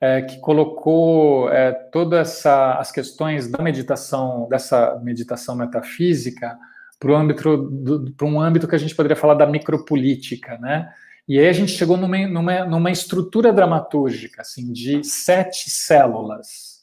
é, 0.00 0.22
que 0.22 0.38
colocou 0.38 1.50
é, 1.50 1.72
todas 1.72 2.44
as 2.46 2.92
questões 2.92 3.48
da 3.48 3.62
meditação, 3.62 4.46
dessa 4.48 5.00
meditação 5.02 5.56
metafísica, 5.56 6.56
para 7.00 8.26
um 8.26 8.40
âmbito 8.40 8.68
que 8.68 8.74
a 8.74 8.78
gente 8.78 8.94
poderia 8.94 9.16
falar 9.16 9.34
da 9.34 9.46
micropolítica, 9.46 10.58
né? 10.58 10.92
E 11.28 11.38
aí 11.38 11.46
a 11.46 11.52
gente 11.52 11.72
chegou 11.72 11.96
numa, 11.96 12.26
numa, 12.26 12.64
numa 12.64 12.90
estrutura 12.90 13.52
dramatúrgica, 13.52 14.40
assim, 14.40 14.72
de 14.72 15.04
sete 15.04 15.70
células, 15.70 16.78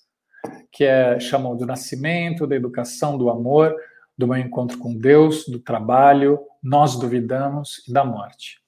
que 0.71 0.83
é, 0.83 1.19
chamam 1.19 1.57
do 1.57 1.65
nascimento, 1.65 2.45
da 2.45 2.55
educação, 2.55 3.17
do 3.17 3.29
amor, 3.29 3.75
do 4.17 4.27
meu 4.27 4.37
encontro 4.37 4.77
com 4.77 4.95
Deus, 4.95 5.45
do 5.47 5.59
trabalho, 5.59 6.39
nós 6.65 6.97
duvidamos 6.97 7.83
e 7.87 7.93
da 7.93 8.03
morte. 8.03 8.59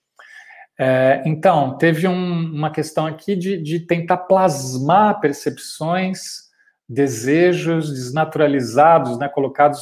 É, 0.79 1.23
então, 1.25 1.75
teve 1.79 2.07
um, 2.07 2.53
uma 2.53 2.69
questão 2.69 3.07
aqui 3.07 3.35
de, 3.35 3.57
de, 3.57 3.79
tentar 3.79 4.17
plasmar 4.17 5.19
percepções, 5.19 6.51
desejos 6.87 7.91
desnaturalizados, 7.91 9.17
né, 9.17 9.27
colocados 9.27 9.81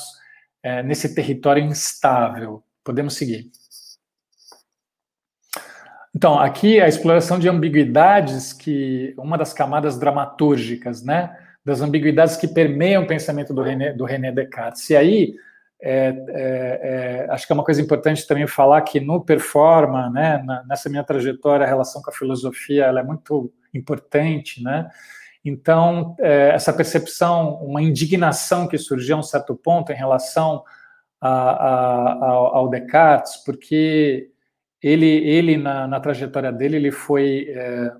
é, 0.63 0.81
nesse 0.81 1.13
território 1.13 1.61
instável. 1.61 2.63
Podemos 2.81 3.15
seguir. 3.15 3.51
Então, 6.15 6.39
aqui 6.39 6.79
a 6.79 6.87
exploração 6.87 7.37
de 7.37 7.49
ambiguidades, 7.49 8.53
que 8.53 9.13
uma 9.17 9.37
das 9.37 9.51
camadas 9.51 9.99
dramatúrgicas, 9.99 11.03
né, 11.03 11.37
das 11.65 11.81
ambiguidades 11.81 12.37
que 12.37 12.47
permeiam 12.47 13.03
o 13.03 13.07
pensamento 13.07 13.53
do 13.53 13.61
René, 13.61 13.91
do 13.91 14.05
René 14.05 14.31
Descartes. 14.31 14.89
E 14.89 14.95
aí 14.95 15.35
é, 15.87 16.07
é, 16.29 17.27
é, 17.27 17.27
acho 17.29 17.45
que 17.45 17.53
é 17.53 17.55
uma 17.55 17.63
coisa 17.63 17.79
importante 17.79 18.25
também 18.25 18.47
falar 18.47 18.81
que 18.81 18.99
no 18.99 19.23
Performa, 19.23 20.09
né, 20.09 20.43
nessa 20.67 20.89
minha 20.89 21.03
trajetória, 21.03 21.63
a 21.63 21.69
relação 21.69 22.01
com 22.01 22.09
a 22.09 22.13
filosofia 22.13 22.85
ela 22.85 23.01
é 23.01 23.03
muito 23.03 23.53
importante, 23.71 24.63
né? 24.63 24.89
Então, 25.43 26.15
é, 26.19 26.49
essa 26.55 26.73
percepção, 26.73 27.63
uma 27.63 27.83
indignação 27.83 28.67
que 28.67 28.79
surgiu 28.79 29.17
a 29.17 29.19
um 29.19 29.23
certo 29.23 29.55
ponto 29.55 29.91
em 29.91 29.95
relação 29.95 30.63
a, 31.21 31.29
a, 31.29 32.29
ao 32.31 32.67
Descartes, 32.67 33.37
porque 33.45 34.31
ele, 34.81 35.05
ele 35.05 35.55
na, 35.55 35.87
na, 35.87 35.99
trajetória 35.99 36.51
dele, 36.51 36.77
ele 36.77 36.91
foi 36.91 37.45
é, 37.49 37.91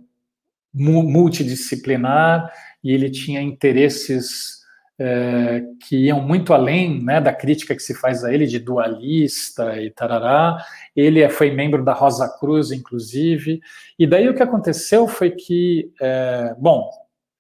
multidisciplinar 0.74 2.52
e 2.84 2.92
ele 2.92 3.12
tinha 3.12 3.44
interesses 3.44 4.65
é, 4.98 5.64
que 5.88 6.06
iam 6.06 6.22
muito 6.22 6.54
além 6.54 7.04
né, 7.04 7.20
da 7.20 7.34
crítica 7.34 7.76
que 7.76 7.82
se 7.82 7.94
faz 7.94 8.24
a 8.24 8.34
ele 8.34 8.46
de 8.46 8.60
dualista 8.60 9.82
e 9.82 9.92
tarará. 9.92 10.58
Ele 10.96 11.22
é, 11.22 11.30
foi 11.30 11.52
membro 11.52 11.84
da 11.84 11.94
Rosa 11.94 12.28
Cruz, 12.40 12.72
inclusive. 12.72 13.62
E 14.00 14.08
daí 14.08 14.30
o 14.30 14.34
que 14.34 14.44
aconteceu 14.44 15.08
foi 15.08 15.32
que, 15.32 15.92
é, 16.02 16.56
bom, 16.58 16.90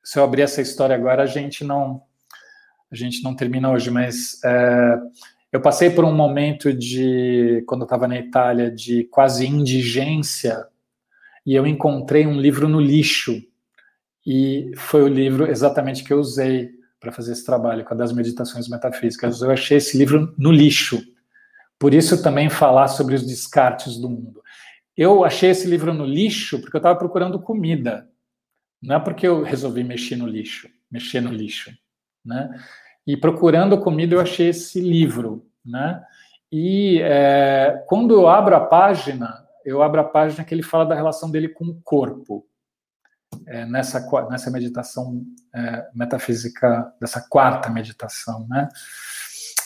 se 0.04 0.20
eu 0.20 0.24
abrir 0.24 0.42
essa 0.42 0.62
história 0.62 0.96
agora, 0.96 1.24
a 1.24 1.28
gente 1.28 1.64
não 1.64 2.02
a 2.92 2.96
gente 2.96 3.24
não 3.24 3.36
termina 3.36 3.72
hoje, 3.72 3.90
mas 3.90 4.42
é, 4.46 4.98
eu 5.52 5.60
passei 5.60 5.90
por 5.90 6.06
um 6.06 6.14
momento 6.14 6.72
de, 6.72 7.64
quando 7.68 7.82
eu 7.82 7.86
estava 7.86 8.08
na 8.08 8.18
Itália, 8.18 8.70
de 8.70 9.06
quase 9.06 9.46
indigência, 9.46 10.66
e 11.46 11.56
eu 11.56 11.66
encontrei 11.66 12.26
um 12.26 12.40
livro 12.40 12.70
no 12.70 12.80
lixo. 12.80 13.42
E 14.26 14.72
foi 14.78 15.02
o 15.04 15.08
livro 15.08 15.50
exatamente 15.50 16.04
que 16.04 16.14
eu 16.14 16.20
usei 16.20 16.70
para 17.06 17.12
fazer 17.12 17.34
esse 17.34 17.46
trabalho 17.46 17.86
com 17.86 17.94
a 17.94 17.98
das 17.98 18.12
meditações 18.12 18.68
metafísicas. 18.68 19.40
Eu 19.40 19.52
achei 19.52 19.78
esse 19.78 19.96
livro 19.96 20.34
no 20.38 20.52
lixo. 20.52 21.00
Por 21.78 21.94
isso 21.94 22.24
também 22.24 22.50
falar 22.50 22.88
sobre 22.88 23.14
os 23.14 23.24
descartes 23.24 23.98
do 23.98 24.10
mundo. 24.10 24.42
Eu 24.98 25.24
achei 25.24 25.52
esse 25.52 25.68
livro 25.68 25.94
no 25.94 26.06
lixo 26.06 26.60
porque 26.60 26.76
eu 26.76 26.80
estava 26.80 26.98
procurando 26.98 27.40
comida. 27.40 28.10
Não 28.82 28.96
é 28.96 29.00
porque 29.00 29.28
eu 29.28 29.44
resolvi 29.44 29.84
mexer 29.84 30.16
no 30.16 30.26
lixo, 30.26 30.68
mexer 30.90 31.22
no 31.22 31.32
lixo, 31.32 31.72
né? 32.24 32.50
E 33.06 33.16
procurando 33.16 33.80
comida 33.80 34.16
eu 34.16 34.20
achei 34.20 34.50
esse 34.50 34.80
livro, 34.80 35.46
né? 35.64 36.04
E 36.52 37.00
é, 37.04 37.84
quando 37.88 38.16
eu 38.16 38.28
abro 38.28 38.56
a 38.56 38.62
página, 38.62 39.46
eu 39.64 39.84
abro 39.84 40.02
a 40.02 40.04
página 40.04 40.44
que 40.44 40.56
ele 40.56 40.64
fala 40.64 40.86
da 40.86 40.96
relação 40.96 41.30
dele 41.30 41.50
com 41.50 41.66
o 41.66 41.80
corpo 41.84 42.48
é, 43.46 43.66
nessa, 43.66 44.06
nessa 44.30 44.52
meditação 44.52 45.24
é, 45.54 45.86
metafísica, 45.94 46.94
dessa 47.00 47.22
quarta 47.22 47.70
meditação, 47.70 48.46
né? 48.50 48.68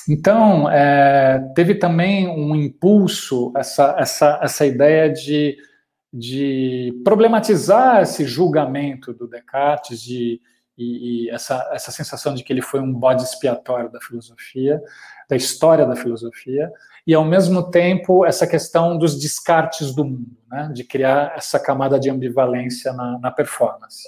Então, 0.07 0.69
é, 0.71 1.39
teve 1.53 1.75
também 1.75 2.27
um 2.27 2.55
impulso, 2.55 3.53
essa, 3.55 3.95
essa, 3.99 4.39
essa 4.41 4.65
ideia 4.65 5.11
de, 5.11 5.55
de 6.11 6.99
problematizar 7.03 8.01
esse 8.01 8.25
julgamento 8.25 9.13
do 9.13 9.27
Descartes 9.27 10.01
de, 10.01 10.41
e, 10.75 11.25
e, 11.25 11.29
essa, 11.29 11.69
essa 11.73 11.91
sensação 11.91 12.33
de 12.33 12.43
que 12.43 12.51
ele 12.51 12.61
foi 12.61 12.79
um 12.79 12.91
bode 12.91 13.21
expiatório 13.21 13.91
da 13.91 13.99
filosofia, 13.99 14.81
da 15.29 15.35
história 15.35 15.85
da 15.85 15.95
filosofia, 15.95 16.71
e 17.09 17.13
ao 17.15 17.25
mesmo 17.25 17.71
tempo 17.71 18.23
essa 18.23 18.45
questão 18.45 18.95
dos 18.95 19.19
descartes 19.19 19.95
do 19.95 20.05
mundo, 20.05 20.37
né, 20.47 20.69
de 20.71 20.83
criar 20.83 21.33
essa 21.35 21.59
camada 21.59 21.99
de 21.99 22.07
ambivalência 22.07 22.93
na, 22.93 23.17
na 23.17 23.31
performance. 23.31 24.07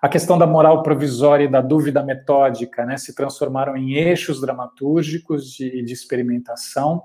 A 0.00 0.08
questão 0.08 0.38
da 0.38 0.46
moral 0.46 0.84
provisória 0.84 1.46
e 1.46 1.50
da 1.50 1.60
dúvida 1.60 2.04
metódica 2.04 2.86
né, 2.86 2.96
se 2.96 3.12
transformaram 3.12 3.76
em 3.76 3.94
eixos 3.94 4.40
dramatúrgicos 4.40 5.50
de, 5.50 5.82
de 5.82 5.92
experimentação, 5.92 7.02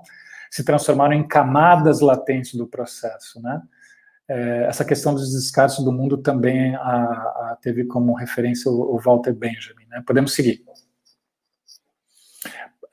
se 0.48 0.62
transformaram 0.62 1.14
em 1.14 1.26
camadas 1.26 1.98
latentes 1.98 2.54
do 2.54 2.68
processo. 2.68 3.42
Né? 3.42 3.60
É, 4.28 4.66
essa 4.68 4.84
questão 4.84 5.14
dos 5.16 5.32
descartes 5.32 5.84
do 5.84 5.90
mundo 5.90 6.16
também 6.16 6.76
a, 6.76 6.80
a, 6.80 7.58
teve 7.60 7.86
como 7.86 8.14
referência 8.14 8.70
o, 8.70 8.94
o 8.94 9.00
Walter 9.00 9.34
Benjamin. 9.34 9.84
Né? 9.88 10.00
Podemos 10.06 10.32
seguir. 10.32 10.62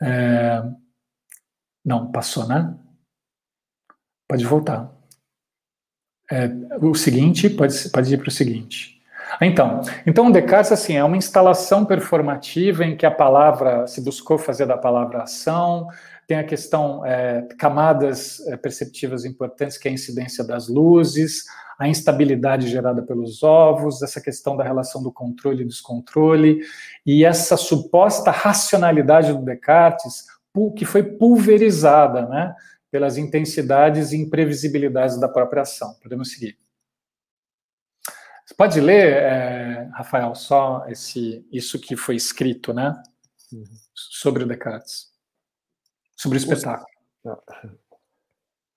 É, 0.02 0.64
não, 1.86 2.12
passou, 2.12 2.48
né? 2.48 2.76
Pode 4.28 4.46
voltar. 4.46 4.92
É, 6.32 6.48
o 6.82 6.94
seguinte, 6.94 7.50
pode, 7.50 7.90
pode 7.90 8.14
ir 8.14 8.18
para 8.18 8.28
o 8.28 8.32
seguinte. 8.32 9.00
Então, 9.42 9.82
então 10.06 10.32
Descartes 10.32 10.72
assim 10.72 10.96
é 10.96 11.04
uma 11.04 11.18
instalação 11.18 11.86
performativa 11.86 12.84
em 12.86 12.98
que 12.98 13.06
a 13.06 13.12
palavra 13.12 13.86
se 13.88 14.02
buscou 14.02 14.38
fazer 14.38 14.66
da 14.66 14.78
palavra 14.78 15.24
ação, 15.24 15.88
tem 16.28 16.38
a 16.38 16.44
questão 16.44 17.06
é, 17.06 17.48
camadas 17.58 18.40
é, 18.48 18.58
perceptivas 18.58 19.26
importantes, 19.26 19.78
que 19.78 19.88
é 19.88 19.92
a 19.92 19.94
incidência 19.94 20.44
das 20.44 20.68
luzes, 20.68 21.46
a 21.80 21.88
instabilidade 21.88 22.68
gerada 22.68 23.02
pelos 23.02 23.42
ovos, 23.42 24.04
essa 24.04 24.22
questão 24.22 24.56
da 24.56 24.64
relação 24.64 25.02
do 25.02 25.12
controle 25.12 25.64
e 25.64 25.68
descontrole, 25.68 26.62
e 27.06 27.24
essa 27.24 27.56
suposta 27.56 28.30
racionalidade 28.30 29.34
do 29.34 29.44
Descartes, 29.44 30.26
que 30.76 30.86
foi 30.86 31.04
pulverizada 31.04 32.28
né, 32.28 32.56
pelas 32.92 33.18
intensidades 33.18 34.12
e 34.12 34.18
imprevisibilidades 34.18 35.20
da 35.20 35.28
própria 35.28 35.62
ação. 35.62 35.96
Podemos 36.02 36.32
seguir. 36.32 36.58
Você 38.46 38.56
pode 38.56 38.82
ler, 38.82 39.14
é, 39.14 39.90
Rafael, 39.94 40.34
só 40.34 40.86
esse, 40.88 41.48
isso 41.52 41.80
que 41.80 41.96
foi 41.96 42.16
escrito, 42.16 42.74
né? 42.74 43.00
Sobre 43.94 44.44
o 44.44 44.48
Descartes. 44.48 45.10
Sobre 46.18 46.38
o 46.38 46.40
espetáculo. 46.40 46.88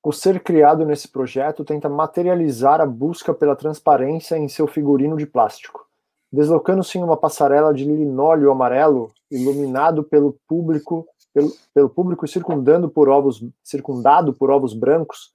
O 0.05 0.13
ser 0.13 0.41
criado 0.41 0.85
nesse 0.85 1.09
projeto 1.09 1.65
tenta 1.65 1.89
materializar 1.89 2.81
a 2.81 2.87
busca 2.87 3.33
pela 3.33 3.57
transparência 3.57 4.37
em 4.37 4.49
seu 4.49 4.67
figurino 4.67 5.17
de 5.17 5.27
plástico. 5.27 5.89
Deslocando-se 6.31 6.99
em 6.99 7.03
uma 7.03 7.17
passarela 7.17 7.73
de 7.73 7.85
linóleo 7.85 8.51
amarelo, 8.51 9.13
iluminado 9.31 10.03
pelo 10.03 10.39
público, 10.47 11.07
pelo, 11.33 11.51
pelo 11.75 11.89
público 11.89 12.27
circundando 12.27 12.89
por 12.89 13.09
ovos, 13.09 13.45
circundado 13.63 14.33
por 14.33 14.51
ovos 14.51 14.75
brancos, 14.75 15.33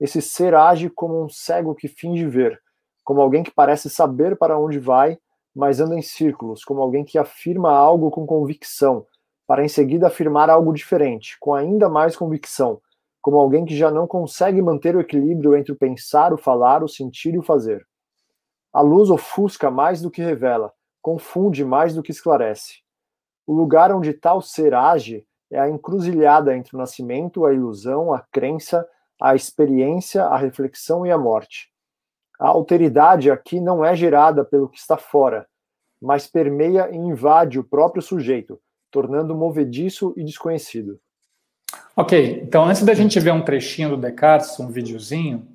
esse 0.00 0.20
ser 0.20 0.54
age 0.54 0.90
como 0.90 1.24
um 1.24 1.28
cego 1.28 1.74
que 1.74 1.88
finge 1.88 2.26
ver, 2.26 2.60
como 3.02 3.20
alguém 3.20 3.42
que 3.42 3.50
parece 3.50 3.88
saber 3.88 4.36
para 4.36 4.58
onde 4.58 4.78
vai, 4.78 5.18
mas 5.54 5.80
anda 5.80 5.96
em 5.96 6.02
círculos, 6.02 6.64
como 6.64 6.82
alguém 6.82 7.04
que 7.04 7.18
afirma 7.18 7.70
algo 7.70 8.10
com 8.10 8.26
convicção, 8.26 9.06
para 9.46 9.64
em 9.64 9.68
seguida 9.68 10.08
afirmar 10.08 10.50
algo 10.50 10.72
diferente, 10.72 11.38
com 11.40 11.54
ainda 11.54 11.88
mais 11.88 12.16
convicção, 12.16 12.80
como 13.22 13.38
alguém 13.38 13.64
que 13.64 13.76
já 13.76 13.90
não 13.90 14.06
consegue 14.06 14.60
manter 14.60 14.94
o 14.94 15.00
equilíbrio 15.00 15.56
entre 15.56 15.72
o 15.72 15.76
pensar, 15.76 16.32
o 16.32 16.38
falar, 16.38 16.84
o 16.84 16.88
sentir 16.88 17.34
e 17.34 17.38
o 17.38 17.42
fazer. 17.42 17.86
A 18.72 18.82
luz 18.82 19.08
ofusca 19.08 19.70
mais 19.70 20.02
do 20.02 20.10
que 20.10 20.20
revela, 20.20 20.72
confunde 21.00 21.64
mais 21.64 21.94
do 21.94 22.02
que 22.02 22.10
esclarece. 22.10 22.80
O 23.46 23.54
lugar 23.54 23.92
onde 23.92 24.12
tal 24.12 24.42
ser 24.42 24.74
age 24.74 25.26
é 25.50 25.58
a 25.58 25.68
encruzilhada 25.68 26.56
entre 26.56 26.74
o 26.74 26.78
nascimento, 26.78 27.44
a 27.44 27.52
ilusão, 27.52 28.12
a 28.12 28.20
crença, 28.20 28.86
a 29.20 29.34
experiência, 29.34 30.24
a 30.24 30.36
reflexão 30.36 31.06
e 31.06 31.10
a 31.10 31.18
morte. 31.18 31.70
A 32.38 32.48
alteridade 32.48 33.30
aqui 33.30 33.60
não 33.60 33.84
é 33.84 33.94
gerada 33.96 34.44
pelo 34.44 34.68
que 34.68 34.78
está 34.78 34.96
fora, 34.96 35.46
mas 36.00 36.26
permeia 36.26 36.90
e 36.90 36.96
invade 36.96 37.58
o 37.58 37.64
próprio 37.64 38.02
sujeito, 38.02 38.60
tornando 38.90 39.34
movediço 39.34 40.12
e 40.16 40.24
desconhecido. 40.24 41.00
Ok, 41.96 42.42
então 42.42 42.64
antes 42.64 42.82
da 42.82 42.92
gente 42.92 43.18
ver 43.18 43.32
um 43.32 43.42
trechinho 43.42 43.90
do 43.90 43.96
Descartes, 43.96 44.58
um 44.60 44.68
videozinho, 44.68 45.48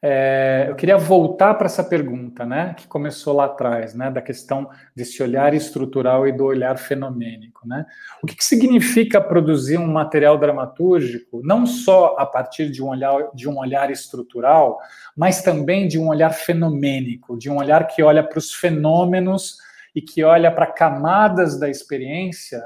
é, 0.00 0.66
eu 0.68 0.76
queria 0.76 0.96
voltar 0.96 1.54
para 1.54 1.66
essa 1.66 1.82
pergunta, 1.82 2.46
né, 2.46 2.74
que 2.74 2.86
começou 2.86 3.34
lá 3.34 3.46
atrás, 3.46 3.94
né, 3.94 4.08
da 4.10 4.22
questão 4.22 4.70
desse 4.94 5.20
olhar 5.22 5.54
estrutural 5.54 6.26
e 6.26 6.32
do 6.32 6.44
olhar 6.44 6.78
fenomênico, 6.78 7.66
né? 7.66 7.84
O 8.22 8.26
que, 8.26 8.36
que 8.36 8.44
significa 8.44 9.20
produzir 9.20 9.76
um 9.76 9.90
material 9.90 10.38
dramatúrgico, 10.38 11.40
não 11.42 11.66
só 11.66 12.14
a 12.16 12.24
partir 12.24 12.70
de 12.70 12.80
um 12.80 12.88
olhar 12.88 13.30
de 13.34 13.48
um 13.48 13.58
olhar 13.58 13.90
estrutural, 13.90 14.78
mas 15.16 15.42
também 15.42 15.88
de 15.88 15.98
um 15.98 16.08
olhar 16.08 16.30
fenomênico, 16.30 17.36
de 17.36 17.50
um 17.50 17.56
olhar 17.56 17.88
que 17.88 18.00
olha 18.00 18.22
para 18.22 18.38
os 18.38 18.54
fenômenos 18.54 19.56
e 19.94 20.00
que 20.00 20.22
olha 20.22 20.52
para 20.52 20.66
camadas 20.66 21.58
da 21.58 21.68
experiência 21.68 22.62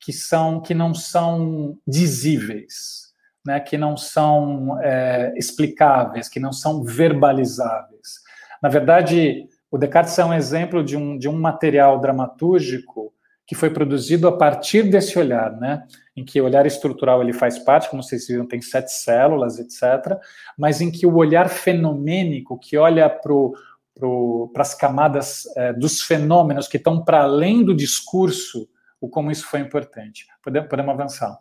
que 0.00 0.12
são 0.12 0.60
que 0.60 0.74
não 0.74 0.92
são 0.92 1.78
dizíveis, 1.86 3.11
né, 3.44 3.60
que 3.60 3.76
não 3.76 3.96
são 3.96 4.78
é, 4.82 5.32
explicáveis, 5.36 6.28
que 6.28 6.40
não 6.40 6.52
são 6.52 6.82
verbalizáveis. 6.82 8.22
Na 8.62 8.68
verdade, 8.68 9.46
o 9.70 9.78
Descartes 9.78 10.18
é 10.18 10.24
um 10.24 10.34
exemplo 10.34 10.84
de 10.84 10.96
um, 10.96 11.18
de 11.18 11.28
um 11.28 11.38
material 11.38 12.00
dramatúrgico 12.00 13.12
que 13.46 13.54
foi 13.54 13.70
produzido 13.70 14.28
a 14.28 14.36
partir 14.36 14.84
desse 14.84 15.18
olhar, 15.18 15.50
né, 15.58 15.82
em 16.16 16.24
que 16.24 16.40
o 16.40 16.44
olhar 16.44 16.64
estrutural 16.64 17.20
ele 17.20 17.32
faz 17.32 17.58
parte, 17.58 17.90
como 17.90 18.02
vocês 18.02 18.26
viram, 18.26 18.46
tem 18.46 18.62
sete 18.62 18.92
células, 18.92 19.58
etc., 19.58 20.16
mas 20.56 20.80
em 20.80 20.90
que 20.90 21.06
o 21.06 21.16
olhar 21.16 21.48
fenomênico, 21.48 22.58
que 22.58 22.76
olha 22.76 23.10
para 23.10 24.62
as 24.62 24.74
camadas 24.74 25.44
é, 25.56 25.72
dos 25.72 26.02
fenômenos 26.02 26.68
que 26.68 26.76
estão 26.76 27.04
para 27.04 27.22
além 27.22 27.64
do 27.64 27.74
discurso, 27.74 28.68
o 29.00 29.08
como 29.08 29.30
isso 29.30 29.46
foi 29.46 29.60
importante. 29.60 30.26
Podemos, 30.42 30.68
podemos 30.68 30.94
avançar. 30.94 31.38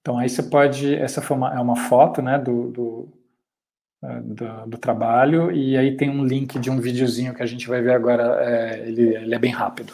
Então 0.00 0.18
aí 0.18 0.28
você 0.28 0.42
pode, 0.42 0.94
essa 0.94 1.20
uma, 1.32 1.54
é 1.54 1.60
uma 1.60 1.76
foto, 1.76 2.22
né, 2.22 2.38
do, 2.38 2.70
do, 2.70 3.08
é, 4.02 4.20
do, 4.20 4.66
do, 4.66 4.78
trabalho 4.78 5.52
e 5.52 5.76
aí 5.76 5.96
tem 5.96 6.08
um 6.08 6.24
link 6.24 6.58
de 6.58 6.70
um 6.70 6.80
videozinho 6.80 7.34
que 7.34 7.42
a 7.42 7.46
gente 7.46 7.68
vai 7.68 7.82
ver 7.82 7.92
agora, 7.92 8.42
é, 8.42 8.88
ele, 8.88 9.14
ele 9.14 9.34
é 9.34 9.38
bem 9.38 9.50
rápido. 9.50 9.92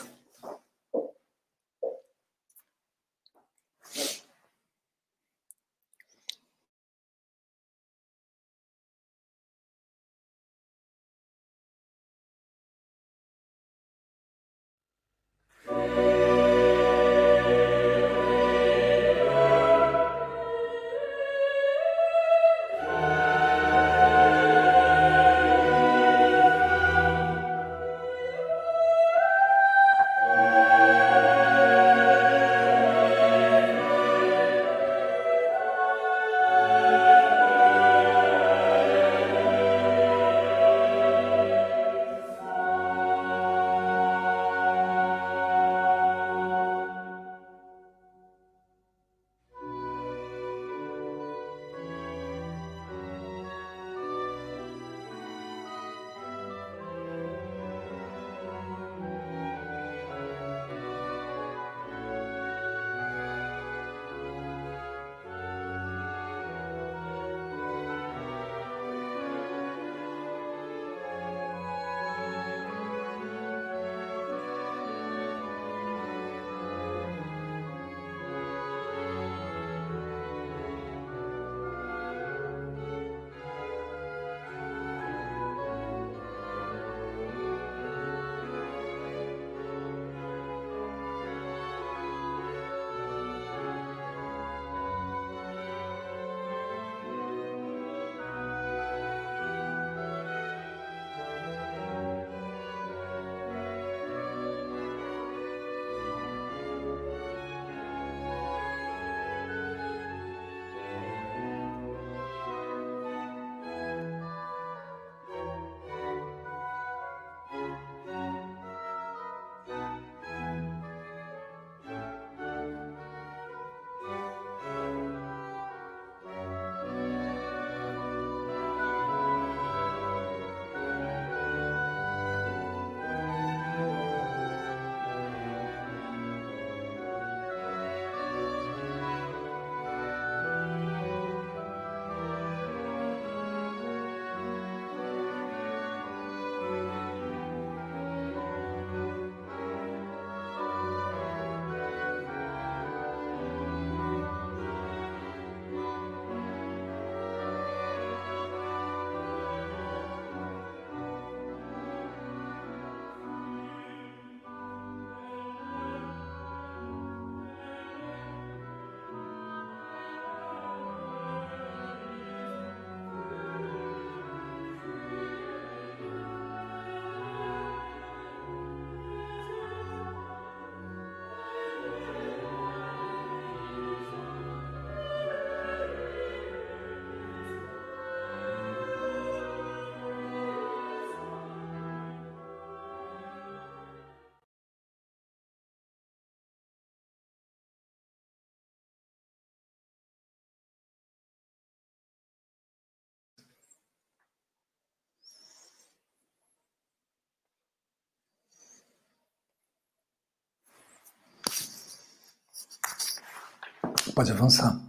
Pode 214.16 214.32
avançar. 214.32 214.80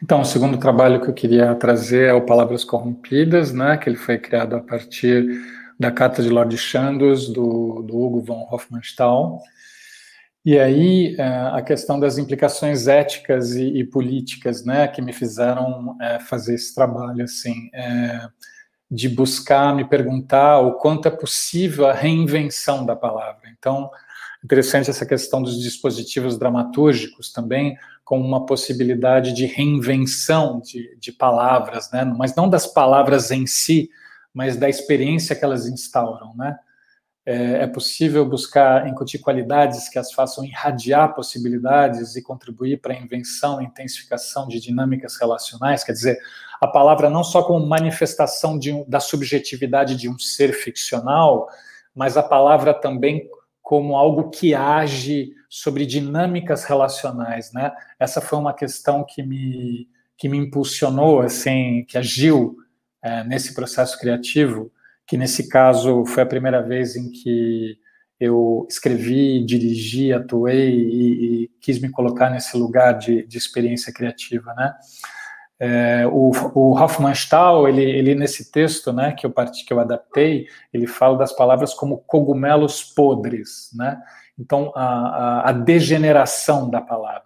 Então, 0.00 0.20
o 0.20 0.24
segundo 0.24 0.56
trabalho 0.56 1.00
que 1.00 1.08
eu 1.08 1.14
queria 1.14 1.52
trazer 1.56 2.10
é 2.10 2.12
o 2.12 2.24
Palavras 2.24 2.64
Corrompidas, 2.64 3.52
né, 3.52 3.76
que 3.76 3.88
ele 3.88 3.96
foi 3.96 4.18
criado 4.18 4.54
a 4.54 4.60
partir 4.60 5.26
da 5.80 5.90
Carta 5.90 6.22
de 6.22 6.28
Lord 6.28 6.56
Chandos, 6.56 7.28
do, 7.28 7.82
do 7.82 7.98
Hugo 7.98 8.20
von 8.22 8.46
Hofmannsthal. 8.48 9.42
E 10.44 10.56
aí, 10.60 11.16
é, 11.18 11.26
a 11.52 11.60
questão 11.60 11.98
das 11.98 12.18
implicações 12.18 12.86
éticas 12.86 13.56
e, 13.56 13.64
e 13.64 13.84
políticas, 13.84 14.64
né, 14.64 14.86
que 14.86 15.02
me 15.02 15.12
fizeram 15.12 15.96
é, 16.00 16.20
fazer 16.20 16.54
esse 16.54 16.72
trabalho, 16.72 17.24
assim, 17.24 17.68
é, 17.74 18.28
de 18.88 19.08
buscar 19.08 19.74
me 19.74 19.84
perguntar 19.84 20.60
o 20.60 20.74
quanto 20.74 21.08
é 21.08 21.10
possível 21.10 21.86
a 21.86 21.92
reinvenção 21.92 22.86
da 22.86 22.94
palavra. 22.94 23.50
Então, 23.58 23.90
interessante 24.46 24.88
essa 24.88 25.04
questão 25.04 25.42
dos 25.42 25.60
dispositivos 25.60 26.38
dramatúrgicos 26.38 27.32
também, 27.32 27.76
como 28.04 28.24
uma 28.24 28.46
possibilidade 28.46 29.32
de 29.32 29.44
reinvenção 29.44 30.60
de, 30.60 30.96
de 31.00 31.10
palavras, 31.10 31.90
né? 31.90 32.04
mas 32.04 32.32
não 32.36 32.48
das 32.48 32.64
palavras 32.64 33.32
em 33.32 33.44
si, 33.44 33.90
mas 34.32 34.56
da 34.56 34.68
experiência 34.68 35.34
que 35.34 35.44
elas 35.44 35.66
instauram. 35.66 36.32
Né? 36.36 36.56
É, 37.26 37.64
é 37.64 37.66
possível 37.66 38.24
buscar 38.24 38.86
incutir 38.86 39.20
qualidades 39.20 39.88
que 39.88 39.98
as 39.98 40.12
façam 40.12 40.44
irradiar 40.44 41.12
possibilidades 41.12 42.14
e 42.14 42.22
contribuir 42.22 42.80
para 42.80 42.94
a 42.94 42.96
invenção 42.96 43.60
e 43.60 43.64
intensificação 43.64 44.46
de 44.46 44.60
dinâmicas 44.60 45.16
relacionais, 45.18 45.82
quer 45.82 45.92
dizer, 45.92 46.18
a 46.60 46.68
palavra 46.68 47.10
não 47.10 47.24
só 47.24 47.42
como 47.42 47.66
manifestação 47.66 48.56
de, 48.56 48.84
da 48.84 49.00
subjetividade 49.00 49.96
de 49.96 50.08
um 50.08 50.16
ser 50.16 50.52
ficcional, 50.52 51.48
mas 51.92 52.16
a 52.16 52.22
palavra 52.22 52.72
também 52.72 53.28
como 53.66 53.96
algo 53.96 54.30
que 54.30 54.54
age 54.54 55.32
sobre 55.50 55.84
dinâmicas 55.84 56.62
relacionais, 56.62 57.52
né? 57.52 57.72
Essa 57.98 58.20
foi 58.20 58.38
uma 58.38 58.54
questão 58.54 59.04
que 59.04 59.24
me 59.24 59.88
que 60.16 60.28
me 60.28 60.38
impulsionou, 60.38 61.20
assim, 61.20 61.84
que 61.88 61.98
agiu 61.98 62.56
é, 63.02 63.24
nesse 63.24 63.54
processo 63.54 63.98
criativo, 63.98 64.70
que 65.04 65.16
nesse 65.16 65.48
caso 65.48 66.06
foi 66.06 66.22
a 66.22 66.26
primeira 66.26 66.62
vez 66.62 66.94
em 66.94 67.10
que 67.10 67.76
eu 68.20 68.68
escrevi, 68.70 69.44
dirigi, 69.44 70.12
atuei 70.12 70.70
e, 70.70 71.42
e 71.42 71.48
quis 71.60 71.80
me 71.80 71.90
colocar 71.90 72.30
nesse 72.30 72.56
lugar 72.56 72.92
de, 72.92 73.26
de 73.26 73.36
experiência 73.36 73.92
criativa, 73.92 74.54
né? 74.54 74.76
É, 75.58 76.06
o, 76.06 76.30
o 76.54 76.78
Hofmannsthal, 76.78 77.66
ele, 77.66 77.82
ele 77.82 78.14
nesse 78.14 78.50
texto, 78.52 78.92
né, 78.92 79.12
que 79.12 79.24
eu 79.24 79.30
parti, 79.30 79.64
que 79.64 79.72
eu 79.72 79.80
adaptei, 79.80 80.46
ele 80.72 80.86
fala 80.86 81.16
das 81.16 81.32
palavras 81.32 81.72
como 81.72 81.98
cogumelos 81.98 82.82
podres, 82.82 83.70
né? 83.74 83.98
Então 84.38 84.70
a, 84.74 84.84
a, 84.84 85.48
a, 85.48 85.52
degeneração 85.52 86.68
da 86.68 86.82
palavra, 86.82 87.22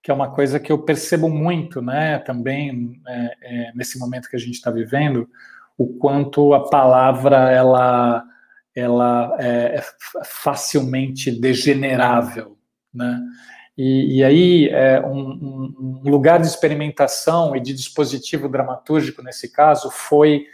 que 0.00 0.08
é 0.08 0.14
uma 0.14 0.30
coisa 0.30 0.60
que 0.60 0.70
eu 0.70 0.78
percebo 0.78 1.28
muito, 1.28 1.82
né, 1.82 2.20
também 2.20 3.00
é, 3.08 3.36
é, 3.42 3.72
nesse 3.74 3.98
momento 3.98 4.28
que 4.28 4.36
a 4.36 4.38
gente 4.38 4.54
está 4.54 4.70
vivendo, 4.70 5.28
o 5.76 5.98
quanto 5.98 6.54
a 6.54 6.68
palavra 6.68 7.50
ela 7.50 8.24
ela 8.74 9.36
é, 9.40 9.78
é 9.78 9.82
facilmente 10.24 11.32
degenerável, 11.32 12.56
né? 12.94 13.20
E, 13.78 14.16
e 14.16 14.24
aí, 14.24 14.68
é, 14.70 15.00
um, 15.06 16.02
um, 16.04 16.10
lugar 16.10 16.40
de 16.40 16.48
experimentação 16.48 17.54
e 17.54 17.60
de 17.60 17.72
dispositivo 17.72 18.48
dramatúrgico, 18.48 19.22
nesse 19.22 19.52
caso, 19.52 19.88
foi 19.88 20.46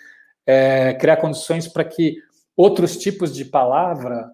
é, 0.46 0.92
criar 0.92 1.16
condições 1.16 1.66
para 1.66 1.84
que 1.84 2.18
outros 2.54 2.98
tipos 2.98 3.34
de 3.34 3.46
palavra 3.46 4.30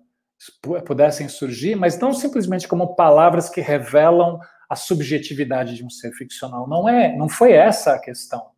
pudessem 0.85 1.29
surgir, 1.29 1.77
mas 1.77 2.01
não 2.01 2.13
simplesmente 2.13 2.67
como 2.67 2.97
palavras 2.97 3.49
que 3.49 3.61
revelam 3.61 4.41
a 4.69 4.75
subjetividade 4.75 5.77
de 5.77 5.85
um 5.85 5.91
ser 5.91 6.11
ficcional. 6.11 6.69
Não 6.69 6.89
é, 6.89 7.17
não 7.17 7.29
foi 7.29 7.53
essa 7.53 7.95
a 7.95 7.99
questão. 7.99 8.49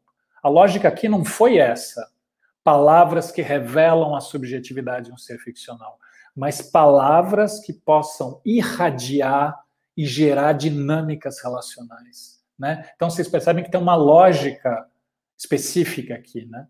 A 0.42 0.48
lógica 0.48 0.88
aqui 0.88 1.10
não 1.10 1.26
foi 1.26 1.58
essa. 1.58 2.08
Palavras 2.64 3.30
que 3.30 3.42
revelam 3.42 4.14
a 4.14 4.20
subjetividade 4.20 5.06
de 5.06 5.12
um 5.12 5.18
ser 5.18 5.38
ficcional, 5.40 5.98
mas 6.34 6.62
palavras 6.62 7.60
que 7.60 7.72
possam 7.74 8.40
irradiar 8.46 9.61
e 9.96 10.06
gerar 10.06 10.52
dinâmicas 10.52 11.42
relacionais. 11.42 12.40
Né? 12.58 12.88
Então, 12.94 13.10
vocês 13.10 13.28
percebem 13.28 13.64
que 13.64 13.70
tem 13.70 13.80
uma 13.80 13.94
lógica 13.94 14.86
específica 15.38 16.14
aqui. 16.14 16.46
Né? 16.46 16.66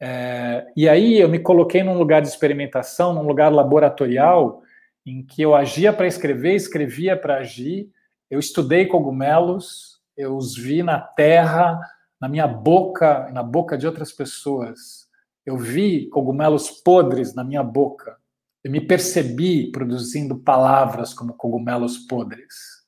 É, 0.00 0.66
e 0.76 0.88
aí 0.88 1.18
eu 1.18 1.28
me 1.28 1.38
coloquei 1.38 1.82
num 1.82 1.98
lugar 1.98 2.22
de 2.22 2.28
experimentação, 2.28 3.12
num 3.12 3.26
lugar 3.26 3.52
laboratorial, 3.52 4.62
em 5.04 5.24
que 5.24 5.42
eu 5.42 5.54
agia 5.54 5.92
para 5.92 6.06
escrever, 6.06 6.54
escrevia 6.54 7.16
para 7.16 7.38
agir, 7.38 7.90
eu 8.30 8.38
estudei 8.38 8.86
cogumelos, 8.86 10.00
eu 10.16 10.36
os 10.36 10.56
vi 10.56 10.82
na 10.82 11.00
terra, 11.00 11.80
na 12.20 12.28
minha 12.28 12.46
boca, 12.46 13.30
na 13.32 13.42
boca 13.42 13.78
de 13.78 13.86
outras 13.86 14.12
pessoas. 14.12 15.08
Eu 15.46 15.56
vi 15.56 16.08
cogumelos 16.08 16.70
podres 16.70 17.34
na 17.34 17.42
minha 17.42 17.62
boca. 17.62 18.18
Eu 18.62 18.70
me 18.70 18.80
percebi 18.80 19.70
produzindo 19.70 20.38
palavras 20.38 21.14
como 21.14 21.34
cogumelos 21.34 21.98
podres. 21.98 22.84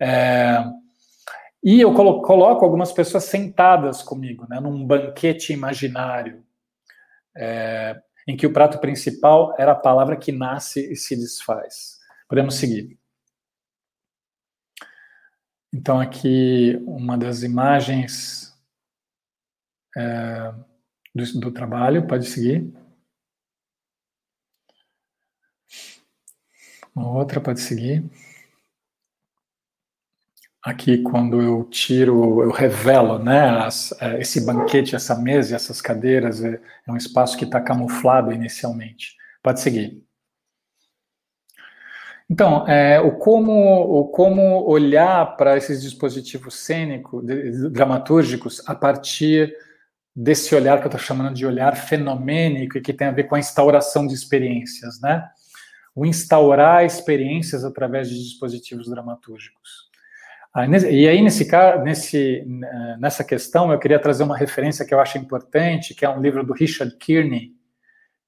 É, 0.00 0.64
e 1.62 1.80
eu 1.80 1.94
coloco 1.94 2.64
algumas 2.64 2.90
pessoas 2.92 3.24
sentadas 3.24 4.02
comigo, 4.02 4.46
né, 4.48 4.58
num 4.58 4.86
banquete 4.86 5.52
imaginário, 5.52 6.44
é, 7.36 8.00
em 8.26 8.36
que 8.36 8.46
o 8.46 8.52
prato 8.52 8.78
principal 8.78 9.54
era 9.58 9.72
a 9.72 9.78
palavra 9.78 10.16
que 10.16 10.32
nasce 10.32 10.90
e 10.90 10.96
se 10.96 11.14
desfaz. 11.14 11.98
Podemos 12.28 12.54
seguir. 12.54 12.98
Então, 15.72 16.00
aqui 16.00 16.82
uma 16.86 17.16
das 17.16 17.42
imagens 17.42 18.52
é, 19.96 20.52
do, 21.14 21.40
do 21.40 21.52
trabalho, 21.52 22.06
pode 22.06 22.26
seguir. 22.26 22.72
Uma 26.94 27.10
outra 27.10 27.40
pode 27.40 27.60
seguir. 27.60 28.04
Aqui, 30.62 30.98
quando 30.98 31.40
eu 31.40 31.64
tiro, 31.64 32.42
eu 32.42 32.50
revelo, 32.50 33.18
né, 33.18 33.48
as, 33.64 33.92
é, 34.00 34.20
esse 34.20 34.44
banquete, 34.44 34.94
essa 34.94 35.16
mesa, 35.16 35.56
essas 35.56 35.80
cadeiras, 35.80 36.44
é, 36.44 36.60
é 36.86 36.92
um 36.92 36.96
espaço 36.96 37.36
que 37.38 37.46
está 37.46 37.60
camuflado 37.60 38.30
inicialmente. 38.30 39.16
Pode 39.42 39.60
seguir. 39.60 40.04
Então, 42.28 42.68
é, 42.68 43.00
o, 43.00 43.12
como, 43.12 43.52
o 43.52 44.08
como 44.08 44.62
olhar 44.68 45.36
para 45.36 45.56
esses 45.56 45.82
dispositivos 45.82 46.54
cênicos, 46.54 47.24
dramatúrgicos, 47.72 48.62
a 48.68 48.74
partir 48.74 49.52
desse 50.14 50.54
olhar 50.54 50.78
que 50.78 50.84
eu 50.84 50.90
estou 50.90 51.00
chamando 51.00 51.34
de 51.34 51.46
olhar 51.46 51.74
fenomênico 51.74 52.76
e 52.76 52.80
que 52.80 52.92
tem 52.92 53.08
a 53.08 53.12
ver 53.12 53.24
com 53.24 53.34
a 53.34 53.38
instauração 53.40 54.06
de 54.06 54.14
experiências, 54.14 55.00
né? 55.00 55.26
O 55.94 56.06
instaurar 56.06 56.84
experiências 56.84 57.64
através 57.64 58.08
de 58.08 58.16
dispositivos 58.16 58.88
dramatúrgicos. 58.88 59.90
E 60.90 61.08
aí, 61.08 61.22
nesse, 61.22 61.48
nesse, 61.84 62.44
nessa 62.98 63.22
questão, 63.22 63.70
eu 63.70 63.78
queria 63.78 64.00
trazer 64.00 64.24
uma 64.24 64.36
referência 64.36 64.84
que 64.84 64.92
eu 64.92 64.98
acho 64.98 65.16
importante, 65.16 65.94
que 65.94 66.04
é 66.04 66.08
um 66.08 66.20
livro 66.20 66.44
do 66.44 66.52
Richard 66.52 66.96
Kearney, 66.96 67.52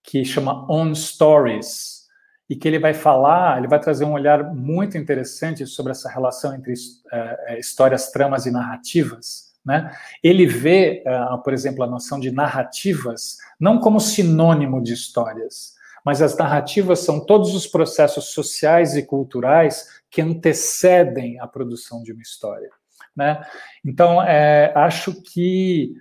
que 0.05 0.25
chama 0.25 0.67
On 0.71 0.95
Stories, 0.95 2.03
e 2.49 2.57
que 2.57 2.69
ele 2.69 2.79
vai 2.79 2.93
falar, 2.93 3.59
ele 3.59 3.67
vai 3.67 3.81
trazer 3.81 4.05
um 4.05 4.13
olhar 4.13 4.55
muito 4.55 4.99
interessante 4.99 5.67
sobre 5.67 5.93
essa 5.93 6.09
relação 6.11 6.55
entre 6.55 6.75
uh, 6.75 7.59
histórias, 7.59 8.11
tramas 8.11 8.45
e 8.45 8.51
narrativas. 8.51 9.53
Né? 9.65 9.91
Ele 10.23 10.47
vê, 10.47 11.03
uh, 11.07 11.43
por 11.43 11.55
exemplo, 11.55 11.83
a 11.83 11.87
noção 11.87 12.21
de 12.21 12.31
narrativas 12.31 13.39
não 13.59 13.79
como 13.79 13.99
sinônimo 13.99 14.83
de 14.83 14.93
histórias, 14.93 15.75
mas 16.05 16.21
as 16.21 16.37
narrativas 16.37 17.01
são 17.01 17.25
todos 17.25 17.55
os 17.55 17.67
processos 17.67 18.33
sociais 18.33 18.97
e 18.97 19.03
culturais 19.03 20.03
que 20.11 20.21
antecedem 20.21 21.41
a 21.41 21.47
produção 21.47 22.03
de 22.03 22.13
uma 22.13 22.23
história. 22.23 22.71
Né? 23.17 23.45
Então, 23.85 24.23
é, 24.23 24.73
acho 24.75 25.23
que 25.23 25.95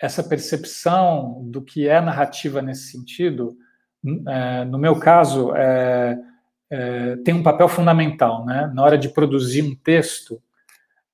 essa 0.00 0.22
percepção 0.22 1.42
do 1.44 1.62
que 1.62 1.88
é 1.88 2.00
narrativa 2.00 2.60
nesse 2.60 2.90
sentido, 2.90 3.56
é, 4.28 4.64
no 4.64 4.78
meu 4.78 4.98
caso, 4.98 5.54
é, 5.54 6.18
é, 6.70 7.16
tem 7.24 7.34
um 7.34 7.42
papel 7.42 7.68
fundamental. 7.68 8.44
Né? 8.44 8.70
Na 8.74 8.82
hora 8.82 8.98
de 8.98 9.08
produzir 9.08 9.62
um 9.62 9.74
texto, 9.74 10.40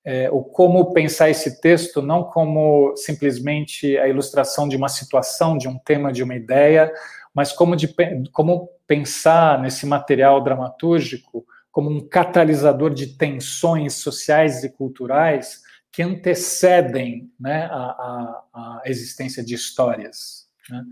é, 0.05 0.29
o 0.31 0.43
como 0.43 0.93
pensar 0.93 1.31
esse 1.31 1.61
texto 1.61 2.03
não 2.03 2.25
como 2.25 2.93
simplesmente 2.97 3.97
a 3.99 4.09
ilustração 4.09 4.69
de 4.69 4.77
uma 4.77 4.89
situação, 4.89 5.57
de 5.57 5.69
um 5.69 5.79
tema, 5.79 6.13
de 6.13 6.23
uma 6.23 6.35
ideia, 6.35 6.93
mas 7.35 7.53
como, 7.53 7.75
de, 7.75 7.95
como 8.33 8.69
pensar 8.87 9.61
nesse 9.61 9.87
material 9.87 10.43
dramatúrgico 10.43 11.45
como 11.71 11.91
um 11.91 12.07
catalisador 12.07 12.93
de 12.93 13.17
tensões 13.17 13.95
sociais 13.95 14.63
e 14.63 14.69
culturais 14.69 15.63
que 15.91 16.03
antecedem 16.03 17.31
né, 17.41 17.65
a, 17.65 17.77
a, 17.77 18.45
a, 18.55 18.83
existência 18.85 19.43
de 19.43 19.55
histórias. 19.55 20.47
Né? 20.71 20.85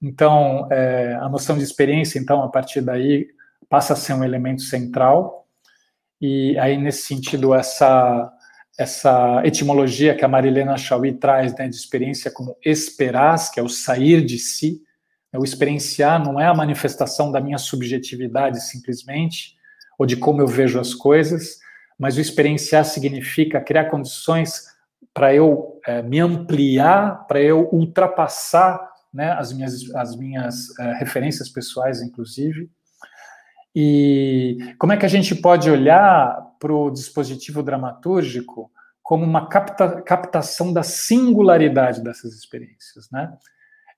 Então, 0.00 0.66
é, 0.70 1.14
a 1.14 1.28
noção 1.28 1.56
de 1.56 1.64
experiência, 1.64 2.18
então, 2.18 2.42
a 2.42 2.48
partir 2.48 2.80
daí, 2.80 3.28
passa 3.68 3.92
a 3.92 3.96
ser 3.96 4.14
um 4.14 4.24
elemento 4.24 4.62
central. 4.62 5.46
E 6.20 6.58
aí, 6.58 6.78
nesse 6.78 7.02
sentido, 7.02 7.54
essa, 7.54 8.32
essa 8.78 9.42
etimologia 9.44 10.14
que 10.14 10.24
a 10.24 10.28
Marilena 10.28 10.76
Chauí 10.76 11.12
traz 11.12 11.54
né, 11.54 11.68
de 11.68 11.76
experiência 11.76 12.30
como 12.30 12.56
esperar, 12.64 13.36
que 13.50 13.60
é 13.60 13.62
o 13.62 13.68
sair 13.68 14.24
de 14.24 14.38
si, 14.38 14.82
o 15.36 15.44
experienciar 15.44 16.22
não 16.22 16.40
é 16.40 16.46
a 16.46 16.54
manifestação 16.54 17.30
da 17.30 17.40
minha 17.40 17.58
subjetividade 17.58 18.62
simplesmente, 18.64 19.56
ou 19.98 20.06
de 20.06 20.16
como 20.16 20.40
eu 20.40 20.46
vejo 20.46 20.80
as 20.80 20.94
coisas, 20.94 21.58
mas 21.98 22.16
o 22.16 22.20
experienciar 22.20 22.84
significa 22.84 23.60
criar 23.60 23.86
condições 23.86 24.64
para 25.12 25.34
eu 25.34 25.80
é, 25.86 26.00
me 26.00 26.20
ampliar, 26.20 27.26
para 27.26 27.42
eu 27.42 27.68
ultrapassar 27.72 28.80
né, 29.12 29.32
as 29.32 29.52
minhas, 29.52 29.94
as 29.94 30.16
minhas 30.16 30.78
é, 30.78 30.92
referências 30.94 31.48
pessoais, 31.48 32.00
inclusive. 32.00 32.70
E 33.74 34.74
como 34.78 34.92
é 34.92 34.96
que 34.96 35.04
a 35.04 35.08
gente 35.08 35.34
pode 35.34 35.70
olhar 35.70 36.40
para 36.58 36.72
o 36.72 36.90
dispositivo 36.90 37.62
dramatúrgico 37.62 38.70
como 39.02 39.24
uma 39.24 39.48
capta, 39.48 40.02
captação 40.02 40.72
da 40.72 40.82
singularidade 40.82 42.02
dessas 42.02 42.34
experiências, 42.34 43.10
né? 43.10 43.32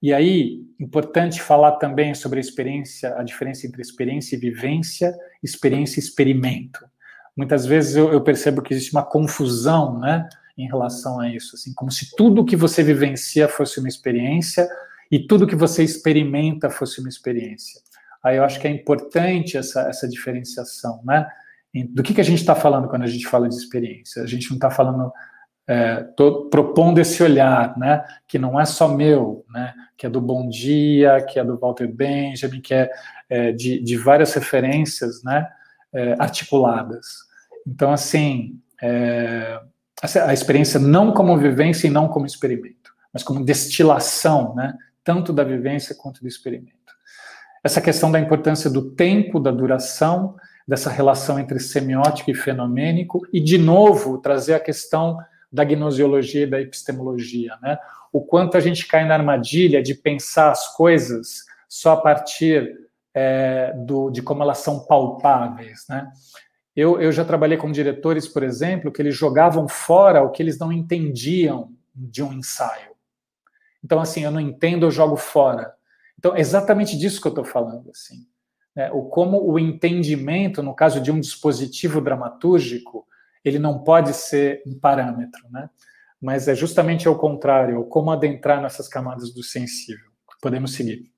E 0.03 0.13
aí, 0.15 0.65
importante 0.79 1.43
falar 1.43 1.73
também 1.73 2.15
sobre 2.15 2.39
a 2.39 2.41
experiência, 2.41 3.15
a 3.17 3.23
diferença 3.23 3.67
entre 3.67 3.83
experiência 3.83 4.35
e 4.35 4.39
vivência, 4.39 5.15
experiência 5.43 6.01
e 6.01 6.03
experimento. 6.03 6.85
Muitas 7.37 7.67
vezes 7.67 7.97
eu, 7.97 8.13
eu 8.13 8.21
percebo 8.23 8.63
que 8.63 8.73
existe 8.73 8.93
uma 8.93 9.05
confusão, 9.05 9.99
né, 9.99 10.29
em 10.57 10.67
relação 10.67 11.21
a 11.21 11.29
isso, 11.29 11.55
assim, 11.55 11.73
como 11.75 11.91
se 11.91 12.15
tudo 12.17 12.45
que 12.45 12.57
você 12.57 12.83
vivencia 12.83 13.49
fosse 13.49 13.79
uma 13.79 13.89
experiência 13.89 14.69
e 15.11 15.19
tudo 15.19 15.47
que 15.47 15.57
você 15.57 15.83
experimenta 15.83 16.71
fosse 16.71 17.01
uma 17.01 17.09
experiência. 17.09 17.81
Aí 18.23 18.37
eu 18.37 18.45
acho 18.45 18.61
que 18.61 18.67
é 18.67 18.71
importante 18.71 19.57
essa, 19.57 19.83
essa 19.83 20.09
diferenciação, 20.09 21.01
né? 21.05 21.27
Do 21.91 22.03
que, 22.03 22.13
que 22.13 22.21
a 22.21 22.25
gente 22.25 22.41
está 22.41 22.55
falando 22.55 22.89
quando 22.89 23.03
a 23.03 23.07
gente 23.07 23.27
fala 23.27 23.49
de 23.49 23.55
experiência? 23.55 24.23
A 24.23 24.27
gente 24.27 24.51
não 24.51 24.57
está 24.57 24.71
falando 24.71 25.13
é, 25.71 26.03
tô 26.17 26.47
propondo 26.47 26.99
esse 26.99 27.23
olhar, 27.23 27.79
né, 27.79 28.05
que 28.27 28.41
não 28.41 28.61
é 28.61 28.65
só 28.65 28.89
meu, 28.89 29.45
né, 29.49 29.73
que 29.97 30.05
é 30.05 30.11
do 30.11 30.21
Bom 30.21 30.49
Dia, 30.49 31.25
que 31.25 31.39
é 31.39 31.45
do 31.45 31.57
Walter 31.57 31.87
Benjamin, 31.87 32.61
que 32.61 32.75
é, 32.75 32.91
é 33.29 33.53
de, 33.53 33.81
de, 33.81 33.97
várias 33.97 34.35
referências, 34.35 35.23
né, 35.23 35.47
é, 35.93 36.17
articuladas. 36.19 37.07
Então, 37.65 37.93
assim, 37.93 38.59
é, 38.83 39.61
a 40.27 40.33
experiência 40.33 40.81
não 40.81 41.13
como 41.13 41.39
vivência 41.39 41.87
e 41.87 41.91
não 41.91 42.09
como 42.09 42.27
experimento, 42.27 42.93
mas 43.15 43.23
como 43.23 43.45
destilação, 43.45 44.57
né, 44.57 44.75
tanto 45.05 45.33
da 45.33 45.45
vivência 45.45 45.95
quanto 45.95 46.21
do 46.21 46.27
experimento. 46.27 46.75
Essa 47.63 47.81
questão 47.81 48.11
da 48.11 48.19
importância 48.19 48.69
do 48.69 48.91
tempo, 48.91 49.39
da 49.39 49.53
duração, 49.53 50.35
dessa 50.67 50.91
relação 50.91 51.39
entre 51.39 51.61
semiótico 51.61 52.33
e 52.33 52.35
fenomênico, 52.35 53.21
e, 53.33 53.39
de 53.39 53.57
novo, 53.57 54.19
trazer 54.19 54.55
a 54.55 54.61
questão 54.61 55.17
da 55.53 55.65
gnosiologia 55.65 56.43
e 56.43 56.51
da 56.51 56.61
epistemologia, 56.61 57.57
né? 57.61 57.79
O 58.13 58.21
quanto 58.21 58.57
a 58.57 58.61
gente 58.61 58.87
cai 58.87 59.05
na 59.05 59.15
armadilha 59.15 59.83
de 59.83 59.95
pensar 59.95 60.51
as 60.51 60.75
coisas 60.77 61.45
só 61.69 61.93
a 61.93 61.97
partir 61.97 62.77
é, 63.15 63.73
do, 63.87 64.11
de 64.11 64.23
como 64.23 64.43
elas 64.43 64.59
são 64.59 64.87
palpáveis, 64.87 65.85
né? 65.89 66.11
Eu, 66.75 67.01
eu 67.01 67.11
já 67.11 67.25
trabalhei 67.25 67.59
com 67.59 67.71
diretores, 67.71 68.29
por 68.29 68.43
exemplo, 68.43 68.93
que 68.93 69.03
eles 69.03 69.15
jogavam 69.17 69.69
fora 69.69 70.23
o 70.23 70.31
que 70.31 70.43
eles 70.43 70.59
não 70.59 70.73
entendiam 70.73 71.73
de 71.95 72.23
um 72.23 72.33
ensaio. 72.33 72.91
Então, 73.85 74.01
assim, 74.01 74.25
eu 74.25 74.31
não 74.31 74.41
entendo, 74.41 74.87
eu 74.87 74.91
jogo 74.91 75.17
fora. 75.17 75.75
Então, 76.19 76.37
é 76.37 76.41
exatamente 76.41 76.97
disso 76.97 77.21
que 77.21 77.27
eu 77.27 77.31
estou 77.31 77.45
falando, 77.45 77.91
assim. 77.91 78.27
Né? 78.75 78.91
O 78.93 79.05
como 79.05 79.43
o 79.43 79.59
entendimento, 79.59 80.63
no 80.63 80.75
caso 80.75 81.01
de 81.01 81.11
um 81.11 81.19
dispositivo 81.19 82.01
dramatúrgico, 82.01 83.07
ele 83.45 83.59
não 83.59 83.83
pode 83.83 84.15
ser 84.15 84.63
um 84.67 84.79
parâmetro, 84.79 85.49
né? 85.51 85.69
Mas 86.21 86.49
é 86.49 86.55
justamente 86.55 87.09
ao 87.09 87.19
contrário, 87.19 87.85
como 87.85 88.11
adentrar 88.11 88.61
nessas 88.61 88.89
camadas 88.89 89.33
do 89.33 89.43
sensível. 89.43 90.11
Podemos 90.41 90.75
seguir. 90.75 91.11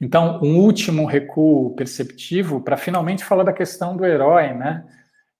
Então, 0.00 0.40
um 0.42 0.58
último 0.58 1.06
recuo 1.06 1.76
perceptivo 1.76 2.60
para 2.60 2.76
finalmente 2.76 3.24
falar 3.24 3.44
da 3.44 3.52
questão 3.52 3.96
do 3.96 4.04
herói, 4.04 4.52
né? 4.52 4.84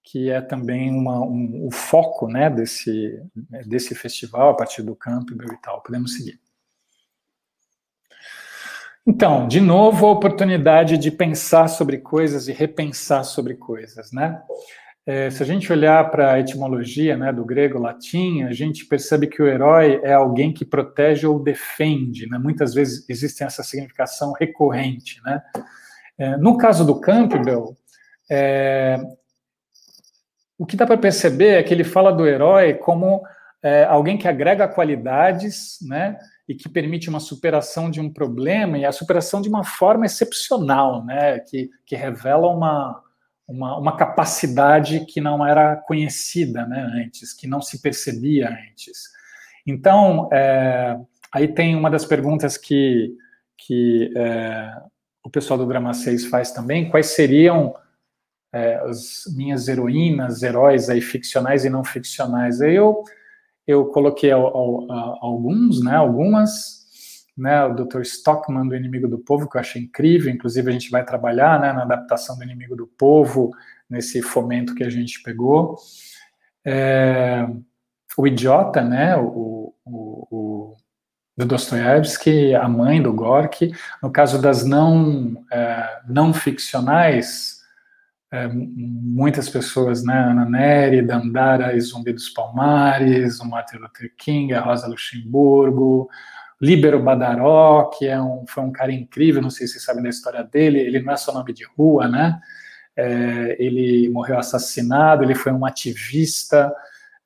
Que 0.04 0.30
é 0.30 0.40
também 0.40 0.90
uma, 0.90 1.20
um, 1.20 1.66
o 1.66 1.70
foco, 1.72 2.28
né? 2.28 2.48
Desse 2.48 3.20
desse 3.66 3.94
festival 3.94 4.50
a 4.50 4.54
partir 4.54 4.82
do 4.82 4.94
Campbell 4.94 5.52
e 5.52 5.60
tal. 5.60 5.82
Podemos 5.82 6.14
seguir. 6.14 6.41
Então, 9.06 9.48
de 9.48 9.60
novo, 9.60 10.06
a 10.06 10.12
oportunidade 10.12 10.96
de 10.96 11.10
pensar 11.10 11.68
sobre 11.68 11.98
coisas 11.98 12.46
e 12.46 12.52
repensar 12.52 13.24
sobre 13.24 13.54
coisas, 13.54 14.12
né? 14.12 14.40
É, 15.04 15.28
se 15.30 15.42
a 15.42 15.46
gente 15.46 15.72
olhar 15.72 16.08
para 16.12 16.34
a 16.34 16.38
etimologia 16.38 17.16
né, 17.16 17.32
do 17.32 17.44
grego 17.44 17.76
latim, 17.76 18.44
a 18.44 18.52
gente 18.52 18.86
percebe 18.86 19.26
que 19.26 19.42
o 19.42 19.48
herói 19.48 20.00
é 20.04 20.12
alguém 20.12 20.52
que 20.52 20.64
protege 20.64 21.26
ou 21.26 21.42
defende. 21.42 22.28
Né? 22.28 22.38
Muitas 22.38 22.72
vezes 22.72 23.04
existe 23.08 23.42
essa 23.42 23.64
significação 23.64 24.32
recorrente. 24.38 25.20
Né? 25.24 25.42
É, 26.16 26.36
no 26.36 26.56
caso 26.56 26.86
do 26.86 27.00
Campbell, 27.00 27.76
é, 28.30 28.96
o 30.56 30.64
que 30.64 30.76
dá 30.76 30.86
para 30.86 30.96
perceber 30.96 31.54
é 31.54 31.62
que 31.64 31.74
ele 31.74 31.82
fala 31.82 32.12
do 32.12 32.24
herói 32.24 32.74
como 32.74 33.22
é, 33.60 33.82
alguém 33.82 34.16
que 34.16 34.28
agrega 34.28 34.68
qualidades, 34.68 35.78
né? 35.82 36.16
E 36.52 36.54
que 36.54 36.68
permite 36.68 37.08
uma 37.08 37.18
superação 37.18 37.90
de 37.90 37.98
um 37.98 38.12
problema 38.12 38.76
e 38.76 38.84
a 38.84 38.92
superação 38.92 39.40
de 39.40 39.48
uma 39.48 39.64
forma 39.64 40.04
excepcional, 40.04 41.02
né, 41.02 41.38
que, 41.38 41.70
que 41.86 41.96
revela 41.96 42.46
uma, 42.48 43.02
uma, 43.48 43.78
uma 43.78 43.96
capacidade 43.96 45.06
que 45.06 45.18
não 45.18 45.46
era 45.46 45.76
conhecida 45.76 46.66
né, 46.66 46.82
antes, 46.94 47.32
que 47.32 47.46
não 47.46 47.62
se 47.62 47.80
percebia 47.80 48.50
antes. 48.50 49.04
Então, 49.66 50.28
é, 50.30 50.98
aí 51.32 51.48
tem 51.48 51.74
uma 51.74 51.90
das 51.90 52.04
perguntas 52.04 52.58
que, 52.58 53.16
que 53.56 54.12
é, 54.14 54.74
o 55.24 55.30
pessoal 55.30 55.58
do 55.58 55.66
Drama 55.66 55.94
6 55.94 56.26
faz 56.26 56.52
também, 56.52 56.90
quais 56.90 57.06
seriam 57.06 57.74
é, 58.52 58.74
as 58.74 59.22
minhas 59.34 59.68
heroínas, 59.68 60.42
heróis 60.42 60.90
aí 60.90 61.00
ficcionais 61.00 61.64
e 61.64 61.70
não 61.70 61.82
ficcionais. 61.82 62.60
Aí 62.60 62.74
eu 62.74 63.02
eu 63.66 63.86
coloquei 63.86 64.30
alguns, 64.32 65.82
né, 65.82 65.94
algumas, 65.96 66.82
né, 67.36 67.64
o 67.64 67.74
Dr. 67.74 68.00
Stockman 68.02 68.66
do 68.66 68.74
Inimigo 68.74 69.08
do 69.08 69.18
Povo, 69.18 69.48
que 69.48 69.56
eu 69.56 69.60
achei 69.60 69.82
incrível, 69.82 70.32
inclusive 70.32 70.68
a 70.68 70.72
gente 70.72 70.90
vai 70.90 71.04
trabalhar, 71.04 71.60
né, 71.60 71.72
na 71.72 71.82
adaptação 71.82 72.36
do 72.36 72.42
Inimigo 72.42 72.76
do 72.76 72.86
Povo, 72.86 73.50
nesse 73.88 74.22
fomento 74.22 74.74
que 74.74 74.84
a 74.84 74.90
gente 74.90 75.22
pegou. 75.22 75.76
É, 76.64 77.46
o 78.16 78.26
Idiota, 78.26 78.82
né, 78.82 79.16
o, 79.16 79.74
o, 79.84 80.26
o 80.30 80.76
do 81.36 81.46
Dostoiévski, 81.46 82.54
a 82.54 82.68
mãe 82.68 83.00
do 83.00 83.12
Gorky, 83.12 83.72
no 84.02 84.10
caso 84.10 84.40
das 84.40 84.64
não, 84.64 85.44
é, 85.50 86.00
não 86.06 86.32
ficcionais, 86.34 87.61
é, 88.32 88.48
muitas 88.48 89.50
pessoas, 89.50 90.02
né, 90.02 90.18
Ana 90.18 90.46
Nery, 90.46 91.02
Dandara 91.02 91.76
e 91.76 91.80
Zumbi 91.80 92.14
dos 92.14 92.30
Palmares, 92.30 93.38
o 93.40 93.46
Martin 93.46 93.76
Luther 93.76 94.10
King, 94.16 94.54
a 94.54 94.60
Rosa 94.62 94.86
Luxemburgo, 94.86 96.08
Líbero 96.58 97.02
Badaró, 97.02 97.90
que 97.90 98.06
é 98.06 98.20
um, 98.20 98.46
foi 98.48 98.62
um 98.62 98.72
cara 98.72 98.90
incrível, 98.90 99.42
não 99.42 99.50
sei 99.50 99.66
se 99.66 99.74
vocês 99.74 99.84
sabem 99.84 100.02
da 100.02 100.08
história 100.08 100.42
dele, 100.42 100.78
ele 100.78 101.02
não 101.02 101.12
é 101.12 101.16
só 101.16 101.30
nome 101.30 101.52
de 101.52 101.64
rua, 101.76 102.08
né, 102.08 102.40
é, 102.96 103.56
ele 103.58 104.08
morreu 104.08 104.38
assassinado, 104.38 105.22
ele 105.22 105.34
foi 105.34 105.52
um 105.52 105.66
ativista 105.66 106.72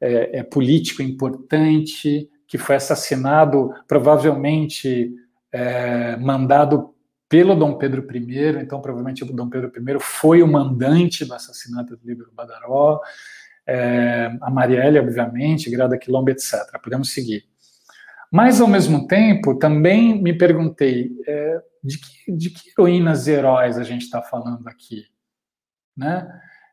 é, 0.01 0.41
é 0.41 0.43
político 0.43 1.03
importante, 1.03 2.29
que 2.49 2.59
foi 2.59 2.77
assassinado, 2.77 3.73
provavelmente 3.87 5.15
é, 5.53 6.17
mandado 6.17 6.96
pelo 7.29 7.55
Dom 7.55 7.77
Pedro 7.79 8.07
I, 8.15 8.63
então 8.63 8.81
provavelmente 8.81 9.25
o 9.25 9.27
Dom 9.27 9.49
Pedro 9.49 9.73
I 9.77 10.01
foi 10.01 10.43
o 10.43 10.47
mandante 10.47 11.25
do 11.25 11.35
assassinato 11.35 11.97
do 11.97 12.07
Líbero 12.07 12.31
Badaró, 12.33 13.01
é, 13.67 14.31
a 14.41 14.51
Marielle, 14.51 15.01
obviamente, 15.01 15.71
Grada 15.71 15.99
Quilombo, 15.99 16.31
etc. 16.31 16.81
Podemos 16.83 17.13
seguir. 17.13 17.45
Mas, 18.31 18.61
ao 18.61 18.69
mesmo 18.69 19.07
tempo, 19.07 19.59
também 19.59 20.21
me 20.21 20.33
perguntei 20.33 21.11
é, 21.27 21.63
de, 21.83 21.99
que, 21.99 22.33
de 22.33 22.51
que 22.51 22.71
heroínas 22.71 23.27
e 23.27 23.33
heróis 23.33 23.79
a 23.79 23.83
gente 23.83 24.03
está 24.03 24.23
falando 24.23 24.67
aqui? 24.69 25.07
Né? 25.97 26.29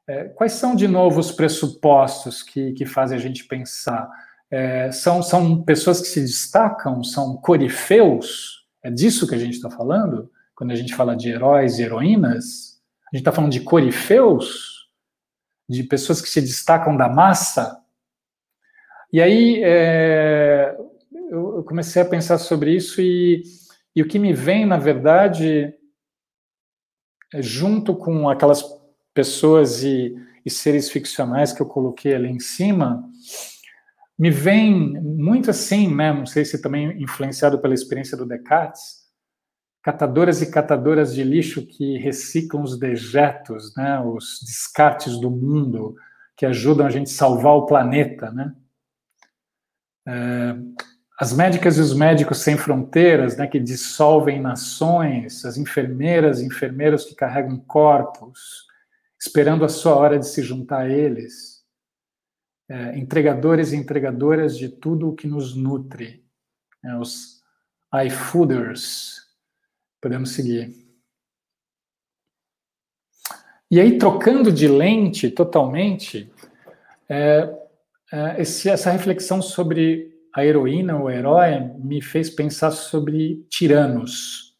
É, 0.08 0.26
quais 0.26 0.54
são, 0.54 0.76
de 0.76 0.88
novo, 0.88 1.20
os 1.20 1.32
pressupostos 1.32 2.44
que, 2.44 2.74
que 2.74 2.86
fazem 2.86 3.18
a 3.18 3.22
gente 3.22 3.46
pensar? 3.46 4.10
É, 4.52 4.92
são, 4.92 5.24
são 5.24 5.64
pessoas 5.64 6.02
que 6.02 6.08
se 6.08 6.22
destacam? 6.22 7.04
São 7.04 7.38
corifeus? 7.38 8.68
É 8.84 8.92
disso 8.92 9.28
que 9.28 9.36
a 9.36 9.40
gente 9.40 9.54
está 9.56 9.70
falando? 9.70 10.30
Quando 10.64 10.72
a 10.72 10.76
gente 10.76 10.96
fala 10.96 11.14
de 11.14 11.30
heróis 11.30 11.78
e 11.78 11.84
heroínas, 11.84 12.82
a 13.12 13.18
gente 13.18 13.20
está 13.22 13.34
falando 13.34 13.52
de 13.52 13.60
corifeus, 13.60 14.88
de 15.68 15.84
pessoas 15.84 16.22
que 16.22 16.30
se 16.30 16.40
destacam 16.40 16.96
da 16.96 17.10
massa. 17.10 17.84
E 19.12 19.22
aí 19.22 19.62
é, 19.62 20.74
eu 21.30 21.66
comecei 21.68 22.02
a 22.02 22.06
pensar 22.06 22.38
sobre 22.38 22.74
isso 22.74 23.02
e, 23.02 23.44
e 23.94 24.02
o 24.02 24.08
que 24.08 24.18
me 24.18 24.32
vem, 24.32 24.66
na 24.66 24.78
verdade, 24.78 25.74
é 27.34 27.42
junto 27.42 27.94
com 27.94 28.30
aquelas 28.30 28.64
pessoas 29.14 29.84
e, 29.84 30.16
e 30.46 30.50
seres 30.50 30.90
ficcionais 30.90 31.52
que 31.52 31.62
eu 31.62 31.66
coloquei 31.66 32.16
ali 32.16 32.30
em 32.30 32.40
cima, 32.40 33.04
me 34.18 34.32
vem 34.32 34.94
muito 35.02 35.50
assim, 35.50 35.94
né? 35.94 36.14
Não 36.14 36.26
sei 36.26 36.46
se 36.46 36.62
também 36.62 37.04
influenciado 37.04 37.60
pela 37.60 37.74
experiência 37.74 38.16
do 38.16 38.26
Descartes, 38.26 39.03
catadoras 39.84 40.42
e 40.42 40.50
catadoras 40.50 41.14
de 41.14 41.24
lixo 41.24 41.66
que 41.66 41.98
reciclam 41.98 42.64
os 42.64 42.80
dejetos, 42.80 43.76
né? 43.76 44.00
Os 44.00 44.40
descartes 44.42 45.20
do 45.20 45.30
mundo 45.30 45.96
que 46.36 46.46
ajudam 46.46 46.88
a 46.88 46.90
gente 46.90 47.12
a 47.12 47.14
salvar 47.14 47.54
o 47.54 47.66
planeta, 47.66 48.32
né? 48.32 48.56
É, 50.08 50.56
as 51.20 51.32
médicas 51.32 51.78
e 51.78 51.82
os 51.82 51.94
médicos 51.94 52.40
sem 52.40 52.58
fronteiras, 52.58 53.38
né, 53.38 53.48
que 53.48 53.60
dissolvem 53.60 54.42
nações, 54.42 55.46
as 55.46 55.58
enfermeiras 55.58 56.42
e 56.42 56.46
enfermeiros 56.46 57.06
que 57.06 57.16
carregam 57.16 57.58
corpos, 57.60 58.66
esperando 59.20 59.64
a 59.64 59.70
sua 59.70 59.96
hora 59.96 60.20
de 60.20 60.28
se 60.28 60.42
juntar 60.42 60.82
a 60.82 60.90
eles, 60.90 61.64
é, 62.68 62.98
entregadores 62.98 63.72
e 63.72 63.78
entregadoras 63.78 64.58
de 64.58 64.68
tudo 64.68 65.10
o 65.10 65.16
que 65.16 65.28
nos 65.28 65.56
nutre, 65.56 66.26
né, 66.84 66.98
os 66.98 67.42
iFooders, 68.06 69.23
podemos 70.04 70.32
seguir. 70.32 70.76
E 73.72 73.80
aí, 73.80 73.98
trocando 73.98 74.52
de 74.52 74.68
lente 74.68 75.32
totalmente, 75.32 76.30
é, 77.10 77.50
é, 78.12 78.42
esse, 78.42 78.70
essa 78.70 78.92
reflexão 78.92 79.42
sobre 79.42 80.14
a 80.36 80.46
heroína, 80.46 81.02
o 81.02 81.10
herói, 81.10 81.58
me 81.80 82.02
fez 82.02 82.30
pensar 82.30 82.72
sobre 82.72 83.48
tiranos. 83.50 84.58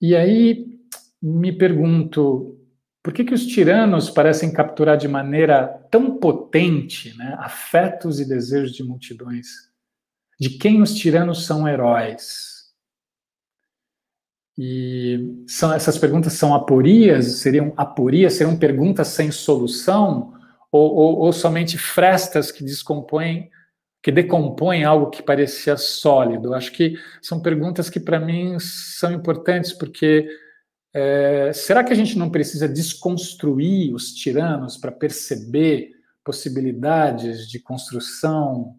E 0.00 0.14
aí 0.14 0.78
me 1.20 1.52
pergunto, 1.52 2.56
por 3.02 3.12
que, 3.12 3.24
que 3.24 3.34
os 3.34 3.44
tiranos 3.44 4.08
parecem 4.08 4.52
capturar 4.52 4.96
de 4.96 5.08
maneira 5.08 5.66
tão 5.90 6.16
potente 6.16 7.16
né, 7.18 7.36
afetos 7.40 8.20
e 8.20 8.28
desejos 8.28 8.72
de 8.72 8.84
multidões? 8.84 9.48
De 10.38 10.50
quem 10.50 10.80
os 10.80 10.94
tiranos 10.94 11.44
são 11.44 11.66
heróis? 11.66 12.49
E 14.62 15.42
são, 15.46 15.72
essas 15.72 15.96
perguntas 15.96 16.34
são 16.34 16.54
aporias? 16.54 17.38
Seriam 17.38 17.72
aporias? 17.78 18.34
Seriam 18.34 18.54
perguntas 18.58 19.08
sem 19.08 19.32
solução? 19.32 20.34
Ou, 20.70 20.94
ou, 20.94 21.18
ou 21.20 21.32
somente 21.32 21.78
frestas 21.78 22.52
que 22.52 22.62
descompõem 22.62 23.50
que 24.02 24.12
decompõem 24.12 24.84
algo 24.84 25.08
que 25.08 25.22
parecia 25.22 25.78
sólido? 25.78 26.52
Acho 26.52 26.72
que 26.72 26.94
são 27.22 27.40
perguntas 27.40 27.88
que 27.88 27.98
para 27.98 28.20
mim 28.20 28.58
são 28.58 29.12
importantes, 29.12 29.72
porque 29.72 30.28
é, 30.92 31.52
será 31.54 31.82
que 31.82 31.92
a 31.92 31.96
gente 31.96 32.18
não 32.18 32.30
precisa 32.30 32.68
desconstruir 32.68 33.94
os 33.94 34.12
tiranos 34.12 34.76
para 34.76 34.92
perceber 34.92 35.92
possibilidades 36.22 37.48
de 37.48 37.58
construção 37.58 38.76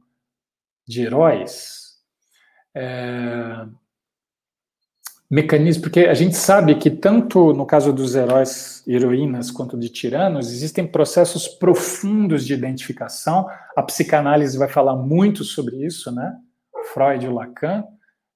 de 0.87 1.01
heróis? 1.01 1.97
É, 2.75 3.65
mecanismo, 5.31 5.83
porque 5.83 6.01
a 6.01 6.13
gente 6.13 6.35
sabe 6.35 6.75
que 6.75 6.89
tanto 6.89 7.53
no 7.53 7.65
caso 7.65 7.93
dos 7.93 8.15
heróis 8.15 8.83
e 8.85 8.93
heroínas 8.93 9.49
quanto 9.49 9.79
de 9.79 9.87
tiranos, 9.87 10.51
existem 10.51 10.85
processos 10.85 11.47
profundos 11.47 12.45
de 12.45 12.53
identificação. 12.53 13.47
A 13.73 13.81
psicanálise 13.81 14.57
vai 14.57 14.67
falar 14.67 14.97
muito 14.97 15.45
sobre 15.45 15.85
isso, 15.85 16.11
né? 16.11 16.35
Freud 16.93 17.25
e 17.25 17.29
Lacan. 17.29 17.85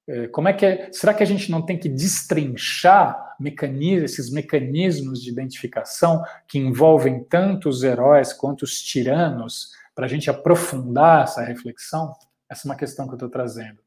É, 0.08 0.28
como 0.28 0.48
é 0.48 0.54
que 0.54 0.66
é, 0.66 0.90
será 0.94 1.14
que 1.14 1.22
a 1.22 1.26
gente 1.26 1.52
não 1.52 1.62
tem 1.62 1.78
que 1.78 1.90
destrinchar 1.90 3.36
mecanismos, 3.42 4.12
esses 4.12 4.32
mecanismos 4.32 5.22
de 5.22 5.30
identificação 5.30 6.24
que 6.48 6.58
envolvem 6.58 7.26
tanto 7.26 7.68
os 7.68 7.84
heróis 7.84 8.32
quanto 8.32 8.62
os 8.62 8.80
tiranos, 8.80 9.72
para 9.94 10.06
a 10.06 10.10
gente 10.10 10.30
aprofundar 10.30 11.24
essa 11.24 11.44
reflexão? 11.44 12.14
Essa 12.50 12.66
é 12.66 12.72
uma 12.72 12.78
questão 12.78 13.06
que 13.06 13.14
eu 13.14 13.18
estou 13.18 13.30
trazendo. 13.30 13.85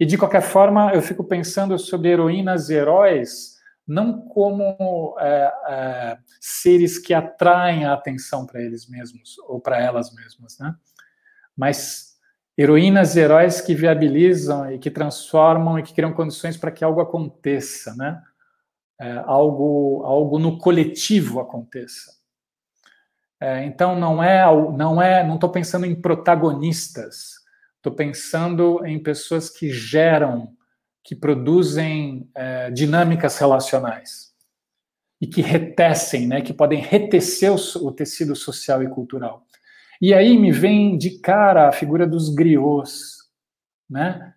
E 0.00 0.06
de 0.06 0.16
qualquer 0.16 0.40
forma, 0.40 0.94
eu 0.94 1.02
fico 1.02 1.22
pensando 1.22 1.78
sobre 1.78 2.08
heroínas 2.08 2.70
e 2.70 2.74
heróis 2.74 3.60
não 3.86 4.22
como 4.22 5.14
é, 5.18 5.52
é, 5.68 6.18
seres 6.40 6.98
que 6.98 7.12
atraem 7.12 7.84
a 7.84 7.92
atenção 7.92 8.46
para 8.46 8.62
eles 8.62 8.88
mesmos 8.88 9.36
ou 9.40 9.60
para 9.60 9.78
elas 9.78 10.14
mesmas, 10.14 10.58
né? 10.58 10.74
Mas 11.54 12.16
heroínas 12.56 13.14
e 13.14 13.20
heróis 13.20 13.60
que 13.60 13.74
viabilizam 13.74 14.72
e 14.72 14.78
que 14.78 14.90
transformam 14.90 15.78
e 15.78 15.82
que 15.82 15.92
criam 15.92 16.14
condições 16.14 16.56
para 16.56 16.70
que 16.70 16.82
algo 16.82 17.00
aconteça, 17.00 17.94
né? 17.94 18.22
É, 18.98 19.22
algo, 19.26 20.02
algo 20.04 20.38
no 20.38 20.56
coletivo 20.56 21.40
aconteça. 21.40 22.12
É, 23.38 23.64
então 23.64 23.98
não 23.98 24.22
é, 24.22 24.44
não 24.72 25.02
é, 25.02 25.26
não 25.26 25.34
estou 25.34 25.50
pensando 25.50 25.84
em 25.84 25.94
protagonistas 25.94 27.39
Estou 27.80 27.94
pensando 27.94 28.84
em 28.84 29.02
pessoas 29.02 29.48
que 29.48 29.70
geram, 29.70 30.54
que 31.02 31.16
produzem 31.16 32.30
é, 32.34 32.70
dinâmicas 32.70 33.38
relacionais 33.38 34.34
e 35.18 35.26
que 35.26 35.40
retecem, 35.40 36.26
né, 36.26 36.42
que 36.42 36.52
podem 36.52 36.78
retecer 36.78 37.50
o, 37.50 37.86
o, 37.86 37.90
tecido 37.90 38.36
social 38.36 38.82
e 38.82 38.88
cultural. 38.90 39.46
E 39.98 40.12
aí 40.12 40.38
me 40.38 40.52
vem 40.52 40.98
de 40.98 41.20
cara 41.20 41.68
a 41.68 41.72
figura 41.72 42.06
dos 42.06 42.28
griots, 42.28 43.30
né? 43.88 44.34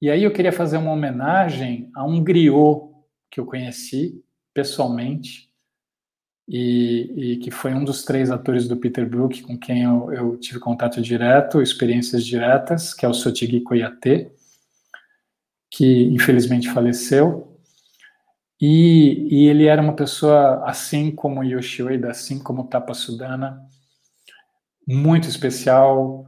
E 0.00 0.10
aí 0.10 0.22
eu 0.24 0.32
queria 0.32 0.52
fazer 0.52 0.76
uma 0.76 0.92
homenagem 0.92 1.90
a 1.94 2.04
um 2.04 2.22
griot 2.22 2.94
que 3.30 3.40
eu 3.40 3.46
conheci 3.46 4.22
pessoalmente, 4.52 5.45
e, 6.48 7.12
e, 7.16 7.36
que 7.38 7.50
foi 7.50 7.74
um 7.74 7.84
dos 7.84 8.04
três 8.04 8.30
atores 8.30 8.68
do 8.68 8.76
Peter 8.76 9.08
Brook 9.08 9.42
com 9.42 9.58
quem 9.58 9.82
eu, 9.82 10.12
eu 10.12 10.36
tive 10.36 10.60
contato 10.60 11.02
direto, 11.02 11.60
experiências 11.60 12.24
diretas, 12.24 12.94
que 12.94 13.04
é 13.04 13.08
o 13.08 13.14
Sotigui 13.14 13.62
Koyate, 13.62 14.30
que 15.70 16.04
infelizmente 16.04 16.70
faleceu. 16.70 17.58
E, 18.60 19.26
e, 19.28 19.48
ele 19.48 19.66
era 19.66 19.82
uma 19.82 19.94
pessoa, 19.94 20.62
assim 20.64 21.10
como 21.10 21.42
Yoshi 21.42 21.82
Ueda, 21.82 22.10
assim 22.10 22.38
como 22.38 22.68
Tapa 22.68 22.94
Sudana, 22.94 23.60
muito 24.86 25.28
especial, 25.28 26.26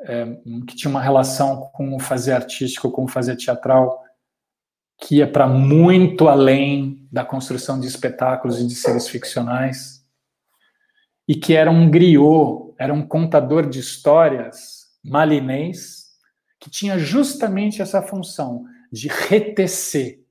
é, 0.00 0.26
que 0.66 0.74
tinha 0.74 0.90
uma 0.90 1.00
relação 1.00 1.70
com 1.72 1.94
o 1.94 2.00
fazer 2.00 2.32
artístico, 2.32 2.90
com 2.90 3.04
o 3.04 3.08
fazer 3.08 3.36
teatral, 3.36 4.04
que 4.98 5.16
ia 5.16 5.30
para 5.30 5.46
muito 5.46 6.28
além 6.28 7.06
da 7.12 7.24
construção 7.24 7.78
de 7.78 7.86
espetáculos 7.86 8.60
e 8.60 8.66
de 8.66 8.74
seres 8.74 9.08
ficcionais, 9.08 10.04
e 11.28 11.34
que 11.34 11.54
era 11.54 11.70
um 11.70 11.90
griot, 11.90 12.74
era 12.78 12.92
um 12.92 13.06
contador 13.06 13.68
de 13.68 13.78
histórias 13.78 14.86
malinês, 15.04 16.06
que 16.58 16.70
tinha 16.70 16.98
justamente 16.98 17.82
essa 17.82 18.02
função 18.02 18.64
de 18.90 19.08
retecer 19.08 20.24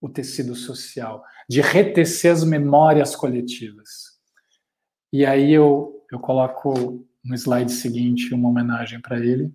o 0.00 0.08
tecido 0.08 0.54
social, 0.54 1.24
de 1.48 1.60
retecer 1.60 2.32
as 2.32 2.44
memórias 2.44 3.16
coletivas. 3.16 4.14
E 5.12 5.24
aí 5.24 5.52
eu, 5.52 6.04
eu 6.10 6.18
coloco 6.20 7.06
no 7.24 7.34
slide 7.34 7.72
seguinte 7.72 8.34
uma 8.34 8.48
homenagem 8.48 9.00
para 9.00 9.18
ele. 9.18 9.52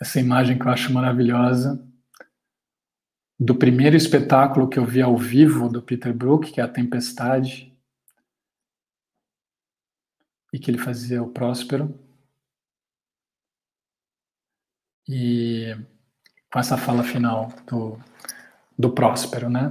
Essa 0.00 0.20
imagem 0.20 0.58
que 0.58 0.66
eu 0.66 0.70
acho 0.70 0.92
maravilhosa 0.92 1.85
do 3.38 3.54
primeiro 3.54 3.96
espetáculo 3.96 4.68
que 4.68 4.78
eu 4.78 4.84
vi 4.84 5.02
ao 5.02 5.16
vivo 5.16 5.68
do 5.68 5.82
Peter 5.82 6.12
Brook, 6.14 6.52
que 6.52 6.60
é 6.60 6.64
A 6.64 6.68
Tempestade, 6.68 7.76
e 10.52 10.58
que 10.58 10.70
ele 10.70 10.78
fazia 10.78 11.22
o 11.22 11.30
Próspero. 11.30 11.98
E 15.08 15.76
com 16.50 16.58
essa 16.58 16.78
fala 16.78 17.04
final 17.04 17.52
do, 17.66 17.98
do 18.78 18.90
Próspero, 18.92 19.50
né? 19.50 19.70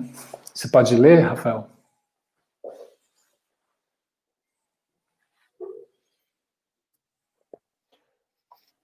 Você 0.54 0.70
pode 0.70 0.96
ler, 0.96 1.22
Rafael? 1.22 1.70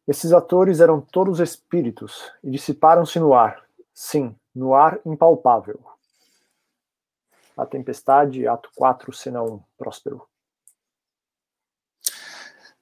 Esses 0.08 0.34
atores 0.34 0.80
eram 0.82 1.00
todos 1.00 1.40
espíritos 1.40 2.34
e 2.44 2.50
dissiparam-se 2.50 3.18
no 3.20 3.34
ar. 3.34 3.64
Sim, 3.94 4.36
no 4.54 4.74
ar 4.74 5.00
impalpável. 5.06 5.80
A 7.58 7.66
Tempestade, 7.66 8.48
ato 8.48 8.70
4, 8.76 9.14
cena 9.14 9.44
1, 9.44 9.62
Próspero. 9.78 10.28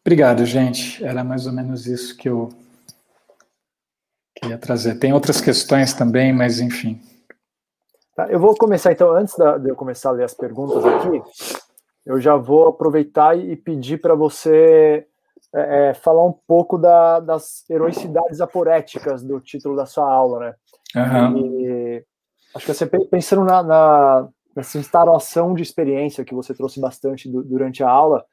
Obrigado, 0.06 0.46
gente. 0.46 1.04
Era 1.04 1.24
mais 1.24 1.46
ou 1.46 1.54
menos 1.54 1.86
isso 1.86 2.16
que 2.16 2.30
eu 2.30 2.50
queria 4.36 4.58
trazer. 4.58 4.96
Tem 4.96 5.14
outras 5.14 5.42
questões 5.42 5.94
também, 5.94 6.34
mas 6.34 6.60
enfim. 6.60 7.02
Tá, 8.16 8.28
eu 8.30 8.40
vou 8.40 8.56
começar 8.56 8.92
então, 8.92 9.12
antes 9.12 9.36
de 9.36 9.70
eu 9.70 9.76
começar 9.76 10.10
a 10.10 10.14
ler 10.14 10.24
as 10.24 10.34
perguntas 10.34 10.84
aqui, 10.86 11.22
eu 12.06 12.20
já 12.20 12.36
vou 12.36 12.68
aproveitar 12.68 13.38
e 13.38 13.56
pedir 13.56 14.00
para 14.00 14.16
você 14.16 15.09
é, 15.54 15.90
é, 15.90 15.94
falar 15.94 16.26
um 16.26 16.34
pouco 16.48 16.78
da, 16.78 17.20
das 17.20 17.68
heroicidades 17.70 18.40
aporéticas 18.40 19.24
do 19.24 19.40
título 19.40 19.76
da 19.76 19.86
sua 19.86 20.12
aula, 20.12 20.40
né? 20.40 20.56
Uhum. 20.96 21.38
E, 21.38 22.06
acho 22.54 22.66
que 22.66 22.74
você 22.74 22.86
pensando 22.86 23.44
na, 23.44 23.64
na, 23.64 24.30
nessa 24.56 24.78
instalação 24.78 25.54
de 25.54 25.64
experiência 25.64 26.24
que 26.24 26.36
você 26.36 26.54
trouxe 26.54 26.80
bastante 26.80 27.30
do, 27.30 27.44
durante 27.44 27.84
a 27.84 27.90
aula, 27.90 28.26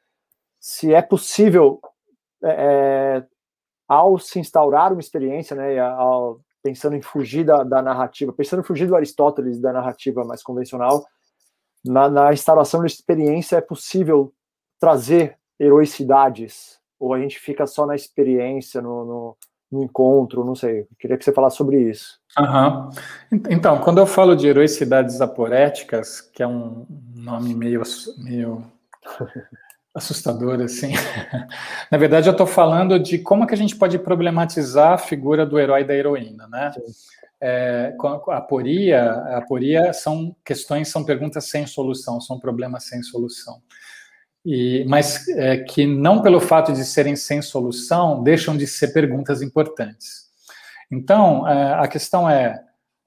se 0.59 0.93
é 0.93 1.01
possível, 1.01 1.79
é, 2.43 2.51
é 2.51 3.23
ao 3.87 4.19
se 4.19 4.39
instaurar 4.39 4.91
uma 4.91 4.99
experiência, 4.99 5.55
né, 5.55 5.79
ao, 5.79 6.41
pensando 6.61 6.95
em 6.95 7.01
fugir 7.01 7.45
da, 7.45 7.63
da, 7.63 7.81
narrativa, 7.81 8.33
pensando 8.33 8.59
em 8.59 8.65
fugir 8.65 8.87
do 8.87 8.95
Aristóteles, 8.95 9.59
da 9.59 9.71
narrativa 9.71 10.25
mais 10.25 10.43
convencional, 10.43 11.05
na, 11.85 12.09
na 12.09 12.33
instalação 12.33 12.81
de 12.81 12.91
experiência 12.91 13.55
é 13.55 13.61
possível 13.61 14.33
trazer 14.79 15.37
heroicidades, 15.59 16.79
ou 16.99 17.13
a 17.13 17.19
gente 17.19 17.39
fica 17.39 17.65
só 17.65 17.85
na 17.85 17.95
experiência, 17.95 18.81
no, 18.81 19.05
no, 19.05 19.37
no 19.71 19.83
encontro, 19.83 20.43
não 20.43 20.55
sei. 20.55 20.87
Queria 20.99 21.17
que 21.17 21.23
você 21.23 21.31
falasse 21.31 21.57
sobre 21.57 21.81
isso. 21.81 22.19
Uhum. 22.37 22.89
Então, 23.49 23.79
quando 23.79 23.99
eu 23.99 24.05
falo 24.05 24.35
de 24.35 24.47
heroicidades 24.47 25.21
aporéticas, 25.21 26.21
que 26.21 26.41
é 26.41 26.47
um 26.47 26.85
nome 27.15 27.53
meio, 27.53 27.81
meio 28.17 28.63
assustador, 29.93 30.61
assim, 30.61 30.93
na 31.91 31.97
verdade 31.97 32.27
eu 32.27 32.31
estou 32.31 32.47
falando 32.47 32.99
de 32.99 33.17
como 33.19 33.43
é 33.43 33.47
que 33.47 33.53
a 33.53 33.57
gente 33.57 33.75
pode 33.75 33.97
problematizar 33.99 34.93
a 34.93 34.97
figura 34.97 35.45
do 35.45 35.59
herói 35.59 35.81
e 35.81 35.85
da 35.85 35.95
heroína, 35.95 36.47
né? 36.47 36.71
É, 37.39 37.95
a 38.29 38.37
aporia, 38.37 39.11
a 39.11 39.37
aporia 39.37 39.93
são 39.93 40.35
questões, 40.43 40.87
são 40.87 41.03
perguntas 41.03 41.45
sem 41.45 41.67
solução, 41.67 42.19
são 42.19 42.39
problemas 42.39 42.85
sem 42.85 43.03
solução. 43.03 43.61
E, 44.49 44.85
mas 44.87 45.27
é, 45.27 45.57
que 45.57 45.85
não 45.85 46.21
pelo 46.21 46.39
fato 46.39 46.71
de 46.71 46.85
serem 46.85 47.17
sem 47.17 47.41
solução 47.41 48.23
deixam 48.23 48.55
de 48.55 48.65
ser 48.65 48.93
perguntas 48.93 49.41
importantes. 49.41 50.27
Então, 50.89 51.45
é, 51.45 51.73
a 51.73 51.85
questão 51.85 52.29
é, 52.29 52.57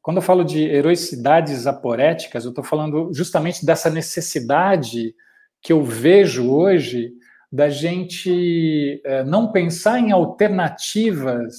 quando 0.03 0.19
eu 0.19 0.23
falo 0.23 0.45
de 0.45 0.63
heroicidades 0.63 1.67
aporéticas, 1.67 2.45
eu 2.45 2.51
estou 2.51 2.63
falando 2.63 3.09
justamente 3.15 3.65
dessa 3.65 3.89
necessidade 3.89 5.15
que 5.63 5.73
eu 5.73 5.83
vejo 5.83 6.53
hoje 6.53 7.15
da 7.51 7.71
gente 7.71 9.01
é, 9.03 9.25
não 9.25 9.51
pensar 9.51 9.99
em 9.99 10.13
alternativas 10.13 11.55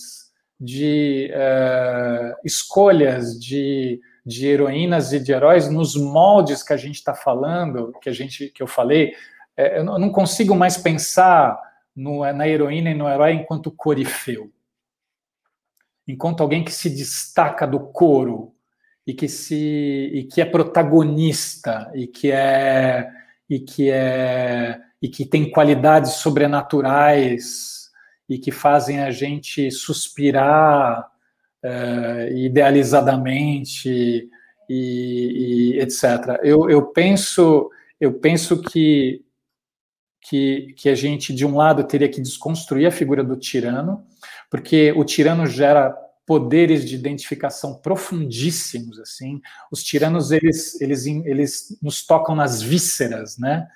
de 0.60 1.28
é, 1.34 2.36
escolhas 2.46 3.40
de, 3.40 4.00
de 4.24 4.46
heroínas 4.46 5.12
e 5.12 5.20
de 5.20 5.32
heróis 5.32 5.68
nos 5.72 5.96
moldes 5.96 6.62
que 6.62 6.72
a 6.72 6.78
gente 6.78 6.98
está 6.98 7.16
falando, 7.16 7.92
que 8.00 8.10
a 8.10 8.14
gente 8.14 8.50
que 8.50 8.62
eu 8.62 8.68
falei, 8.68 9.14
é, 9.56 9.80
eu 9.80 9.84
não 9.84 10.10
consigo 10.10 10.56
mais 10.56 10.78
pensar 10.78 11.60
no, 11.96 12.20
na 12.34 12.48
heroína 12.48 12.92
e 12.92 12.94
no 12.94 13.08
herói 13.08 13.34
enquanto 13.34 13.72
corifeu, 13.72 14.52
enquanto 16.08 16.42
alguém 16.42 16.64
que 16.64 16.72
se 16.72 16.90
destaca 16.90 17.68
do 17.68 17.80
coro 17.80 18.54
e 19.06 19.14
que 19.14 19.28
se 19.28 20.12
e 20.14 20.24
que 20.24 20.42
é 20.42 20.46
protagonista 20.46 21.92
e 21.94 22.08
que 22.08 22.32
é 22.32 23.10
e 23.50 23.60
que 23.60 23.90
é 23.90 24.80
e 25.02 25.10
que 25.10 25.26
tem 25.26 25.50
qualidades 25.50 26.14
sobrenaturais 26.14 27.90
e 28.30 28.38
que 28.38 28.52
fazem 28.52 29.02
a 29.02 29.12
gente 29.12 29.70
suspirar 29.72 31.10
é, 31.64 32.32
idealizadamente 32.34 34.30
e, 34.70 35.76
e, 35.76 35.80
etc. 35.80 36.40
Eu, 36.44 36.70
eu 36.70 36.88
penso 36.88 37.70
eu 38.00 38.14
penso 38.14 38.62
que 38.62 39.24
que, 40.22 40.74
que 40.78 40.88
a 40.88 40.96
gente, 40.96 41.34
de 41.34 41.46
um 41.46 41.56
lado, 41.56 41.84
teria 41.84 42.08
que 42.08 42.22
desconstruir 42.22 42.86
a 42.86 42.92
figura 42.92 43.24
do 43.24 43.36
tirano, 43.36 44.06
porque 44.50 44.94
o 44.96 45.04
tirano 45.04 45.46
gera 45.48 45.96
poderes 46.26 46.88
de 46.88 46.96
identificação 46.96 47.74
profundíssimos, 47.74 49.00
assim. 49.00 49.42
Os 49.72 49.84
tiranos, 49.84 50.32
eles, 50.32 50.80
eles, 50.80 51.06
eles 51.06 51.78
nos 51.82 52.06
tocam 52.06 52.36
nas 52.36 52.62
vísceras, 52.62 53.38
né? 53.38 53.68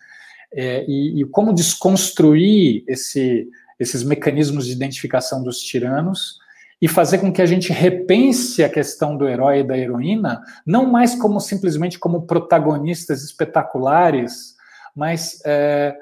É, 0.53 0.85
e, 0.88 1.22
e, 1.22 1.26
como 1.26 1.53
desconstruir 1.53 2.85
esse, 2.88 3.49
esses 3.77 4.03
mecanismos 4.03 4.67
de 4.67 4.72
identificação 4.72 5.43
dos 5.43 5.59
tiranos 5.59 6.38
e 6.81 6.88
fazer 6.88 7.17
com 7.17 7.34
que 7.34 7.41
a 7.41 7.45
gente 7.45 7.73
repense 7.73 8.63
a 8.63 8.69
questão 8.69 9.17
do 9.17 9.27
herói 9.27 9.59
e 9.59 9.63
da 9.63 9.77
heroína, 9.77 10.41
não 10.65 10.85
mais 10.85 11.15
como 11.15 11.41
simplesmente 11.41 11.99
como 11.99 12.26
protagonistas 12.26 13.23
espetaculares, 13.23 14.55
mas 14.95 15.41
é, 15.45 15.93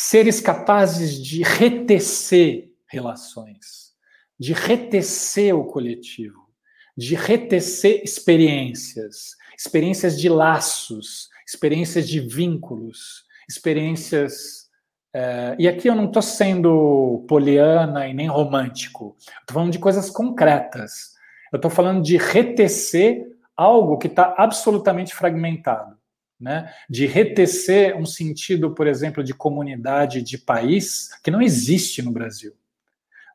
seres 0.00 0.40
capazes 0.40 1.20
de 1.20 1.42
retecer 1.42 2.70
relações, 2.86 3.94
de 4.38 4.52
retecer 4.52 5.52
o 5.56 5.64
coletivo, 5.64 6.48
de 6.96 7.16
retecer 7.16 8.00
experiências, 8.04 9.34
experiências 9.58 10.16
de 10.16 10.28
laços, 10.28 11.28
experiências 11.44 12.08
de 12.08 12.20
vínculos, 12.20 13.24
experiências. 13.50 14.68
É, 15.12 15.56
e 15.58 15.66
aqui 15.66 15.88
eu 15.88 15.96
não 15.96 16.04
estou 16.04 16.22
sendo 16.22 17.24
poliana 17.26 18.06
e 18.06 18.14
nem 18.14 18.28
romântico, 18.28 19.16
estou 19.18 19.54
falando 19.54 19.72
de 19.72 19.80
coisas 19.80 20.10
concretas. 20.10 21.12
Eu 21.52 21.56
estou 21.56 21.72
falando 21.72 22.04
de 22.04 22.16
retecer 22.16 23.26
algo 23.56 23.98
que 23.98 24.06
está 24.06 24.32
absolutamente 24.38 25.12
fragmentado 25.12 25.97
né, 26.40 26.72
de 26.88 27.06
retecer 27.06 27.96
um 27.96 28.06
sentido, 28.06 28.74
por 28.74 28.86
exemplo, 28.86 29.24
de 29.24 29.34
comunidade, 29.34 30.22
de 30.22 30.38
país, 30.38 31.10
que 31.22 31.30
não 31.30 31.42
existe 31.42 32.00
no 32.00 32.12
Brasil, 32.12 32.52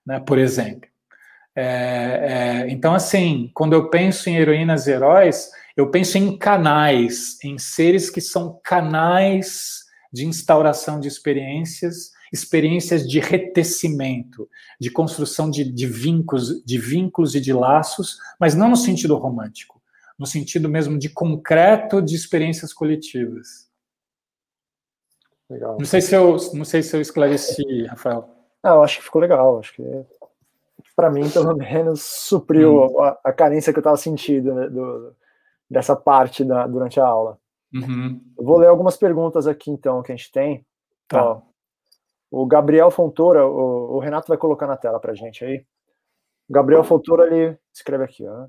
né, 0.06 0.20
por 0.20 0.38
exemplo. 0.38 0.90
É, 1.56 1.64
é, 2.66 2.72
então, 2.72 2.96
assim, 2.96 3.52
quando 3.54 3.74
eu 3.74 3.90
penso 3.90 4.30
em 4.30 4.38
heroínas 4.38 4.88
e 4.88 4.92
heróis, 4.92 5.52
eu 5.76 5.92
penso 5.92 6.18
em 6.18 6.38
canais, 6.38 7.38
em 7.44 7.58
seres 7.58 8.10
que 8.10 8.22
são 8.22 8.60
canais 8.64 9.84
de 10.12 10.26
instauração 10.26 11.00
de 11.00 11.08
experiências, 11.08 12.12
experiências 12.32 13.08
de 13.08 13.20
retecimento, 13.20 14.50
de 14.80 14.90
construção 14.90 15.50
de, 15.50 15.64
de 15.64 15.86
vínculos, 15.86 16.64
de 16.64 16.78
vínculos 16.78 17.36
e 17.36 17.42
de 17.42 17.54
laços, 17.54 18.18
mas 18.40 18.56
não 18.56 18.70
no 18.70 18.76
sentido 18.76 19.16
romântico 19.16 19.83
no 20.18 20.26
sentido 20.26 20.70
mesmo 20.70 20.98
de 20.98 21.10
concreto 21.10 22.02
de 22.02 22.16
experiências 22.16 22.74
coletivas. 22.74 23.70
Legal. 25.50 25.78
Não 25.78 25.86
sei 25.86 26.02
se 26.02 26.16
eu, 26.16 26.38
não 26.54 26.66
sei 26.66 26.82
se 26.82 26.96
eu 26.96 27.02
esclareci, 27.02 27.86
Rafael. 27.86 28.30
Ah, 28.62 28.76
eu 28.76 28.84
acho 28.84 28.98
que 28.98 29.04
ficou 29.04 29.22
legal. 29.22 29.60
Acho 29.60 29.74
que 29.74 29.84
para 30.96 31.10
mim, 31.10 31.30
pelo 31.30 31.56
menos, 31.56 32.02
supriu 32.02 32.86
hum. 32.86 33.02
a, 33.02 33.20
a, 33.24 33.34
carência 33.34 33.74
que 33.74 33.80
eu 33.80 33.82
estava 33.82 33.98
sentindo 33.98 34.54
né, 34.54 34.70
do, 34.70 35.16
dessa 35.70 35.96
parte 35.96 36.44
da, 36.44 36.68
durante 36.68 37.00
a 37.00 37.06
aula. 37.06 37.40
Uhum. 37.74 38.22
Vou 38.38 38.58
ler 38.58 38.68
algumas 38.68 38.96
perguntas 38.96 39.48
aqui, 39.48 39.72
então, 39.72 40.04
que 40.04 40.12
a 40.12 40.16
gente 40.16 40.32
tem. 40.32 40.66
Tá. 41.08 41.24
Ó, 41.24 41.42
o 42.32 42.46
Gabriel 42.46 42.92
Fontoura, 42.92 43.46
o, 43.46 43.96
o, 43.96 44.00
Renato 44.00 44.28
vai 44.28 44.38
colocar 44.38 44.68
na 44.68 44.78
tela 44.78 45.00
para 45.00 45.16
gente 45.16 45.44
aí. 45.44 45.66
O 46.48 46.54
Gabriel 46.54 46.84
Fontoura, 46.84 47.26
ele 47.26 47.58
escreve 47.74 48.04
aqui, 48.04 48.28
ó. 48.28 48.48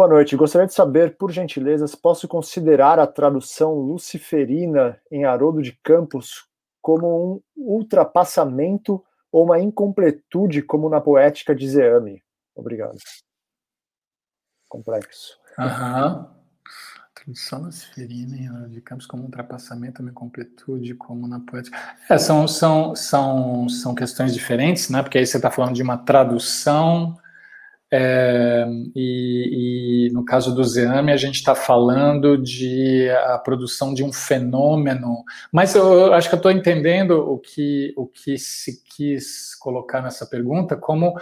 Boa 0.00 0.08
noite. 0.08 0.34
Gostaria 0.34 0.66
de 0.66 0.72
saber, 0.72 1.18
por 1.18 1.30
gentileza, 1.30 1.86
se 1.86 1.94
posso 1.94 2.26
considerar 2.26 2.98
a 2.98 3.06
tradução 3.06 3.74
luciferina 3.74 4.98
em 5.12 5.26
Haroldo 5.26 5.60
de 5.60 5.72
Campos 5.72 6.48
como 6.80 7.34
um 7.34 7.42
ultrapassamento 7.54 9.04
ou 9.30 9.44
uma 9.44 9.60
incompletude, 9.60 10.62
como 10.62 10.88
na 10.88 11.02
poética 11.02 11.54
de 11.54 11.68
Zeame. 11.68 12.22
Obrigado. 12.54 12.96
Complexo. 14.70 15.38
Aham. 15.58 16.34
Tradução 17.14 17.64
luciferina 17.64 18.36
em 18.38 18.48
Haroldo 18.48 18.70
de 18.70 18.80
Campos 18.80 19.04
como 19.04 19.24
um 19.24 19.26
ultrapassamento, 19.26 20.00
uma 20.00 20.12
incompletude, 20.12 20.94
como 20.94 21.28
na 21.28 21.40
poética. 21.40 21.78
É, 22.08 22.16
são, 22.16 22.48
são, 22.48 22.96
são, 22.96 23.68
são 23.68 23.94
questões 23.94 24.32
diferentes, 24.32 24.88
né? 24.88 25.02
Porque 25.02 25.18
aí 25.18 25.26
você 25.26 25.36
está 25.36 25.50
falando 25.50 25.74
de 25.74 25.82
uma 25.82 25.98
tradução 25.98 27.19
é, 27.92 28.66
e, 28.94 30.06
e, 30.08 30.12
no 30.12 30.24
caso 30.24 30.54
do 30.54 30.62
Zeame, 30.62 31.10
a 31.10 31.16
gente 31.16 31.36
está 31.36 31.56
falando 31.56 32.38
de 32.38 33.10
a 33.26 33.38
produção 33.38 33.92
de 33.92 34.04
um 34.04 34.12
fenômeno, 34.12 35.24
mas 35.52 35.74
eu 35.74 36.14
acho 36.14 36.28
que 36.28 36.34
eu 36.34 36.38
estou 36.38 36.52
entendendo 36.52 37.18
o 37.18 37.38
que, 37.38 37.92
o 37.96 38.06
que 38.06 38.38
se 38.38 38.84
quis 38.84 39.56
colocar 39.56 40.00
nessa 40.00 40.24
pergunta, 40.24 40.76
como 40.76 41.14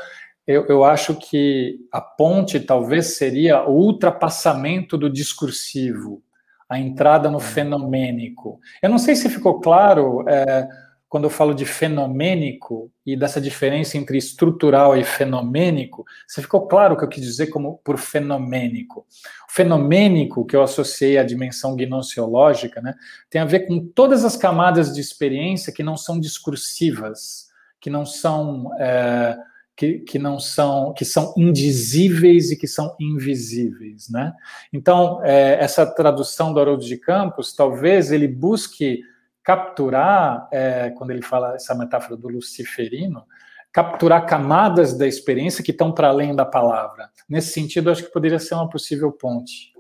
eu, 0.47 0.67
eu 0.67 0.85
acho 0.85 1.15
que 1.15 1.79
a 1.91 2.03
ponte 2.03 2.61
talvez 2.61 3.17
seria 3.17 3.67
o 3.67 3.73
ultrapassamento 3.73 4.99
do 4.99 5.09
discursivo, 5.09 6.23
a 6.69 6.79
entrada 6.79 7.31
no 7.31 7.41
fenomênico. 7.41 8.61
Eu 8.83 8.91
não 8.91 8.99
sei 8.99 9.17
se 9.17 9.31
ficou 9.31 9.59
claro. 9.59 10.23
É, 10.29 10.69
quando 11.09 11.25
eu 11.25 11.31
falo 11.31 11.55
de 11.55 11.65
fenomênico 11.65 12.93
e 13.05 13.17
dessa 13.17 13.41
diferença 13.41 13.97
entre 13.97 14.19
estrutural 14.19 14.97
e 14.97 15.03
fenomênico, 15.03 16.05
você 16.27 16.43
ficou 16.43 16.67
claro 16.69 16.95
o 16.95 16.99
que 16.99 17.05
eu 17.05 17.09
quis 17.09 17.23
dizer 17.23 17.47
como 17.47 17.79
por 17.83 17.97
fenomênico. 17.99 19.07
O 19.49 19.53
fenomênico, 19.53 20.45
que 20.45 20.55
eu 20.55 20.63
associei 20.63 21.17
à 21.17 21.23
dimensão 21.23 21.75
gnoseológica, 21.75 22.83
né, 22.83 22.95
tem 23.31 23.41
a 23.41 23.47
ver 23.47 23.61
com 23.61 23.87
todas 23.87 24.25
as 24.25 24.37
camadas 24.37 24.93
de 24.93 25.01
experiência 25.01 25.73
que 25.73 25.83
não 25.83 25.97
são 25.97 26.21
discursivas, 26.21 27.49
que 27.81 27.89
não 27.89 28.05
são, 28.05 28.71
é, 28.79 29.39
que, 29.75 30.01
que 30.01 30.19
não 30.19 30.39
são 30.39 30.93
que 30.93 31.07
são 31.07 31.33
indizíveis 31.39 32.51
e 32.51 32.57
que 32.57 32.67
são 32.67 32.95
invisíveis, 33.01 34.11
né? 34.11 34.33
Então 34.73 35.25
é, 35.25 35.57
essa 35.63 35.87
tradução 35.87 36.53
do 36.53 36.61
Haroldo 36.61 36.85
de 36.85 36.99
Campos, 36.99 37.55
talvez 37.55 38.11
ele 38.11 38.27
busque 38.27 39.01
capturar, 39.49 40.47
é, 40.53 40.91
quando 40.91 41.11
ele 41.11 41.23
fala 41.23 41.55
essa 41.55 41.75
metáfora 41.75 42.19
do 42.19 42.29
luciferino, 42.29 43.25
capturar 43.73 44.27
camadas 44.27 44.93
da 44.93 45.07
experiência 45.07 45.65
que 45.65 45.71
estão 45.71 45.91
para 45.91 46.09
além 46.09 46.37
da 46.37 46.45
palavra. 46.45 47.09
Nesse 47.27 47.55
sentido, 47.55 47.91
acho 47.91 48.05
que 48.05 48.13
poderia 48.13 48.39
ser 48.39 48.57
uma 48.57 48.69
possível 48.69 49.11
ponte. 49.11 49.73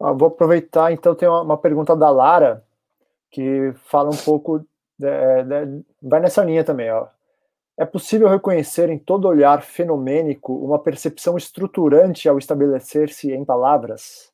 Ah, 0.00 0.12
vou 0.12 0.28
aproveitar, 0.28 0.90
então, 0.90 1.14
tem 1.14 1.28
uma, 1.28 1.58
pergunta 1.58 1.94
da 1.94 2.08
Lara, 2.08 2.64
que 3.30 3.74
fala 3.84 4.08
um 4.08 4.16
pouco, 4.16 4.60
de, 4.98 5.44
de, 5.44 5.84
vai 6.00 6.18
nessa 6.18 6.42
linha 6.42 6.64
também, 6.64 6.90
ó. 6.90 7.08
É 7.76 7.84
possível 7.84 8.28
reconhecer 8.28 8.88
em 8.88 8.98
todo 8.98 9.28
olhar 9.28 9.60
fenomênico 9.60 10.54
uma 10.54 10.78
percepção 10.78 11.36
estruturante 11.36 12.30
ao 12.30 12.38
estabelecer-se 12.38 13.30
em 13.30 13.44
palavras? 13.44 14.31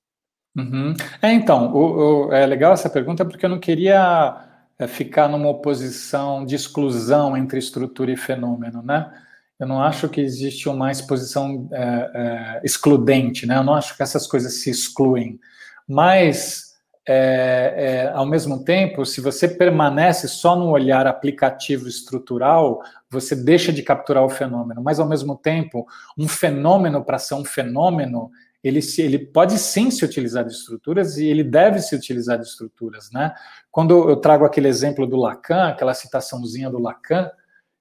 Uhum. 0.57 0.95
É, 1.23 1.33
então, 1.33 1.73
o, 1.73 2.27
o, 2.29 2.33
é 2.33 2.45
legal 2.47 2.73
essa 2.73 2.91
pergunta 2.91 3.25
porque 3.25 3.47
eu 3.47 3.51
não 3.51 3.61
queria 3.61 4.45
é, 4.79 4.87
ficar 4.87 5.29
numa 5.29 5.49
oposição 5.49 6.45
de 6.45 6.55
exclusão 6.55 7.37
entre 7.37 7.59
estrutura 7.59 8.11
e 8.11 8.17
fenômeno, 8.17 8.83
né? 8.83 9.11
Eu 9.59 9.67
não 9.67 9.83
acho 9.83 10.09
que 10.09 10.21
existe 10.21 10.69
uma 10.69 10.91
exposição 10.91 11.69
é, 11.73 11.83
é, 12.15 12.61
excludente, 12.65 13.45
né? 13.45 13.57
Eu 13.57 13.65
não 13.65 13.75
acho 13.75 13.97
que 13.97 14.03
essas 14.03 14.27
coisas 14.27 14.63
se 14.63 14.71
excluem, 14.71 15.39
mas 15.87 16.69
é, 17.11 17.75
é, 18.05 18.13
ao 18.13 18.27
mesmo 18.27 18.63
tempo, 18.63 19.07
se 19.07 19.23
você 19.23 19.49
permanece 19.49 20.29
só 20.29 20.55
no 20.55 20.69
olhar 20.69 21.07
aplicativo 21.07 21.89
estrutural, 21.89 22.83
você 23.11 23.35
deixa 23.35 23.73
de 23.73 23.83
capturar 23.83 24.23
o 24.23 24.29
fenômeno. 24.29 24.83
Mas, 24.83 25.01
ao 25.01 25.09
mesmo 25.09 25.35
tempo, 25.35 25.87
um 26.19 26.29
fenômeno, 26.29 27.03
para 27.03 27.19
ser 27.19 27.35
um 27.35 27.47
fenômeno, 27.47 28.31
ele, 28.63 28.83
se, 28.83 29.03
ele 29.03 29.19
pode 29.19 29.59
sim 29.59 29.91
se 29.91 30.05
utilizar 30.05 30.45
de 30.45 30.53
estruturas 30.53 31.17
e 31.17 31.27
ele 31.27 31.45
deve 31.45 31.81
se 31.81 31.95
utilizar 31.95 32.39
de 32.39 32.47
estruturas. 32.47 33.11
Né? 33.13 33.35
Quando 33.71 34.09
eu 34.09 34.17
trago 34.17 34.45
aquele 34.45 34.69
exemplo 34.69 35.07
do 35.07 35.17
Lacan, 35.17 35.69
aquela 35.69 35.95
citaçãozinha 35.95 36.71
do 36.71 36.79
Lacan, 36.79 37.31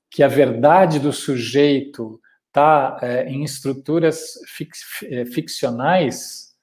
que 0.10 0.24
a 0.24 0.28
verdade 0.28 1.00
do 1.00 1.12
sujeito 1.12 2.20
está 2.48 2.98
é, 3.02 3.28
em 3.28 3.44
estruturas 3.44 4.34
fix, 4.48 4.80
é, 5.04 5.26
ficcionais, 5.26 6.56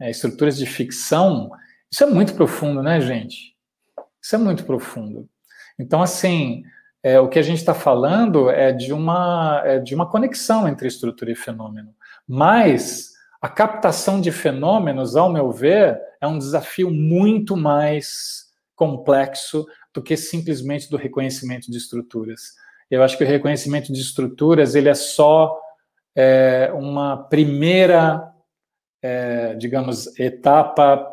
é, 0.00 0.10
estruturas 0.10 0.56
de 0.56 0.66
ficção, 0.66 1.50
isso 1.90 2.04
é 2.04 2.06
muito 2.06 2.34
profundo, 2.34 2.82
né, 2.82 3.00
gente? 3.00 3.56
Isso 4.22 4.34
é 4.34 4.38
muito 4.38 4.64
profundo. 4.64 5.28
Então, 5.78 6.02
assim, 6.02 6.62
é, 7.02 7.20
o 7.20 7.28
que 7.28 7.38
a 7.38 7.42
gente 7.42 7.58
está 7.58 7.72
falando 7.72 8.50
é 8.50 8.72
de, 8.72 8.92
uma, 8.92 9.62
é 9.64 9.78
de 9.78 9.94
uma 9.94 10.10
conexão 10.10 10.68
entre 10.68 10.88
estrutura 10.88 11.30
e 11.30 11.36
fenômeno. 11.36 11.94
Mas 12.26 13.07
a 13.40 13.48
captação 13.48 14.20
de 14.20 14.32
fenômenos, 14.32 15.14
ao 15.14 15.32
meu 15.32 15.52
ver, 15.52 16.00
é 16.20 16.26
um 16.26 16.38
desafio 16.38 16.90
muito 16.90 17.56
mais 17.56 18.46
complexo 18.74 19.66
do 19.94 20.02
que 20.02 20.16
simplesmente 20.16 20.90
do 20.90 20.96
reconhecimento 20.96 21.70
de 21.70 21.76
estruturas. 21.76 22.54
Eu 22.90 23.02
acho 23.02 23.16
que 23.16 23.24
o 23.24 23.26
reconhecimento 23.26 23.92
de 23.92 24.00
estruturas 24.00 24.74
ele 24.74 24.88
é 24.88 24.94
só 24.94 25.58
é, 26.16 26.72
uma 26.74 27.16
primeira, 27.28 28.32
é, 29.02 29.54
digamos, 29.54 30.18
etapa 30.18 31.06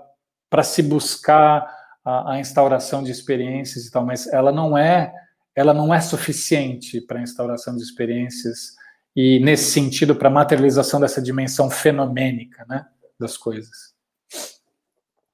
para 0.49 0.64
se 0.64 0.81
buscar 0.81 1.68
a, 2.03 2.34
a, 2.34 2.39
instauração 2.39 3.03
de 3.03 3.11
experiências 3.11 3.85
e 3.85 3.91
tal, 3.91 4.06
mas 4.06 4.26
ela 4.27 4.52
não 4.52 4.77
é 4.77 5.14
ela 5.56 5.73
não 5.73 5.93
é 5.93 6.02
suficiente 6.02 6.99
para 6.99 7.19
a 7.19 7.22
instauração 7.22 7.77
de 7.77 7.81
experiências 7.81 8.76
e 9.16 9.40
nesse 9.40 9.72
sentido 9.72 10.16
para 10.16 10.28
a 10.28 10.32
materialização 10.32 11.00
dessa 11.00 11.22
dimensão 11.22 11.70
fenomênica, 11.70 12.66
né, 12.68 12.86
das 13.20 13.38
coisas. 13.38 13.96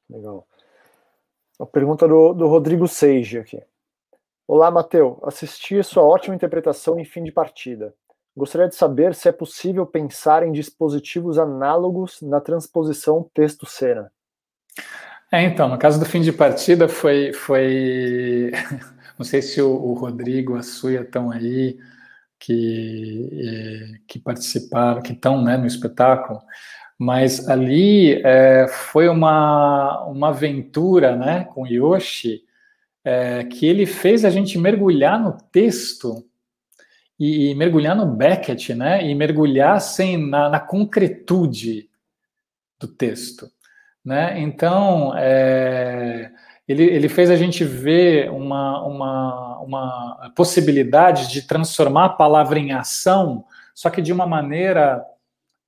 Legal. 0.09 0.45
A 1.59 1.65
pergunta 1.65 2.07
do, 2.07 2.33
do 2.33 2.47
Rodrigo 2.47 2.87
Seige 2.87 3.39
aqui. 3.39 3.61
Olá, 4.47 4.69
Mateu. 4.69 5.19
Assisti 5.23 5.79
a 5.79 5.83
sua 5.83 6.03
ótima 6.03 6.35
interpretação 6.35 6.99
em 6.99 7.05
fim 7.05 7.23
de 7.23 7.31
partida. 7.31 7.93
Gostaria 8.35 8.67
de 8.67 8.75
saber 8.75 9.15
se 9.15 9.29
é 9.29 9.31
possível 9.31 9.85
pensar 9.85 10.45
em 10.45 10.51
dispositivos 10.51 11.37
análogos 11.37 12.21
na 12.21 12.39
transposição 12.39 13.29
texto-cena. 13.33 14.11
É, 15.31 15.43
então, 15.43 15.69
no 15.69 15.77
caso 15.77 15.99
do 15.99 16.05
fim 16.05 16.21
de 16.21 16.31
partida 16.31 16.87
foi. 16.89 17.31
foi... 17.33 18.51
Não 19.17 19.25
sei 19.25 19.41
se 19.41 19.61
o, 19.61 19.69
o 19.69 19.93
Rodrigo, 19.93 20.55
a 20.55 20.63
Suia 20.63 21.01
estão 21.01 21.31
aí, 21.31 21.77
que, 22.41 23.29
eh, 23.31 23.99
que 24.07 24.17
participaram, 24.17 25.01
que 25.01 25.13
estão 25.13 25.43
né, 25.43 25.55
no 25.57 25.67
espetáculo, 25.67 26.41
mas 26.97 27.47
ali 27.47 28.19
é, 28.23 28.67
foi 28.67 29.07
uma, 29.07 30.03
uma 30.05 30.29
aventura 30.29 31.15
né, 31.15 31.45
com 31.45 31.67
Yoshi 31.67 32.43
é, 33.03 33.43
que 33.43 33.65
ele 33.65 33.85
fez 33.85 34.25
a 34.25 34.29
gente 34.29 34.57
mergulhar 34.57 35.19
no 35.19 35.37
texto 35.51 36.25
e, 37.19 37.51
e 37.51 37.55
mergulhar 37.55 37.95
no 37.95 38.05
Beckett, 38.05 38.73
né, 38.73 39.07
e 39.07 39.13
mergulhar 39.13 39.79
sem, 39.79 40.17
na, 40.17 40.49
na 40.49 40.59
concretude 40.59 41.89
do 42.79 42.87
texto. 42.87 43.51
Né? 44.03 44.39
Então, 44.39 45.15
é, 45.15 46.31
ele, 46.71 46.83
ele 46.83 47.09
fez 47.09 47.29
a 47.29 47.35
gente 47.35 47.63
ver 47.63 48.31
uma, 48.31 48.85
uma, 48.85 49.59
uma 49.59 50.33
possibilidade 50.35 51.29
de 51.29 51.45
transformar 51.45 52.05
a 52.05 52.09
palavra 52.09 52.57
em 52.57 52.71
ação, 52.71 53.43
só 53.75 53.89
que 53.89 54.01
de 54.01 54.13
uma 54.13 54.25
maneira, 54.25 55.03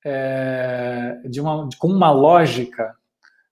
é, 0.06 1.18
de 1.26 1.42
uma, 1.42 1.68
com 1.78 1.88
uma 1.88 2.12
lógica, 2.12 2.96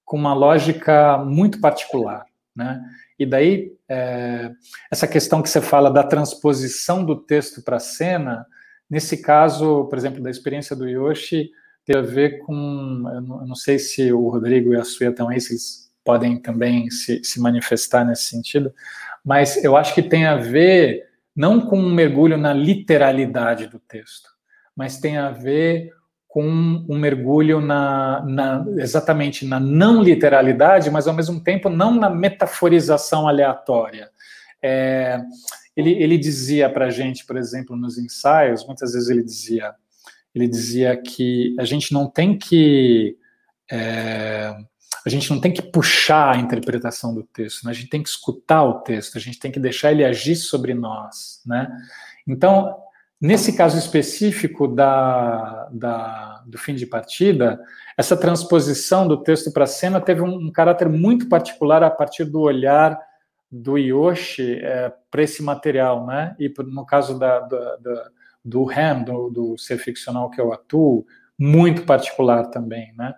com 0.06 0.18
uma 0.18 0.34
lógica 0.34 1.18
muito 1.18 1.60
particular. 1.60 2.26
Né? 2.56 2.82
E 3.18 3.26
daí, 3.26 3.74
é, 3.88 4.52
essa 4.90 5.08
questão 5.08 5.42
que 5.42 5.50
você 5.50 5.62
fala 5.62 5.92
da 5.92 6.04
transposição 6.04 7.04
do 7.04 7.16
texto 7.16 7.62
para 7.62 7.78
a 7.78 7.80
cena, 7.80 8.46
nesse 8.90 9.22
caso, 9.22 9.86
por 9.86 9.98
exemplo, 9.98 10.22
da 10.22 10.30
experiência 10.30 10.76
do 10.76 10.88
Yoshi, 10.88 11.52
tem 11.86 11.98
a 11.98 12.02
ver 12.02 12.40
com. 12.40 13.04
Eu 13.14 13.22
não, 13.22 13.56
sei 13.56 13.80
se 13.80 14.12
o 14.14 14.30
Rodrigo 14.30 14.74
e 14.74 14.78
a 14.78 14.84
Suia 14.84 15.10
estão 15.10 15.30
aí, 15.30 15.42
se 15.42 15.54
eles 15.54 15.81
podem 16.04 16.38
também 16.38 16.90
se, 16.90 17.24
se 17.24 17.40
manifestar 17.40 18.06
nesse 18.06 18.24
sentido, 18.24 18.74
mas 19.24 19.64
eu 19.64 19.76
acho 19.78 19.94
que 19.94 20.02
tem 20.02 20.26
a 20.26 20.36
ver 20.36 21.08
não 21.36 21.62
com 21.62 21.78
um 21.78 21.94
mergulho 21.94 22.38
na 22.38 22.54
literalidade 22.54 23.68
do 23.68 23.80
texto, 23.80 24.30
mas 24.76 25.00
tem 25.00 25.18
a 25.18 25.32
ver 25.32 25.92
com 26.28 26.46
um 26.88 26.98
mergulho 26.98 27.60
na, 27.60 28.24
na, 28.26 28.66
exatamente 28.78 29.46
na 29.46 29.60
não 29.60 30.02
literalidade, 30.02 30.90
mas 30.90 31.08
ao 31.08 31.14
mesmo 31.14 31.42
tempo 31.42 31.70
não 31.70 31.94
na 31.94 32.10
metaforização 32.10 33.28
aleatória. 33.28 34.10
É, 34.64 35.20
ele, 35.76 35.92
ele 35.92 36.18
dizia 36.18 36.70
para 36.70 36.86
a 36.86 36.90
gente, 36.90 37.26
por 37.26 37.36
exemplo, 37.36 37.76
nos 37.76 37.98
ensaios, 37.98 38.66
muitas 38.66 38.94
vezes 38.94 39.10
ele 39.10 39.24
dizia: 39.24 39.74
ele 40.34 40.48
dizia 40.48 40.96
que 40.96 41.54
a 41.60 41.66
gente 41.66 41.94
não 41.94 42.10
tem 42.10 42.38
que 42.38 43.18
é, 43.70 44.56
a 45.06 45.10
gente 45.10 45.30
não 45.32 45.40
tem 45.40 45.52
que 45.52 45.62
puxar 45.62 46.36
a 46.36 46.38
interpretação 46.38 47.14
do 47.14 47.24
texto, 47.24 47.64
né? 47.64 47.72
a 47.72 47.74
gente 47.74 47.90
tem 47.90 48.04
que 48.04 48.10
escutar 48.10 48.64
o 48.64 48.82
texto, 48.82 49.18
a 49.18 49.22
gente 49.22 49.40
tem 49.40 49.52
que 49.52 49.60
deixar 49.60 49.92
ele 49.92 50.06
agir 50.06 50.36
sobre 50.36 50.74
nós, 50.74 51.42
né? 51.46 51.70
Então, 52.28 52.78
nesse 53.20 53.56
caso 53.56 53.78
específico 53.78 54.68
da, 54.68 55.68
da, 55.72 56.44
do 56.46 56.58
fim 56.58 56.76
de 56.76 56.86
partida, 56.86 57.60
essa 57.98 58.16
transposição 58.16 59.08
do 59.08 59.18
texto 59.18 59.52
para 59.52 59.64
a 59.64 59.68
cena 59.68 60.00
teve 60.00 60.22
um, 60.22 60.48
um, 60.48 60.52
caráter 60.52 60.88
muito 60.88 61.28
particular 61.28 61.84
a 61.84 61.90
partir 61.90 62.26
do 62.26 62.42
olhar 62.42 63.00
do 63.52 63.78
Yoshi 63.78 64.60
é, 64.62 64.94
para 65.10 65.24
esse 65.24 65.42
material, 65.44 66.06
né? 66.06 66.36
E 66.40 66.52
no 66.60 66.86
caso 66.86 67.18
da, 67.18 67.40
da, 67.40 67.76
da 67.78 68.12
do 68.44 68.70
Ham, 68.72 69.04
do, 69.04 69.30
do 69.30 69.58
ser 69.58 69.78
ficcional 69.78 70.30
que 70.30 70.42
eu 70.42 70.52
atuo, 70.52 71.06
muito 71.42 71.84
particular 71.84 72.48
também, 72.48 72.94
né? 72.96 73.14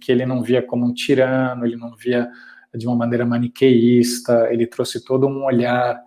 Que 0.00 0.10
ele 0.10 0.26
não 0.26 0.42
via 0.42 0.60
como 0.60 0.84
um 0.84 0.92
tirano, 0.92 1.64
ele 1.64 1.76
não 1.76 1.94
via 1.94 2.28
de 2.74 2.86
uma 2.86 2.96
maneira 2.96 3.24
maniqueísta, 3.24 4.48
ele 4.50 4.66
trouxe 4.66 5.04
todo 5.04 5.28
um 5.28 5.44
olhar 5.44 6.00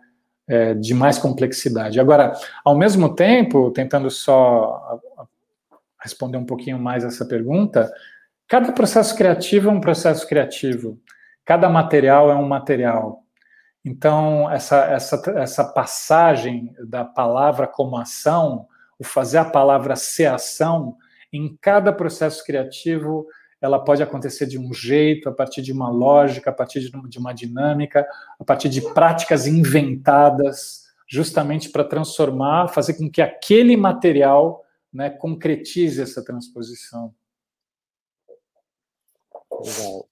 é, 0.48 0.74
de 0.74 0.94
mais 0.94 1.18
complexidade. 1.18 2.00
Agora, 2.00 2.34
ao 2.66 2.78
mesmo 2.78 3.16
tempo, 3.16 3.72
tentando 3.72 4.10
só 4.10 5.00
responder 6.02 6.38
um 6.38 6.46
pouquinho 6.46 6.78
mais 6.78 7.06
essa 7.06 7.26
pergunta, 7.26 7.90
cada 8.48 8.72
processo 8.74 9.16
criativo 9.16 9.70
é 9.70 9.72
um 9.72 9.80
processo 9.80 10.28
criativo, 10.28 11.00
cada 11.46 11.70
material 11.70 12.30
é 12.30 12.36
um 12.36 12.46
material, 12.46 13.24
então, 13.86 14.50
essa, 14.50 14.78
essa, 14.86 15.22
essa 15.36 15.64
passagem 15.66 16.74
da 16.88 17.04
palavra 17.04 17.68
como 17.68 17.98
ação, 17.98 18.66
o 18.98 19.04
fazer 19.04 19.40
a 19.40 19.46
palavra 19.46 19.96
ser 19.98 20.28
ação, 20.28 20.96
em 21.34 21.58
cada 21.60 21.92
processo 21.92 22.46
criativo, 22.46 23.28
ela 23.60 23.84
pode 23.84 24.04
acontecer 24.04 24.46
de 24.46 24.60
um 24.60 24.72
jeito, 24.72 25.28
a 25.28 25.32
partir 25.32 25.64
de 25.64 25.74
uma 25.74 25.90
lógica, 25.90 26.52
a 26.52 26.54
partir 26.54 26.80
de 26.82 27.18
uma 27.18 27.34
dinâmica, 27.34 28.08
a 28.40 28.44
partir 28.44 28.70
de 28.70 28.82
práticas 28.94 29.48
inventadas, 29.48 30.84
justamente 31.08 31.70
para 31.70 31.84
transformar, 31.84 32.68
fazer 32.68 32.94
com 32.96 33.10
que 33.10 33.22
aquele 33.22 33.76
material 33.76 34.64
né, 34.92 35.10
concretize 35.10 36.02
essa 36.02 36.24
transposição. 36.24 37.14
Legal. 39.52 40.08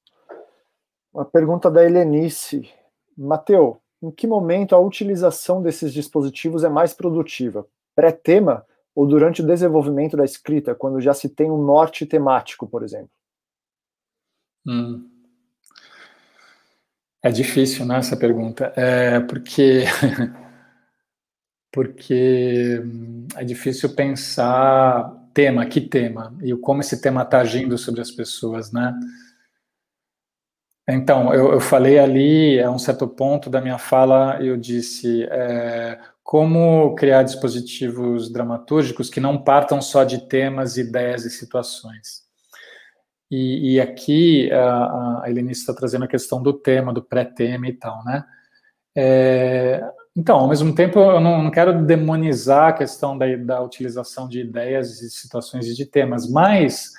Uma 1.13 1.25
pergunta 1.25 1.69
da 1.69 1.83
Helenice. 1.83 2.69
Mateu, 3.17 3.81
em 4.01 4.09
que 4.09 4.25
momento 4.25 4.73
a 4.73 4.79
utilização 4.79 5.61
desses 5.61 5.93
dispositivos 5.93 6.63
é 6.63 6.69
mais 6.69 6.93
produtiva? 6.93 7.67
Pré-tema 7.93 8.65
ou 8.95 9.07
durante 9.07 9.41
o 9.41 9.45
desenvolvimento 9.45 10.17
da 10.17 10.25
escrita, 10.25 10.75
quando 10.75 10.99
já 10.99 11.13
se 11.13 11.29
tem 11.29 11.49
um 11.49 11.63
norte 11.63 12.05
temático, 12.05 12.67
por 12.67 12.83
exemplo? 12.83 13.09
Hum. 14.67 15.09
É 17.23 17.29
difícil, 17.29 17.85
né, 17.85 17.97
essa 17.97 18.17
pergunta. 18.17 18.73
É 18.75 19.19
porque 19.19 19.83
porque 21.71 22.81
hum, 22.83 23.27
é 23.35 23.43
difícil 23.43 23.95
pensar 23.95 25.17
tema, 25.33 25.65
que 25.65 25.79
tema, 25.79 26.35
e 26.43 26.53
como 26.57 26.81
esse 26.81 27.01
tema 27.01 27.21
está 27.23 27.39
agindo 27.39 27.77
sobre 27.77 28.01
as 28.01 28.11
pessoas, 28.11 28.71
né? 28.71 28.93
Então, 30.89 31.33
eu, 31.33 31.53
eu, 31.53 31.59
falei 31.61 31.97
ali, 31.99 32.59
a 32.59 32.69
um 32.69 32.79
certo 32.79 33.07
ponto 33.07 33.49
da 33.49 33.61
minha 33.61 33.77
fala, 33.77 34.43
eu 34.43 34.57
disse 34.57 35.23
é, 35.29 35.97
como 36.31 36.95
criar 36.95 37.23
dispositivos 37.23 38.31
dramatúrgicos 38.31 39.09
que 39.09 39.19
não 39.19 39.37
partam 39.37 39.81
só 39.81 40.05
de 40.05 40.29
temas, 40.29 40.77
ideias 40.77 41.25
e 41.25 41.29
situações. 41.29 42.21
E, 43.29 43.73
e 43.73 43.81
aqui 43.81 44.49
a, 44.49 45.23
a 45.23 45.29
Helenice 45.29 45.59
está 45.59 45.73
trazendo 45.73 46.05
a 46.05 46.07
questão 46.07 46.41
do 46.41 46.53
tema, 46.53 46.93
do 46.93 47.03
pré-tema 47.03 47.67
e 47.67 47.73
tal, 47.73 48.01
né? 48.05 48.23
É, 48.95 49.83
então, 50.15 50.37
ao 50.37 50.47
mesmo 50.47 50.73
tempo, 50.73 50.99
eu 50.99 51.19
não, 51.19 51.43
não 51.43 51.51
quero 51.51 51.85
demonizar 51.85 52.69
a 52.69 52.73
questão 52.77 53.17
da, 53.17 53.25
da, 53.35 53.61
utilização 53.61 54.25
de 54.25 54.39
ideias 54.39 55.01
e 55.01 55.09
situações 55.09 55.67
e 55.67 55.75
de 55.75 55.85
temas, 55.85 56.31
mas 56.31 56.93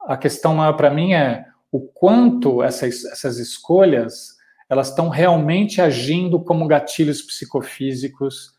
a 0.00 0.16
questão 0.16 0.56
maior 0.56 0.72
para 0.72 0.90
mim 0.90 1.12
é 1.12 1.46
o 1.70 1.78
quanto 1.78 2.60
essas, 2.64 3.04
essas 3.04 3.38
escolhas 3.38 4.38
elas 4.68 4.88
estão 4.88 5.08
realmente 5.08 5.80
agindo 5.80 6.42
como 6.42 6.66
gatilhos 6.66 7.22
psicofísicos 7.22 8.51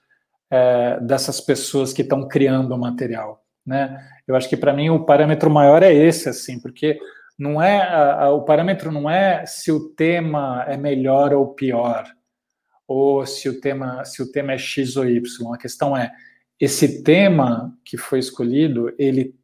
é, 0.53 0.99
dessas 0.99 1.41
pessoas 1.41 1.91
que 1.91 2.03
estão 2.03 2.27
criando 2.27 2.75
o 2.75 2.77
material, 2.77 3.43
né? 3.65 4.07
Eu 4.27 4.35
acho 4.35 4.47
que 4.47 4.55
para 4.55 4.71
mim 4.71 4.91
o 4.91 5.03
parâmetro 5.03 5.49
maior 5.49 5.81
é 5.81 5.91
esse, 5.91 6.29
assim, 6.29 6.59
porque 6.59 6.99
não 7.39 7.59
é 7.59 7.81
a, 7.81 8.25
a, 8.25 8.31
o 8.31 8.43
parâmetro 8.45 8.91
não 8.91 9.09
é 9.09 9.47
se 9.47 9.71
o 9.71 9.89
tema 9.89 10.63
é 10.67 10.77
melhor 10.77 11.33
ou 11.33 11.55
pior, 11.55 12.05
ou 12.87 13.25
se 13.25 13.49
o 13.49 13.59
tema 13.59 14.05
se 14.05 14.21
o 14.21 14.31
tema 14.31 14.53
é 14.53 14.57
x 14.59 14.95
ou 14.95 15.09
y. 15.09 15.51
A 15.51 15.57
questão 15.57 15.97
é 15.97 16.11
esse 16.59 17.01
tema 17.01 17.75
que 17.83 17.97
foi 17.97 18.19
escolhido, 18.19 18.93
ele 18.99 19.35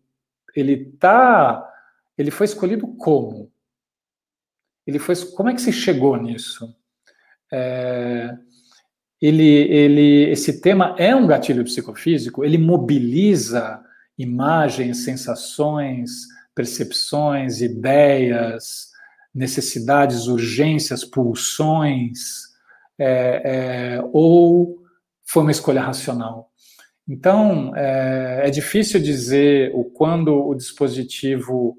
ele 0.55 0.91
tá 0.99 1.67
ele 2.15 2.29
foi 2.29 2.45
escolhido 2.45 2.87
como? 2.87 3.51
Ele 4.85 4.99
foi 4.99 5.15
como 5.35 5.49
é 5.49 5.55
que 5.55 5.61
se 5.61 5.73
chegou 5.73 6.17
nisso? 6.17 6.71
É, 7.51 8.37
ele, 9.21 9.43
ele, 9.43 10.29
esse 10.31 10.61
tema 10.61 10.95
é 10.97 11.15
um 11.15 11.27
gatilho 11.27 11.63
psicofísico. 11.63 12.43
Ele 12.43 12.57
mobiliza 12.57 13.81
imagens, 14.17 15.03
sensações, 15.03 16.11
percepções, 16.55 17.61
ideias, 17.61 18.89
necessidades, 19.33 20.27
urgências, 20.27 21.05
pulsões 21.05 22.49
é, 22.97 23.41
é, 23.97 24.09
ou 24.11 24.77
foi 25.25 25.43
uma 25.43 25.51
escolha 25.51 25.81
racional. 25.81 26.51
Então, 27.07 27.75
é, 27.75 28.41
é, 28.45 28.49
difícil 28.49 28.99
dizer 28.99 29.71
o 29.73 29.83
quando 29.83 30.35
o 30.35 30.53
dispositivo 30.53 31.77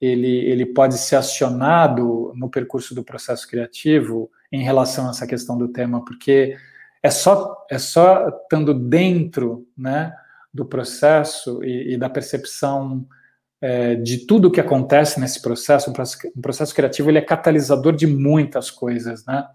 ele, 0.00 0.44
ele 0.46 0.66
pode 0.66 0.98
ser 0.98 1.16
acionado 1.16 2.32
no 2.36 2.48
percurso 2.48 2.94
do 2.94 3.02
processo 3.02 3.48
criativo 3.48 4.30
em 4.52 4.62
relação 4.62 5.06
a 5.06 5.10
essa 5.10 5.26
questão 5.26 5.58
do 5.58 5.68
tema, 5.68 6.04
porque 6.04 6.56
é 7.02 7.10
só 7.10 7.66
é 7.70 7.78
só 7.78 8.28
estando 8.28 8.74
dentro, 8.74 9.66
né, 9.76 10.14
do 10.52 10.64
processo 10.64 11.62
e, 11.62 11.94
e 11.94 11.96
da 11.96 12.08
percepção 12.08 13.06
é, 13.60 13.94
de 13.96 14.26
tudo 14.26 14.48
o 14.48 14.50
que 14.50 14.60
acontece 14.60 15.20
nesse 15.20 15.40
processo. 15.42 15.90
Um 15.90 15.92
processo, 15.92 16.28
um 16.36 16.40
processo 16.40 16.74
criativo 16.74 17.10
ele 17.10 17.18
é 17.18 17.22
catalisador 17.22 17.94
de 17.94 18.06
muitas 18.06 18.70
coisas, 18.70 19.24
né? 19.26 19.46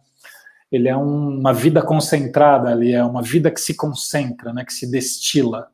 ele 0.73 0.87
é 0.87 0.97
um, 0.97 1.37
uma 1.37 1.53
vida 1.53 1.83
concentrada 1.83 2.71
ali, 2.71 2.93
é 2.93 3.03
uma 3.03 3.21
vida 3.21 3.51
que 3.51 3.61
se 3.61 3.75
concentra, 3.75 4.51
né, 4.51 4.65
que 4.65 4.73
se 4.73 4.89
destila. 4.89 5.67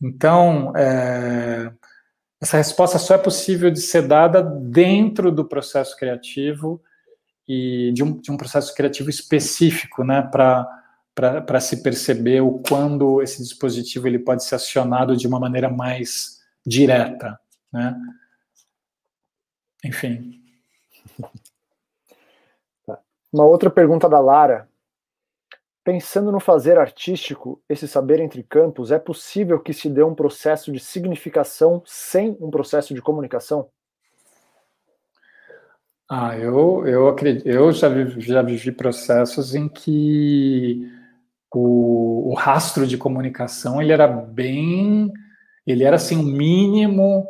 Então, 0.00 0.76
é, 0.76 1.72
essa 2.38 2.58
resposta 2.58 2.98
só 2.98 3.14
é 3.14 3.18
possível 3.18 3.70
de 3.70 3.80
ser 3.80 4.06
dada 4.06 4.42
dentro 4.42 5.32
do 5.32 5.46
processo 5.46 5.96
criativo 5.96 6.82
e 7.48 7.92
de 7.94 8.02
um, 8.02 8.20
de 8.20 8.30
um 8.30 8.36
processo 8.36 8.74
criativo 8.74 9.08
específico, 9.08 10.04
né, 10.04 10.20
para 10.20 10.68
se 11.60 11.82
perceber 11.82 12.40
o 12.40 12.60
quando 12.60 13.20
esse 13.22 13.42
dispositivo 13.42 14.06
ele 14.06 14.18
pode 14.18 14.44
ser 14.44 14.54
acionado 14.54 15.16
de 15.16 15.26
uma 15.26 15.38
maneira 15.38 15.68
mais 15.68 16.40
direta, 16.64 17.38
né? 17.72 17.94
Enfim. 19.84 20.40
Uma 23.32 23.44
outra 23.44 23.70
pergunta 23.70 24.08
da 24.08 24.18
Lara. 24.18 24.68
Pensando 25.84 26.32
no 26.32 26.40
fazer 26.40 26.78
artístico, 26.78 27.62
esse 27.68 27.86
saber 27.86 28.20
entre 28.20 28.42
campos, 28.42 28.90
é 28.90 28.98
possível 28.98 29.60
que 29.60 29.72
se 29.72 29.88
dê 29.88 30.02
um 30.02 30.14
processo 30.14 30.72
de 30.72 30.80
significação 30.80 31.82
sem 31.86 32.36
um 32.40 32.50
processo 32.50 32.92
de 32.92 33.00
comunicação? 33.00 33.70
Ah, 36.08 36.36
eu, 36.36 36.86
eu 36.86 37.08
acredito, 37.08 37.46
eu 37.48 37.70
já 37.70 37.88
vivi, 37.88 38.20
já 38.20 38.42
vivi 38.42 38.72
processos 38.72 39.54
em 39.54 39.68
que 39.68 40.90
o, 41.58 42.30
o 42.30 42.34
rastro 42.34 42.86
de 42.86 42.96
comunicação 42.96 43.80
ele 43.80 43.92
era 43.92 44.06
bem, 44.06 45.12
ele 45.66 45.84
era 45.84 45.96
assim 45.96 46.16
o 46.16 46.20
um 46.20 46.24
mínimo 46.24 47.26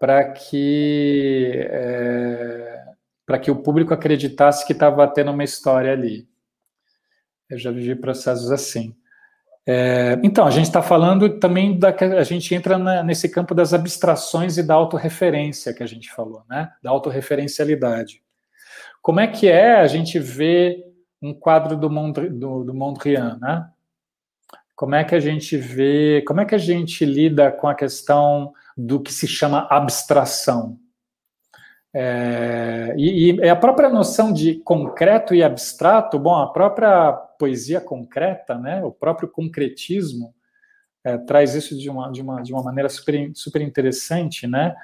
para 0.00 0.24
que 0.32 1.52
é, 1.56 2.84
para 3.26 3.38
que 3.38 3.50
o 3.50 3.62
público 3.62 3.94
acreditasse 3.94 4.66
que 4.66 4.72
estava 4.72 5.06
tendo 5.06 5.30
uma 5.30 5.44
história 5.44 5.92
ali. 5.92 6.28
Eu 7.48 7.58
já 7.58 7.70
vivi 7.70 7.94
processos 7.94 8.50
assim. 8.50 8.96
É, 9.66 10.18
então, 10.24 10.46
a 10.46 10.50
gente 10.50 10.66
está 10.66 10.82
falando 10.82 11.38
também 11.38 11.78
da 11.78 11.94
a 12.18 12.24
gente 12.24 12.54
entra 12.54 12.78
na, 12.78 13.02
nesse 13.02 13.28
campo 13.28 13.54
das 13.54 13.72
abstrações 13.72 14.56
e 14.56 14.62
da 14.62 14.74
autorreferência 14.74 15.72
que 15.72 15.82
a 15.82 15.86
gente 15.86 16.10
falou, 16.10 16.42
né? 16.48 16.72
Da 16.82 16.90
autorreferencialidade. 16.90 18.22
Como 19.02 19.20
é 19.20 19.26
que 19.26 19.48
é 19.48 19.76
a 19.76 19.86
gente 19.86 20.18
ver 20.18 20.89
um 21.20 21.34
quadro 21.34 21.76
do, 21.76 21.90
Mondri, 21.90 22.28
do, 22.28 22.64
do 22.64 22.74
Mondrian, 22.74 23.38
né? 23.40 23.68
Como 24.74 24.94
é 24.94 25.04
que 25.04 25.14
a 25.14 25.20
gente 25.20 25.56
vê, 25.56 26.24
como 26.26 26.40
é 26.40 26.44
que 26.46 26.54
a 26.54 26.58
gente 26.58 27.04
lida 27.04 27.52
com 27.52 27.68
a 27.68 27.74
questão 27.74 28.54
do 28.76 28.98
que 28.98 29.12
se 29.12 29.26
chama 29.26 29.66
abstração? 29.70 30.78
É, 31.92 32.94
e, 32.96 33.32
e, 33.32 33.48
a 33.48 33.56
própria 33.56 33.90
noção 33.90 34.32
de 34.32 34.54
concreto 34.60 35.34
e 35.34 35.42
abstrato, 35.42 36.18
bom, 36.18 36.36
a 36.36 36.50
própria 36.50 37.12
poesia 37.12 37.80
concreta, 37.80 38.56
né, 38.56 38.82
o 38.82 38.92
próprio 38.92 39.28
concretismo, 39.28 40.32
é, 41.04 41.18
traz 41.18 41.54
isso 41.54 41.76
de 41.76 41.90
uma, 41.90 42.10
de 42.10 42.22
uma, 42.22 42.42
de 42.42 42.52
uma 42.52 42.62
maneira 42.62 42.88
super, 42.88 43.30
super 43.34 43.62
interessante, 43.62 44.46
né? 44.46 44.74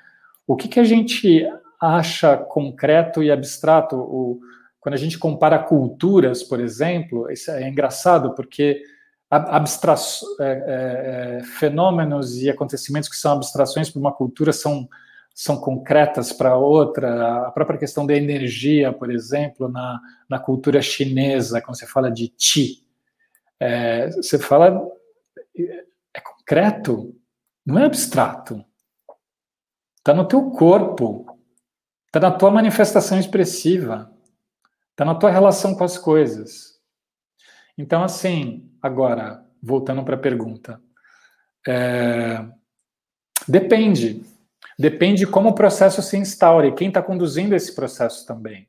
O 0.47 0.57
que, 0.57 0.69
que 0.69 0.81
a 0.81 0.85
gente 0.85 1.47
acha 1.81 2.37
concreto 2.37 3.23
e 3.23 3.31
abstrato? 3.31 3.97
O, 3.97 4.41
quando 4.87 4.95
a 4.95 4.99
gente 4.99 5.19
compara 5.19 5.59
culturas, 5.59 6.45
por 6.45 6.61
exemplo, 6.61 7.29
isso 7.29 7.51
é 7.51 7.69
engraçado, 7.69 8.37
porque 8.37 8.85
é, 9.29 9.37
é, 9.37 10.23
é, 10.39 11.43
fenômenos 11.43 12.37
e 12.37 12.49
acontecimentos 12.49 13.09
que 13.09 13.17
são 13.17 13.33
abstrações 13.33 13.91
para 13.91 13.99
uma 13.99 14.13
cultura 14.13 14.53
são 14.53 14.89
são 15.35 15.57
concretas 15.57 16.33
para 16.33 16.57
outra. 16.57 17.49
A 17.49 17.51
própria 17.51 17.81
questão 17.81 18.07
da 18.07 18.15
energia, 18.15 18.93
por 18.93 19.11
exemplo, 19.11 19.69
na, 19.69 20.01
na 20.31 20.39
cultura 20.39 20.81
chinesa, 20.81 21.61
quando 21.61 21.77
você 21.77 21.87
fala 21.89 22.09
de 22.09 22.29
Qi, 22.29 22.87
é, 23.59 24.09
você 24.13 24.39
fala. 24.39 24.89
É 26.15 26.21
concreto, 26.21 27.13
não 27.67 27.81
é 27.81 27.87
abstrato. 27.87 28.65
Está 29.99 30.15
no 30.15 30.29
teu 30.29 30.49
corpo, 30.53 31.27
está 32.07 32.21
na 32.21 32.31
tua 32.31 32.53
manifestação 32.53 33.19
expressiva, 33.19 34.13
está 34.97 35.05
na 35.05 35.15
tua 35.15 35.31
relação 35.31 35.75
com 35.75 35.85
as 35.85 35.99
coisas. 35.99 36.81
Então, 37.77 38.03
assim, 38.03 38.71
agora, 38.81 39.45
voltando 39.63 40.03
para 40.03 40.17
a 40.17 40.19
pergunta. 40.19 40.81
É, 41.69 42.45
depende 43.47 44.25
Depende 44.79 45.21
de 45.21 45.27
como 45.27 45.51
o 45.51 45.55
processo 45.55 46.03
se 46.03 46.19
instaure, 46.19 46.75
quem 46.75 46.89
está 46.89 47.03
conduzindo 47.03 47.55
esse 47.55 47.75
processo 47.75 48.27
também. 48.27 48.69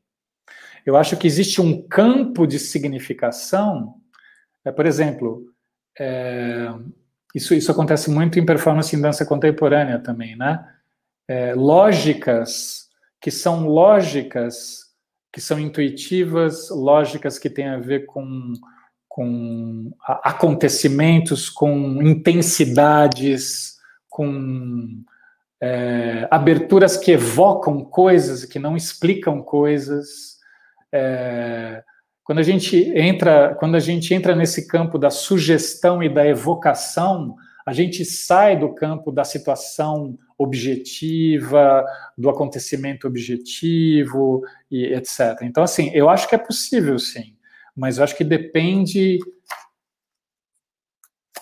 Eu 0.85 0.95
acho 0.95 1.17
que 1.17 1.27
existe 1.27 1.59
um 1.59 1.85
campo 1.85 2.47
de 2.47 2.57
significação 2.59 3.95
É, 4.65 4.71
por 4.71 4.85
exemplo, 4.85 5.45
é, 5.97 6.67
isso, 7.33 7.53
isso 7.53 7.71
acontece 7.71 8.09
muito 8.09 8.37
em 8.37 8.45
performance 8.45 8.93
em 8.95 9.01
dança 9.01 9.25
contemporânea 9.25 9.99
também, 9.99 10.35
né? 10.35 10.73
É, 11.27 11.53
lógicas 11.55 12.89
que 13.21 13.31
são 13.31 13.67
lógicas, 13.67 14.86
que 15.37 15.41
são 15.41 15.59
intuitivas, 15.59 16.71
lógicas 16.71 17.37
que 17.37 17.47
têm 17.47 17.67
a 17.67 17.77
ver 17.77 18.07
com, 18.07 18.53
com 19.07 19.91
acontecimentos, 20.01 21.47
com 21.47 22.01
intensidades, 22.01 23.75
com 24.09 25.03
é, 25.61 26.27
aberturas 26.31 26.97
que 26.97 27.11
evocam 27.11 27.85
coisas, 27.85 28.45
que 28.45 28.57
não 28.57 28.75
explicam 28.75 29.39
coisas. 29.43 30.39
É, 30.91 31.83
quando 32.23 32.39
a 32.39 32.43
gente 32.43 32.75
entra, 32.97 33.53
quando 33.59 33.75
a 33.75 33.79
gente 33.79 34.11
entra 34.15 34.35
nesse 34.35 34.67
campo 34.67 34.97
da 34.97 35.11
sugestão 35.11 36.01
e 36.01 36.09
da 36.09 36.25
evocação, 36.25 37.35
a 37.63 37.73
gente 37.73 38.03
sai 38.03 38.57
do 38.57 38.73
campo 38.73 39.11
da 39.11 39.23
situação 39.23 40.17
objetiva, 40.37 41.83
do 42.17 42.29
acontecimento 42.29 43.07
objetivo 43.07 44.43
e 44.69 44.85
etc. 44.85 45.41
Então, 45.41 45.63
assim, 45.63 45.89
eu 45.93 46.09
acho 46.09 46.27
que 46.27 46.35
é 46.35 46.37
possível, 46.37 46.99
sim, 46.99 47.35
mas 47.75 47.97
eu 47.97 48.03
acho 48.03 48.15
que 48.15 48.23
depende 48.23 49.19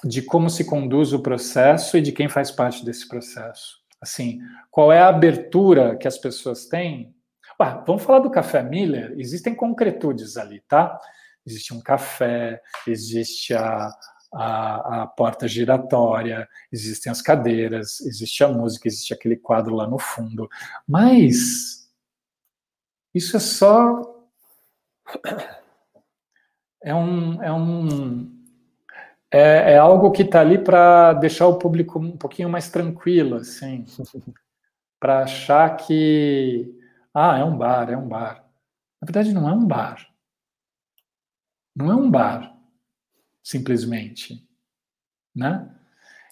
de 0.03 0.21
como 0.21 0.49
se 0.49 0.63
conduz 0.63 1.13
o 1.13 1.21
processo 1.21 1.97
e 1.97 2.01
de 2.01 2.11
quem 2.11 2.29
faz 2.29 2.51
parte 2.51 2.85
desse 2.85 3.07
processo. 3.07 3.79
Assim, 3.99 4.39
qual 4.69 4.91
é 4.91 4.99
a 4.99 5.07
abertura 5.07 5.97
que 5.97 6.07
as 6.07 6.17
pessoas 6.17 6.67
têm 6.67 7.15
ah, 7.57 7.83
vamos 7.87 8.03
falar 8.03 8.19
do 8.19 8.29
café 8.29 8.61
Miller? 8.61 9.13
Existem 9.17 9.55
concretudes 9.55 10.35
ali, 10.35 10.61
tá? 10.67 10.99
Existe 11.45 11.73
um 11.73 11.79
café, 11.79 12.61
existe 12.85 13.53
a, 13.53 13.89
a, 14.35 15.03
a, 15.03 15.07
porta 15.07 15.47
giratória, 15.47 16.47
existem 16.71 17.11
as 17.11 17.21
cadeiras, 17.21 18.01
existe 18.01 18.43
a 18.43 18.47
música, 18.49 18.87
existe 18.87 19.13
aquele 19.13 19.37
quadro 19.37 19.73
lá 19.73 19.87
no 19.87 19.97
fundo. 19.97 20.49
Mas 20.87 21.89
isso 23.13 23.37
é 23.37 23.39
só. 23.39 24.01
É 26.83 26.93
um. 26.93 27.41
É, 27.41 27.51
um, 27.51 28.43
é, 29.31 29.73
é 29.73 29.77
algo 29.77 30.11
que 30.11 30.23
está 30.23 30.41
ali 30.41 30.57
para 30.57 31.13
deixar 31.13 31.47
o 31.47 31.57
público 31.57 31.97
um 31.97 32.17
pouquinho 32.17 32.49
mais 32.49 32.69
tranquilo, 32.69 33.37
assim. 33.37 33.85
para 34.99 35.23
achar 35.23 35.77
que 35.77 36.75
ah, 37.13 37.37
é 37.37 37.43
um 37.43 37.57
bar, 37.57 37.89
é 37.89 37.97
um 37.97 38.07
bar. 38.07 38.43
Na 39.01 39.05
verdade, 39.05 39.33
não 39.33 39.47
é 39.47 39.53
um 39.53 39.65
bar. 39.65 40.07
Não 41.75 41.91
é 41.91 41.95
um 41.95 42.09
bar, 42.09 42.54
simplesmente. 43.45 44.43
Né? 45.33 45.69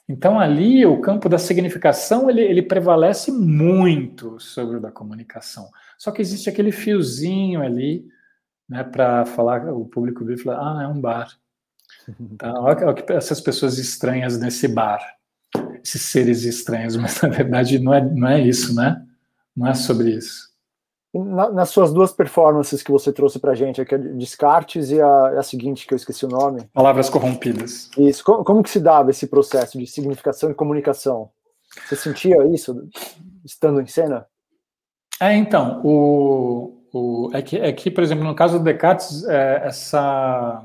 Então, 0.10 0.40
ali, 0.40 0.84
o 0.84 0.99
campo 0.99 1.30
da 1.30 1.38
significação, 1.38 2.27
ele, 2.27 2.41
ele 2.41 2.64
prevalece 2.64 3.31
muito 3.31 4.40
sobre 4.40 4.77
o 4.77 4.81
da 4.81 4.91
comunicação. 4.91 5.69
Só 5.98 6.11
que 6.11 6.22
existe 6.22 6.49
aquele 6.49 6.72
fiozinho 6.72 7.61
ali, 7.61 8.06
né, 8.68 8.84
para 8.84 9.26
falar, 9.26 9.72
o 9.72 9.85
público 9.85 10.26
vir 10.26 10.38
e 10.38 10.41
falar, 10.41 10.57
ah, 10.57 10.84
é 10.84 10.88
um 10.88 10.99
bar. 10.99 11.31
Então, 12.19 12.56
olha, 12.65 12.88
olha 12.88 13.06
essas 13.10 13.40
pessoas 13.40 13.77
estranhas 13.77 14.40
nesse 14.40 14.68
bar, 14.68 14.99
esses 15.84 16.02
seres 16.02 16.44
estranhos, 16.44 16.95
mas 16.98 17.22
na 17.22 17.30
verdade 17.30 17.77
não 17.77 17.94
é, 17.94 18.02
não 18.02 18.27
é 18.27 18.41
isso, 18.41 18.73
né? 18.76 19.06
Não 19.56 19.68
é 19.68 19.76
sobre 19.76 20.10
isso 20.15 20.52
na, 21.14 21.52
nas 21.52 21.69
suas 21.69 21.94
duas 21.94 22.11
performances 22.11 22.81
que 22.81 22.91
você 22.91 23.14
trouxe 23.14 23.38
pra 23.38 23.53
gente, 23.53 23.80
aqui, 23.80 23.94
a 23.94 23.98
Descartes 23.98 24.90
e 24.90 24.99
a, 24.99 25.40
a, 25.40 25.44
seguinte, 25.44 25.85
que 25.85 25.94
eu 25.94 25.95
esqueci 25.95 26.26
o 26.26 26.30
nome. 26.30 26.64
Palavras 26.73 27.10
corrompidas. 27.10 27.90
Isso. 27.98 28.23
Como, 28.23 28.44
como, 28.44 28.64
que 28.64 28.69
se 28.69 28.80
dava 28.80 29.11
esse 29.11 29.27
processo 29.27 29.77
de 29.77 29.85
significação 29.85 30.49
e 30.49 30.56
comunicação? 30.56 31.30
Você 31.85 31.95
sentia 31.95 32.44
isso 32.48 32.88
estando 33.45 33.80
em 33.80 33.88
cena? 33.88 34.26
É, 35.19 35.35
então, 35.35 35.81
o, 35.84 36.84
o, 36.91 37.30
é, 37.34 37.41
que, 37.41 37.57
é 37.57 37.72
que, 37.72 37.91
por 37.91 38.03
exemplo, 38.03 38.23
no 38.23 38.35
caso 38.35 38.57
do 38.57 38.64
Descartes, 38.64 39.23
é, 39.26 39.61
essa... 39.65 40.64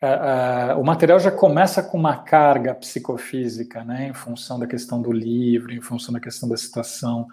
É, 0.00 0.70
é, 0.70 0.74
o 0.74 0.84
material 0.84 1.18
já 1.18 1.30
começa 1.30 1.82
com 1.82 1.98
uma 1.98 2.16
carga 2.16 2.74
psicofísica, 2.74 3.84
né, 3.84 4.08
em 4.08 4.14
função 4.14 4.58
da 4.58 4.66
questão 4.66 5.02
do 5.02 5.10
livro, 5.10 5.72
em 5.72 5.80
função 5.80 6.14
da 6.14 6.20
questão 6.20 6.48
da 6.48 6.56
situação 6.56 7.26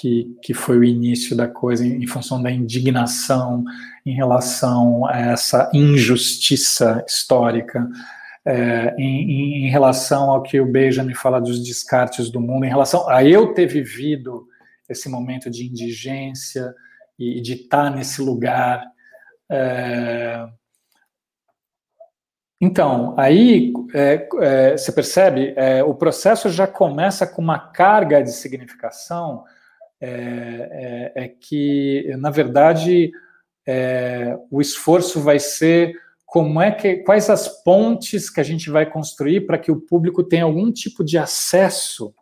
que, 0.00 0.36
que 0.42 0.54
foi 0.54 0.78
o 0.78 0.84
início 0.84 1.36
da 1.36 1.48
coisa, 1.48 1.84
em, 1.86 2.02
em 2.02 2.06
função 2.06 2.42
da 2.42 2.50
indignação 2.50 3.64
em 4.04 4.14
relação 4.14 5.06
a 5.06 5.18
essa 5.18 5.70
injustiça 5.74 7.04
histórica, 7.06 7.86
é, 8.44 8.94
em, 8.96 9.66
em, 9.66 9.70
relação 9.70 10.30
ao 10.30 10.42
que 10.42 10.60
o 10.60 10.70
Benjamin 10.70 11.14
fala 11.14 11.40
dos 11.40 11.62
descartes 11.62 12.30
do 12.30 12.40
mundo, 12.40 12.64
em 12.64 12.68
relação 12.68 13.08
a 13.08 13.24
eu 13.24 13.52
ter 13.52 13.66
vivido 13.66 14.46
esse 14.88 15.08
momento 15.08 15.50
de 15.50 15.66
indigência 15.66 16.72
e 17.18 17.40
de 17.40 17.54
estar 17.54 17.90
nesse 17.90 18.22
lugar. 18.22 18.84
É, 19.50 20.46
então, 22.60 23.14
aí 23.18 23.72
é, 23.94 24.28
é, 24.40 24.76
você 24.76 24.90
percebe, 24.90 25.52
é, 25.56 25.84
o 25.84 25.94
processo 25.94 26.48
já 26.48 26.66
começa 26.66 27.26
com 27.26 27.42
uma 27.42 27.58
carga 27.58 28.22
de 28.22 28.32
significação 28.32 29.44
é, 30.00 31.12
é, 31.14 31.24
é 31.24 31.28
que, 31.28 32.14
na 32.18 32.30
verdade, 32.30 33.12
é, 33.66 34.38
o 34.50 34.60
esforço 34.60 35.20
vai 35.20 35.38
ser 35.38 36.00
como 36.24 36.60
é 36.60 36.70
que, 36.72 36.96
quais 36.98 37.28
as 37.28 37.62
pontes 37.62 38.30
que 38.30 38.40
a 38.40 38.44
gente 38.44 38.70
vai 38.70 38.90
construir 38.90 39.46
para 39.46 39.58
que 39.58 39.70
o 39.70 39.80
público 39.80 40.24
tenha 40.24 40.44
algum 40.44 40.72
tipo 40.72 41.04
de 41.04 41.18
acesso 41.18 42.14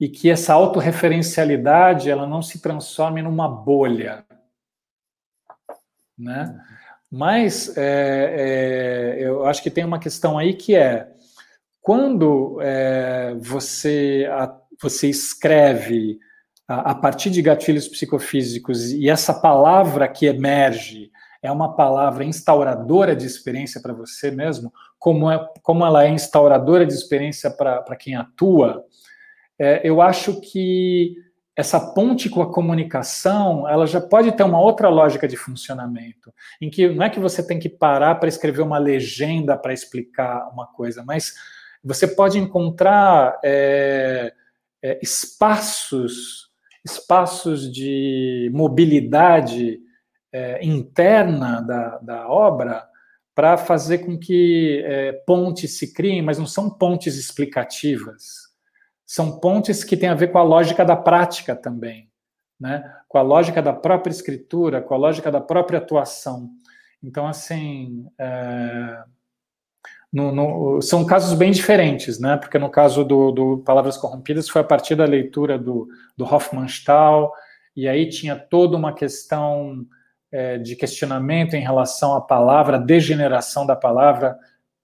e 0.00 0.08
que 0.08 0.28
essa 0.28 0.52
autorreferencialidade 0.52 2.10
ela 2.10 2.26
não 2.26 2.42
se 2.42 2.60
transforme 2.60 3.22
numa 3.22 3.48
bolha, 3.48 4.26
né? 6.18 6.60
Mas 7.10 7.76
é, 7.76 9.16
é, 9.18 9.26
eu 9.26 9.46
acho 9.46 9.62
que 9.62 9.70
tem 9.70 9.84
uma 9.84 9.98
questão 9.98 10.38
aí 10.38 10.54
que 10.54 10.74
é 10.74 11.08
quando 11.80 12.58
é, 12.60 13.36
você, 13.38 14.28
a, 14.30 14.52
você 14.82 15.08
escreve 15.08 16.18
a, 16.66 16.90
a, 16.90 16.94
partir 16.96 17.30
de 17.30 17.40
gatilhos 17.40 17.86
psicofísicos 17.86 18.90
e 18.90 19.08
essa 19.08 19.32
palavra 19.32 20.08
que 20.08 20.26
emerge 20.26 21.12
é 21.40 21.52
uma 21.52 21.76
palavra 21.76 22.24
instauradora 22.24 23.14
de 23.14 23.24
experiência 23.24 23.80
para 23.80 23.92
você 23.92 24.32
mesmo, 24.32 24.72
como, 24.98 25.30
é, 25.30 25.38
como 25.62 25.86
ela 25.86 26.04
é 26.04 26.08
instauradora 26.08 26.84
de 26.84 26.92
experiência 26.92 27.50
para 27.50 27.94
quem 27.94 28.16
atua, 28.16 28.84
é, 29.56 29.80
eu 29.88 30.02
acho 30.02 30.40
que 30.40 31.14
essa 31.56 31.80
ponte 31.80 32.28
com 32.28 32.42
a 32.42 32.52
comunicação, 32.52 33.66
ela 33.66 33.86
já 33.86 33.98
pode 33.98 34.30
ter 34.32 34.42
uma 34.42 34.60
outra 34.60 34.90
lógica 34.90 35.26
de 35.26 35.38
funcionamento, 35.38 36.30
em 36.60 36.68
que 36.68 36.86
não 36.86 37.02
é 37.02 37.08
que 37.08 37.18
você 37.18 37.42
tem 37.44 37.58
que 37.58 37.70
parar 37.70 38.16
para 38.16 38.28
escrever 38.28 38.60
uma 38.60 38.76
legenda 38.76 39.56
para 39.56 39.72
explicar 39.72 40.50
uma 40.52 40.66
coisa, 40.66 41.02
mas 41.02 41.34
você 41.82 42.06
pode 42.06 42.38
encontrar 42.38 43.40
é, 43.42 44.34
é, 44.82 44.98
espaços, 45.02 46.50
espaços 46.84 47.72
de 47.72 48.50
mobilidade 48.52 49.78
é, 50.30 50.62
interna 50.62 51.62
da, 51.62 51.98
da 51.98 52.28
obra 52.28 52.86
para 53.34 53.56
fazer 53.56 53.98
com 53.98 54.18
que 54.18 54.82
é, 54.84 55.12
pontes 55.26 55.78
se 55.78 55.94
criem, 55.94 56.20
mas 56.20 56.38
não 56.38 56.46
são 56.46 56.68
pontes 56.68 57.16
explicativas 57.16 58.45
são 59.06 59.38
pontes 59.38 59.84
que 59.84 59.96
têm 59.96 60.08
a 60.08 60.14
ver 60.14 60.32
com 60.32 60.38
a 60.38 60.42
lógica 60.42 60.84
da 60.84 60.96
prática 60.96 61.54
também, 61.54 62.10
né? 62.58 62.92
com 63.08 63.16
a 63.16 63.22
lógica 63.22 63.62
da 63.62 63.72
própria 63.72 64.10
escritura, 64.10 64.82
com 64.82 64.94
a 64.94 64.98
lógica 64.98 65.30
da 65.30 65.40
própria 65.40 65.78
atuação. 65.78 66.50
Então, 67.00 67.26
assim, 67.28 68.04
é... 68.18 69.04
no, 70.12 70.32
no... 70.32 70.82
são 70.82 71.06
casos 71.06 71.38
bem 71.38 71.52
diferentes, 71.52 72.18
né? 72.18 72.36
porque 72.36 72.58
no 72.58 72.68
caso 72.68 73.04
do, 73.04 73.30
do, 73.30 73.58
Palavras 73.58 73.96
Corrompidas 73.96 74.48
foi 74.48 74.62
a 74.62 74.64
partir 74.64 74.96
da 74.96 75.04
leitura 75.04 75.56
do, 75.56 75.88
do 76.16 76.24
Hofmannsthal, 76.24 77.32
e 77.76 77.86
aí 77.86 78.08
tinha 78.08 78.34
toda 78.34 78.76
uma 78.76 78.92
questão 78.92 79.86
é, 80.32 80.58
de 80.58 80.74
questionamento 80.74 81.54
em 81.54 81.62
relação 81.62 82.16
à 82.16 82.20
palavra, 82.20 82.78
degeneração 82.78 83.64
da 83.64 83.76
palavra, 83.76 84.36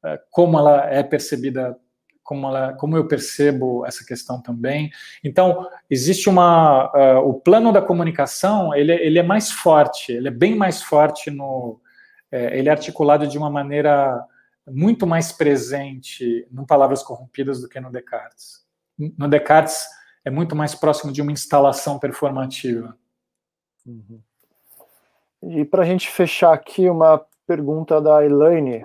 é, 0.04 0.20
como 0.30 0.58
ela 0.58 0.86
é 0.86 1.02
percebida 1.02 1.76
como, 2.22 2.46
ela, 2.46 2.72
como 2.74 2.96
eu 2.96 3.06
percebo 3.06 3.84
essa 3.86 4.04
questão 4.04 4.40
também. 4.40 4.90
Então, 5.22 5.68
existe 5.90 6.28
uma. 6.28 6.90
Uh, 6.94 7.28
o 7.28 7.34
plano 7.34 7.72
da 7.72 7.82
comunicação 7.82 8.74
ele, 8.74 8.92
ele 8.92 9.18
é 9.18 9.22
mais 9.22 9.50
forte, 9.50 10.12
ele 10.12 10.28
é 10.28 10.30
bem 10.30 10.54
mais 10.54 10.82
forte 10.82 11.30
no. 11.30 11.80
É, 12.30 12.58
ele 12.58 12.68
é 12.68 12.72
articulado 12.72 13.26
de 13.26 13.36
uma 13.36 13.50
maneira 13.50 14.24
muito 14.66 15.06
mais 15.06 15.32
presente 15.32 16.46
no 16.50 16.66
Palavras 16.66 17.02
Corrompidas 17.02 17.60
do 17.60 17.68
que 17.68 17.80
no 17.80 17.90
Descartes. 17.90 18.64
No 19.18 19.28
Descartes 19.28 19.84
é 20.24 20.30
muito 20.30 20.54
mais 20.54 20.74
próximo 20.74 21.12
de 21.12 21.20
uma 21.20 21.32
instalação 21.32 21.98
performativa. 21.98 22.96
Uhum. 23.84 24.20
E 25.42 25.64
para 25.64 25.82
a 25.82 25.84
gente 25.84 26.08
fechar 26.08 26.54
aqui, 26.54 26.88
uma 26.88 27.24
pergunta 27.46 28.00
da 28.00 28.24
Elaine. 28.24 28.84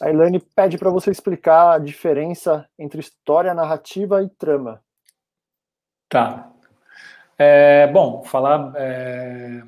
A 0.00 0.08
Elaine 0.08 0.40
pede 0.40 0.78
para 0.78 0.90
você 0.90 1.10
explicar 1.10 1.74
a 1.74 1.78
diferença 1.78 2.68
entre 2.78 3.00
história, 3.00 3.54
narrativa 3.54 4.22
e 4.22 4.28
trama. 4.28 4.82
Tá. 6.08 6.50
É, 7.36 7.86
bom, 7.86 8.24
falar. 8.24 8.72
É, 8.76 9.62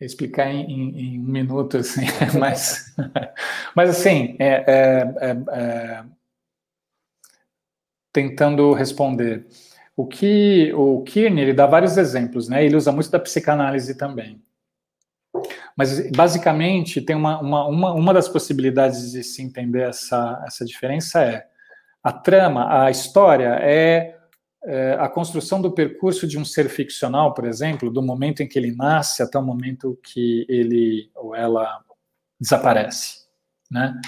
explicar 0.00 0.48
em, 0.48 0.62
em, 0.62 1.00
em, 1.00 1.18
um 1.18 1.24
minuto, 1.24 1.76
assim, 1.78 2.06
mas, 2.38 2.94
mas 3.74 3.90
assim, 3.90 4.36
é, 4.38 4.64
é, 4.66 5.14
é, 5.20 5.36
é, 5.52 6.04
tentando 8.12 8.72
responder. 8.72 9.46
O 9.96 10.06
que 10.06 10.72
o 10.74 11.02
Kearney, 11.02 11.42
ele 11.42 11.52
dá 11.52 11.66
vários 11.66 11.96
exemplos, 11.96 12.48
né? 12.48 12.64
Ele 12.64 12.76
usa 12.76 12.92
muito 12.92 13.10
da 13.10 13.18
psicanálise 13.18 13.96
também. 13.96 14.40
Mas, 15.78 16.10
basicamente, 16.10 17.00
tem 17.00 17.14
uma, 17.14 17.40
uma, 17.40 17.68
uma, 17.68 17.92
uma 17.92 18.12
das 18.12 18.28
possibilidades 18.28 19.12
de 19.12 19.22
se 19.22 19.40
entender 19.40 19.88
essa, 19.88 20.42
essa 20.44 20.64
diferença 20.64 21.22
é 21.22 21.46
a 22.02 22.12
trama, 22.12 22.82
a 22.82 22.90
história 22.90 23.56
é, 23.60 24.16
é 24.64 24.96
a 24.98 25.08
construção 25.08 25.62
do 25.62 25.70
percurso 25.70 26.26
de 26.26 26.36
um 26.36 26.44
ser 26.44 26.68
ficcional, 26.68 27.32
por 27.32 27.44
exemplo, 27.44 27.92
do 27.92 28.02
momento 28.02 28.42
em 28.42 28.48
que 28.48 28.58
ele 28.58 28.74
nasce 28.74 29.22
até 29.22 29.38
o 29.38 29.42
momento 29.42 29.96
que 30.02 30.44
ele 30.48 31.12
ou 31.14 31.32
ela 31.32 31.80
desaparece, 32.40 33.26
né? 33.70 34.00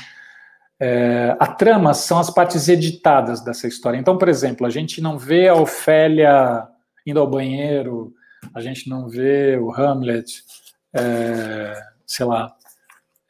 É, 0.82 1.36
a 1.38 1.47
trama 1.47 1.94
são 1.94 2.18
as 2.18 2.30
partes 2.30 2.68
editadas 2.68 3.44
dessa 3.44 3.68
história. 3.68 3.98
Então, 3.98 4.18
por 4.18 4.28
exemplo, 4.28 4.66
a 4.66 4.70
gente 4.70 5.01
não 5.01 5.16
vê 5.16 5.47
a 5.47 5.55
Ofélia 5.55 6.66
indo 7.06 7.20
ao 7.20 7.30
banheiro, 7.30 8.12
a 8.52 8.60
gente 8.60 8.88
não 8.88 9.06
vê 9.06 9.56
o 9.56 9.72
Hamlet 9.72 10.42
é, 10.93 11.75
sei 12.07 12.27
lá, 12.27 12.55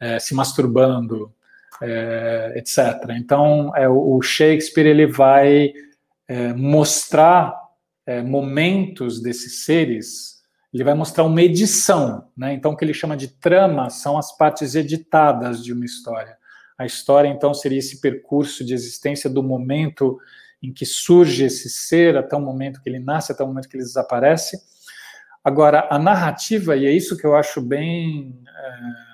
é, 0.01 0.19
se 0.19 0.35
masturbando, 0.35 1.33
é, 1.83 2.55
etc. 2.57 3.11
Então, 3.17 3.75
é, 3.77 3.89
o 3.89 4.21
Shakespeare 4.21 4.87
ele 4.87 5.07
vai 5.07 5.73
é, 6.29 6.53
mostrar 6.53 7.55
é, 8.07 8.23
momentos 8.23 9.21
desses 9.21 9.65
seres, 9.65 10.41
ele 10.73 10.85
vai 10.85 10.95
mostrar 10.95 11.25
uma 11.25 11.43
edição, 11.43 12.29
né? 12.37 12.55
Então, 12.55 12.73
o 12.73 12.77
que 12.77 12.85
ele 12.85 12.95
chama 12.95 13.17
de 13.17 13.29
trama 13.29 13.91
são 13.91 14.17
as 14.17 14.37
partes 14.37 14.75
editadas 14.75 15.65
de 15.65 15.73
uma 15.73 15.85
história. 15.85 16.39
A 16.79 16.87
história, 16.87 17.29
então, 17.29 17.53
seria 17.53 17.79
esse 17.79 18.01
percurso 18.01 18.65
de 18.65 18.73
existência 18.73 19.29
do 19.29 19.43
momento 19.43 20.19
em 20.63 20.73
que 20.73 20.87
surge 20.87 21.45
esse 21.45 21.69
ser, 21.69 22.17
até 22.17 22.37
o 22.37 22.41
momento 22.41 22.81
que 22.83 22.89
ele 22.89 22.99
nasce, 23.01 23.33
até 23.33 23.43
o 23.43 23.47
momento 23.47 23.69
que 23.69 23.77
ele 23.77 23.85
desaparece 23.85 24.59
Agora, 25.43 25.89
a 25.91 25.99
narrativa, 25.99 26.77
e 26.77 26.87
é 26.87 26.93
isso 26.93 27.17
que 27.17 27.27
eu 27.27 27.35
acho 27.35 27.61
bem. 27.61 28.39
É, 28.47 29.11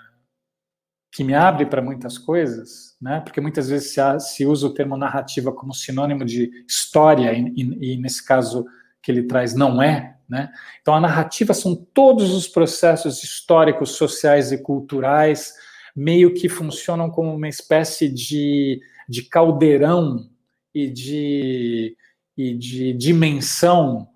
que 1.16 1.24
me 1.24 1.32
abre 1.32 1.64
para 1.64 1.80
muitas 1.80 2.18
coisas, 2.18 2.94
né? 3.00 3.20
porque 3.20 3.40
muitas 3.40 3.70
vezes 3.70 3.94
se, 3.94 4.20
se, 4.20 4.44
usa 4.44 4.66
o 4.66 4.74
termo 4.74 4.98
narrativa 4.98 5.50
como 5.50 5.72
sinônimo 5.72 6.26
de 6.26 6.50
história, 6.68 7.32
e, 7.32 7.54
e, 7.56 7.94
e 7.94 7.96
nesse 7.96 8.22
caso 8.22 8.66
que 9.02 9.10
ele 9.10 9.22
traz 9.22 9.54
não 9.54 9.82
é. 9.82 10.18
Né? 10.28 10.52
Então, 10.82 10.94
a 10.94 11.00
narrativa 11.00 11.54
são 11.54 11.74
todos 11.74 12.34
os 12.34 12.46
processos 12.46 13.24
históricos, 13.24 13.92
sociais 13.92 14.52
e 14.52 14.58
culturais, 14.58 15.54
meio 15.94 16.34
que 16.34 16.50
funcionam 16.50 17.08
como 17.08 17.34
uma 17.34 17.48
espécie 17.48 18.10
de, 18.10 18.82
de 19.08 19.22
caldeirão 19.22 20.28
e 20.74 20.86
de, 20.86 21.96
e 22.36 22.54
de 22.54 22.92
dimensão 22.92 24.06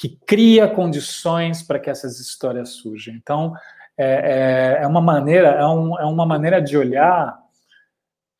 que 0.00 0.08
cria 0.26 0.66
condições 0.66 1.62
para 1.62 1.78
que 1.78 1.90
essas 1.90 2.18
histórias 2.18 2.70
surjam. 2.70 3.14
Então, 3.14 3.52
é, 3.98 4.78
é, 4.78 4.82
é 4.82 4.86
uma 4.86 5.02
maneira, 5.02 5.48
é, 5.48 5.66
um, 5.66 6.00
é, 6.00 6.06
uma 6.06 6.24
maneira 6.24 6.58
de 6.58 6.74
olhar 6.74 7.38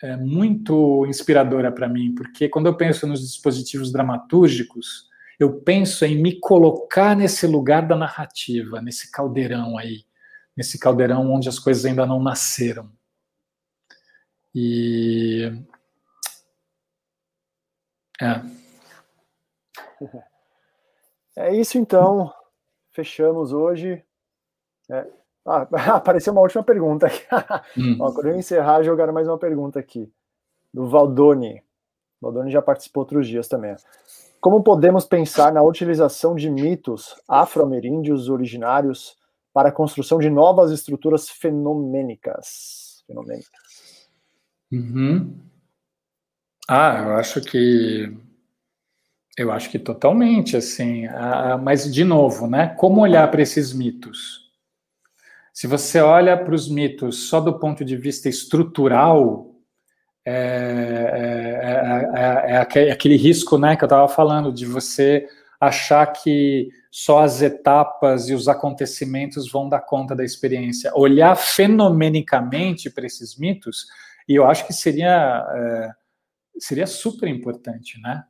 é, 0.03 0.17
muito 0.17 1.05
inspiradora 1.05 1.71
para 1.71 1.87
mim, 1.87 2.15
porque 2.15 2.49
quando 2.49 2.65
eu 2.65 2.79
penso 2.79 3.07
nos 3.07 3.21
dispositivos 3.21 3.93
dramatúrgicos, 3.93 5.11
eu 5.39 5.61
penso 5.61 6.07
em 6.07 6.17
me 6.23 6.41
colocar 6.41 7.15
nesse 7.15 7.47
lugar 7.47 7.87
da 7.87 7.95
narrativa, 7.95 8.81
nesse 8.81 9.11
caldeirão 9.11 9.77
aí, 9.77 10.07
nesse 10.57 10.79
caldeirão 10.79 11.31
onde 11.31 11.51
as 11.51 11.59
coisas 11.59 11.85
ainda 11.85 12.07
não 12.07 12.23
nasceram. 12.23 12.91
E. 14.55 15.53
É. 18.19 18.41
É 21.37 21.55
isso 21.55 21.79
então. 21.79 22.33
Fechamos 22.91 23.53
hoje. 23.53 24.03
É. 24.91 25.07
Ah, 25.47 25.67
apareceu 25.97 26.33
uma 26.33 26.43
última 26.43 26.63
pergunta 26.63 27.07
aqui. 27.07 27.25
Hum. 27.79 27.97
Ó, 28.01 28.13
quando 28.13 28.29
eu 28.29 28.37
encerrar, 28.37 28.83
jogaram 28.83 29.13
mais 29.13 29.27
uma 29.27 29.39
pergunta 29.39 29.79
aqui. 29.79 30.13
Do 30.73 30.89
Valdoni. 30.89 31.63
O 32.21 32.27
Valdoni 32.27 32.51
já 32.51 32.61
participou 32.61 33.03
outros 33.03 33.27
dias 33.27 33.49
também. 33.49 33.75
Como 34.41 34.63
podemos 34.63 35.05
pensar 35.05 35.53
na 35.53 35.63
utilização 35.63 36.35
de 36.35 36.51
mitos 36.51 37.15
afro-ameríndios 37.29 38.29
originários 38.29 39.17
para 39.53 39.69
a 39.69 39.73
construção 39.73 40.19
de 40.19 40.31
novas 40.31 40.71
estruturas 40.71 41.29
fenomênicas? 41.29 43.03
fenomênicas? 43.07 44.09
Uhum. 44.73 45.37
Ah, 46.69 47.03
eu 47.03 47.17
acho 47.17 47.41
que 47.41 48.17
eu 49.43 49.53
acho 49.53 49.71
que 49.71 49.79
totalmente, 49.79 50.57
assim. 50.57 51.07
mas, 51.63 51.93
de 51.93 52.05
novo, 52.05 52.47
né? 52.47 52.75
Como 52.77 53.01
olhar 53.01 53.31
para 53.31 53.43
esses 53.43 53.73
mitos? 53.73 54.51
Se 55.53 55.67
você 55.67 56.01
olha 56.01 56.37
para 56.37 56.55
os 56.55 56.69
mitos 56.69 57.29
só 57.29 57.41
do 57.41 57.59
ponto 57.59 57.85
de 57.85 57.97
vista 57.97 58.29
estrutural, 58.29 59.55
é, 60.25 62.11
é, 62.15 62.77
é, 62.77 62.89
é 62.89 62.91
aquele 62.93 63.17
risco 63.17 63.59
né, 63.59 63.77
que 63.77 63.85
eu 63.85 63.87
estava 63.87 64.09
falando, 64.09 64.53
de 64.53 64.67
você 64.67 65.27
achar 65.61 66.07
que 66.07 66.69
só 66.91 67.23
as 67.23 67.43
etapas 67.43 68.29
e 68.29 68.35
os 68.35 68.49
acontecimentos 68.49 69.51
vão 69.51 69.69
dar 69.69 69.81
conta 69.81 70.15
da 70.15 70.25
experiência. 70.25 70.93
Olhar 70.95 71.37
fenomenicamente 71.37 72.89
para 72.89 73.07
esses 73.07 73.37
mitos, 73.37 73.87
e 74.29 74.35
eu 74.35 74.47
acho 74.47 74.67
que 74.67 74.73
seria, 74.73 75.45
seria 76.59 76.87
super 76.87 77.29
importante, 77.29 78.01
né? 78.01 78.25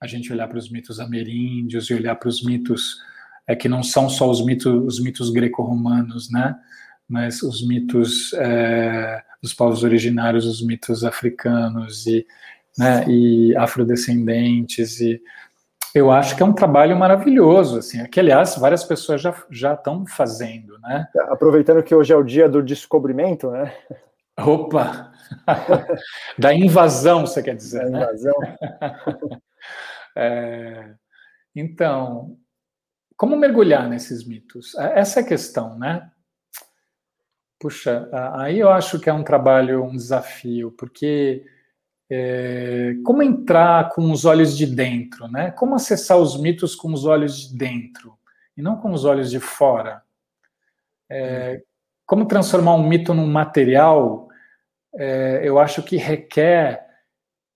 A 0.00 0.06
gente 0.06 0.32
olhar 0.32 0.48
para 0.48 0.58
os 0.58 0.70
mitos 0.70 1.00
ameríndios 1.00 1.90
e 1.90 1.94
olhar 1.94 2.14
para 2.16 2.28
os 2.28 2.42
mitos 2.42 2.98
é 3.46 3.56
que 3.56 3.68
não 3.68 3.82
são 3.82 4.08
só 4.08 4.30
os 4.30 4.44
mitos, 4.44 4.72
os 4.84 5.02
mitos 5.02 5.30
greco-romanos, 5.30 6.30
né? 6.30 6.54
Mas 7.08 7.42
os 7.42 7.66
mitos 7.66 8.32
é, 8.34 9.22
dos 9.42 9.54
povos 9.54 9.82
originários, 9.82 10.44
os 10.44 10.62
mitos 10.62 11.02
africanos 11.02 12.06
e, 12.06 12.26
né, 12.76 13.04
e 13.08 13.56
afrodescendentes 13.56 15.00
e 15.00 15.20
eu 15.94 16.10
acho 16.10 16.36
que 16.36 16.42
é 16.42 16.46
um 16.46 16.52
trabalho 16.52 16.96
maravilhoso, 16.98 17.78
assim, 17.78 18.04
que 18.06 18.20
aliás 18.20 18.56
várias 18.56 18.84
pessoas 18.84 19.22
já 19.22 19.34
já 19.50 19.72
estão 19.72 20.06
fazendo, 20.06 20.78
né? 20.80 21.08
Aproveitando 21.30 21.82
que 21.82 21.94
hoje 21.94 22.12
é 22.12 22.16
o 22.16 22.22
dia 22.22 22.46
do 22.46 22.62
descobrimento, 22.62 23.50
né? 23.50 23.72
Opa, 24.38 25.10
da 26.38 26.54
invasão, 26.54 27.26
você 27.26 27.42
quer 27.42 27.56
dizer? 27.56 27.90
Da 27.90 27.90
né? 27.90 28.02
invasão. 28.02 28.34
É, 30.20 30.94
então, 31.54 32.36
como 33.16 33.36
mergulhar 33.36 33.88
nesses 33.88 34.26
mitos? 34.26 34.74
É, 34.74 34.98
essa 34.98 35.20
é 35.20 35.22
a 35.22 35.26
questão, 35.26 35.78
né? 35.78 36.10
Puxa, 37.60 38.08
aí 38.34 38.58
eu 38.58 38.68
acho 38.70 38.98
que 38.98 39.08
é 39.08 39.12
um 39.12 39.22
trabalho, 39.22 39.84
um 39.84 39.96
desafio, 39.96 40.72
porque 40.72 41.44
é, 42.10 42.94
como 43.04 43.22
entrar 43.22 43.90
com 43.90 44.10
os 44.10 44.24
olhos 44.24 44.56
de 44.56 44.66
dentro, 44.66 45.28
né? 45.28 45.52
Como 45.52 45.74
acessar 45.74 46.18
os 46.18 46.40
mitos 46.40 46.74
com 46.74 46.92
os 46.92 47.04
olhos 47.04 47.48
de 47.48 47.56
dentro 47.56 48.18
e 48.56 48.62
não 48.62 48.76
com 48.76 48.92
os 48.92 49.04
olhos 49.04 49.30
de 49.30 49.38
fora? 49.38 50.02
É, 51.08 51.62
como 52.06 52.26
transformar 52.26 52.74
um 52.74 52.88
mito 52.88 53.14
num 53.14 53.26
material? 53.26 54.28
É, 54.94 55.42
eu 55.44 55.60
acho 55.60 55.82
que 55.82 55.96
requer 55.96 56.88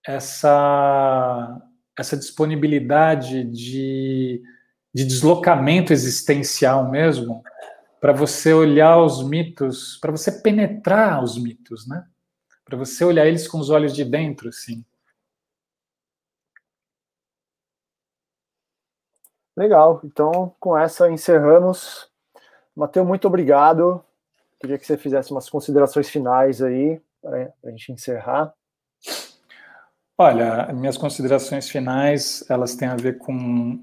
essa 0.07 1.61
essa 1.99 2.17
disponibilidade 2.17 3.45
de, 3.45 4.43
de 4.93 5.05
deslocamento 5.05 5.93
existencial 5.93 6.91
mesmo, 6.91 7.43
para 8.01 8.13
você 8.13 8.53
olhar 8.53 8.99
os 8.99 9.23
mitos, 9.23 9.99
para 9.99 10.11
você 10.11 10.41
penetrar 10.41 11.23
os 11.23 11.41
mitos, 11.41 11.87
né? 11.87 12.05
Para 12.65 12.77
você 12.77 13.05
olhar 13.05 13.27
eles 13.27 13.47
com 13.47 13.59
os 13.59 13.71
olhos 13.71 13.95
de 13.95 14.05
dentro, 14.05 14.49
assim. 14.49 14.85
Legal. 19.57 20.01
Então, 20.03 20.55
com 20.59 20.77
essa 20.77 21.11
encerramos. 21.11 22.11
Mateus, 22.75 23.07
muito 23.07 23.29
obrigado. 23.29 24.03
Queria 24.59 24.79
que 24.79 24.87
você 24.87 24.97
fizesse 24.97 25.31
umas 25.31 25.49
considerações 25.49 26.09
finais 26.09 26.63
aí 26.63 27.01
para 27.21 27.53
a 27.65 27.71
gente 27.71 27.93
encerrar. 27.93 28.55
Olha, 30.25 30.73
minhas 30.73 30.97
considerações 30.97 31.69
finais, 31.69 32.45
elas 32.49 32.77
têm 32.77 32.87
a 32.87 32.95
ver 32.95 33.19
com 33.19 33.33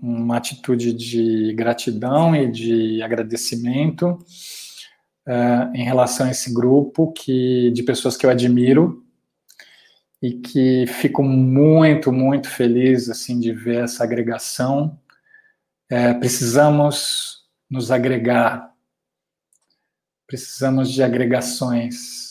uma 0.02 0.38
atitude 0.38 0.94
de 0.94 1.54
gratidão 1.54 2.34
e 2.34 2.50
de 2.50 3.02
agradecimento. 3.02 4.18
uh, 5.28 5.76
em 5.76 5.84
relação 5.84 6.28
a 6.28 6.32
esse 6.32 6.54
grupo 6.54 7.12
que 7.12 7.72
de 7.72 7.84
pessoas 7.84 8.16
que 8.16 8.26
eu 8.26 8.30
admiro 8.30 9.04
e 10.22 10.32
que 10.32 10.88
fico 10.88 11.22
muito, 11.24 12.10
muito 12.10 12.50
feliz 12.50 13.10
assim 13.10 13.38
de 13.38 13.52
ver 13.52 13.84
essa 13.84 14.06
agregação. 14.06 14.98
É, 15.90 16.14
precisamos 16.14 17.44
nos 17.70 17.92
agregar, 17.92 18.74
precisamos 20.26 20.90
de 20.90 21.04
agregações 21.04 22.29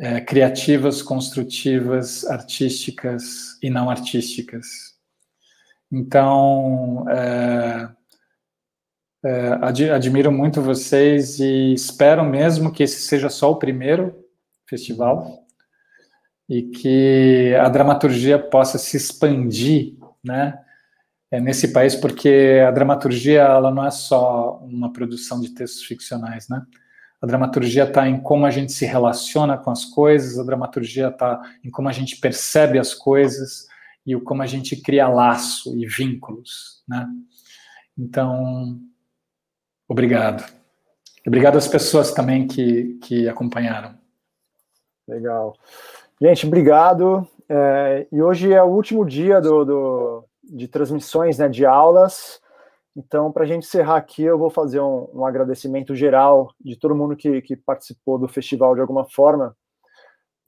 é, 0.00 0.20
criativas, 0.20 1.02
construtivas, 1.02 2.24
artísticas 2.26 3.58
e 3.62 3.70
não 3.70 3.88
artísticas. 3.88 4.66
Então, 5.90 7.04
é, 7.08 7.88
é, 9.24 9.48
admiro 9.92 10.30
muito 10.30 10.60
vocês 10.60 11.40
e 11.40 11.72
espero 11.72 12.24
mesmo 12.24 12.72
que 12.72 12.82
esse 12.82 13.00
seja 13.00 13.28
só 13.28 13.50
o 13.50 13.58
primeiro 13.58 14.14
festival 14.68 15.44
e 16.48 16.62
que 16.62 17.54
a 17.60 17.68
dramaturgia 17.68 18.38
possa 18.38 18.78
se 18.78 18.96
expandir, 18.96 19.96
né, 20.22 20.60
é, 21.30 21.40
nesse 21.40 21.72
país, 21.72 21.94
porque 21.94 22.62
a 22.66 22.70
dramaturgia 22.70 23.42
ela 23.42 23.70
não 23.70 23.84
é 23.84 23.90
só 23.90 24.60
uma 24.62 24.92
produção 24.92 25.40
de 25.40 25.50
textos 25.50 25.82
ficcionais, 25.82 26.48
né? 26.48 26.62
A 27.20 27.26
dramaturgia 27.26 27.84
está 27.84 28.08
em 28.08 28.20
como 28.20 28.44
a 28.44 28.50
gente 28.50 28.72
se 28.72 28.84
relaciona 28.84 29.56
com 29.56 29.70
as 29.70 29.84
coisas, 29.84 30.38
a 30.38 30.44
dramaturgia 30.44 31.08
está 31.08 31.40
em 31.64 31.70
como 31.70 31.88
a 31.88 31.92
gente 31.92 32.18
percebe 32.18 32.78
as 32.78 32.94
coisas 32.94 33.66
e 34.04 34.14
o 34.14 34.20
como 34.20 34.42
a 34.42 34.46
gente 34.46 34.76
cria 34.76 35.08
laço 35.08 35.76
e 35.76 35.86
vínculos, 35.86 36.82
né? 36.86 37.06
Então, 37.98 38.78
obrigado. 39.88 40.44
Obrigado 41.26 41.56
às 41.56 41.66
pessoas 41.66 42.12
também 42.12 42.46
que, 42.46 42.98
que 43.02 43.28
acompanharam. 43.28 43.98
Legal. 45.08 45.56
Gente, 46.20 46.46
obrigado. 46.46 47.26
É, 47.48 48.06
e 48.12 48.22
hoje 48.22 48.52
é 48.52 48.62
o 48.62 48.66
último 48.66 49.04
dia 49.04 49.40
do, 49.40 49.64
do 49.64 50.24
de 50.44 50.68
transmissões, 50.68 51.38
né, 51.38 51.48
de 51.48 51.66
aulas. 51.66 52.40
Então, 52.96 53.30
para 53.30 53.44
a 53.44 53.46
gente 53.46 53.66
encerrar 53.66 53.96
aqui, 53.96 54.22
eu 54.22 54.38
vou 54.38 54.48
fazer 54.48 54.80
um, 54.80 55.06
um, 55.12 55.26
agradecimento 55.26 55.94
geral 55.94 56.50
de 56.58 56.78
todo 56.78 56.94
mundo 56.94 57.14
que, 57.14 57.42
que 57.42 57.54
participou 57.54 58.18
do 58.18 58.26
festival 58.26 58.74
de 58.74 58.80
alguma 58.80 59.04
forma. 59.04 59.54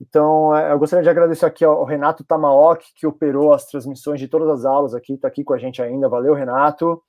Então, 0.01 0.55
é, 0.55 0.71
eu 0.71 0.79
gostaria 0.79 1.03
de 1.03 1.09
agradecer 1.09 1.45
aqui 1.45 1.63
ao 1.63 1.85
Renato 1.85 2.23
Tamaok, 2.23 2.83
que 2.95 3.05
operou 3.05 3.53
as 3.53 3.67
transmissões 3.67 4.19
de 4.19 4.27
todas 4.27 4.49
as 4.49 4.65
aulas 4.65 4.95
aqui, 4.95 5.13
está 5.13 5.27
aqui 5.27 5.43
com 5.43 5.53
a 5.53 5.59
gente 5.59 5.79
ainda. 5.79 6.09
Valeu, 6.09 6.33
Renato. 6.33 6.99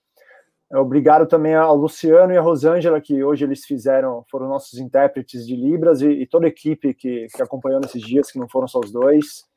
É, 0.70 0.76
obrigado 0.76 1.26
também 1.26 1.54
ao 1.54 1.74
Luciano 1.74 2.34
e 2.34 2.36
à 2.36 2.42
Rosângela, 2.42 3.00
que 3.00 3.24
hoje 3.24 3.44
eles 3.44 3.64
fizeram, 3.64 4.22
foram 4.30 4.46
nossos 4.46 4.78
intérpretes 4.78 5.46
de 5.46 5.56
Libras, 5.56 6.02
e, 6.02 6.08
e 6.08 6.26
toda 6.26 6.44
a 6.44 6.50
equipe 6.50 6.92
que, 6.92 7.28
que 7.34 7.42
acompanhou 7.42 7.80
nesses 7.80 8.02
dias, 8.02 8.30
que 8.30 8.38
não 8.38 8.48
foram 8.48 8.68
só 8.68 8.78
os 8.78 8.92
dois. 8.92 9.48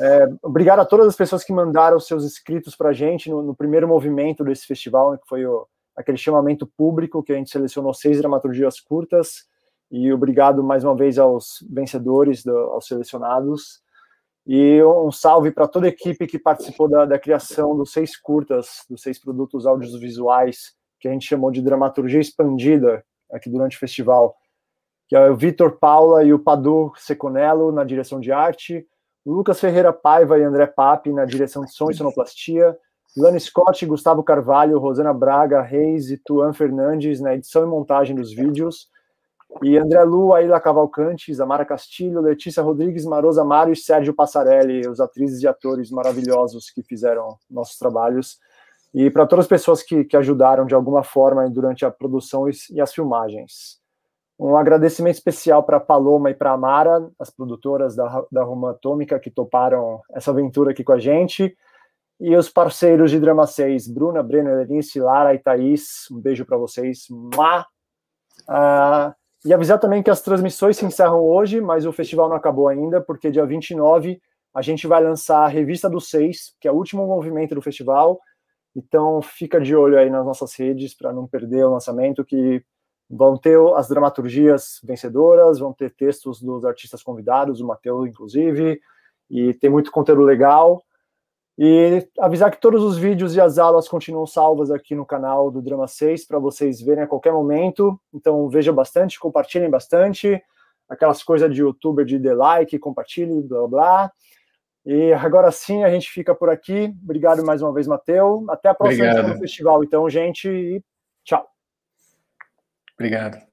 É, 0.00 0.26
obrigado 0.42 0.80
a 0.80 0.84
todas 0.84 1.06
as 1.06 1.16
pessoas 1.16 1.44
que 1.44 1.52
mandaram 1.52 2.00
seus 2.00 2.24
inscritos 2.24 2.74
para 2.74 2.90
a 2.90 2.92
gente 2.92 3.28
no, 3.30 3.42
no, 3.42 3.54
primeiro 3.54 3.86
movimento 3.86 4.42
desse 4.42 4.66
festival, 4.66 5.12
né, 5.12 5.18
que 5.18 5.28
foi 5.28 5.44
o, 5.44 5.66
aquele 5.94 6.16
chamamento 6.16 6.66
público, 6.66 7.22
que 7.22 7.32
a 7.32 7.36
gente 7.36 7.50
selecionou 7.50 7.92
seis 7.92 8.18
dramaturgias 8.18 8.80
curtas. 8.80 9.46
E 9.90 10.10
obrigado 10.12 10.62
mais 10.64 10.84
uma 10.84 10.96
vez 10.96 11.18
aos 11.18 11.64
vencedores, 11.70 12.42
do, 12.42 12.56
aos 12.56 12.86
selecionados. 12.86 13.82
E 14.46 14.82
um 14.82 15.12
salve 15.12 15.52
para 15.52 15.68
toda 15.68 15.86
a 15.86 15.90
equipe 15.90 16.26
que 16.26 16.38
participou 16.38 16.88
da, 16.88 17.04
da, 17.04 17.18
criação 17.18 17.76
dos 17.76 17.92
seis 17.92 18.16
curtas, 18.16 18.84
dos 18.88 19.02
seis 19.02 19.18
produtos 19.18 19.66
audiovisuais, 19.66 20.72
que 20.98 21.06
a 21.06 21.12
gente 21.12 21.28
chamou 21.28 21.50
de 21.50 21.62
dramaturgia 21.62 22.20
expandida 22.20 23.04
aqui 23.30 23.48
durante 23.48 23.76
o 23.76 23.80
festival. 23.80 24.34
Que 25.08 25.14
é 25.14 25.30
o 25.30 25.36
Vitor 25.36 25.78
Paula 25.78 26.24
e 26.24 26.32
o 26.32 26.38
Padu 26.38 26.92
Seconello 26.96 27.70
na 27.70 27.84
direção 27.84 28.18
de 28.18 28.32
arte, 28.32 28.84
Lucas 29.24 29.60
Ferreira 29.60 29.92
Paiva 29.92 30.38
e 30.38 30.42
André 30.42 30.66
Papi 30.66 31.12
na 31.12 31.24
direção 31.24 31.64
de 31.64 31.72
som 31.72 31.90
e 31.90 31.94
sonoplastia, 31.94 32.76
Lani 33.16 33.38
Scott, 33.38 33.84
Gustavo 33.86 34.22
Carvalho, 34.22 34.78
Rosana 34.78 35.12
Braga, 35.12 35.60
Reis 35.60 36.10
e 36.10 36.16
Tuan 36.16 36.52
Fernandes 36.52 37.20
na 37.20 37.34
edição 37.34 37.62
e 37.62 37.66
montagem 37.66 38.16
dos 38.16 38.32
vídeos, 38.32 38.90
e 39.62 39.76
André 39.76 40.02
Lu, 40.04 40.32
Aila 40.32 40.58
Cavalcante, 40.58 41.32
Zamara 41.34 41.64
Castilho, 41.64 42.22
Letícia 42.22 42.62
Rodrigues, 42.62 43.04
Marosa 43.04 43.44
Mário 43.44 43.72
e 43.72 43.76
Sérgio 43.76 44.14
Passarelli, 44.14 44.88
os 44.88 44.98
atrizes 44.98 45.42
e 45.42 45.48
atores 45.48 45.90
maravilhosos 45.90 46.70
que 46.70 46.82
fizeram 46.82 47.36
nossos 47.50 47.76
trabalhos. 47.76 48.38
E 48.94 49.10
para 49.10 49.26
todas 49.26 49.44
as 49.44 49.48
pessoas 49.48 49.82
que, 49.82 50.04
que 50.04 50.16
ajudaram 50.16 50.64
de 50.64 50.74
alguma 50.74 51.02
forma 51.02 51.48
durante 51.50 51.84
a 51.84 51.90
produção 51.90 52.48
e, 52.48 52.52
e 52.70 52.80
as 52.80 52.94
filmagens. 52.94 53.81
Um 54.44 54.56
agradecimento 54.56 55.14
especial 55.14 55.62
para 55.62 55.78
Paloma 55.78 56.28
e 56.28 56.34
para 56.34 56.50
Amara, 56.50 57.08
as 57.16 57.30
produtoras 57.30 57.94
da, 57.94 58.24
da 58.30 58.42
Roma 58.42 58.72
Atômica, 58.72 59.20
que 59.20 59.30
toparam 59.30 60.00
essa 60.12 60.32
aventura 60.32 60.72
aqui 60.72 60.82
com 60.82 60.90
a 60.90 60.98
gente. 60.98 61.56
E 62.20 62.34
os 62.34 62.48
parceiros 62.48 63.12
de 63.12 63.20
Drama 63.20 63.46
6, 63.46 63.86
Bruna, 63.86 64.20
Breno, 64.20 64.52
Lenice, 64.56 64.98
Lara 64.98 65.32
e 65.32 65.38
Thaís. 65.38 66.10
Um 66.10 66.20
beijo 66.20 66.44
para 66.44 66.56
vocês. 66.58 67.06
Má! 67.36 67.64
Ah, 68.48 69.14
e 69.44 69.54
avisar 69.54 69.78
também 69.78 70.02
que 70.02 70.10
as 70.10 70.22
transmissões 70.22 70.76
se 70.76 70.84
encerram 70.84 71.20
hoje, 71.20 71.60
mas 71.60 71.86
o 71.86 71.92
festival 71.92 72.28
não 72.28 72.34
acabou 72.34 72.66
ainda, 72.66 73.00
porque 73.00 73.30
dia 73.30 73.46
29 73.46 74.20
a 74.52 74.60
gente 74.60 74.88
vai 74.88 75.00
lançar 75.04 75.44
a 75.44 75.48
Revista 75.48 75.88
dos 75.88 76.10
Seis, 76.10 76.52
que 76.60 76.66
é 76.66 76.72
o 76.72 76.74
último 76.74 77.06
movimento 77.06 77.54
do 77.54 77.62
festival. 77.62 78.18
Então 78.74 79.22
fica 79.22 79.60
de 79.60 79.76
olho 79.76 79.96
aí 79.96 80.10
nas 80.10 80.26
nossas 80.26 80.52
redes 80.58 80.96
para 80.96 81.12
não 81.12 81.28
perder 81.28 81.64
o 81.64 81.70
lançamento, 81.70 82.24
que 82.24 82.60
vão 83.12 83.36
ter 83.36 83.58
as 83.76 83.88
dramaturgias 83.88 84.80
vencedoras, 84.82 85.58
vão 85.58 85.70
ter 85.70 85.90
textos 85.90 86.40
dos 86.40 86.64
artistas 86.64 87.02
convidados, 87.02 87.60
o 87.60 87.66
Matheus, 87.66 88.08
inclusive, 88.08 88.80
e 89.30 89.52
tem 89.52 89.68
muito 89.68 89.92
conteúdo 89.92 90.22
legal. 90.22 90.82
E 91.58 92.08
avisar 92.18 92.50
que 92.50 92.58
todos 92.58 92.82
os 92.82 92.96
vídeos 92.96 93.36
e 93.36 93.40
as 93.40 93.58
aulas 93.58 93.86
continuam 93.86 94.26
salvas 94.26 94.70
aqui 94.70 94.94
no 94.94 95.04
canal 95.04 95.50
do 95.50 95.60
Drama 95.60 95.86
6 95.86 96.26
para 96.26 96.38
vocês 96.38 96.80
verem 96.80 97.04
a 97.04 97.06
qualquer 97.06 97.34
momento. 97.34 98.00
Então 98.14 98.48
vejam 98.48 98.74
bastante, 98.74 99.20
compartilhem 99.20 99.68
bastante. 99.68 100.42
Aquelas 100.88 101.22
coisas 101.22 101.54
de 101.54 101.60
youtuber 101.60 102.06
de 102.06 102.18
the 102.18 102.32
like, 102.32 102.78
compartilhe, 102.78 103.42
blá 103.42 103.68
blá. 103.68 104.12
E 104.86 105.12
agora 105.12 105.52
sim 105.52 105.84
a 105.84 105.90
gente 105.90 106.10
fica 106.10 106.34
por 106.34 106.48
aqui. 106.48 106.92
Obrigado 107.04 107.44
mais 107.44 107.60
uma 107.60 107.72
vez, 107.72 107.86
Matheus. 107.86 108.48
Até 108.48 108.70
a 108.70 108.74
próxima 108.74 109.22
no 109.22 109.38
festival, 109.38 109.84
então, 109.84 110.08
gente, 110.08 110.48
e 110.48 110.82
tchau. 111.22 111.51
Obrigado. 113.02 113.51